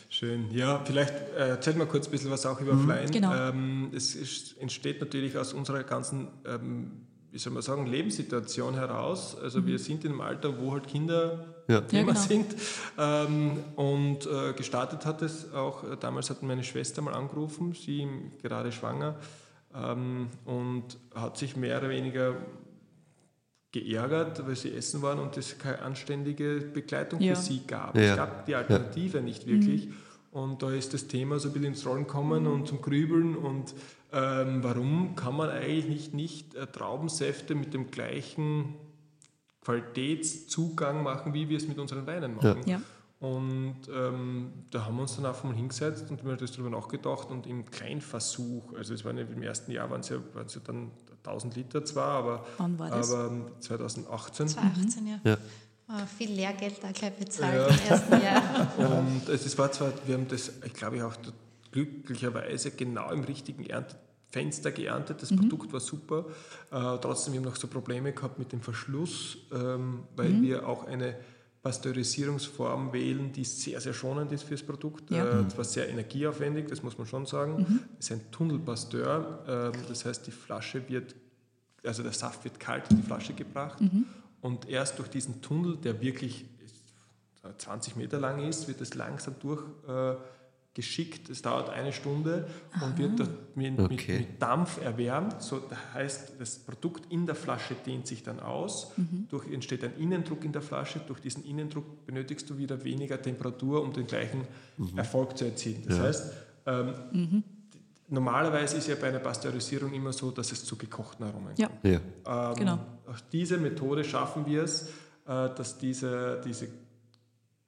Schön. 0.08 0.50
Ja, 0.52 0.82
vielleicht 0.84 1.14
äh, 1.36 1.50
erzählt 1.50 1.76
mal 1.76 1.86
kurz 1.86 2.06
ein 2.08 2.10
bisschen 2.10 2.30
was 2.30 2.44
auch 2.44 2.60
über 2.60 2.76
Flein. 2.76 3.10
genau. 3.10 3.32
Ähm, 3.32 3.90
es 3.94 4.14
ist, 4.16 4.58
entsteht 4.60 5.00
natürlich 5.00 5.36
aus 5.38 5.52
unserer 5.52 5.84
ganzen, 5.84 6.26
ähm, 6.46 6.90
wie 7.30 7.38
soll 7.38 7.52
man 7.52 7.62
sagen, 7.62 7.86
Lebenssituation 7.86 8.74
heraus. 8.74 9.36
Also 9.40 9.64
wir 9.66 9.78
sind 9.78 10.04
in 10.04 10.10
einem 10.12 10.20
Alter, 10.20 10.58
wo 10.60 10.72
halt 10.72 10.88
Kinder 10.88 11.62
Ja. 11.68 11.80
Thema 11.82 12.12
genau. 12.12 12.20
sind. 12.20 12.56
Ähm, 12.98 13.52
und 13.76 14.26
äh, 14.26 14.52
gestartet 14.54 15.06
hat 15.06 15.22
es 15.22 15.52
auch, 15.52 15.84
äh, 15.84 15.96
damals 15.98 16.28
hat 16.28 16.42
meine 16.42 16.64
Schwester 16.64 17.02
mal 17.02 17.14
angerufen, 17.14 17.72
sie 17.72 18.08
gerade 18.42 18.72
schwanger, 18.72 19.14
ähm, 19.72 20.26
und 20.44 20.98
hat 21.14 21.38
sich 21.38 21.54
mehr 21.56 21.78
oder 21.78 21.88
weniger 21.90 22.34
geärgert, 23.72 24.44
weil 24.46 24.56
sie 24.56 24.74
essen 24.74 25.00
waren 25.02 25.18
und 25.20 25.36
es 25.36 25.58
keine 25.58 25.80
anständige 25.80 26.60
Begleitung 26.60 27.20
Ja. 27.20 27.34
für 27.34 27.40
sie 27.40 27.60
gab. 27.66 27.96
Ja. 27.96 28.02
Es 28.02 28.16
gab 28.16 28.46
die 28.46 28.54
Alternative 28.54 29.20
nicht 29.20 29.46
wirklich. 29.46 29.88
Und 30.32 30.62
da 30.62 30.70
ist 30.72 30.94
das 30.94 31.06
Thema 31.08 31.38
so 31.38 31.48
ein 31.48 31.52
bisschen 31.52 31.68
ins 31.68 31.86
Rollen 31.86 32.06
gekommen 32.06 32.46
und 32.46 32.66
zum 32.68 32.80
Grübeln. 32.80 33.36
Und 33.36 33.74
ähm, 34.12 34.62
warum 34.62 35.14
kann 35.16 35.36
man 35.36 35.50
eigentlich 35.50 36.12
nicht, 36.12 36.14
nicht 36.14 36.54
äh, 36.54 36.66
Traubensäfte 36.66 37.54
mit 37.54 37.74
dem 37.74 37.90
gleichen 37.90 38.74
Qualitätszugang 39.62 41.02
machen, 41.02 41.34
wie 41.34 41.48
wir 41.48 41.56
es 41.56 41.66
mit 41.68 41.78
unseren 41.78 42.06
Weinen 42.06 42.36
machen? 42.36 42.60
Ja. 42.66 42.80
Und 43.20 43.76
ähm, 43.94 44.50
da 44.70 44.86
haben 44.86 44.96
wir 44.96 45.02
uns 45.02 45.16
dann 45.16 45.26
einfach 45.26 45.44
mal 45.44 45.54
hingesetzt 45.54 46.10
und 46.10 46.24
wir 46.24 46.30
haben 46.32 46.38
das 46.38 46.52
darüber 46.52 46.70
nachgedacht 46.70 47.30
und 47.30 47.46
im 47.46 47.66
Kleinversuch, 47.70 48.72
also 48.74 48.94
es 48.94 49.04
waren 49.04 49.18
ja 49.18 49.24
im 49.24 49.42
ersten 49.42 49.72
Jahr 49.72 49.90
waren 49.90 50.00
es 50.00 50.08
ja, 50.08 50.16
waren 50.32 50.46
es 50.46 50.54
ja 50.54 50.62
dann 50.64 50.90
1000 51.24 51.56
Liter 51.56 51.84
zwar, 51.84 52.08
aber, 52.08 52.46
Wann 52.58 52.78
war 52.78 52.90
das? 52.90 53.12
aber 53.12 53.26
ähm, 53.28 53.44
2018. 53.60 54.48
2018, 54.48 55.06
ja. 55.06 55.20
Ja. 55.24 55.36
Ah, 55.88 56.06
viel 56.06 56.30
Lehrgeld 56.32 56.76
da 56.82 56.92
gleich 56.92 57.12
bezahlt 57.14 57.54
Ja. 57.54 57.66
im 57.66 57.88
ersten 57.90 58.22
Jahr. 58.22 58.72
Und 59.00 59.28
es 59.28 59.58
war 59.58 59.72
zwar, 59.72 59.92
wir 60.06 60.14
haben 60.14 60.28
das, 60.28 60.52
ich 60.64 60.72
glaube 60.72 61.04
auch 61.04 61.14
glücklicherweise 61.72 62.70
genau 62.72 63.10
im 63.10 63.22
richtigen 63.24 63.64
Erntefenster 63.66 64.70
geerntet. 64.70 65.22
Das 65.22 65.34
Produkt 65.34 65.72
war 65.72 65.80
super. 65.80 66.26
Äh, 66.70 66.98
trotzdem 67.00 67.34
haben 67.34 67.42
wir 67.44 67.50
noch 67.50 67.56
so 67.56 67.66
Probleme 67.66 68.12
gehabt 68.12 68.38
mit 68.38 68.52
dem 68.52 68.60
Verschluss, 68.60 69.38
ähm, 69.52 70.04
weil 70.16 70.40
wir 70.42 70.68
auch 70.68 70.86
eine 70.86 71.16
Pasteurisierungsform 71.62 72.92
wählen, 72.92 73.32
die 73.32 73.44
sehr, 73.44 73.80
sehr 73.80 73.92
schonend 73.92 74.32
ist 74.32 74.44
fürs 74.44 74.62
Produkt. 74.62 75.10
Ja. 75.10 75.40
Äh, 75.40 75.48
zwar 75.48 75.64
sehr 75.64 75.88
energieaufwendig, 75.88 76.68
das 76.68 76.82
muss 76.82 76.96
man 76.96 77.06
schon 77.06 77.26
sagen. 77.26 77.80
Es 77.98 78.06
ist 78.06 78.12
ein 78.12 78.30
Tunnelpasteur, 78.30 79.72
ähm, 79.74 79.82
das 79.88 80.04
heißt, 80.04 80.26
die 80.26 80.30
Flasche 80.30 80.88
wird, 80.88 81.14
also 81.84 82.02
der 82.02 82.12
Saft 82.12 82.44
wird 82.44 82.58
kalt 82.58 82.90
in 82.90 82.96
die 82.96 83.02
Flasche 83.02 83.34
gebracht 83.34 83.78
und 84.40 84.68
erst 84.68 84.98
durch 84.98 85.08
diesen 85.08 85.42
Tunnel, 85.42 85.76
der 85.76 86.00
wirklich 86.00 86.46
20 87.58 87.96
Meter 87.96 88.18
lang 88.18 88.46
ist, 88.46 88.68
wird 88.68 88.80
es 88.80 88.94
langsam 88.94 89.34
durchgeschickt. 89.40 89.88
Äh, 89.88 90.14
geschickt. 90.74 91.28
es 91.30 91.42
dauert 91.42 91.68
eine 91.70 91.92
Stunde 91.92 92.48
und 92.80 92.96
wird 92.96 93.18
dort 93.18 93.56
mit, 93.56 93.76
mit, 93.76 93.90
Okay. 93.92 94.18
mit 94.20 94.40
Dampf 94.40 94.80
erwärmt. 94.80 95.42
So 95.42 95.58
das 95.58 95.78
heißt, 95.94 96.34
das 96.38 96.58
Produkt 96.60 97.10
in 97.12 97.26
der 97.26 97.34
Flasche 97.34 97.74
dehnt 97.86 98.06
sich 98.06 98.22
dann 98.22 98.38
aus. 98.40 98.92
Durch 99.28 99.50
entsteht 99.52 99.82
ein 99.84 99.96
Innendruck 99.98 100.44
in 100.44 100.52
der 100.52 100.62
Flasche. 100.62 101.00
Durch 101.06 101.20
diesen 101.20 101.44
Innendruck 101.44 102.06
benötigst 102.06 102.48
du 102.48 102.56
wieder 102.56 102.84
weniger 102.84 103.20
Temperatur, 103.20 103.82
um 103.82 103.92
den 103.92 104.06
gleichen 104.06 104.46
Erfolg 104.96 105.36
zu 105.36 105.44
erzielen. 105.46 105.82
Das 105.88 105.98
heißt, 105.98 106.32
ähm, 106.66 107.42
normalerweise 108.08 108.76
ist 108.76 108.86
ja 108.88 108.94
bei 108.94 109.08
einer 109.08 109.18
Pasteurisierung 109.18 109.92
immer 109.92 110.12
so, 110.12 110.30
dass 110.30 110.52
es 110.52 110.64
zu 110.64 110.76
gekochten 110.76 111.24
Aromen 111.26 111.54
Ja. 111.56 111.68
kommt. 111.68 111.84
ja, 111.84 112.00
Ähm, 112.50 112.56
Genau. 112.56 112.78
Durch 113.06 113.20
diese 113.32 113.58
Methode 113.58 114.04
schaffen 114.04 114.46
wir 114.46 114.62
es, 114.64 114.82
äh, 115.26 115.48
dass 115.54 115.78
diese, 115.78 116.40
diese, 116.44 116.68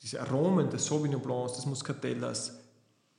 diese 0.01 0.21
Aromen 0.21 0.71
des 0.71 0.85
Sauvignon 0.87 1.21
Blancs, 1.21 1.55
des 1.55 1.67
Muscatellas 1.67 2.59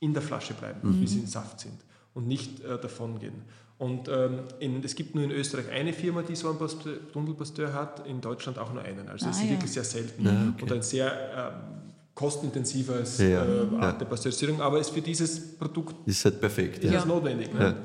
in 0.03 0.13
der 0.13 0.21
Flasche 0.21 0.53
bleiben, 0.53 0.79
wie 1.01 1.07
sie 1.07 1.19
im 1.19 1.27
Saft 1.27 1.59
sind 1.59 1.79
und 2.13 2.27
nicht 2.27 2.59
äh, 2.63 2.77
davon 2.79 3.19
gehen. 3.19 3.41
Und 3.77 4.07
ähm, 4.07 4.39
in, 4.59 4.83
es 4.83 4.93
gibt 4.95 5.15
nur 5.15 5.23
in 5.23 5.31
Österreich 5.31 5.69
eine 5.71 5.93
Firma, 5.93 6.21
die 6.21 6.35
so 6.35 6.49
einen 6.49 6.59
Pasteur- 6.59 6.99
Tunnelpasteur 7.11 7.73
hat, 7.73 8.05
in 8.07 8.21
Deutschland 8.21 8.57
auch 8.59 8.71
nur 8.73 8.83
einen. 8.83 9.07
Also 9.09 9.27
es 9.29 9.37
Ah, 9.37 9.39
ist 9.39 9.43
ja. 9.45 9.49
wirklich 9.51 9.71
sehr 9.71 9.83
selten 9.83 10.25
Ja, 10.25 10.31
okay. 10.53 10.63
und 10.63 10.71
ein 10.71 10.81
sehr 10.81 11.09
ähm, 11.35 11.91
kostenintensives 12.13 13.17
Ja, 13.19 13.43
äh, 13.43 13.65
ja. 13.71 13.79
Art 13.79 13.99
der 14.01 14.05
Pasteurisierung, 14.05 14.61
aber 14.61 14.79
ist 14.79 14.91
für 14.91 15.01
dieses 15.01 15.57
Produkt 15.57 15.95
ist 16.07 16.23
halt 16.25 16.39
perfekt. 16.39 16.83
ist 16.83 17.05
notwendig. 17.05 17.53
Ne? 17.53 17.75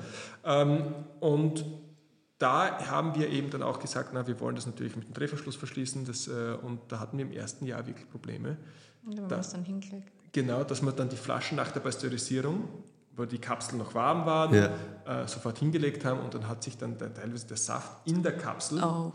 Ähm, 0.44 0.82
und 1.20 1.64
da 2.38 2.78
haben 2.90 3.18
wir 3.18 3.28
eben 3.30 3.50
dann 3.50 3.62
auch 3.62 3.80
gesagt, 3.80 4.10
na, 4.12 4.26
wir 4.26 4.38
wollen 4.40 4.54
das 4.56 4.66
natürlich 4.66 4.94
mit 4.94 5.08
dem 5.08 5.14
Drehverschluss 5.14 5.56
verschließen. 5.56 6.04
Das, 6.04 6.28
äh, 6.28 6.54
und 6.62 6.80
da 6.88 7.00
hatten 7.00 7.18
wir 7.18 7.24
im 7.24 7.32
ersten 7.32 7.66
Jahr 7.66 7.84
wirklich 7.86 8.08
Probleme. 8.08 8.56
Und 9.04 9.14
wenn 9.16 9.22
man 9.22 9.30
das 9.30 9.50
dann 9.52 9.64
hinkriegt. 9.64 10.12
Genau, 10.32 10.64
dass 10.64 10.82
man 10.82 10.94
dann 10.94 11.08
die 11.08 11.16
Flaschen 11.16 11.56
nach 11.56 11.70
der 11.70 11.80
Pasteurisierung, 11.80 12.68
wo 13.16 13.24
die 13.24 13.38
Kapseln 13.38 13.78
noch 13.78 13.94
warm 13.94 14.26
waren, 14.26 14.54
Ja. 14.54 15.22
äh, 15.22 15.26
sofort 15.28 15.58
hingelegt 15.58 16.04
haben 16.04 16.20
und 16.20 16.34
dann 16.34 16.46
hat 16.48 16.62
sich 16.62 16.76
dann 16.76 16.96
der, 16.98 17.12
teilweise 17.12 17.46
der 17.46 17.56
Saft 17.56 18.06
in 18.06 18.22
der 18.22 18.36
Kapsel 18.36 18.82
Oh. 18.82 19.12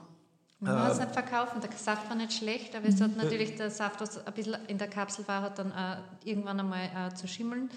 Man 0.60 0.78
kann 0.78 0.92
es 0.92 1.00
nicht 1.00 1.12
verkaufen, 1.12 1.60
der 1.60 1.72
Saft 1.74 2.08
war 2.10 2.16
nicht 2.16 2.32
schlecht, 2.32 2.74
aber 2.74 2.88
es 2.88 3.02
hat 3.02 3.18
natürlich 3.18 3.56
der 3.58 3.70
Saft, 3.70 4.00
was 4.00 4.26
ein 4.26 4.34
bisschen 4.34 4.56
in 4.68 4.78
der 4.78 4.88
Kapsel 4.88 5.28
war, 5.28 5.42
hat 5.42 5.60
dann 5.60 5.72
äh, 5.72 5.98
irgendwann 6.30 6.58
einmal 6.62 6.86
äh, 6.86 7.14
zu 7.14 7.28
schimmeln 7.28 7.70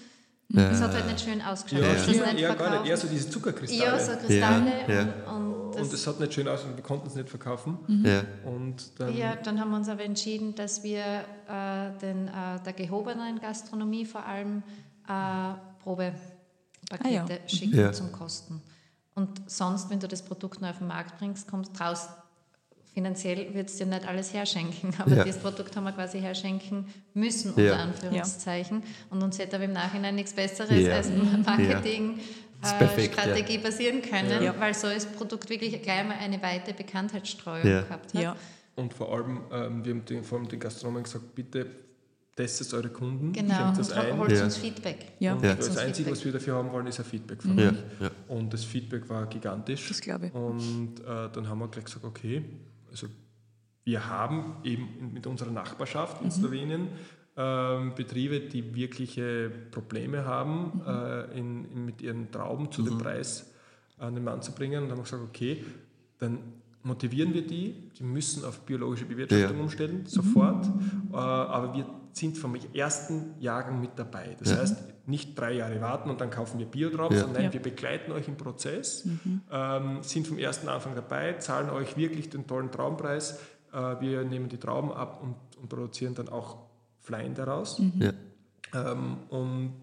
Das 0.49 0.81
hat 0.81 0.93
halt 0.93 1.07
nicht 1.07 1.19
schön 1.21 1.41
ausgeschaut. 1.41 1.81
Ja, 1.81 1.87
Ja, 1.87 1.93
das 1.93 2.07
eher, 2.07 2.25
nicht 2.33 2.41
eher 2.41 2.55
gar 2.55 2.79
nicht, 2.79 2.89
eher 2.89 2.97
so 2.97 3.07
diese 3.07 3.29
Zuckerkristalle. 3.29 3.83
Ja, 3.83 3.99
so 3.99 4.11
Kristalle 4.13 4.71
Ja, 4.87 4.93
ja. 4.93 5.01
Und, 5.35 5.53
und 5.53 5.75
das, 5.75 5.81
und 5.81 5.93
es 5.93 6.07
hat 6.07 6.19
nicht 6.21 6.33
schön 6.33 6.47
aus 6.47 6.63
und 6.63 6.75
wir 6.77 6.83
konnten 6.83 7.07
es 7.07 7.15
nicht 7.15 7.29
verkaufen. 7.29 7.77
Ja. 8.05 8.21
Und 8.45 8.75
dann, 8.99 9.15
ja, 9.15 9.35
dann 9.35 9.59
haben 9.59 9.71
wir 9.71 9.77
uns 9.77 9.89
aber 9.89 10.03
entschieden, 10.03 10.55
dass 10.55 10.83
wir 10.83 11.01
äh, 11.03 11.91
den, 12.01 12.29
äh, 12.29 12.61
der 12.65 12.73
gehobenen 12.73 13.39
Gastronomie 13.41 14.05
vor 14.05 14.25
allem 14.25 14.63
äh, 15.07 15.53
Probepakete 15.83 16.19
Ah 17.03 17.09
ja. 17.09 17.25
schicken 17.47 17.77
Ja. 17.77 17.91
zum 17.91 18.11
Kosten. 18.13 18.61
Und 19.15 19.49
sonst, 19.49 19.89
wenn 19.89 19.99
du 19.99 20.07
das 20.07 20.21
Produkt 20.21 20.61
neu 20.61 20.69
auf 20.69 20.77
den 20.77 20.87
Markt 20.87 21.17
bringst, 21.17 21.49
kommst 21.49 21.79
raus. 21.81 22.07
Finanziell 23.01 23.53
wird 23.53 23.69
es 23.69 23.75
dir 23.75 23.85
nicht 23.85 24.07
alles 24.07 24.33
herschenken, 24.33 24.91
aber 24.97 25.17
Ja. 25.17 25.23
das 25.23 25.37
Produkt 25.37 25.75
haben 25.75 25.83
wir 25.83 25.91
quasi 25.91 26.19
herschenken 26.19 26.87
müssen, 27.13 27.49
unter 27.51 27.61
Ja. 27.61 27.75
Anführungszeichen. 27.75 28.81
Und 29.11 29.21
uns 29.21 29.37
hätte 29.37 29.57
aber 29.57 29.65
im 29.65 29.73
Nachhinein 29.73 30.15
nichts 30.15 30.33
Besseres 30.33 30.71
Ja. 30.83 30.95
als 30.95 31.11
Marketing. 31.45 32.17
Äh, 32.63 32.77
perfekt, 32.79 33.15
ja. 33.15 33.21
Strategie 33.21 33.59
passieren 33.59 34.01
können, 34.01 34.41
Ja. 34.41 34.59
weil 34.59 34.73
so 34.73 34.87
das 34.87 35.05
Produkt 35.05 35.47
wirklich 35.47 35.79
gleich 35.83 36.03
mal 36.07 36.17
eine 36.19 36.41
weite 36.41 36.73
Bekanntheitsstreuung 36.73 37.67
Ja. 37.67 37.81
gehabt 37.83 38.15
hat. 38.15 38.21
Ja. 38.23 38.35
und 38.75 38.95
vor 38.95 39.13
allem, 39.13 39.41
ähm, 39.51 39.85
wir 39.85 39.93
haben 39.93 40.05
den, 40.05 40.23
vor 40.23 40.39
allem 40.39 40.47
den 40.47 40.59
Gastronomen 40.59 41.03
gesagt, 41.03 41.35
bitte 41.35 41.67
testet 42.35 42.73
eure 42.73 42.89
Kunden, 42.89 43.31
Genau, 43.31 43.53
schenkt 43.55 43.77
das 43.79 43.89
und 43.91 43.97
ein. 43.99 44.17
holt 44.17 44.31
Ja. 44.31 44.43
uns 44.43 44.57
Feedback. 44.57 44.97
Ja. 45.19 45.33
Und 45.35 45.43
Ja. 45.43 45.53
Das 45.53 45.67
Uns 45.69 45.77
Einzige, 45.77 45.95
Feedback. 45.97 46.13
was 46.15 46.25
wir 46.25 46.31
dafür 46.31 46.55
haben 46.55 46.71
wollen, 46.71 46.87
ist 46.87 46.99
ein 46.99 47.05
Feedback 47.05 47.43
von 47.43 47.57
Ja. 47.59 47.69
euch. 47.69 47.75
Ja. 47.99 48.09
Und 48.27 48.51
das 48.53 48.63
Feedback 48.63 49.07
war 49.07 49.27
gigantisch. 49.27 49.87
Das 49.87 50.01
glaube 50.01 50.27
ich. 50.27 50.33
Und 50.33 50.99
äh, 50.99 51.29
dann 51.31 51.47
haben 51.47 51.59
wir 51.59 51.67
gleich 51.67 51.85
gesagt, 51.85 52.03
okay, 52.05 52.43
also 52.89 53.07
wir 53.83 54.07
haben 54.09 54.57
eben 54.63 55.13
mit 55.13 55.25
unserer 55.27 55.51
Nachbarschaft 55.51 56.21
in 56.21 56.29
Slowenien 56.29 56.89
ähm, 57.37 57.93
Betriebe, 57.95 58.39
die 58.41 58.75
wirkliche 58.75 59.49
Probleme 59.71 60.25
haben, 60.25 60.81
äh, 60.85 61.37
in, 61.39 61.65
in, 61.71 61.85
mit 61.85 62.01
ihren 62.01 62.31
Trauben 62.31 62.71
zu 62.71 62.81
dem 62.81 62.97
Preis 62.97 63.53
an 63.97 64.15
den 64.15 64.23
Mann 64.23 64.41
zu 64.41 64.51
bringen. 64.53 64.83
Und 64.83 64.89
dann 64.89 64.97
haben 64.97 65.05
wir 65.05 65.11
gesagt, 65.11 65.23
okay, 65.23 65.63
dann 66.19 66.39
motivieren 66.83 67.33
wir 67.33 67.45
die, 67.45 67.89
die 67.97 68.03
müssen 68.03 68.43
auf 68.43 68.61
biologische 68.61 69.05
Bewirtschaftung 69.05 69.57
Ja. 69.57 69.63
umstellen, 69.63 70.05
sofort. 70.05 70.65
Äh, 70.65 71.15
aber 71.15 71.73
wir 71.75 71.85
sind 72.11 72.37
vom 72.37 72.55
ersten 72.73 73.35
Jahrgang 73.39 73.79
mit 73.79 73.91
dabei. 73.95 74.35
Das 74.39 74.57
heißt, 74.57 74.83
nicht 75.07 75.39
drei 75.39 75.53
Jahre 75.53 75.79
warten 75.81 76.09
und 76.09 76.19
dann 76.21 76.29
kaufen 76.29 76.59
wir 76.59 76.65
Biodrops, 76.65 77.15
Ja. 77.15 77.21
sondern 77.21 77.41
nein, 77.43 77.51
Ja. 77.51 77.53
wir 77.53 77.61
begleiten 77.61 78.11
euch 78.11 78.27
im 78.27 78.35
Prozess, 78.37 79.07
ähm, 79.51 80.03
sind 80.03 80.27
vom 80.27 80.37
ersten 80.37 80.67
Anfang 80.67 80.95
dabei, 80.95 81.33
zahlen 81.33 81.69
euch 81.69 81.95
wirklich 81.97 82.29
den 82.29 82.45
tollen 82.45 82.71
Traumpreis. 82.71 83.39
Äh, 83.73 83.99
wir 84.01 84.23
nehmen 84.23 84.49
die 84.49 84.57
Trauben 84.57 84.91
ab 84.91 85.21
und, 85.23 85.35
und 85.61 85.69
produzieren 85.69 86.13
dann 86.13 86.29
auch 86.29 86.57
Flein 86.99 87.33
daraus. 87.35 87.81
Ja. 87.99 88.11
Ähm, 88.73 89.17
und 89.29 89.81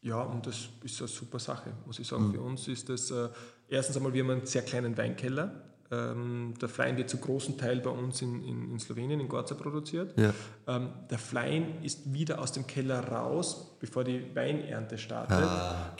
ja, 0.00 0.20
und 0.22 0.46
das 0.46 0.68
ist 0.84 1.00
eine 1.00 1.08
super 1.08 1.38
Sache, 1.40 1.72
muss 1.86 1.98
ich 1.98 2.06
sagen. 2.06 2.32
Für 2.32 2.40
uns 2.40 2.68
ist 2.68 2.88
das, 2.88 3.10
äh, 3.10 3.28
erstens 3.68 3.96
einmal, 3.96 4.12
wir 4.12 4.22
haben 4.22 4.30
einen 4.30 4.46
sehr 4.46 4.62
kleinen 4.62 4.96
Weinkeller. 4.96 5.50
Ähm, 5.94 6.54
der 6.60 6.68
Flein 6.68 6.96
wird 6.96 7.08
zu 7.10 7.18
großen 7.18 7.56
Teil 7.58 7.80
bei 7.80 7.90
uns 7.90 8.22
in, 8.22 8.42
in, 8.42 8.70
in 8.72 8.78
Slowenien, 8.78 9.20
in 9.20 9.28
Gorza 9.28 9.54
produziert. 9.54 10.18
Ja. 10.18 10.32
Ähm, 10.66 10.88
der 11.10 11.18
Flein 11.18 11.82
ist 11.82 12.12
wieder 12.12 12.40
aus 12.40 12.52
dem 12.52 12.66
Keller 12.66 13.00
raus, 13.08 13.76
bevor 13.80 14.02
die 14.04 14.22
Weinernte 14.34 14.98
startet, 14.98 15.48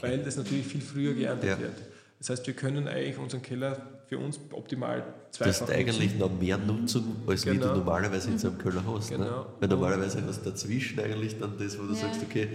weil 0.00 0.18
das 0.22 0.36
natürlich 0.36 0.66
viel 0.66 0.80
früher 0.80 1.14
geerntet 1.14 1.50
Ja. 1.50 1.58
wird. 1.58 1.74
Das 2.18 2.30
heißt, 2.30 2.46
wir 2.46 2.54
können 2.54 2.88
eigentlich 2.88 3.18
unseren 3.18 3.42
Keller 3.42 3.76
für 4.06 4.18
uns 4.18 4.40
optimal 4.52 5.04
zweifach 5.30 5.62
hast 5.62 5.70
eigentlich 5.70 6.16
noch 6.18 6.30
mehr 6.40 6.56
Nutzung, 6.56 7.16
als 7.26 7.44
wie 7.44 7.50
du 7.50 7.58
Genau. 7.60 7.76
normalerweise 7.76 8.30
in 8.30 8.38
so 8.38 8.48
einem 8.48 8.58
Keller 8.58 8.82
hast. 8.86 9.10
Ne? 9.10 9.18
Genau. 9.18 9.46
Weil 9.60 9.68
normalerweise 9.68 10.22
hast 10.26 10.40
du 10.46 10.50
dazwischen 10.50 10.98
eigentlich 11.00 11.38
dann 11.38 11.58
das, 11.58 11.78
wo 11.78 11.82
du 11.82 11.90
Ja. 11.90 11.94
sagst, 11.96 12.22
okay, 12.22 12.48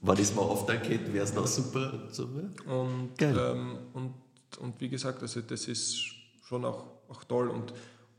wenn 0.00 0.14
ich 0.16 0.20
es 0.22 0.34
mal 0.34 0.42
aufteilen 0.42 0.82
könnte, 0.82 1.12
wäre 1.12 1.24
es 1.24 1.34
noch 1.34 1.46
super. 1.46 1.92
Und 1.92 2.14
so, 2.14 2.24
ja. 2.24 2.72
Und, 2.74 3.16
Geil. 3.16 3.36
ähm, 3.38 3.78
und, 3.92 4.14
und 4.58 4.80
wie 4.80 4.88
gesagt, 4.88 5.22
also 5.22 5.40
das 5.40 5.68
ist 5.68 6.13
schon 6.44 6.64
auch, 6.64 6.86
auch 7.08 7.24
toll 7.24 7.48
und, 7.48 7.72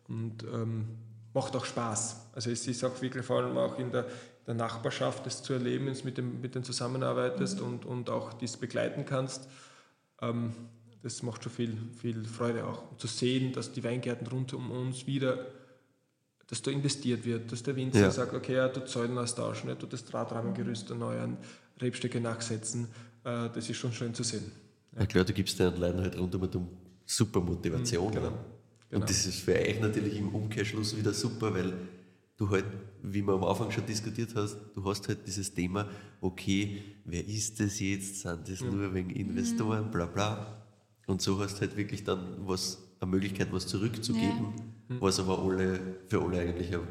und 0.07 0.43
ähm, 0.43 0.87
macht 1.33 1.55
auch 1.55 1.65
Spaß. 1.65 2.27
Also 2.33 2.49
es 2.49 2.67
ist 2.67 2.83
auch 2.83 3.01
wirklich 3.01 3.25
vor 3.25 3.37
allem 3.37 3.57
auch 3.57 3.77
in 3.79 3.91
der, 3.91 4.05
der 4.47 4.53
Nachbarschaft, 4.53 5.25
das 5.25 5.43
zu 5.43 5.53
erleben, 5.53 5.87
ist 5.87 6.05
mit 6.05 6.17
dem 6.17 6.41
mit 6.41 6.55
denen 6.55 6.63
zusammenarbeitest 6.63 7.61
und, 7.61 7.85
und 7.85 8.09
auch 8.09 8.33
dies 8.33 8.57
begleiten 8.57 9.05
kannst. 9.05 9.47
Ähm, 10.21 10.53
das 11.03 11.21
macht 11.21 11.43
schon 11.43 11.51
viel, 11.51 11.77
viel 12.01 12.25
Freude 12.25 12.65
auch. 12.65 12.89
Und 12.89 12.99
zu 12.99 13.07
sehen, 13.07 13.53
dass 13.53 13.71
die 13.71 13.83
Weingärten 13.83 14.25
rund 14.25 14.53
um 14.53 14.71
uns 14.71 15.05
wieder, 15.05 15.45
dass 16.47 16.63
da 16.63 16.71
investiert 16.71 17.25
wird, 17.25 17.51
dass 17.51 17.61
der 17.61 17.75
Winzer 17.75 17.99
Ja. 18.01 18.11
sagt, 18.11 18.33
okay, 18.33 18.55
er 18.55 18.73
tut 18.73 18.87
Säulen 18.89 19.17
austauschen, 19.17 19.69
er 19.69 19.77
tut 19.77 19.93
das 19.93 20.05
Drahtrahmengerüst 20.05 20.89
erneuern, 20.89 21.37
Rebstöcke 21.79 22.19
nachsetzen, 22.19 22.87
äh, 23.23 23.49
das 23.53 23.69
ist 23.69 23.77
schon 23.77 23.93
schön 23.93 24.15
zu 24.15 24.23
sehen. 24.23 24.51
Ja 24.97 25.05
klar, 25.05 25.25
du 25.25 25.33
gibst 25.33 25.59
den 25.59 25.75
Leuten 25.77 26.01
halt 26.01 26.17
rundum 26.17 26.49
super 27.05 27.39
Motivation. 27.41 28.11
ne? 28.13 28.19
Genau. 28.89 29.01
Und 29.01 29.09
das 29.09 29.25
ist 29.25 29.39
für 29.39 29.53
euch 29.55 29.79
natürlich 29.79 30.17
im 30.17 30.29
Umkehrschluss 30.29 30.95
wieder 30.95 31.13
super, 31.13 31.53
weil 31.53 31.73
du 32.37 32.49
halt, 32.49 32.65
wie 33.01 33.21
wir 33.21 33.33
am 33.33 33.43
Anfang 33.43 33.71
schon 33.71 33.85
diskutiert 33.85 34.29
hast, 34.35 34.57
du 34.73 34.83
hast 34.85 35.07
halt 35.07 35.25
dieses 35.25 35.53
Thema, 35.53 35.89
okay, 36.21 36.81
wer 37.05 37.25
ist 37.25 37.59
das 37.59 37.79
jetzt? 37.79 38.21
Sind 38.21 38.47
das 38.47 38.61
nur 38.61 38.93
wegen 38.93 39.09
Investoren, 39.09 39.89
bla 39.91 40.05
bla. 40.05 40.61
Und 41.07 41.21
so 41.21 41.39
hast 41.39 41.61
halt 41.61 41.75
wirklich 41.77 42.03
dann 42.03 42.19
was, 42.45 42.79
eine 42.99 43.11
Möglichkeit, 43.11 43.51
was 43.51 43.67
zurückzugeben, 43.67 44.53
was 44.99 45.19
aber 45.19 45.39
alle, 45.39 45.79
für 46.07 46.21
alle 46.21 46.39
eigentlich 46.39 46.73
eine 46.73 46.87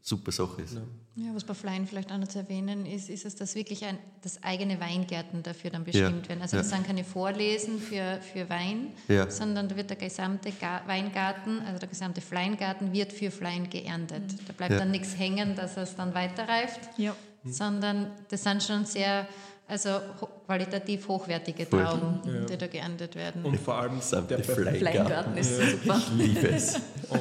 super 0.00 0.32
Sache 0.32 0.62
ist. 0.62 0.80
Ja, 1.20 1.34
was 1.34 1.42
bei 1.42 1.54
Flein 1.54 1.84
vielleicht 1.84 2.12
auch 2.12 2.18
noch 2.18 2.28
zu 2.28 2.38
erwähnen 2.38 2.86
ist, 2.86 3.08
ist 3.10 3.24
es, 3.26 3.34
dass 3.34 3.56
wirklich 3.56 3.84
ein, 3.84 3.98
das 4.22 4.40
eigene 4.44 4.78
Weingärten 4.78 5.42
dafür 5.42 5.70
dann 5.70 5.82
bestimmt 5.82 6.22
Ja, 6.24 6.28
werden. 6.28 6.42
Also 6.42 6.56
ja. 6.56 6.62
das 6.62 6.70
sind 6.70 6.86
keine 6.86 7.02
Vorlesen 7.02 7.80
für, 7.80 8.20
für 8.32 8.48
Wein, 8.48 8.92
Ja. 9.08 9.28
sondern 9.28 9.68
da 9.68 9.74
wird 9.74 9.90
der 9.90 9.96
gesamte 9.96 10.52
Ga 10.52 10.82
Weingarten, 10.86 11.58
also 11.66 11.80
der 11.80 11.88
gesamte 11.88 12.20
Fleingarten 12.20 12.92
wird 12.92 13.12
für 13.12 13.32
Flein 13.32 13.68
geerntet. 13.68 14.22
Da 14.46 14.52
bleibt 14.52 14.72
Ja. 14.74 14.78
dann 14.78 14.92
nichts 14.92 15.18
hängen, 15.18 15.56
dass 15.56 15.76
es 15.76 15.96
dann 15.96 16.14
weiterreift, 16.14 16.78
Ja. 16.98 17.16
sondern 17.44 18.12
das 18.30 18.44
sind 18.44 18.62
schon 18.62 18.84
sehr 18.84 19.26
also 19.68 19.90
ho 20.20 20.28
qualitativ 20.46 21.06
hochwertige. 21.08 21.68
Trauben, 21.68 22.20
die 22.48 22.56
da 22.56 22.66
geerntet 22.66 23.14
werden. 23.14 23.44
Und 23.44 23.60
vor 23.60 23.74
allem 23.74 24.00
Samt 24.00 24.30
der 24.30 24.40
Kleingarten 24.40 25.36
ist 25.36 25.58
super. 25.60 25.98
Ich 25.98 26.10
liebe 26.26 26.48
es. 26.48 26.76
Und 27.10 27.20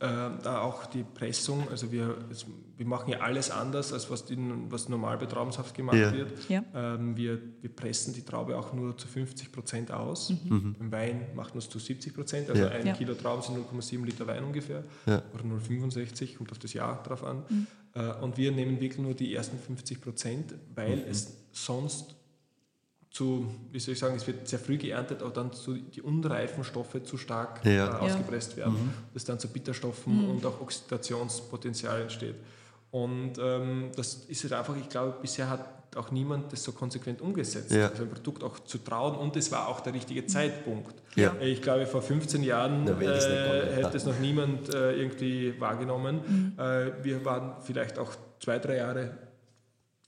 äh, 0.00 0.30
da 0.42 0.60
auch 0.62 0.86
die 0.86 1.02
Pressung, 1.04 1.68
also 1.68 1.90
wir, 1.92 2.16
es, 2.30 2.46
wir 2.76 2.86
machen 2.86 3.10
ja 3.10 3.18
alles 3.20 3.50
anders, 3.50 3.92
als 3.92 4.08
was, 4.10 4.22
in, 4.30 4.70
was 4.70 4.88
normal 4.88 5.18
bei 5.18 5.26
Traubensaft 5.26 5.74
gemacht 5.74 5.96
Ja. 5.98 6.12
wird. 6.12 6.30
Ja. 6.48 6.62
Ähm, 6.74 7.16
wir, 7.16 7.38
wir 7.60 7.70
pressen 7.74 8.14
die 8.14 8.22
Traube 8.22 8.56
auch 8.56 8.72
nur 8.72 8.96
zu 8.96 9.06
50 9.08 9.50
Prozent 9.52 9.90
aus. 9.92 10.32
Beim 10.48 10.90
Wein 10.92 11.26
macht 11.34 11.50
man 11.54 11.58
es 11.58 11.68
zu 11.68 11.78
70 11.78 12.14
Prozent, 12.14 12.50
also 12.50 12.62
Ja. 12.62 12.68
ein 12.70 12.86
Ja. 12.86 12.92
Kilo 12.94 13.14
Trauben 13.14 13.42
sind 13.42 13.56
0,7 13.72 14.04
Liter 14.04 14.26
Wein 14.26 14.44
ungefähr 14.44 14.84
Ja. 15.06 15.22
oder 15.34 15.44
0,65, 15.44 16.36
kommt 16.36 16.50
auf 16.52 16.58
das 16.58 16.72
Jahr 16.72 17.02
drauf 17.02 17.24
an. 17.24 17.38
Äh, 17.50 17.54
und 18.22 18.36
wir 18.36 18.52
nehmen 18.52 18.80
wirklich 18.80 18.98
nur 19.00 19.14
die 19.14 19.34
ersten 19.34 19.58
50 19.58 20.00
Prozent, 20.00 20.54
weil 20.74 21.04
es 21.10 21.36
sonst 21.52 22.14
zu, 23.10 23.52
wie 23.72 23.80
soll 23.80 23.94
ich 23.94 23.98
sagen, 23.98 24.14
es 24.14 24.24
wird 24.26 24.46
sehr 24.46 24.60
früh 24.60 24.76
geerntet, 24.78 25.20
aber 25.22 25.32
dann 25.32 25.52
zu, 25.52 25.74
die 25.74 26.00
unreifen 26.00 26.62
Stoffe 26.62 27.02
zu 27.02 27.16
stark 27.18 27.64
Ja. 27.64 27.70
äh, 27.70 27.76
Ja. 27.76 27.98
ausgepresst 27.98 28.56
werden, 28.56 28.92
dass 29.12 29.24
dann 29.24 29.40
zu 29.40 29.48
Bitterstoffen 29.48 30.24
und 30.30 30.46
auch 30.46 30.60
Oxidationspotenzial 30.60 32.02
entsteht. 32.02 32.36
Und 32.92 33.32
ähm, 33.40 33.90
das 33.96 34.14
ist 34.28 34.42
halt 34.44 34.52
einfach, 34.52 34.76
ich 34.76 34.88
glaube, 34.88 35.16
bisher 35.20 35.48
hat 35.50 35.79
auch 35.96 36.10
niemand 36.10 36.52
das 36.52 36.62
so 36.62 36.72
konsequent 36.72 37.20
umgesetzt, 37.20 37.72
Ja. 37.72 37.88
also 37.88 38.04
ein 38.04 38.10
Produkt 38.10 38.44
auch 38.44 38.58
zu 38.60 38.78
trauen 38.78 39.16
und 39.16 39.36
es 39.36 39.50
war 39.50 39.68
auch 39.68 39.80
der 39.80 39.92
richtige 39.94 40.24
Zeitpunkt. 40.26 40.94
Ja. 41.16 41.34
Ich 41.40 41.60
glaube, 41.62 41.86
vor 41.86 42.00
15 42.02 42.42
Jahren 42.42 42.84
nicht 42.84 43.00
äh, 43.00 43.74
hätte 43.76 43.96
es 43.96 44.04
noch 44.04 44.18
niemand 44.20 44.72
äh, 44.74 44.92
irgendwie 44.92 45.58
wahrgenommen. 45.60 46.56
Äh, 46.58 46.92
wir 47.04 47.24
waren 47.24 47.54
vielleicht 47.62 47.98
auch 47.98 48.12
zwei, 48.38 48.58
drei 48.58 48.76
Jahre, 48.76 49.18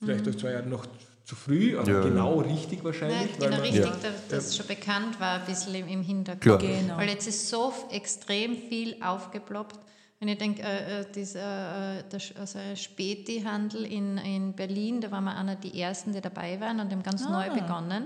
vielleicht 0.02 0.28
auch 0.28 0.34
zwei 0.34 0.52
Jahre 0.52 0.66
noch 0.68 0.86
zu 1.24 1.36
früh, 1.36 1.76
aber 1.78 1.88
Ja, 1.88 1.94
ja. 1.98 2.02
genau 2.04 2.38
richtig 2.40 2.82
wahrscheinlich. 2.84 3.36
genau 3.38 3.50
man- 3.50 3.60
richtig, 3.60 3.80
Ja. 3.84 3.90
dass 4.02 4.28
das 4.28 4.56
schon 4.56 4.66
bekannt 4.66 5.20
war, 5.20 5.40
ein 5.40 5.46
bisschen 5.46 5.74
im- 5.74 6.02
Hintergrund. 6.02 6.42
Klar. 6.42 6.58
Genau. 6.58 6.96
Weil 6.96 7.08
jetzt 7.10 7.26
ist 7.28 7.48
so 7.48 7.72
extrem 7.90 8.56
viel 8.56 8.96
aufgeploppt. 9.02 9.78
Wenn 10.22 10.28
ich 10.28 10.38
denke, 10.38 10.62
äh, 10.62 11.00
äh, 11.00 11.04
dieser, 11.12 11.98
äh, 11.98 12.04
der 12.08 12.20
Sch- 12.20 12.38
also 12.38 12.60
Späti-Handel 12.76 13.84
in, 13.84 14.18
in 14.18 14.52
Berlin, 14.52 15.00
da 15.00 15.10
waren 15.10 15.24
wir 15.24 15.34
einer 15.36 15.56
der 15.56 15.74
ersten, 15.74 16.12
die 16.12 16.20
dabei 16.20 16.60
waren 16.60 16.78
und 16.78 16.92
haben 16.92 17.02
ganz 17.02 17.28
neu 17.28 17.50
begonnen. 17.50 18.04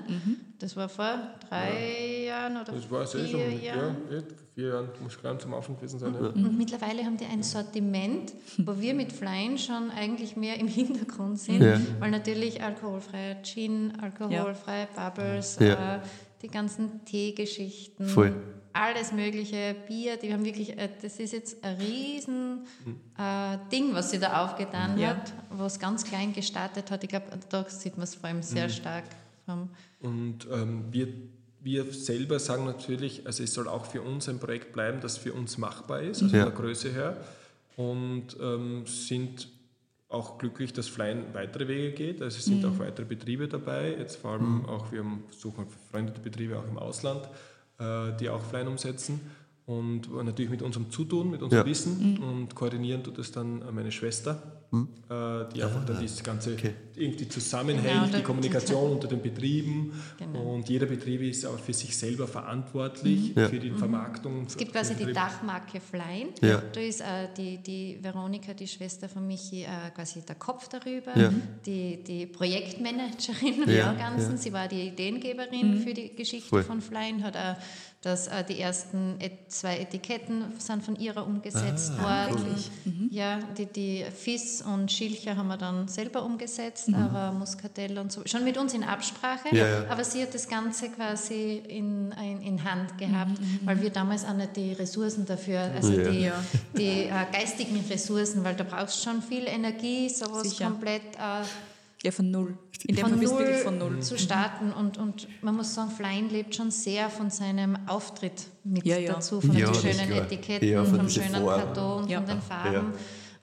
Das 0.59 0.75
war 0.77 0.89
vor 0.89 1.19
drei 1.47 2.25
Jahren 2.27 2.57
oder 2.57 2.73
Das 2.73 2.91
war 2.91 3.03
es 3.03 3.15
eh 3.17 3.19
vier 3.19 3.29
schon, 3.29 3.41
ja, 3.63 3.77
Jahren. 3.77 3.97
vor 4.09 4.23
vier 4.55 4.69
Jahren 4.69 4.89
muss 5.03 5.19
gerade 5.21 5.39
zum 5.41 5.53
Anfang 5.53 5.77
gewesen 5.77 5.99
sein. 5.99 6.15
Ja. 6.15 6.29
Und 6.29 6.57
mittlerweile 6.57 7.05
haben 7.05 7.19
die 7.19 7.27
ein 7.27 7.43
Sortiment, 7.43 8.33
wo 8.65 8.81
wir 8.81 8.95
mit 8.95 9.13
Flein 9.13 9.59
schon 9.59 9.91
eigentlich 9.91 10.37
mehr 10.37 10.59
im 10.59 10.69
Hintergrund 10.69 11.39
sind, 11.39 11.61
Ja. 11.63 11.79
weil 12.01 12.11
natürlich 12.11 12.63
alkoholfreier 12.63 13.43
Gin, 13.43 13.93
alkoholfreie 14.01 14.89
Bubbles, 14.97 15.59
Ja. 15.61 15.97
äh, 15.97 16.01
die 16.41 16.49
ganzen 16.49 17.05
Teegeschichten, 17.05 18.07
Voll. 18.09 18.35
Alles 18.83 19.13
mögliche, 19.13 19.75
Bier, 19.89 20.17
die 20.17 20.33
haben 20.33 20.45
wirklich, 20.45 20.77
äh, 20.79 20.89
das 21.03 21.19
ist 21.19 21.33
jetzt 21.33 21.65
ein 21.65 21.77
riesen 21.77 22.61
äh, 23.19 23.59
Ding, 23.73 23.95
was 23.95 24.11
sie 24.11 24.19
da 24.19 24.45
aufgetan 24.45 24.99
Ja. 24.99 25.09
hat, 25.11 25.33
was 25.51 25.79
ganz 25.79 26.05
klein 26.05 26.33
gestartet 26.33 26.91
hat. 26.91 27.03
Ich 27.03 27.09
glaube, 27.11 27.27
da 27.49 27.65
sieht 27.69 27.97
man 27.97 28.05
es 28.05 28.15
vor 28.15 28.29
allem 28.29 28.43
sehr 28.43 28.69
stark. 28.69 29.05
Vom, 29.47 29.71
Und 30.01 30.47
ähm, 30.53 30.85
wir, 30.91 31.09
wir 31.61 31.93
selber 31.93 32.39
sagen 32.39 32.65
natürlich, 32.65 33.27
also 33.27 33.43
es 33.43 33.55
soll 33.55 33.69
auch 33.69 33.87
für 33.87 34.03
uns 34.03 34.29
ein 34.29 34.39
Projekt 34.39 34.73
bleiben, 34.73 35.01
das 35.01 35.17
für 35.19 35.33
uns 35.33 35.57
machbar 35.59 36.03
ist, 36.03 36.23
also 36.23 36.37
Ja. 36.37 36.45
von 36.45 36.53
der 36.53 36.61
Größe 36.63 36.93
her. 36.93 37.17
Und 37.77 38.37
ähm, 38.41 38.87
sind 38.87 39.49
auch 40.09 40.39
glücklich, 40.39 40.73
dass 40.73 40.89
Flyen 40.89 41.25
weitere 41.35 41.67
Wege 41.69 41.93
geht. 41.93 42.23
Also 42.23 42.39
es 42.39 42.45
sind 42.45 42.65
auch 42.65 42.79
weitere 42.79 43.05
Betriebe 43.05 43.49
dabei. 43.49 43.97
Jetzt 43.99 44.17
vor 44.17 44.33
allem 44.33 44.65
auch, 44.67 44.93
wir 44.93 45.05
suchen 45.31 45.67
befreundete 45.67 46.21
Betriebe 46.21 46.57
auch 46.59 46.67
im 46.67 46.79
Ausland, 46.79 47.29
die 47.79 48.29
auch 48.29 48.43
Flyen 48.43 48.69
umsetzen. 48.69 49.21
Und 49.67 50.15
natürlich 50.25 50.51
mit 50.51 50.63
unserem 50.63 50.91
Zutun, 50.91 51.31
mit 51.31 51.43
unserem 51.43 51.67
Ja. 51.67 51.71
Wissen. 51.71 52.19
Und 52.19 52.55
koordinieren 52.55 53.03
tut 53.03 53.19
es 53.19 53.33
dann 53.33 53.63
meine 53.75 53.91
Schwester, 53.91 54.56
äh, 54.73 55.53
die 55.55 55.63
einfach 55.63 55.85
dann 55.85 56.03
das 56.03 56.23
Ganze 56.23 56.53
okay. 56.55 56.75
irgendwie 56.95 57.29
zusammenhält, 57.29 58.05
Genau, 58.05 58.17
die 58.19 58.23
Kommunikation 58.23 58.93
unter 58.93 59.09
den 59.09 59.23
Betrieben. 59.23 59.93
Genau. 60.19 60.55
Und 60.55 60.69
jeder 60.69 60.87
Betrieb 60.87 61.23
ist 61.23 61.45
auch 61.47 61.59
für 61.59 61.73
sich 61.73 61.97
selber 61.97 62.27
verantwortlich, 62.27 63.35
Ja. 63.35 63.49
für 63.49 63.59
die 63.59 63.71
Vermarktung. 63.71 64.45
es 64.47 64.57
gibt 64.57 64.73
quasi 64.73 64.95
die 64.95 65.13
Dachmarke 65.13 65.81
Flyen. 65.81 66.29
Ja. 66.43 66.63
Da 66.73 66.81
ist 66.81 67.01
äh, 67.01 67.29
die, 67.37 67.59
die 67.59 67.99
Veronika, 68.03 68.55
die 68.55 68.67
Schwester 68.67 69.09
von 69.09 69.27
Michi, 69.27 69.63
äh, 69.63 69.69
quasi 69.95 70.23
der 70.23 70.37
Kopf 70.37 70.69
darüber, 70.69 71.17
Ja. 71.17 71.33
die, 71.65 72.03
die 72.03 72.27
Projektmanagerin 72.27 73.69
Ja, 73.69 73.93
im 73.93 73.99
Ganzen. 73.99 74.33
ja. 74.33 74.37
Sie 74.37 74.53
war 74.53 74.69
die 74.69 74.89
Ideengeberin 74.89 75.81
für 75.83 75.95
die 75.95 76.15
Geschichte 76.15 76.49
Voll. 76.49 76.63
von 76.63 76.81
Flyen, 76.81 77.23
hat 77.23 77.37
auch 77.37 77.57
das, 78.07 78.29
äh, 78.29 78.45
die 78.45 78.61
ersten 78.61 79.17
et 79.21 79.51
zwei 79.51 79.79
Etiketten 79.79 80.45
sind 80.59 80.85
von 80.85 80.95
ihrer 80.97 81.27
umgesetzt 81.27 81.93
Ah, 81.99 82.29
worden. 82.31 82.47
Ja, 83.11 83.39
die, 83.59 83.67
die 83.67 84.05
Fiss 84.15 84.63
und 84.63 84.91
Schilcher 84.93 85.37
haben 85.37 85.49
wir 85.49 85.57
dann 85.57 85.89
selber 85.89 86.23
umgesetzt, 86.25 86.89
aber 86.95 87.33
Muscatell 87.33 87.99
und 87.99 88.13
so. 88.13 88.23
Schon 88.27 88.45
mit 88.45 88.57
uns 88.59 88.75
in 88.75 88.85
Absprache, 88.85 89.49
Ja, 89.55 89.67
ja. 89.83 89.85
aber 89.89 90.05
sie 90.05 90.23
hat 90.23 90.35
das 90.35 90.49
Ganze 90.49 90.89
quasi 90.91 91.63
in, 91.69 92.13
in, 92.13 92.43
in 92.43 92.65
Hand 92.65 92.97
gehabt, 92.99 93.33
weil 93.65 93.81
wir 93.83 93.91
damals 93.91 94.25
auch 94.25 94.35
nicht 94.35 94.57
die 94.57 94.73
Ressourcen 94.73 95.27
dafür, 95.27 95.61
also 95.75 95.93
Ja. 95.93 96.11
die, 96.11 96.31
die 96.77 97.03
äh, 97.05 97.11
geistigen 97.33 97.83
Ressourcen, 97.91 98.45
weil 98.45 98.55
da 98.55 98.65
brauchst 98.65 99.05
du 99.05 99.11
schon 99.11 99.23
viel 99.23 99.47
Energie, 99.47 100.09
sowas 100.09 100.49
Sicher. 100.51 100.67
komplett 100.67 101.03
äh, 101.17 101.45
Ja, 102.07 102.13
von 102.13 102.31
null. 102.31 102.57
In 102.87 102.95
dem 102.95 103.03
von 103.05 103.11
Fall 103.15 103.21
null, 103.21 103.39
wirklich 103.41 103.57
von 103.63 103.79
null. 103.79 104.01
zu 104.01 104.17
starten 104.17 104.71
und, 104.73 104.97
und 104.97 105.27
man 105.43 105.57
muss 105.57 105.75
sagen, 105.75 105.91
Flyen 105.91 106.31
lebt 106.31 106.55
schon 106.55 106.71
sehr 106.71 107.11
von 107.11 107.31
seinem 107.31 107.77
Auftritt 107.89 108.47
mit 108.63 108.87
Ja, 108.87 108.97
ja. 108.97 109.15
dazu, 109.15 109.41
von 109.41 109.57
Ja, 109.57 109.71
den 109.73 109.75
schönen. 109.75 110.13
Etiketten, 110.13 110.69
Ja, 110.69 110.85
von 110.85 110.99
vom 111.01 111.09
schönen 111.11 111.31
Farben. 111.45 111.47
Karton, 111.75 112.09
Ja. 112.09 112.19
von 112.19 112.27
den 112.29 112.41
Farben. 112.41 112.73
Ja. 112.73 112.85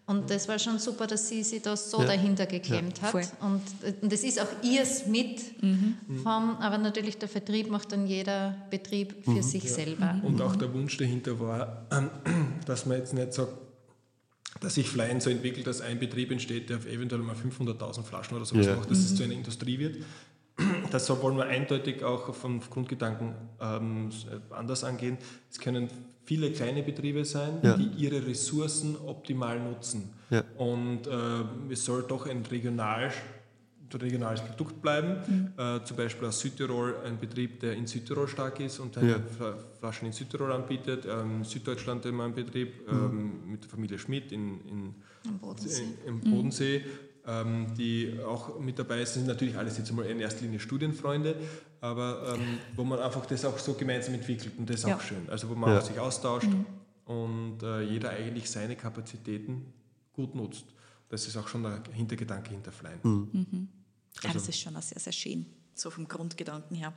Und 0.06 0.30
das 0.30 0.48
war 0.48 0.60
schon 0.60 0.80
super, 0.80 1.08
dass 1.08 1.28
sie 1.30 1.44
sich 1.44 1.62
da 1.62 1.76
so 1.78 1.98
dahinter 2.04 2.46
geklemmt 2.46 3.02
hat. 3.02 3.12
Voll. 3.12 3.24
Und, 3.42 3.62
und 4.02 4.12
das 4.12 4.24
ist 4.24 4.40
auch 4.42 4.48
ihrs 4.62 5.08
mit, 5.08 5.42
vom, 6.24 6.58
aber 6.58 6.78
natürlich 6.78 7.18
der 7.18 7.30
Vertrieb 7.30 7.70
macht 7.70 7.92
dann 7.94 8.06
jeder 8.08 8.56
Betrieb 8.70 9.24
für 9.26 9.42
sich 9.44 9.70
selber. 9.72 10.20
Und 10.24 10.42
auch 10.42 10.56
der 10.58 10.74
Wunsch 10.74 10.98
dahinter 10.98 11.40
war, 11.40 11.86
dass 12.66 12.86
man 12.86 12.98
jetzt 12.98 13.14
nicht 13.14 13.34
sagt, 13.34 13.54
dass 14.64 14.76
sich 14.76 14.88
Flyen 14.90 15.20
so 15.22 15.30
entwickelt, 15.30 15.68
dass 15.68 15.82
ein 15.82 16.00
Betrieb 16.00 16.32
entsteht, 16.32 16.70
der 16.70 16.78
auf 16.78 16.86
eventuell 16.88 17.22
mal 17.22 17.36
500.000 17.36 18.04
Flaschen 18.04 18.36
oder 18.38 18.46
sowas 18.46 18.66
Ja. 18.66 18.76
macht, 18.76 18.90
dass 18.90 18.98
es 19.00 19.16
zu 19.16 19.24
einer 19.24 19.34
Industrie 19.34 19.78
wird. 19.78 19.98
Das 20.92 21.10
wollen 21.10 21.36
wir 21.38 21.46
eindeutig 21.46 22.04
auch 22.04 22.34
vom 22.36 22.60
Grundgedanken 22.62 23.34
ähm, 23.60 24.10
anders 24.52 24.84
angehen. 24.84 25.18
Es 25.52 25.60
können 25.60 25.90
viele 26.26 26.52
kleine 26.52 26.84
Betriebe 26.84 27.26
sein, 27.26 27.58
Ja. 27.64 27.76
die 27.76 27.90
ihre 28.04 28.26
Ressourcen 28.26 28.96
optimal 28.96 29.60
nutzen. 29.60 30.10
Ja. 30.30 30.44
Und 30.58 31.08
äh, 31.08 31.74
es 31.74 31.84
soll 31.86 32.04
doch 32.08 32.28
ein 32.28 32.44
regional, 32.46 33.12
regionales 34.02 34.42
Produkt 34.42 34.82
bleiben. 34.82 35.54
Äh, 35.58 35.84
zum 35.86 35.98
Beispiel 35.98 36.28
aus 36.28 36.40
Südtirol 36.40 36.96
ein 37.06 37.18
Betrieb, 37.20 37.60
der 37.60 37.74
in 37.74 37.88
Südtirol 37.88 38.28
stark 38.28 38.60
ist 38.60 38.80
und 38.80 38.94
seine 38.96 39.12
Ja. 39.12 39.18
Fla- 39.18 39.56
Flaschen 39.80 40.08
in 40.08 40.14
Südtirol 40.14 40.52
anbietet. 40.52 41.06
Ähm, 41.10 41.44
Süddeutschland 41.44 42.06
immer 42.06 42.26
ein 42.26 42.34
Betrieb 42.34 42.88
ähm, 42.90 43.52
mit 43.52 43.64
der 43.64 43.70
Familie 43.70 43.98
Schmidt 44.00 44.32
in, 44.32 44.60
in, 44.68 44.96
Am 45.28 45.40
Bodensee. 45.40 45.84
im 46.06 46.20
Bodensee, 46.22 46.84
ähm, 47.28 47.68
die 47.78 48.18
auch 48.26 48.60
mit 48.60 48.78
dabei 48.80 49.06
sind. 49.06 49.28
Natürlich 49.28 49.58
alles 49.58 49.78
jetzt 49.78 49.92
mal 49.94 50.06
in 50.06 50.20
erster 50.20 50.42
Linie 50.44 50.60
Studienfreunde, 50.60 51.36
aber 51.82 52.36
ähm, 52.36 52.42
wo 52.76 52.84
man 52.84 53.00
einfach 53.00 53.26
das 53.26 53.44
auch 53.46 53.58
so 53.58 53.74
gemeinsam 53.74 54.14
entwickelt 54.16 54.54
und 54.58 54.70
das 54.70 54.82
ist 54.82 54.88
Ja. 54.88 54.96
auch 54.96 55.02
schön. 55.02 55.30
Also 55.30 55.50
wo 55.50 55.56
man 55.56 55.70
Ja. 55.72 55.80
auch 55.80 55.82
sich 55.86 56.00
austauscht 56.00 56.50
und 57.06 57.62
äh, 57.64 57.82
jeder 57.82 58.12
eigentlich 58.12 58.50
seine 58.50 58.76
Kapazitäten 58.76 59.66
gut 60.14 60.36
nutzt. 60.36 60.66
Das 61.10 61.28
ist 61.28 61.38
auch 61.38 61.48
schon 61.48 61.64
der 61.64 61.82
Hintergedanke 61.92 62.50
hinter 62.52 62.72
Flyen. 64.16 64.34
Ja, 64.34 64.40
das 64.40 64.48
ist 64.50 64.60
schon 64.60 64.76
auch 64.76 64.82
sehr, 64.82 65.00
sehr 65.00 65.14
schön. 65.14 65.46
So 65.76 65.90
vom 65.90 66.08
Grundgedanken 66.08 66.76
her. 66.76 66.94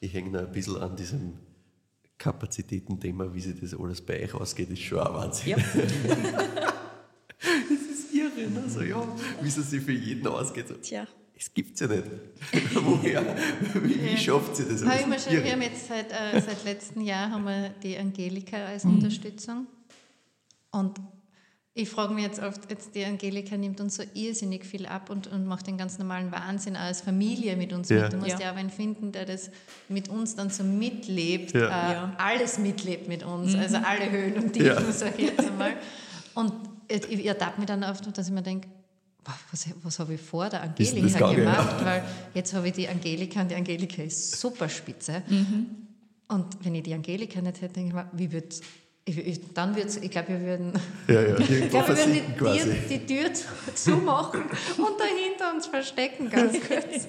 Ich 0.00 0.12
hänge 0.12 0.30
noch 0.30 0.40
ein 0.40 0.52
bisschen 0.52 0.76
an 0.76 0.96
diesem 0.96 1.34
Kapazitätenthema, 2.18 3.32
wie 3.32 3.40
sich 3.40 3.60
das 3.60 3.74
alles 3.78 4.00
bei 4.00 4.22
euch 4.22 4.34
ausgeht, 4.34 4.70
ist 4.70 4.80
schon 4.82 4.98
ein 5.00 5.14
Wahnsinn. 5.14 5.48
Ja. 5.50 5.56
Das 7.40 7.78
ist 7.98 8.12
irre, 8.12 8.50
ne? 8.50 8.68
so, 8.68 8.82
ja, 8.82 9.06
wie 9.40 9.46
es 9.46 9.54
sich 9.54 9.80
für 9.80 9.92
jeden 9.92 10.26
ausgeht. 10.26 10.66
So, 10.68 10.74
Tja. 10.74 11.06
Es 11.36 11.54
gibt's 11.54 11.78
ja 11.78 11.86
nicht. 11.86 12.02
Woher? 12.74 13.36
Wie, 13.80 14.04
wie 14.04 14.16
schafft 14.16 14.56
sie 14.56 14.64
das? 14.64 14.82
Ist 14.82 15.24
schon, 15.24 15.44
wir 15.44 15.52
haben 15.52 15.62
jetzt 15.62 15.86
seit, 15.86 16.10
äh, 16.10 16.40
seit 16.40 16.64
letztem 16.64 17.02
Jahr 17.02 17.30
haben 17.30 17.44
wir 17.44 17.68
die 17.80 17.96
Angelika 17.96 18.56
als 18.66 18.82
Mhm. 18.84 18.94
Unterstützung. 18.96 19.68
Und 20.72 20.98
ich 21.80 21.88
frage 21.88 22.12
mich 22.12 22.24
jetzt 22.24 22.40
oft, 22.42 22.68
jetzt 22.70 22.94
die 22.96 23.04
Angelika 23.04 23.56
nimmt 23.56 23.80
uns 23.80 23.94
so 23.96 24.02
irrsinnig 24.14 24.64
viel 24.66 24.84
ab 24.86 25.10
und, 25.10 25.28
und 25.28 25.46
macht 25.46 25.68
den 25.68 25.78
ganz 25.78 25.96
normalen 25.98 26.32
Wahnsinn 26.32 26.74
als 26.74 27.00
Familie 27.02 27.56
mit 27.56 27.72
uns 27.72 27.88
Ja. 27.88 28.02
mit. 28.02 28.12
Du 28.14 28.16
musst 28.16 28.30
Ja. 28.32 28.40
ja, 28.40 28.52
auch 28.52 28.56
einen 28.56 28.70
finden, 28.70 29.12
der 29.12 29.24
das 29.26 29.50
mit 29.88 30.08
uns 30.08 30.34
dann 30.34 30.50
so 30.50 30.64
mitlebt, 30.64 31.54
Ja. 31.54 31.60
äh, 31.60 31.92
Ja. 31.92 32.12
alles 32.18 32.58
mitlebt 32.58 33.06
mit 33.06 33.22
uns, 33.22 33.54
also 33.54 33.76
alle 33.76 34.10
Höhen 34.10 34.34
und 34.38 34.52
Tiefen, 34.52 34.66
Ja. 34.66 34.92
sag 34.92 35.16
ich 35.18 35.26
jetzt 35.30 35.46
einmal. 35.46 35.74
Und 36.34 36.52
ich, 36.88 37.10
ich 37.10 37.26
ertappe 37.26 37.58
mich 37.60 37.66
dann 37.66 37.84
oft, 37.84 38.16
dass 38.18 38.26
ich 38.26 38.32
mir 38.34 38.42
denke, 38.42 38.66
was, 39.52 39.66
was 39.82 39.98
habe 40.00 40.14
ich 40.14 40.20
vor 40.20 40.48
der 40.48 40.62
Angelika 40.62 41.00
gegangen, 41.00 41.38
ja? 41.44 41.62
gemacht? 41.62 41.84
Weil 41.84 42.02
jetzt 42.34 42.54
habe 42.54 42.66
ich 42.68 42.72
die 42.74 42.88
Angelika 42.88 43.42
und 43.42 43.50
die 43.50 43.54
Angelika 43.54 44.02
ist 44.02 44.40
super 44.40 44.68
spitze. 44.68 45.22
Und 46.28 46.64
wenn 46.64 46.74
ich 46.74 46.82
die 46.82 46.94
Angelika 46.94 47.40
nicht 47.40 47.60
hätte, 47.60 47.74
denke 47.74 47.88
ich 47.90 47.94
mir, 47.94 48.10
wie 48.14 48.32
wird 48.32 48.60
ich, 49.08 49.18
ich, 49.26 49.54
dann 49.54 49.74
wird's, 49.74 49.96
ich 49.96 50.10
glaube, 50.10 50.28
wir 50.28 50.40
würden, 50.40 50.72
Ja, 51.08 51.20
ja, 51.22 51.38
ich 51.38 51.70
glaube, 51.70 51.88
wir 51.88 51.96
würden 51.96 52.12
die, 52.12 52.32
quasi. 52.36 52.74
die, 52.88 52.98
die 52.98 53.06
Tür 53.14 53.32
zu- 53.32 53.46
zumachen 53.74 54.42
und 54.42 55.00
dahinter 55.00 55.54
uns 55.54 55.66
verstecken, 55.66 56.28
ganz 56.30 56.52
kurz. 56.68 57.08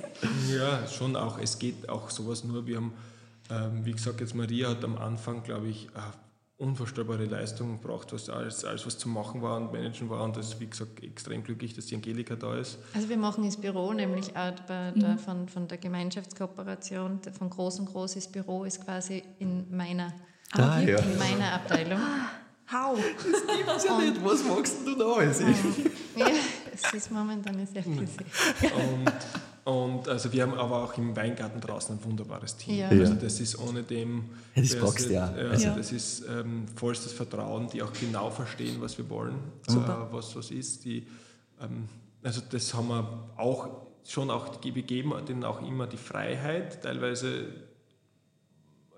Ja, 0.52 0.88
schon 0.88 1.16
auch. 1.16 1.38
Es 1.40 1.60
geht 1.60 1.88
auch 1.90 2.10
sowas 2.10 2.44
nur. 2.44 2.66
Wir 2.66 2.78
haben, 2.78 2.94
ähm, 3.52 3.86
wie 3.86 3.92
gesagt, 3.92 4.22
jetzt 4.22 4.34
Maria 4.36 4.70
hat 4.70 4.84
am 4.84 4.98
Anfang, 4.98 5.44
glaube 5.44 5.68
ich, 5.68 5.86
äh, 5.88 5.90
unvorstellbare 6.58 7.24
Leistungen 7.24 7.82
gebracht, 7.82 8.12
was 8.12 8.30
alles, 8.30 8.66
alles, 8.66 8.86
was 8.86 8.98
zu 8.98 9.08
machen 9.08 9.42
war 9.42 9.56
und 9.58 9.72
managen 9.72 10.10
war. 10.10 10.24
Und 10.26 10.36
das 10.36 10.48
ist, 10.50 10.60
wie 10.60 10.68
gesagt, 10.68 11.02
extrem 11.02 11.42
glücklich, 11.42 11.74
dass 11.74 11.86
die 11.86 11.96
Angelika 11.96 12.36
da 12.36 12.58
ist. 12.58 12.78
Also 12.94 13.08
wir 13.08 13.16
machen 13.18 13.46
das 13.46 13.56
Büro 13.56 13.94
nämlich 13.94 14.36
auch 14.36 14.52
bei 14.68 14.92
der, 14.92 15.18
von, 15.18 15.48
von 15.48 15.68
der 15.70 15.78
Gemeinschaftskooperation, 15.78 17.22
von 17.38 17.50
Groß 17.50 17.80
und 17.80 17.86
Groß 17.86 18.16
ist 18.18 18.32
Büro 18.34 18.66
ist 18.66 18.84
quasi 18.84 19.24
in 19.40 19.66
meiner, 19.76 20.14
Ah, 20.54 20.80
ja. 20.80 21.00
in 21.00 21.18
meiner 21.18 21.54
Abteilung. 21.54 22.00
Hau! 22.72 22.96
Das 23.32 23.58
gibt's 23.58 23.84
ja 23.86 23.98
nicht. 24.00 24.24
Was 24.24 24.44
magst 24.44 24.78
denn 24.80 24.86
du 24.86 24.96
da 24.96 25.06
alles? 25.14 25.40
Ja, 26.16 26.28
es 26.74 26.94
ist 26.94 27.12
momentan 27.12 27.66
sehr 27.66 27.82
busy. 27.82 28.18
Und, 29.66 29.74
und 29.74 30.08
also 30.08 30.32
wir 30.32 30.44
haben 30.44 30.54
aber 30.54 30.84
auch 30.84 30.98
im 30.98 31.16
Weingarten 31.16 31.60
draußen 31.62 31.98
ein 31.98 32.04
wunderbares 32.04 32.58
Team. 32.58 32.78
Ja. 32.78 32.90
Also 32.90 33.14
das 33.16 33.40
ist 33.40 33.58
ohne 33.60 33.84
dem. 33.84 34.30
Das 34.56 34.76
brauchst 34.76 35.10
ja. 35.10 35.32
Also 35.32 35.68
Ja. 35.68 35.76
das 35.76 35.92
ist 35.92 36.24
ähm, 36.30 36.66
vollstes 36.76 37.12
Vertrauen, 37.14 37.70
die 37.70 37.82
auch 37.82 37.94
genau 37.94 38.30
verstehen, 38.30 38.78
was 38.80 38.98
wir 38.98 39.10
wollen, 39.10 39.36
äh, 39.68 39.74
was 40.12 40.36
was 40.36 40.52
ist. 40.52 40.86
Die, 40.86 41.08
ähm, 41.62 41.88
also 42.24 42.42
das 42.50 42.74
haben 42.74 42.88
wir 42.90 43.30
auch 43.38 43.68
schon 44.08 44.30
auch, 44.30 44.48
wir 44.64 44.84
geben 44.84 45.14
denen 45.28 45.44
auch 45.44 45.62
immer 45.62 45.88
die 45.88 45.98
Freiheit, 45.98 46.84
teilweise 46.84 47.46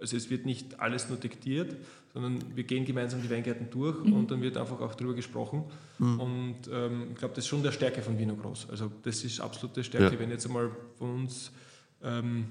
also 0.01 0.17
es 0.17 0.29
wird 0.29 0.45
nicht 0.45 0.79
alles 0.79 1.07
nur 1.07 1.17
diktiert, 1.17 1.75
sondern 2.13 2.39
wir 2.55 2.63
gehen 2.63 2.83
gemeinsam 2.85 3.21
die 3.21 3.29
Weingärten 3.29 3.69
durch 3.69 3.97
und 4.01 4.29
dann 4.31 4.41
wird 4.41 4.57
einfach 4.57 4.81
auch 4.81 4.95
darüber 4.95 5.13
gesprochen. 5.13 5.63
Und 5.99 6.57
ähm, 6.73 7.07
ich 7.11 7.17
glaube, 7.17 7.35
das 7.35 7.45
ist 7.45 7.47
schon 7.47 7.63
der 7.63 7.71
Stärke 7.71 8.01
von 8.01 8.17
Vino 8.17 8.35
Groß. 8.35 8.69
Also 8.69 8.91
das 9.03 9.23
ist 9.23 9.39
absolute 9.39 9.83
Stärke. 9.83 10.15
Ja. 10.15 10.19
Wenn 10.19 10.31
jetzt 10.31 10.45
einmal 10.45 10.71
von 10.97 11.21
uns, 11.21 11.51
ähm, 12.03 12.45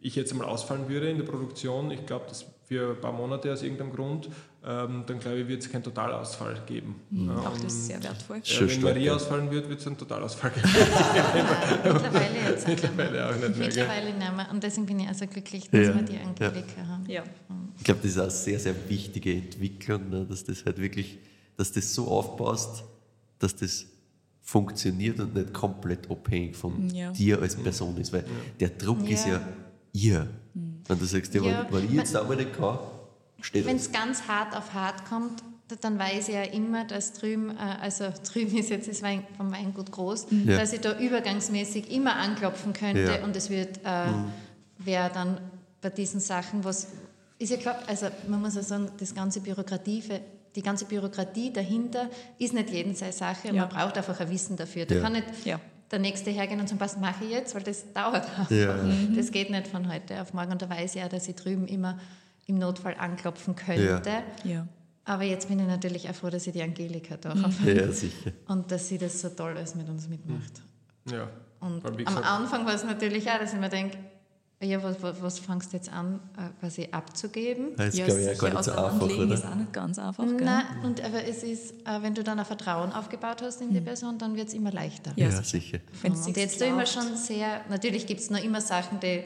ich 0.00 0.16
jetzt 0.16 0.32
einmal 0.32 0.48
ausfallen 0.48 0.88
würde 0.88 1.10
in 1.10 1.18
der 1.18 1.24
Produktion, 1.24 1.90
ich 1.90 2.04
glaube, 2.06 2.24
das 2.28 2.46
für 2.64 2.92
ein 2.92 3.00
paar 3.00 3.12
Monate 3.12 3.52
aus 3.52 3.62
irgendeinem 3.62 3.92
Grund, 3.92 4.30
ähm, 4.62 5.04
dann 5.06 5.18
glaube 5.18 5.38
ich, 5.38 5.48
wird 5.48 5.62
es 5.62 5.70
keinen 5.72 5.82
Totalausfall 5.82 6.60
geben. 6.66 6.96
Ja, 7.10 7.34
Auch 7.36 7.54
das 7.56 7.72
ist 7.72 7.86
sehr 7.86 8.02
wertvoll. 8.02 8.38
äh, 8.38 8.44
Schon 8.44 8.82
wenn 8.82 9.00
ja. 9.00 9.14
ausfallen 9.14 9.50
wird, 9.50 9.68
wird 9.68 9.80
es 9.80 9.86
einen 9.86 9.96
Totalausfall 9.96 10.50
geben. 10.50 10.68
Mittlerweile 11.82 12.34
jetzt 12.50 12.64
auch 12.64 12.68
nicht 12.68 12.82
mehr. 12.96 13.06
Mittlerweile 13.06 13.26
auch 13.28 13.36
nicht 13.36 13.56
mehr. 13.58 13.66
Mittlerweile 13.68 14.06
nicht 14.14 14.18
mehr. 14.36 14.48
Und 14.52 14.62
deswegen 14.62 14.86
bin 14.86 15.00
ich 15.00 15.08
also 15.08 15.26
glücklich, 15.26 15.70
dass 15.70 15.86
Ja. 15.88 15.94
wir 15.94 16.02
die 16.02 16.18
Angelika 16.18 16.86
haben. 16.86 17.04
Ja. 17.08 17.22
Ich 17.78 17.84
glaube, 17.84 18.00
das 18.02 18.10
ist 18.10 18.18
auch 18.18 18.22
eine 18.24 18.30
sehr, 18.30 18.60
sehr 18.60 18.74
wichtige 18.88 19.32
Entwicklung, 19.34 20.10
ne? 20.10 20.26
dass 20.28 20.44
das 20.44 20.64
halt 20.64 20.78
wirklich, 20.78 21.18
dass 21.56 21.72
das 21.72 21.94
so 21.94 22.08
aufpasst, 22.08 22.84
dass 23.38 23.56
das 23.56 23.86
funktioniert 24.42 25.20
und 25.20 25.34
nicht 25.34 25.52
komplett 25.54 26.10
abhängig 26.10 26.56
von 26.56 26.88
Ja. 26.94 27.12
dir 27.12 27.40
als 27.40 27.56
Person 27.56 27.96
ist, 27.98 28.12
weil 28.12 28.24
der 28.58 28.70
Druck 28.70 29.08
ist 29.08 29.26
Ja. 29.26 29.32
ja 29.34 29.42
ihr. 29.92 30.28
Wenn 30.86 30.98
du 30.98 31.04
sagst, 31.04 31.32
ja, 31.34 31.42
Ja, 31.42 31.66
wenn, 31.70 31.78
wenn 31.82 31.88
ich 31.88 31.94
jetzt 31.94 32.14
einmal 32.16 32.36
nicht 32.36 32.52
kann, 32.56 32.78
steht 33.42 33.66
Wenn 33.66 33.76
es 33.76 33.92
ganz 33.92 34.28
hart 34.28 34.56
auf 34.56 34.72
hart 34.74 35.04
kommt, 35.06 35.42
dann 35.82 35.98
weiß 35.98 36.28
ich 36.28 36.34
ja 36.34 36.42
immer, 36.42 36.84
dass 36.84 37.12
drüben, 37.12 37.50
äh, 37.50 37.60
also 37.80 38.06
drüben 38.32 38.56
ist 38.58 38.70
jetzt 38.70 38.88
das 38.88 39.02
Wein, 39.02 39.24
vom 39.36 39.52
Weingut 39.52 39.90
groß, 39.92 40.26
Ja. 40.44 40.58
dass 40.58 40.72
ich 40.72 40.80
da 40.80 40.98
übergangsmäßig 40.98 41.90
immer 41.90 42.16
anklopfen 42.16 42.72
könnte 42.72 43.02
Ja. 43.18 43.24
und 43.24 43.36
es 43.36 43.50
wird, 43.50 43.78
äh, 43.84 44.06
wäre 44.78 45.10
dann 45.12 45.38
bei 45.80 45.90
diesen 45.90 46.20
Sachen, 46.20 46.64
was 46.64 46.88
ist 47.38 47.50
ja 47.50 47.56
klar, 47.56 47.78
also 47.86 48.06
man 48.28 48.40
muss 48.40 48.54
ja 48.56 48.62
sagen, 48.62 48.90
das 48.98 49.14
ganze 49.14 49.40
Bürokratie, 49.40 50.02
die 50.56 50.62
ganze 50.62 50.84
Bürokratie 50.84 51.52
dahinter 51.52 52.10
ist 52.38 52.52
nicht 52.52 52.70
jeden 52.70 52.94
seine 52.94 53.12
Sache 53.12 53.48
und 53.48 53.54
Ja. 53.54 53.62
man 53.66 53.70
braucht 53.70 53.96
einfach 53.96 54.18
ein 54.20 54.28
Wissen 54.30 54.56
dafür. 54.56 54.84
Da 54.86 54.96
Ja. 54.96 55.00
kann 55.02 55.12
nicht 55.12 55.24
Ja. 55.44 55.60
der 55.90 56.00
Nächste 56.00 56.30
hergehen 56.30 56.60
und 56.60 56.68
sagen, 56.68 56.80
was 56.80 56.98
mache 56.98 57.24
ich 57.24 57.30
jetzt, 57.30 57.54
weil 57.54 57.62
das 57.62 57.84
dauert 57.94 58.24
einfach. 58.38 58.50
Ja. 58.50 58.76
Das 59.16 59.30
geht 59.30 59.48
nicht 59.50 59.68
von 59.68 59.90
heute 59.90 60.20
auf 60.20 60.34
morgen 60.34 60.52
und 60.52 60.60
da 60.60 60.68
weiß 60.68 60.96
ich 60.96 61.00
ja, 61.00 61.08
dass 61.08 61.28
ich 61.28 61.36
drüben 61.36 61.66
immer 61.68 61.98
im 62.50 62.58
Notfall 62.58 62.94
anklopfen 62.98 63.56
könnte. 63.56 64.22
Ja. 64.44 64.66
Aber 65.04 65.22
jetzt 65.24 65.48
bin 65.48 65.58
ich 65.58 65.66
natürlich 65.66 66.08
auch 66.08 66.14
froh, 66.14 66.30
dass 66.30 66.46
ich 66.46 66.52
die 66.52 66.62
Angelika 66.62 67.16
da 67.16 67.34
Mhm. 67.34 67.42
habe 67.42 67.72
Ja, 67.72 67.90
sicher. 67.90 68.32
und 68.48 68.70
dass 68.70 68.86
sie 68.88 68.98
das 68.98 69.20
so 69.20 69.30
toll 69.30 69.56
alles 69.56 69.74
mit 69.74 69.88
uns 69.88 70.08
mitmacht. 70.08 70.60
Ja. 71.10 71.28
Und 71.60 71.84
am 71.84 71.96
gesagt- 71.96 72.24
Anfang 72.26 72.64
war 72.66 72.74
es 72.74 72.84
natürlich 72.84 73.28
auch, 73.30 73.38
dass 73.38 73.52
ich 73.52 73.58
mir 73.58 73.68
denke, 73.68 73.96
ja, 74.62 74.82
was, 74.82 75.02
was, 75.02 75.22
was 75.22 75.38
fängst 75.38 75.72
du 75.72 75.78
jetzt 75.78 75.90
an, 75.90 76.20
äh, 76.36 76.50
quasi 76.60 76.86
abzugeben? 76.92 77.68
Das 77.76 77.96
ja, 77.96 78.04
glaube 78.04 78.20
ich 78.20 78.26
ja 78.26 78.34
gar 78.34 78.50
nicht 78.50 78.64
so 78.64 78.72
einfach, 78.72 79.00
oder? 79.00 79.34
ist 79.34 79.46
auch 79.46 79.54
nicht 79.54 79.72
ganz 79.72 79.98
einfach. 79.98 80.24
Gell? 80.26 80.36
Nein, 80.44 80.64
und, 80.84 81.02
aber 81.02 81.24
es 81.26 81.42
ist, 81.42 81.72
äh, 81.86 82.02
wenn 82.02 82.14
du 82.14 82.22
dann 82.22 82.38
ein 82.38 82.44
Vertrauen 82.44 82.92
aufgebaut 82.92 83.40
hast 83.40 83.62
in 83.62 83.72
die 83.72 83.80
Person, 83.80 84.18
dann 84.18 84.36
wird 84.36 84.48
es 84.48 84.54
immer 84.54 84.70
leichter. 84.70 85.12
Ja, 85.16 85.30
Ja, 85.30 85.42
sicher. 85.42 85.78
und 86.04 86.36
jetzt 86.36 86.60
mir 86.60 86.66
glaubt. 86.74 86.88
schon 86.88 87.16
sehr, 87.16 87.62
natürlich 87.70 88.06
gibt 88.06 88.20
es 88.20 88.28
noch 88.28 88.42
immer 88.44 88.60
Sachen, 88.60 89.00
die 89.00 89.22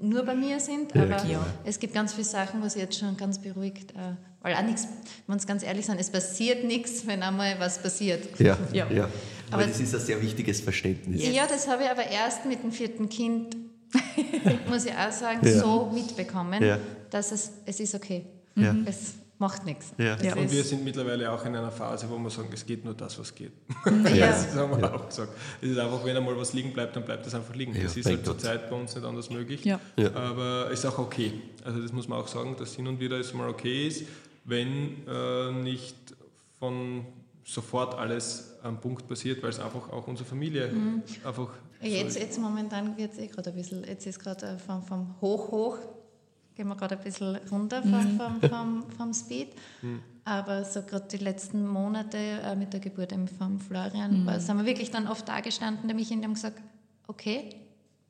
nur 0.00 0.22
bei 0.24 0.34
mir 0.34 0.58
sind, 0.60 0.94
Ja, 0.94 1.02
aber 1.02 1.16
klar. 1.16 1.46
es 1.64 1.78
gibt 1.78 1.92
ganz 1.94 2.12
viele 2.14 2.24
Sachen, 2.24 2.62
was 2.62 2.74
ich 2.76 2.82
jetzt 2.82 2.98
schon 2.98 3.16
ganz 3.16 3.38
beruhigt, 3.38 3.90
äh, 3.92 4.14
weil 4.40 4.54
auch 4.54 4.62
nichts, 4.62 4.84
wenn 4.84 5.28
wir 5.28 5.32
uns 5.34 5.46
ganz 5.46 5.62
ehrlich 5.62 5.84
sind, 5.86 6.00
es 6.00 6.10
passiert 6.10 6.64
nichts, 6.64 7.06
wenn 7.06 7.22
einmal 7.22 7.56
was 7.58 7.78
passiert. 7.82 8.38
Ja, 8.40 8.56
Ja. 8.72 8.90
ja. 8.90 9.04
Aber, 9.50 9.62
Aber- 9.62 9.66
das 9.66 9.80
ist 9.80 9.94
ein 9.94 10.00
sehr 10.00 10.20
wichtiges 10.22 10.60
Verständnis. 10.60 11.22
Ja, 11.28 11.46
das 11.46 11.68
habe 11.68 11.84
ich 11.84 11.90
aber 11.90 12.06
erst 12.06 12.46
mit 12.46 12.62
dem 12.62 12.72
vierten 12.72 13.08
Kind, 13.08 13.56
muss 14.68 14.84
ich 14.86 14.92
auch 14.92 15.12
sagen, 15.12 15.46
Ja. 15.46 15.58
so 15.60 15.90
mitbekommen, 15.92 16.62
Ja. 16.62 16.78
dass 17.10 17.30
es, 17.32 17.52
es 17.66 17.80
ist 17.80 17.94
okay. 17.94 18.24
Ja. 18.56 18.74
Es 18.86 19.14
macht 19.38 19.64
nichts. 19.64 19.92
Ja. 19.98 20.14
Es 20.14 20.22
Ja. 20.22 20.36
Und 20.36 20.50
wir 20.50 20.64
sind 20.64 20.84
mittlerweile 20.84 21.30
auch 21.30 21.44
in 21.44 21.54
einer 21.56 21.70
Phase, 21.70 22.08
wo 22.08 22.16
wir 22.18 22.30
sagen, 22.30 22.48
es 22.52 22.64
geht 22.64 22.84
nur 22.84 22.94
das, 22.94 23.18
was 23.18 23.34
geht. 23.34 23.52
Ja. 24.14 24.28
Das 24.28 24.54
haben 24.54 24.80
wir 24.80 24.94
auch 24.94 25.08
gesagt. 25.08 25.32
Es 25.60 25.68
ist 25.70 25.78
einfach, 25.78 26.04
wenn 26.04 26.16
einmal 26.16 26.36
was 26.38 26.52
liegen 26.52 26.72
bleibt, 26.72 26.94
dann 26.96 27.04
bleibt 27.04 27.26
es 27.26 27.34
einfach 27.34 27.54
liegen. 27.54 27.74
Ja, 27.74 27.82
das 27.82 27.96
ist 27.96 28.06
halt 28.06 28.24
Gott. 28.24 28.40
zurzeit 28.40 28.70
bei 28.70 28.76
uns 28.76 28.94
nicht 28.94 29.04
anders 29.04 29.30
möglich. 29.30 29.64
Ja. 29.64 29.80
Ja. 29.96 30.14
Aber 30.14 30.70
ist 30.70 30.84
auch 30.86 30.98
okay. 30.98 31.32
Also 31.64 31.80
das 31.80 31.92
muss 31.92 32.08
man 32.08 32.18
auch 32.20 32.28
sagen, 32.28 32.56
dass 32.58 32.74
hin 32.74 32.86
und 32.86 33.00
wieder 33.00 33.18
es 33.18 33.32
mal 33.34 33.48
okay 33.48 33.88
ist, 33.88 34.04
wenn 34.44 35.06
äh, 35.08 35.52
nicht 35.52 35.96
von 36.58 37.04
sofort 37.44 37.94
alles 37.94 38.54
am 38.62 38.80
Punkt 38.80 39.06
passiert, 39.08 39.42
weil 39.42 39.50
es 39.50 39.60
einfach 39.60 39.90
auch 39.90 40.06
unsere 40.06 40.28
Familie 40.28 40.70
einfach 41.24 41.48
so 41.82 41.86
Jetzt, 41.86 42.16
ist. 42.16 42.18
jetzt 42.22 42.38
momentan 42.40 42.96
wird 42.96 43.12
es 43.12 43.18
eh 43.18 43.26
gerade 43.26 43.50
ein 43.50 43.56
bisschen, 43.56 43.84
jetzt 43.84 44.06
ist 44.06 44.18
gerade 44.18 44.46
äh, 44.46 44.58
vom, 44.58 44.82
vom 44.82 45.14
Hoch, 45.20 45.50
Hoch, 45.50 45.78
gehen 46.54 46.68
wir 46.68 46.76
gerade 46.76 46.96
ein 46.96 47.02
bisschen 47.04 47.36
runter 47.50 47.82
vom, 47.82 48.18
vom, 48.18 48.40
vom, 48.50 48.84
vom 48.96 49.14
Speed. 49.14 49.48
Aber 50.24 50.64
so 50.64 50.82
gerade 50.82 51.06
die 51.10 51.18
letzten 51.22 51.66
Monate 51.66 52.16
äh, 52.16 52.56
mit 52.56 52.72
der 52.72 52.80
Geburt 52.80 53.14
vom 53.38 53.60
Florian, 53.60 54.24
war, 54.24 54.40
sind 54.40 54.56
wir 54.56 54.64
wirklich 54.64 54.90
dann 54.90 55.06
oft 55.06 55.28
da 55.28 55.40
gestanden, 55.40 55.94
mich 55.94 56.10
in 56.10 56.22
dem 56.22 56.34
gesagt, 56.34 56.60
okay, 57.06 57.50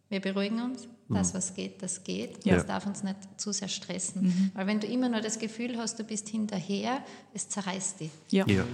wir 0.08 0.20
beruhigen 0.20 0.60
uns, 0.62 0.86
das 1.08 1.34
was 1.34 1.54
geht, 1.54 1.82
das 1.82 2.04
geht, 2.04 2.44
Ja. 2.44 2.54
das 2.54 2.66
darf 2.66 2.86
uns 2.86 3.02
nicht 3.02 3.16
zu 3.36 3.52
sehr 3.52 3.68
stressen. 3.68 4.50
Weil 4.54 4.66
wenn 4.66 4.78
du 4.80 4.86
immer 4.86 5.08
nur 5.08 5.20
das 5.20 5.38
Gefühl 5.38 5.76
hast, 5.76 5.98
du 5.98 6.04
bist 6.04 6.28
hinterher, 6.28 7.02
es 7.32 7.48
zerreißt 7.48 8.00
dich. 8.00 8.10
Ja. 8.30 8.46
Ja. 8.46 8.64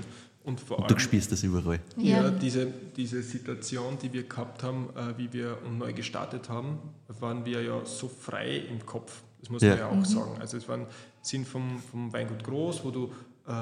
Und 0.45 0.59
vor 0.61 0.79
Und 0.79 0.91
du 0.91 0.95
allem 0.95 0.99
spürst 1.01 1.33
das 1.33 1.43
überall. 1.43 1.81
Ja, 1.97 2.23
Ja. 2.25 2.31
diese, 2.31 2.67
diese 2.97 3.23
Situation, 3.23 3.99
die 4.03 4.13
wir 4.13 4.23
gehabt 4.25 4.63
haben, 4.63 4.89
äh, 4.97 5.17
wie 5.19 5.33
wir 5.33 5.59
neu 5.71 5.93
gestartet 5.93 6.49
haben, 6.49 6.79
waren 7.21 7.45
wir 7.45 7.63
ja 7.63 7.85
so 7.85 8.09
frei 8.09 8.57
im 8.57 8.85
Kopf. 8.85 9.23
Das 9.41 9.51
muss 9.51 9.63
Ja. 9.63 9.71
man 9.71 9.79
ja 9.79 9.89
auch 9.89 10.05
sagen. 10.05 10.37
Also 10.41 10.57
es 10.57 10.69
waren, 10.69 10.87
sind 11.23 11.47
vom, 11.49 11.79
vom 11.91 12.13
Weingut 12.13 12.45
groß, 12.45 12.85
wo 12.85 12.91
du 12.91 13.13
äh, 13.49 13.53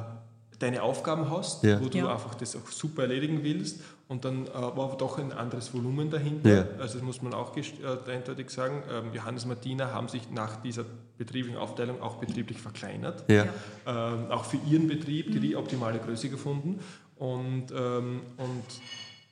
deine 0.59 0.83
Aufgaben 0.83 1.31
hast, 1.31 1.63
Ja. 1.63 1.81
wo 1.81 1.89
du 1.89 1.99
Ja. 1.99 2.13
einfach 2.13 2.35
das 2.35 2.57
auch 2.57 2.67
super 2.69 3.03
erledigen 3.03 3.43
willst. 3.45 3.81
Und 4.09 4.25
dann 4.25 4.47
äh, 4.47 4.53
war 4.55 4.85
aber 4.85 4.97
doch 4.97 5.19
ein 5.19 5.33
anderes 5.33 5.73
Volumen 5.75 6.11
dahinter. 6.11 6.49
Ja. 6.51 6.67
Also 6.81 6.95
das 6.95 7.03
muss 7.03 7.21
man 7.23 7.35
auch 7.35 7.55
äh, 7.57 7.63
eindeutig 8.11 8.51
sagen. 8.51 8.83
Ähm, 8.91 9.13
Johannes 9.13 9.45
Martina 9.47 9.93
haben 9.93 10.09
sich 10.09 10.31
nach 10.31 10.57
dieser 10.63 10.85
betrieblichen 11.19 11.59
Aufteilung 11.59 12.01
auch 12.03 12.17
betrieblich 12.17 12.59
verkleinert 12.61 13.25
Ja. 13.31 13.45
ähm, 13.87 14.31
auch 14.31 14.45
für 14.47 14.57
ihren 14.69 14.89
Betrieb 14.89 15.31
die, 15.33 15.41
die 15.41 15.57
optimale 15.57 15.99
Größe 15.99 16.29
gefunden. 16.31 16.81
Und, 17.17 17.67
ähm, 17.73 18.23
und 18.39 18.65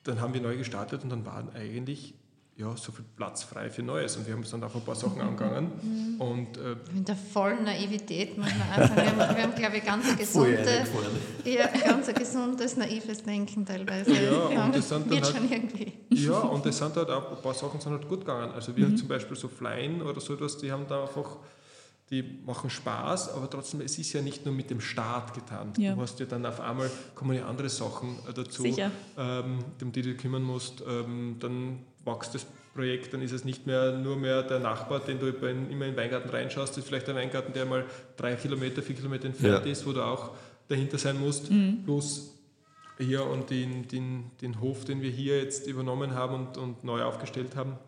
dann 0.05 0.21
haben 0.21 0.35
wir 0.35 0.41
neu 0.43 0.57
gestartet 0.57 1.03
und 1.03 1.11
dann 1.11 1.25
waren 1.27 1.49
eigentlich 1.57 2.15
ja, 2.59 2.75
so 2.75 2.91
viel 2.91 3.05
Platz 3.17 3.43
frei 3.43 3.69
für 3.69 3.83
Neues. 3.83 4.17
Und 4.17 4.27
wir 4.27 4.33
haben 4.33 4.41
uns 4.41 4.51
dann 4.51 4.65
auf 4.65 4.75
ein 4.75 4.81
paar 4.81 4.95
Sachen 4.95 5.21
angegangen. 5.21 6.17
Und 6.19 6.57
äh, 6.57 6.75
In 6.95 7.05
der 7.05 7.15
vollen 7.17 7.65
Naivität 7.65 8.39
muss 8.39 8.49
man 8.49 8.73
auch 8.73 8.89
sagen, 8.89 8.97
wir 8.97 9.27
haben, 9.27 9.37
wir 9.37 9.43
haben 9.43 9.55
glaube 9.55 9.77
ich, 9.77 9.85
ganz 9.85 10.17
gesunde, 10.19 10.85
ja, 11.45 11.67
ganz 11.87 12.09
ein 12.09 12.15
gesundes, 12.15 12.77
naives 12.79 13.23
Denken 13.23 13.67
teilweise. 13.67 14.11
Ja, 14.13 14.31
und 14.47 14.53
Ja, 14.53 14.69
das 14.71 14.89
sind 14.89 15.11
dann 15.13 15.23
halt- 15.23 15.37
schon 15.37 15.53
irgendwie. 15.53 15.93
ja, 16.11 16.39
und 16.41 16.65
es 16.65 16.79
sind 16.79 16.97
halt 16.97 17.11
auch 17.11 17.37
ein 17.37 17.43
paar 17.43 17.53
Sachen 17.55 17.79
sind 17.79 17.93
halt 17.93 18.09
gut 18.09 18.21
gegangen. 18.21 18.51
Also 18.53 18.75
wir 18.75 18.97
zum 18.97 19.09
Beispiel 19.09 19.37
so 19.37 19.49
Flyen 19.49 20.01
oder 20.01 20.21
so 20.21 20.33
etwas, 20.33 20.57
die 20.57 20.73
haben 20.73 20.87
da 20.89 21.03
einfach, 21.03 21.37
die 22.09 22.23
machen 22.47 22.71
Spaß, 22.71 23.35
aber 23.35 23.51
trotzdem, 23.51 23.83
es 23.83 23.99
ist 23.99 24.13
ja 24.15 24.23
nicht 24.23 24.47
nur 24.47 24.55
mit 24.55 24.71
dem 24.71 24.81
Start 24.81 25.35
getan. 25.35 25.75
Ja. 25.77 25.95
Du 25.95 26.01
hast 26.01 26.19
ja 26.21 26.25
dann 26.27 26.47
auf 26.47 26.61
einmal, 26.61 26.91
kommen 27.15 27.37
ja 27.37 27.47
andere 27.47 27.69
Sachen 27.69 28.17
äh, 28.27 28.33
dazu, 28.33 28.63
Sicher. 28.63 28.91
ähm, 29.19 29.59
um 29.83 29.93
die 29.93 30.01
du 30.01 30.13
dich 30.13 30.19
kümmern 30.19 30.43
musst. 30.43 30.83
Ähm, 30.89 31.37
dann 31.41 31.81
wächst 32.07 32.35
das 32.35 32.47
Projekt, 32.75 33.13
dann 33.13 33.23
ist 33.23 33.33
es 33.33 33.45
nicht 33.45 33.67
mehr 33.67 33.93
nur 33.93 34.17
mehr 34.17 34.43
der 34.43 34.59
Nachbar, 34.61 35.01
den 35.01 35.19
du 35.19 35.27
immer 35.29 35.49
in 35.51 35.69
den 35.81 35.97
Weingarten 35.97 36.29
reinschaust, 36.31 36.73
das 36.73 36.79
ist 36.79 36.87
vielleicht 36.89 37.09
ein 37.09 37.17
Weingarten, 37.17 37.53
der 37.53 37.65
mal 37.67 37.85
drei 38.17 38.35
Kilometer, 38.37 38.83
vier 38.83 38.97
Kilometer 38.97 39.27
entfernt 39.27 39.65
Ja. 39.67 39.73
ist, 39.73 39.87
wo 39.87 39.93
du 39.93 40.03
auch 40.05 40.33
dahinter 40.69 40.99
sein 40.99 41.19
musst. 41.19 41.51
Plus 41.85 42.33
hier 42.99 43.25
und 43.27 43.51
den, 43.51 43.87
den, 43.89 44.31
den 44.41 44.61
Hof, 44.61 44.85
den 44.85 45.03
wir 45.03 45.11
hier 45.11 45.39
jetzt 45.43 45.67
übernommen 45.67 46.15
haben 46.15 46.35
und, 46.35 46.57
und 46.59 46.85
neu 46.85 47.03
aufgestellt 47.03 47.55
haben, 47.57 47.79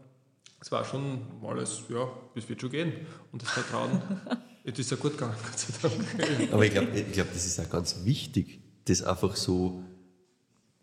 es 0.60 0.72
war 0.72 0.84
schon 0.84 1.20
alles, 1.46 1.82
ja, 1.88 2.08
das 2.34 2.48
wird 2.48 2.60
schon 2.60 2.70
gehen. 2.70 2.92
Und 3.32 3.42
das 3.42 3.50
Vertrauen, 3.50 4.02
es 4.64 4.78
ist 4.78 4.90
ja 4.90 4.96
gut 4.96 5.12
gegangen, 5.12 5.36
Gott 5.42 5.58
sei 5.58 5.88
Dank. 5.88 6.52
Aber 6.52 6.64
ich 6.64 6.72
glaube, 6.72 6.88
ich 6.98 7.12
glaub, 7.12 7.32
das 7.32 7.46
ist 7.46 7.60
auch 7.60 7.70
ganz 7.70 8.04
wichtig, 8.04 8.58
das 8.86 9.02
einfach 9.02 9.36
so 9.36 9.82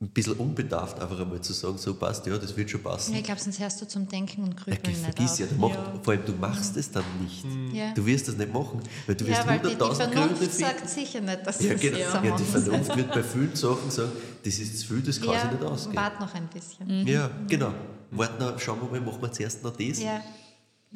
ein 0.01 0.09
bisschen 0.09 0.33
unbedarft 0.33 0.99
einfach 0.99 1.17
einmal 1.19 1.39
zu 1.39 1.53
sagen, 1.53 1.77
so 1.77 1.93
passt, 1.93 2.25
ja, 2.27 2.37
das 2.37 2.55
wird 2.57 2.69
schon 2.69 2.83
passen. 2.83 3.13
Ja, 3.13 3.19
ich 3.19 3.23
glaube, 3.23 3.39
sonst 3.39 3.59
hörst 3.59 3.81
du 3.81 3.87
zum 3.87 4.07
Denken 4.09 4.43
und 4.43 4.49
Ja, 4.49 4.55
Grübeln 4.75 4.81
nicht 4.91 4.99
vergiss 5.01 5.39
ja, 5.39 5.45
du 5.45 5.55
machst, 5.55 5.79
vor 6.03 6.13
allem 6.13 6.25
du 6.25 6.33
machst 6.33 6.75
es 6.75 6.91
dann 6.91 7.05
nicht. 7.23 7.45
Ja. 7.73 7.93
Du 7.93 8.05
wirst 8.05 8.27
das 8.27 8.35
nicht 8.35 8.51
machen, 8.53 8.81
weil 9.07 9.15
du 9.15 9.25
wirst 9.25 9.39
Ja, 9.39 9.47
weil 9.47 9.59
die, 9.59 9.69
die 9.69 9.75
100.000 9.75 9.77
Gründe 9.77 9.95
Vernunft 10.11 10.37
finden. 10.39 10.57
sagt 10.57 10.89
sicher 10.89 11.21
nicht, 11.21 11.47
dass 11.47 11.61
Ja, 11.63 11.71
das 11.73 11.81
genau. 11.81 11.97
so 11.97 12.03
Ja, 12.27 12.35
die 12.37 12.43
Vernunft 12.43 12.97
wird 12.97 13.11
bei 13.13 13.23
vielen 13.23 13.55
Sachen 13.55 13.89
sagen, 13.89 14.11
das 14.43 14.59
ist 14.59 14.79
zu 14.81 14.87
viel, 14.87 15.01
das 15.01 15.21
kann 15.21 15.39
sich 15.39 15.51
nicht 15.51 15.61
Ja, 15.63 15.67
ausgehen. 15.69 15.95
wart 15.95 16.19
noch 16.19 16.33
ein 16.33 16.47
bisschen. 16.47 17.07
Ja, 17.07 17.31
genau. 17.47 17.73
Warte 18.11 18.43
noch, 18.43 18.59
schauen 18.59 18.79
wir 18.81 18.99
mal, 18.99 19.01
machen 19.05 19.21
wir 19.21 19.31
zuerst 19.31 19.63
noch 19.63 19.75
das 19.77 19.99
Ja, 20.01 20.21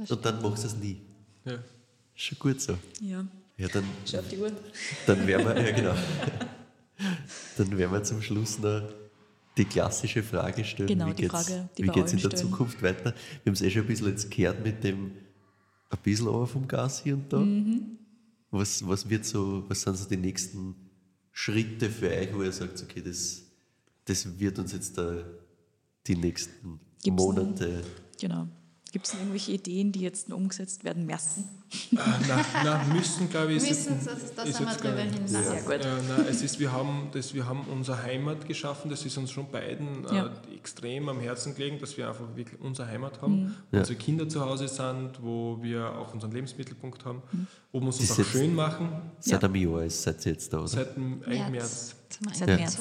und 0.10 0.26
dann 0.26 0.42
machst 0.42 0.64
du 0.64 0.68
es 0.68 0.76
nie. 0.76 1.02
Ja. 1.46 1.54
Schon 2.16 2.38
gut 2.38 2.60
so. 2.62 2.74
Ja. 3.02 3.26
Ja, 3.58 3.68
dann, 3.70 3.84
Schau 4.06 4.20
auf 4.20 4.28
die 4.28 4.38
Uhr. 4.38 4.52
dann 5.08 5.26
werden 5.26 5.48
wir, 5.48 5.62
ja 5.70 5.72
genau. 5.76 5.94
Dann 7.58 7.78
werden 7.78 7.92
wir 7.92 8.04
zum 8.04 8.22
Schluss 8.22 8.60
noch 8.60 8.84
die 9.58 9.66
klassische 9.66 10.24
Frage 10.24 10.64
stellen. 10.64 10.88
Genau, 10.88 11.08
wie 11.08 11.18
wir 11.18 11.94
geht's 11.94 12.14
in 12.14 12.20
der 12.20 12.30
stellen. 12.30 12.38
Zukunft 12.38 12.82
weiter? 12.82 13.14
Wir 13.44 13.52
haben 13.52 13.54
es 13.54 13.62
eh 13.62 13.70
schon 13.70 13.82
ein 13.82 13.88
bisschen 13.88 14.08
jetzt 14.08 14.32
gehört 14.32 14.64
mit 14.64 14.84
dem 14.84 15.12
ein 15.90 16.00
bisschen 16.04 16.28
aber 16.28 16.48
vom 16.48 16.68
Gas 16.68 17.04
hier 17.04 17.16
und 17.16 17.32
da. 17.32 17.40
Mhm. 17.40 17.98
Was, 18.52 18.88
was 18.88 19.10
wird 19.10 19.26
so, 19.26 19.64
was 19.68 19.82
sind 19.82 19.98
so 19.98 20.08
die 20.08 20.18
nächsten 20.18 20.76
Schritte 21.32 21.90
für 21.90 22.10
euch, 22.10 22.34
wo 22.34 22.44
ihr 22.44 22.52
sagt, 22.52 22.82
okay, 22.82 23.02
das, 23.02 23.44
das 24.06 24.40
wird 24.40 24.60
uns 24.60 24.74
jetzt 24.74 24.98
da 24.98 25.24
die 26.08 26.16
nächsten 26.16 26.80
Gibt's 27.04 27.24
Monate. 27.24 27.84
Genau. 28.20 28.48
Gibt 28.92 29.08
es 29.08 29.14
irgendwelche 29.14 29.52
Ideen, 29.52 29.92
die 29.92 30.02
jetzt 30.02 30.32
umgesetzt 30.32 30.84
werden 30.84 31.06
müssen? 31.06 31.48
Äh, 31.92 31.96
nein, 32.28 32.46
nein, 32.64 32.94
müssen, 32.94 33.30
glaube 33.30 33.54
ich, 33.54 33.62
Müssen, 33.68 34.00
das- 34.04 34.34
das 34.36 34.50
ist 34.50 34.58
sind 34.58 34.66
wir 34.68 34.72
jetzt 34.74 34.84
drüber 34.84 35.04
nicht- 35.04 35.14
hinaus. 35.30 35.30
Sehr 35.48 35.62
gut. 35.62 35.74
Äh, 35.74 35.88
nein, 36.08 36.26
es 36.30 36.42
ist, 36.42 36.60
wir, 36.60 36.72
haben 36.72 37.10
das, 37.12 37.34
wir 37.34 37.46
haben 37.48 37.62
unsere 37.72 38.02
Heimat 38.02 38.48
geschaffen, 38.48 38.90
das 38.90 39.06
ist 39.06 39.16
uns 39.18 39.30
schon 39.32 39.52
beiden 39.52 40.04
äh, 40.08 40.16
Ja. 40.16 40.30
extrem 40.56 41.10
am 41.10 41.20
Herzen 41.20 41.54
gelegen, 41.54 41.78
dass 41.80 41.96
wir 41.98 42.08
einfach 42.08 42.26
wirklich 42.36 42.60
unsere 42.60 42.88
Heimat 42.88 43.22
haben, 43.22 43.44
Mhm. 43.44 43.56
wo 43.72 43.78
unsere 43.78 43.98
Kinder 44.00 44.28
zu 44.28 44.42
Hause 44.44 44.68
sind, 44.68 45.12
wo 45.22 45.60
wir 45.62 45.86
auch 45.96 46.14
unseren 46.14 46.32
Lebensmittelpunkt 46.32 47.06
haben, 47.06 47.22
Mhm. 47.32 47.48
wo 47.72 47.80
wir 47.82 47.88
uns 47.88 48.00
Ist 48.00 48.20
auch 48.20 48.24
schön 48.24 48.56
machen, 48.56 48.90
Seit 49.20 49.44
einem 49.44 49.56
Jahr 49.56 49.84
ist 49.84 50.02
seid 50.02 50.26
ihr 50.26 50.32
jetzt 50.32 50.52
da, 50.52 50.60
oder? 50.60 50.68
seit 50.68 50.96
dem 50.96 51.20
März. 51.20 51.96
Zum 52.10 52.34
Seit 52.34 52.50
Ja, 52.50 52.56
März. 52.56 52.78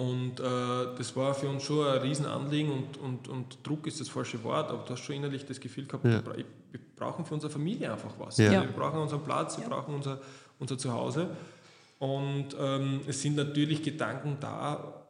Und 0.00 0.40
äh, 0.40 0.96
das 0.96 1.14
war 1.14 1.34
für 1.34 1.46
uns 1.48 1.62
schon 1.62 1.86
ein 1.86 1.98
Riesenanliegen 1.98 2.72
und, 2.72 2.96
und, 2.96 3.28
und 3.28 3.58
Druck 3.62 3.86
ist 3.86 4.00
das 4.00 4.08
falsche 4.08 4.42
Wort, 4.44 4.70
aber 4.70 4.82
du 4.82 4.92
hast 4.94 5.00
schon 5.00 5.16
innerlich 5.16 5.44
das 5.44 5.60
Gefühl 5.60 5.84
gehabt, 5.84 6.06
Ja. 6.06 6.24
wir, 6.24 6.36
wir 6.36 6.80
brauchen 6.96 7.26
für 7.26 7.34
unsere 7.34 7.52
Familie 7.52 7.92
einfach 7.92 8.14
was. 8.18 8.38
Ja. 8.38 8.50
Wir 8.50 8.72
brauchen 8.72 8.98
unseren 8.98 9.22
Platz, 9.22 9.58
wir 9.58 9.68
brauchen 9.68 9.94
unser, 9.94 10.18
unser 10.58 10.78
Zuhause. 10.78 11.28
Und 11.98 12.46
ähm, 12.58 13.00
es 13.06 13.20
sind 13.20 13.36
natürlich 13.36 13.82
Gedanken 13.82 14.38
da, 14.40 15.04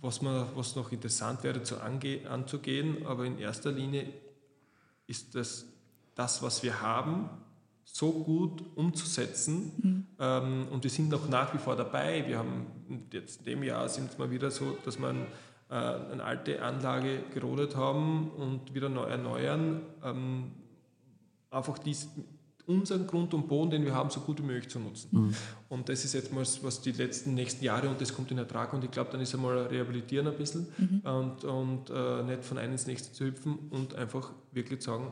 was, 0.00 0.20
man, 0.22 0.46
was 0.56 0.74
noch 0.74 0.90
interessant 0.90 1.44
wäre 1.44 1.62
zu 1.62 1.80
ange 1.80 2.28
anzugehen, 2.28 3.06
aber 3.06 3.24
in 3.24 3.38
erster 3.38 3.70
Linie 3.70 4.12
ist 5.06 5.36
das, 5.36 5.66
das, 6.16 6.42
was 6.42 6.64
wir 6.64 6.80
haben, 6.80 7.30
so 7.84 8.12
gut 8.12 8.62
umzusetzen. 8.74 10.06
Ähm, 10.18 10.66
und 10.70 10.82
wir 10.82 10.90
sind 10.90 11.10
noch 11.10 11.28
nach 11.28 11.52
wie 11.54 11.58
vor 11.58 11.76
dabei. 11.76 12.24
Wir 12.26 12.38
haben 12.38 12.66
jetzt 13.12 13.40
in 13.40 13.44
dem 13.44 13.62
Jahr 13.62 13.88
sind 13.88 14.10
es 14.10 14.18
mal 14.18 14.30
wieder 14.30 14.50
so, 14.50 14.76
dass 14.84 14.98
wir 14.98 15.08
ein, 15.08 15.26
äh, 15.70 15.74
eine 15.74 16.24
alte 16.24 16.62
Anlage 16.62 17.24
gerodet 17.34 17.76
haben 17.76 18.30
und 18.30 18.74
wieder 18.74 18.88
neu 18.88 19.04
erneuern. 19.04 19.82
Ähm, 20.02 20.52
einfach 21.50 21.78
dies, 21.78 22.08
unseren 22.66 23.06
Grund 23.06 23.34
und 23.34 23.48
Boden, 23.48 23.70
den 23.70 23.84
wir 23.84 23.94
haben, 23.94 24.08
so 24.10 24.20
gut 24.20 24.38
wie 24.40 24.46
möglich 24.46 24.70
zu 24.70 24.78
nutzen. 24.78 25.34
Und 25.68 25.88
das 25.88 26.04
ist 26.04 26.14
jetzt 26.14 26.32
mal, 26.32 26.44
was 26.62 26.80
die 26.80 26.92
letzten 26.92 27.34
nächsten 27.34 27.64
Jahre 27.64 27.88
und 27.88 28.00
das 28.00 28.14
kommt 28.14 28.30
in 28.30 28.38
Ertrag 28.38 28.72
und 28.72 28.84
ich 28.84 28.90
glaube, 28.90 29.10
dann 29.10 29.20
ist 29.20 29.34
einmal 29.34 29.66
rehabilitieren 29.66 30.28
ein 30.28 30.36
bisschen 30.36 30.68
und, 31.04 31.44
und 31.44 31.90
äh, 31.90 32.22
nicht 32.22 32.44
von 32.44 32.58
einem 32.58 32.72
ins 32.72 32.86
nächste 32.86 33.12
zu 33.12 33.24
hüpfen 33.24 33.58
und 33.70 33.94
einfach 33.96 34.30
wirklich 34.52 34.80
zu 34.80 34.90
sagen, 34.90 35.10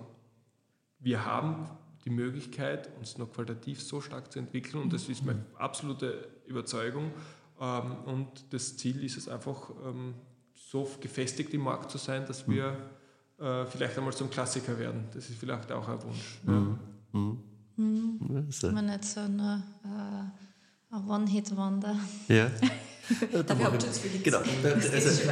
wir 1.00 1.24
haben 1.24 1.68
die 2.04 2.10
Möglichkeit, 2.10 2.90
uns 2.98 3.18
noch 3.18 3.32
qualitativ 3.32 3.82
so 3.82 4.00
stark 4.00 4.32
zu 4.32 4.38
entwickeln 4.38 4.82
und 4.82 4.92
das 4.92 5.08
ist 5.08 5.24
meine 5.24 5.44
absolute 5.56 6.28
Überzeugung. 6.46 7.10
Ähm, 7.60 7.96
und 8.06 8.28
das 8.50 8.76
Ziel 8.76 9.04
ist 9.04 9.16
es 9.18 9.28
einfach, 9.28 9.70
ähm, 9.84 10.14
so 10.54 10.88
gefestigt 11.00 11.52
im 11.52 11.62
Markt 11.62 11.90
zu 11.90 11.98
sein, 11.98 12.24
dass 12.26 12.48
wir 12.48 12.76
äh, 13.38 13.66
vielleicht 13.66 13.98
einmal 13.98 14.12
zum 14.12 14.30
Klassiker 14.30 14.78
werden. 14.78 15.04
Das 15.12 15.28
ist 15.28 15.38
vielleicht 15.38 15.72
auch 15.72 15.88
ein 15.88 16.02
Wunsch. 16.02 16.40
Ja. 16.46 16.78
Ja, 18.32 18.42
so. 18.50 18.70
Man 18.70 18.86
nicht 18.86 19.04
so 19.04 19.26
nur 19.26 19.62
äh, 19.84 20.94
ein 20.94 21.08
One-Hit-Wonder. 21.08 21.98
ja. 22.28 22.50
Dafür 23.46 23.64
habt 23.64 23.82
ihr 23.82 23.88
das 23.88 23.98
für 23.98 24.08
die 24.08 24.22
Genau. 24.22 24.40
Das 24.62 24.92
Also, 24.92 25.22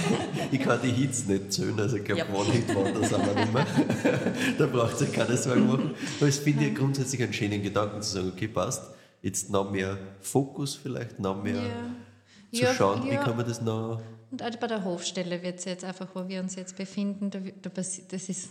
ich 0.52 0.60
kann 0.60 0.80
die 0.82 0.90
Hits 0.90 1.26
nicht 1.26 1.52
zählen, 1.52 1.78
also 1.80 1.96
ich 1.96 2.04
glaube, 2.04 2.20
Ja. 2.20 2.28
One-Hit-Wonder 2.34 3.04
sind 3.08 3.26
wir 3.26 3.34
nicht 3.34 3.52
mehr. 3.54 3.66
da 4.58 4.66
braucht 4.66 5.00
ihr 5.00 5.06
keine 5.08 5.36
Sorgen 5.36 5.66
machen. 5.66 5.94
Aber 6.20 6.28
es 6.28 6.38
finde 6.38 6.66
ich 6.66 6.74
grundsätzlich 6.74 7.22
einen 7.22 7.32
schönen 7.32 7.62
Gedanken 7.62 8.02
zu 8.02 8.12
sagen, 8.14 8.32
okay, 8.34 8.48
passt, 8.48 8.82
jetzt 9.22 9.50
noch 9.50 9.70
mehr 9.70 9.96
Fokus 10.20 10.74
vielleicht, 10.74 11.18
noch 11.20 11.42
mehr 11.42 11.62
zu 12.52 12.62
Ja, 12.62 12.74
schauen, 12.74 13.04
wie 13.04 13.14
ja. 13.14 13.22
kann 13.22 13.36
man 13.36 13.46
das 13.46 13.60
noch... 13.62 14.00
Und 14.30 14.42
auch 14.42 14.56
bei 14.56 14.66
der 14.66 14.82
Hofstelle 14.84 15.42
wird 15.42 15.58
es 15.58 15.64
jetzt 15.66 15.84
einfach, 15.84 16.08
wo 16.14 16.26
wir 16.28 16.40
uns 16.40 16.54
jetzt 16.56 16.76
befinden, 16.76 17.30
da, 17.30 17.38
da, 17.38 17.70
das 17.70 17.98
ist, 17.98 18.48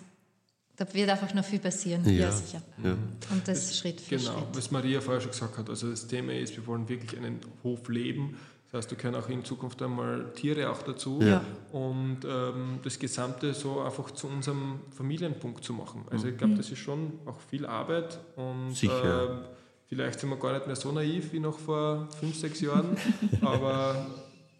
da 0.75 0.85
wird 0.93 1.09
einfach 1.09 1.33
noch 1.33 1.43
viel 1.43 1.57
passieren. 1.59 2.07
Ja, 2.07 2.31
sicher. 2.31 2.61
Ja. 2.83 2.91
Und 3.31 3.47
das 3.47 3.77
Schritt 3.77 3.99
für 3.99 4.17
Genau, 4.17 4.31
Schritt. 4.33 4.47
was 4.53 4.69
Maria 4.71 5.01
vorher 5.01 5.21
schon 5.21 5.31
gesagt 5.31 5.57
hat. 5.57 5.69
Also 5.69 5.89
das 5.89 6.05
Thema 6.07 6.33
ist, 6.33 6.55
wir 6.55 6.65
wollen 6.67 6.87
wirklich 6.87 7.19
einen 7.19 7.39
Hof 7.63 7.87
leben. 7.89 8.37
Das 8.71 8.79
heißt, 8.85 8.91
da 8.93 8.95
können 8.95 9.15
auch 9.15 9.27
in 9.27 9.43
Zukunft 9.43 9.81
einmal 9.81 10.31
Tiere 10.33 10.69
auch 10.69 10.81
dazu. 10.81 11.19
Ja. 11.21 11.43
Und 11.73 12.19
ähm, 12.25 12.79
das 12.83 12.97
Gesamte 12.97 13.53
so 13.53 13.81
einfach 13.81 14.11
zu 14.11 14.27
unserem 14.27 14.79
Familienpunkt 14.95 15.63
zu 15.63 15.73
machen. 15.73 16.05
Also 16.09 16.27
ich 16.27 16.33
Mhm. 16.35 16.37
glaube, 16.37 16.53
das 16.55 16.69
ist 16.71 16.79
schon 16.79 17.19
auch 17.25 17.39
viel 17.49 17.65
Arbeit. 17.65 18.17
Und 18.37 18.73
Sicher. 18.73 19.29
ähm, 19.29 19.39
vielleicht 19.87 20.21
sind 20.21 20.29
wir 20.29 20.37
gar 20.37 20.53
nicht 20.53 20.67
mehr 20.67 20.77
so 20.77 20.89
naiv 20.93 21.33
wie 21.33 21.39
noch 21.41 21.59
vor 21.59 22.07
fünf, 22.17 22.35
sechs 22.37 22.61
Jahren. 22.61 22.95
aber 23.41 24.07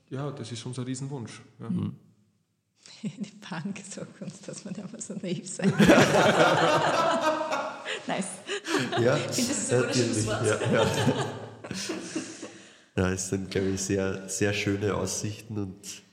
ja, 0.09 0.29
das 0.31 0.51
ist 0.51 0.65
unser 0.65 0.85
Riesenwunsch. 0.85 1.41
Ja. 1.61 1.69
Mhm. 1.69 1.95
Die 3.03 3.31
Bank 3.49 3.79
sagt 3.89 4.21
uns, 4.21 4.41
dass 4.41 4.65
wir 4.65 4.71
nicht 4.73 4.91
mehr 4.91 5.01
so 5.01 5.13
naiv 5.21 5.47
sein. 5.55 5.71
Nice. 8.07 8.25
Ja, 8.99 9.15
finde, 9.15 9.27
das 9.27 9.39
ist 9.39 9.71
ein 9.73 9.81
gutes. 9.83 9.95
Schlusswort. 10.23 10.45
Ja, 10.45 10.73
ja. 10.73 10.85
Ja, 12.95 13.11
es 13.11 13.29
sind, 13.29 13.49
glaube 13.51 13.69
ich, 13.69 13.81
sehr, 13.81 14.27
sehr 14.27 14.53
schöne 14.53 14.93
Aussichten 14.95 15.57
und 15.57 16.03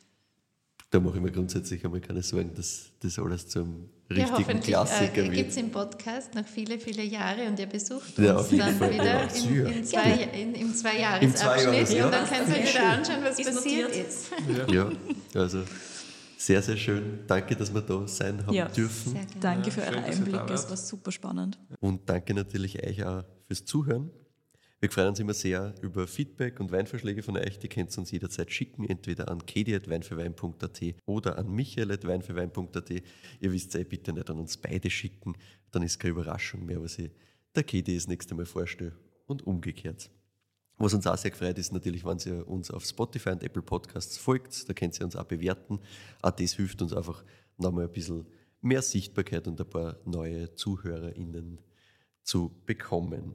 da 0.91 1.01
mache 1.01 1.17
ich 1.17 1.23
mir 1.23 1.31
grundsätzlich 1.33 1.85
einmal 1.85 2.01
keine 2.01 2.23
Sorgen, 2.23 2.55
dass 2.55 2.91
das 3.01 3.19
alles 3.19 3.47
zum 3.49 3.91
richtigen 4.11 4.61
Klassiker 4.61 5.23
äh, 5.25 5.29
gibt 5.29 5.51
es 5.51 5.57
im 5.59 5.71
Podcast 5.71 6.35
noch 6.35 6.47
viele, 6.47 6.79
viele 6.79 7.03
Jahre 7.03 7.47
und 7.47 7.59
ihr 7.59 7.67
besucht 7.67 8.19
Ja, 8.19 8.33
uns 8.37 8.41
auf 8.47 8.53
jeden 8.53 8.65
dann 8.65 8.77
Fall, 8.77 8.95
wieder 8.95 9.05
ja, 9.05 9.23
in, 9.23 9.67
in, 9.67 9.85
zwei, 9.85 10.13
in, 10.33 10.55
im 10.55 10.75
Zweijahresabschnitt 10.75 11.89
Zweijahres- 11.89 11.91
und 11.91 12.01
dann 12.01 12.13
ja. 12.13 12.37
könnt 12.37 12.49
ihr 12.49 12.55
euch 12.63 12.75
wieder 12.75 12.89
anschauen, 12.89 13.23
was 13.23 13.39
Ist 13.39 13.55
passiert 13.55 13.95
ist. 13.95 14.27
Ja, 14.73 14.91
also 15.35 15.63
sehr, 16.39 16.63
sehr 16.63 16.77
schön. 16.77 17.19
Danke, 17.27 17.55
dass 17.57 17.75
wir 17.75 17.83
da 17.83 18.07
sein 18.07 18.47
haben 18.47 18.55
Ja. 18.55 18.69
dürfen. 18.69 19.13
Sehr 19.13 19.25
gerne. 19.25 19.41
Danke 19.41 19.71
für 19.71 19.83
eure 19.83 20.05
Einblicke, 20.05 20.53
es 20.55 20.71
war 20.71 20.77
super 20.77 21.13
spannend. 21.13 21.59
Und 21.81 22.09
danke 22.09 22.33
natürlich 22.33 22.83
euch 22.83 23.05
auch 23.05 23.25
fürs 23.47 23.65
Zuhören. 23.67 24.11
Wir 24.81 24.91
freuen 24.91 25.09
uns 25.09 25.19
immer 25.19 25.35
sehr 25.35 25.75
über 25.83 26.07
Feedback 26.07 26.61
und 26.61 26.71
Weinvorschläge 26.71 27.25
von 27.25 27.37
euch. 27.37 27.59
Die 27.59 27.69
könnt 27.69 27.93
ihr 27.93 27.99
uns 27.99 28.13
jederzeit 28.13 28.53
schicken, 28.53 28.85
entweder 28.85 29.29
an 29.29 29.45
kedi.weinfürwein.at 29.45 30.81
oder 31.05 31.37
an 31.37 31.51
michael.weinfürwein.at. 31.51 32.91
Ihr 32.91 33.53
wisst 33.53 33.75
eh, 33.75 33.83
bitte 33.83 34.13
nicht 34.13 34.31
an 34.31 34.39
uns 34.39 34.57
beide 34.57 34.89
schicken, 34.89 35.35
dann 35.73 35.83
ist 35.83 35.99
keine 35.99 36.13
Überraschung 36.13 36.65
mehr, 36.65 36.81
was 36.81 36.97
ich 37.01 37.11
der 37.57 37.65
Kedi 37.65 37.97
das 37.97 38.07
nächste 38.07 38.37
Mal 38.37 38.47
vorstelle 38.47 38.93
und 39.27 39.45
umgekehrt. 39.45 40.11
Was 40.77 40.95
uns 40.95 41.09
auch 41.09 41.17
sehr 41.17 41.33
gefreut 41.33 41.59
ist 41.59 41.73
natürlich, 41.73 42.05
wenn 42.05 42.19
ihr 42.25 42.47
uns 42.47 42.71
auf 42.71 42.85
Spotify 42.85 43.31
und 43.31 43.43
Apple 43.43 43.63
Podcasts 43.63 44.17
folgt. 44.17 44.69
Da 44.69 44.75
könnt 44.75 44.97
ihr 45.01 45.05
uns 45.05 45.17
auch 45.17 45.25
bewerten. 45.25 45.81
Auch 46.23 46.31
das 46.31 46.53
hilft 46.53 46.81
uns 46.83 46.93
einfach 46.93 47.25
nochmal 47.57 47.87
ein 47.87 47.93
bisschen 47.93 48.27
mehr 48.61 48.83
Sichtbarkeit 48.83 49.49
und 49.49 49.61
ein 49.61 49.69
paar 49.69 49.99
neue 50.05 50.55
ZuhörerInnen 50.55 51.61
zu 52.23 52.63
bekommen. 52.65 53.35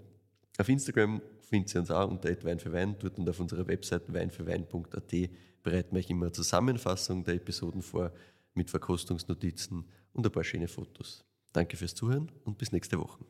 Auf 0.58 0.70
Instagram 0.70 1.22
findet 1.44 1.76
ihr 1.76 1.82
uns 1.82 1.92
auch 1.92 2.10
unter 2.10 2.30
Wein 2.44 2.60
für 2.60 2.72
Wein. 2.72 2.96
Dort 3.00 3.18
und 3.18 3.30
auf 3.30 3.40
unserer 3.40 3.68
Website 3.68 4.12
weinfürwein.at 4.14 5.14
bereiten 5.64 5.96
wir 5.96 6.00
euch 6.00 6.10
immer 6.10 6.26
eine 6.26 6.32
Zusammenfassung 6.32 7.24
der 7.24 7.36
Episoden 7.36 7.82
vor 7.82 8.12
mit 8.54 8.70
Verkostungsnotizen 8.70 9.86
und 10.14 10.26
ein 10.26 10.32
paar 10.32 10.44
schöne 10.44 10.68
Fotos. 10.68 11.24
Danke 11.52 11.78
fürs 11.78 11.96
Zuhören 11.96 12.32
und 12.44 12.58
bis 12.58 12.72
nächste 12.72 13.00
Woche. 13.00 13.24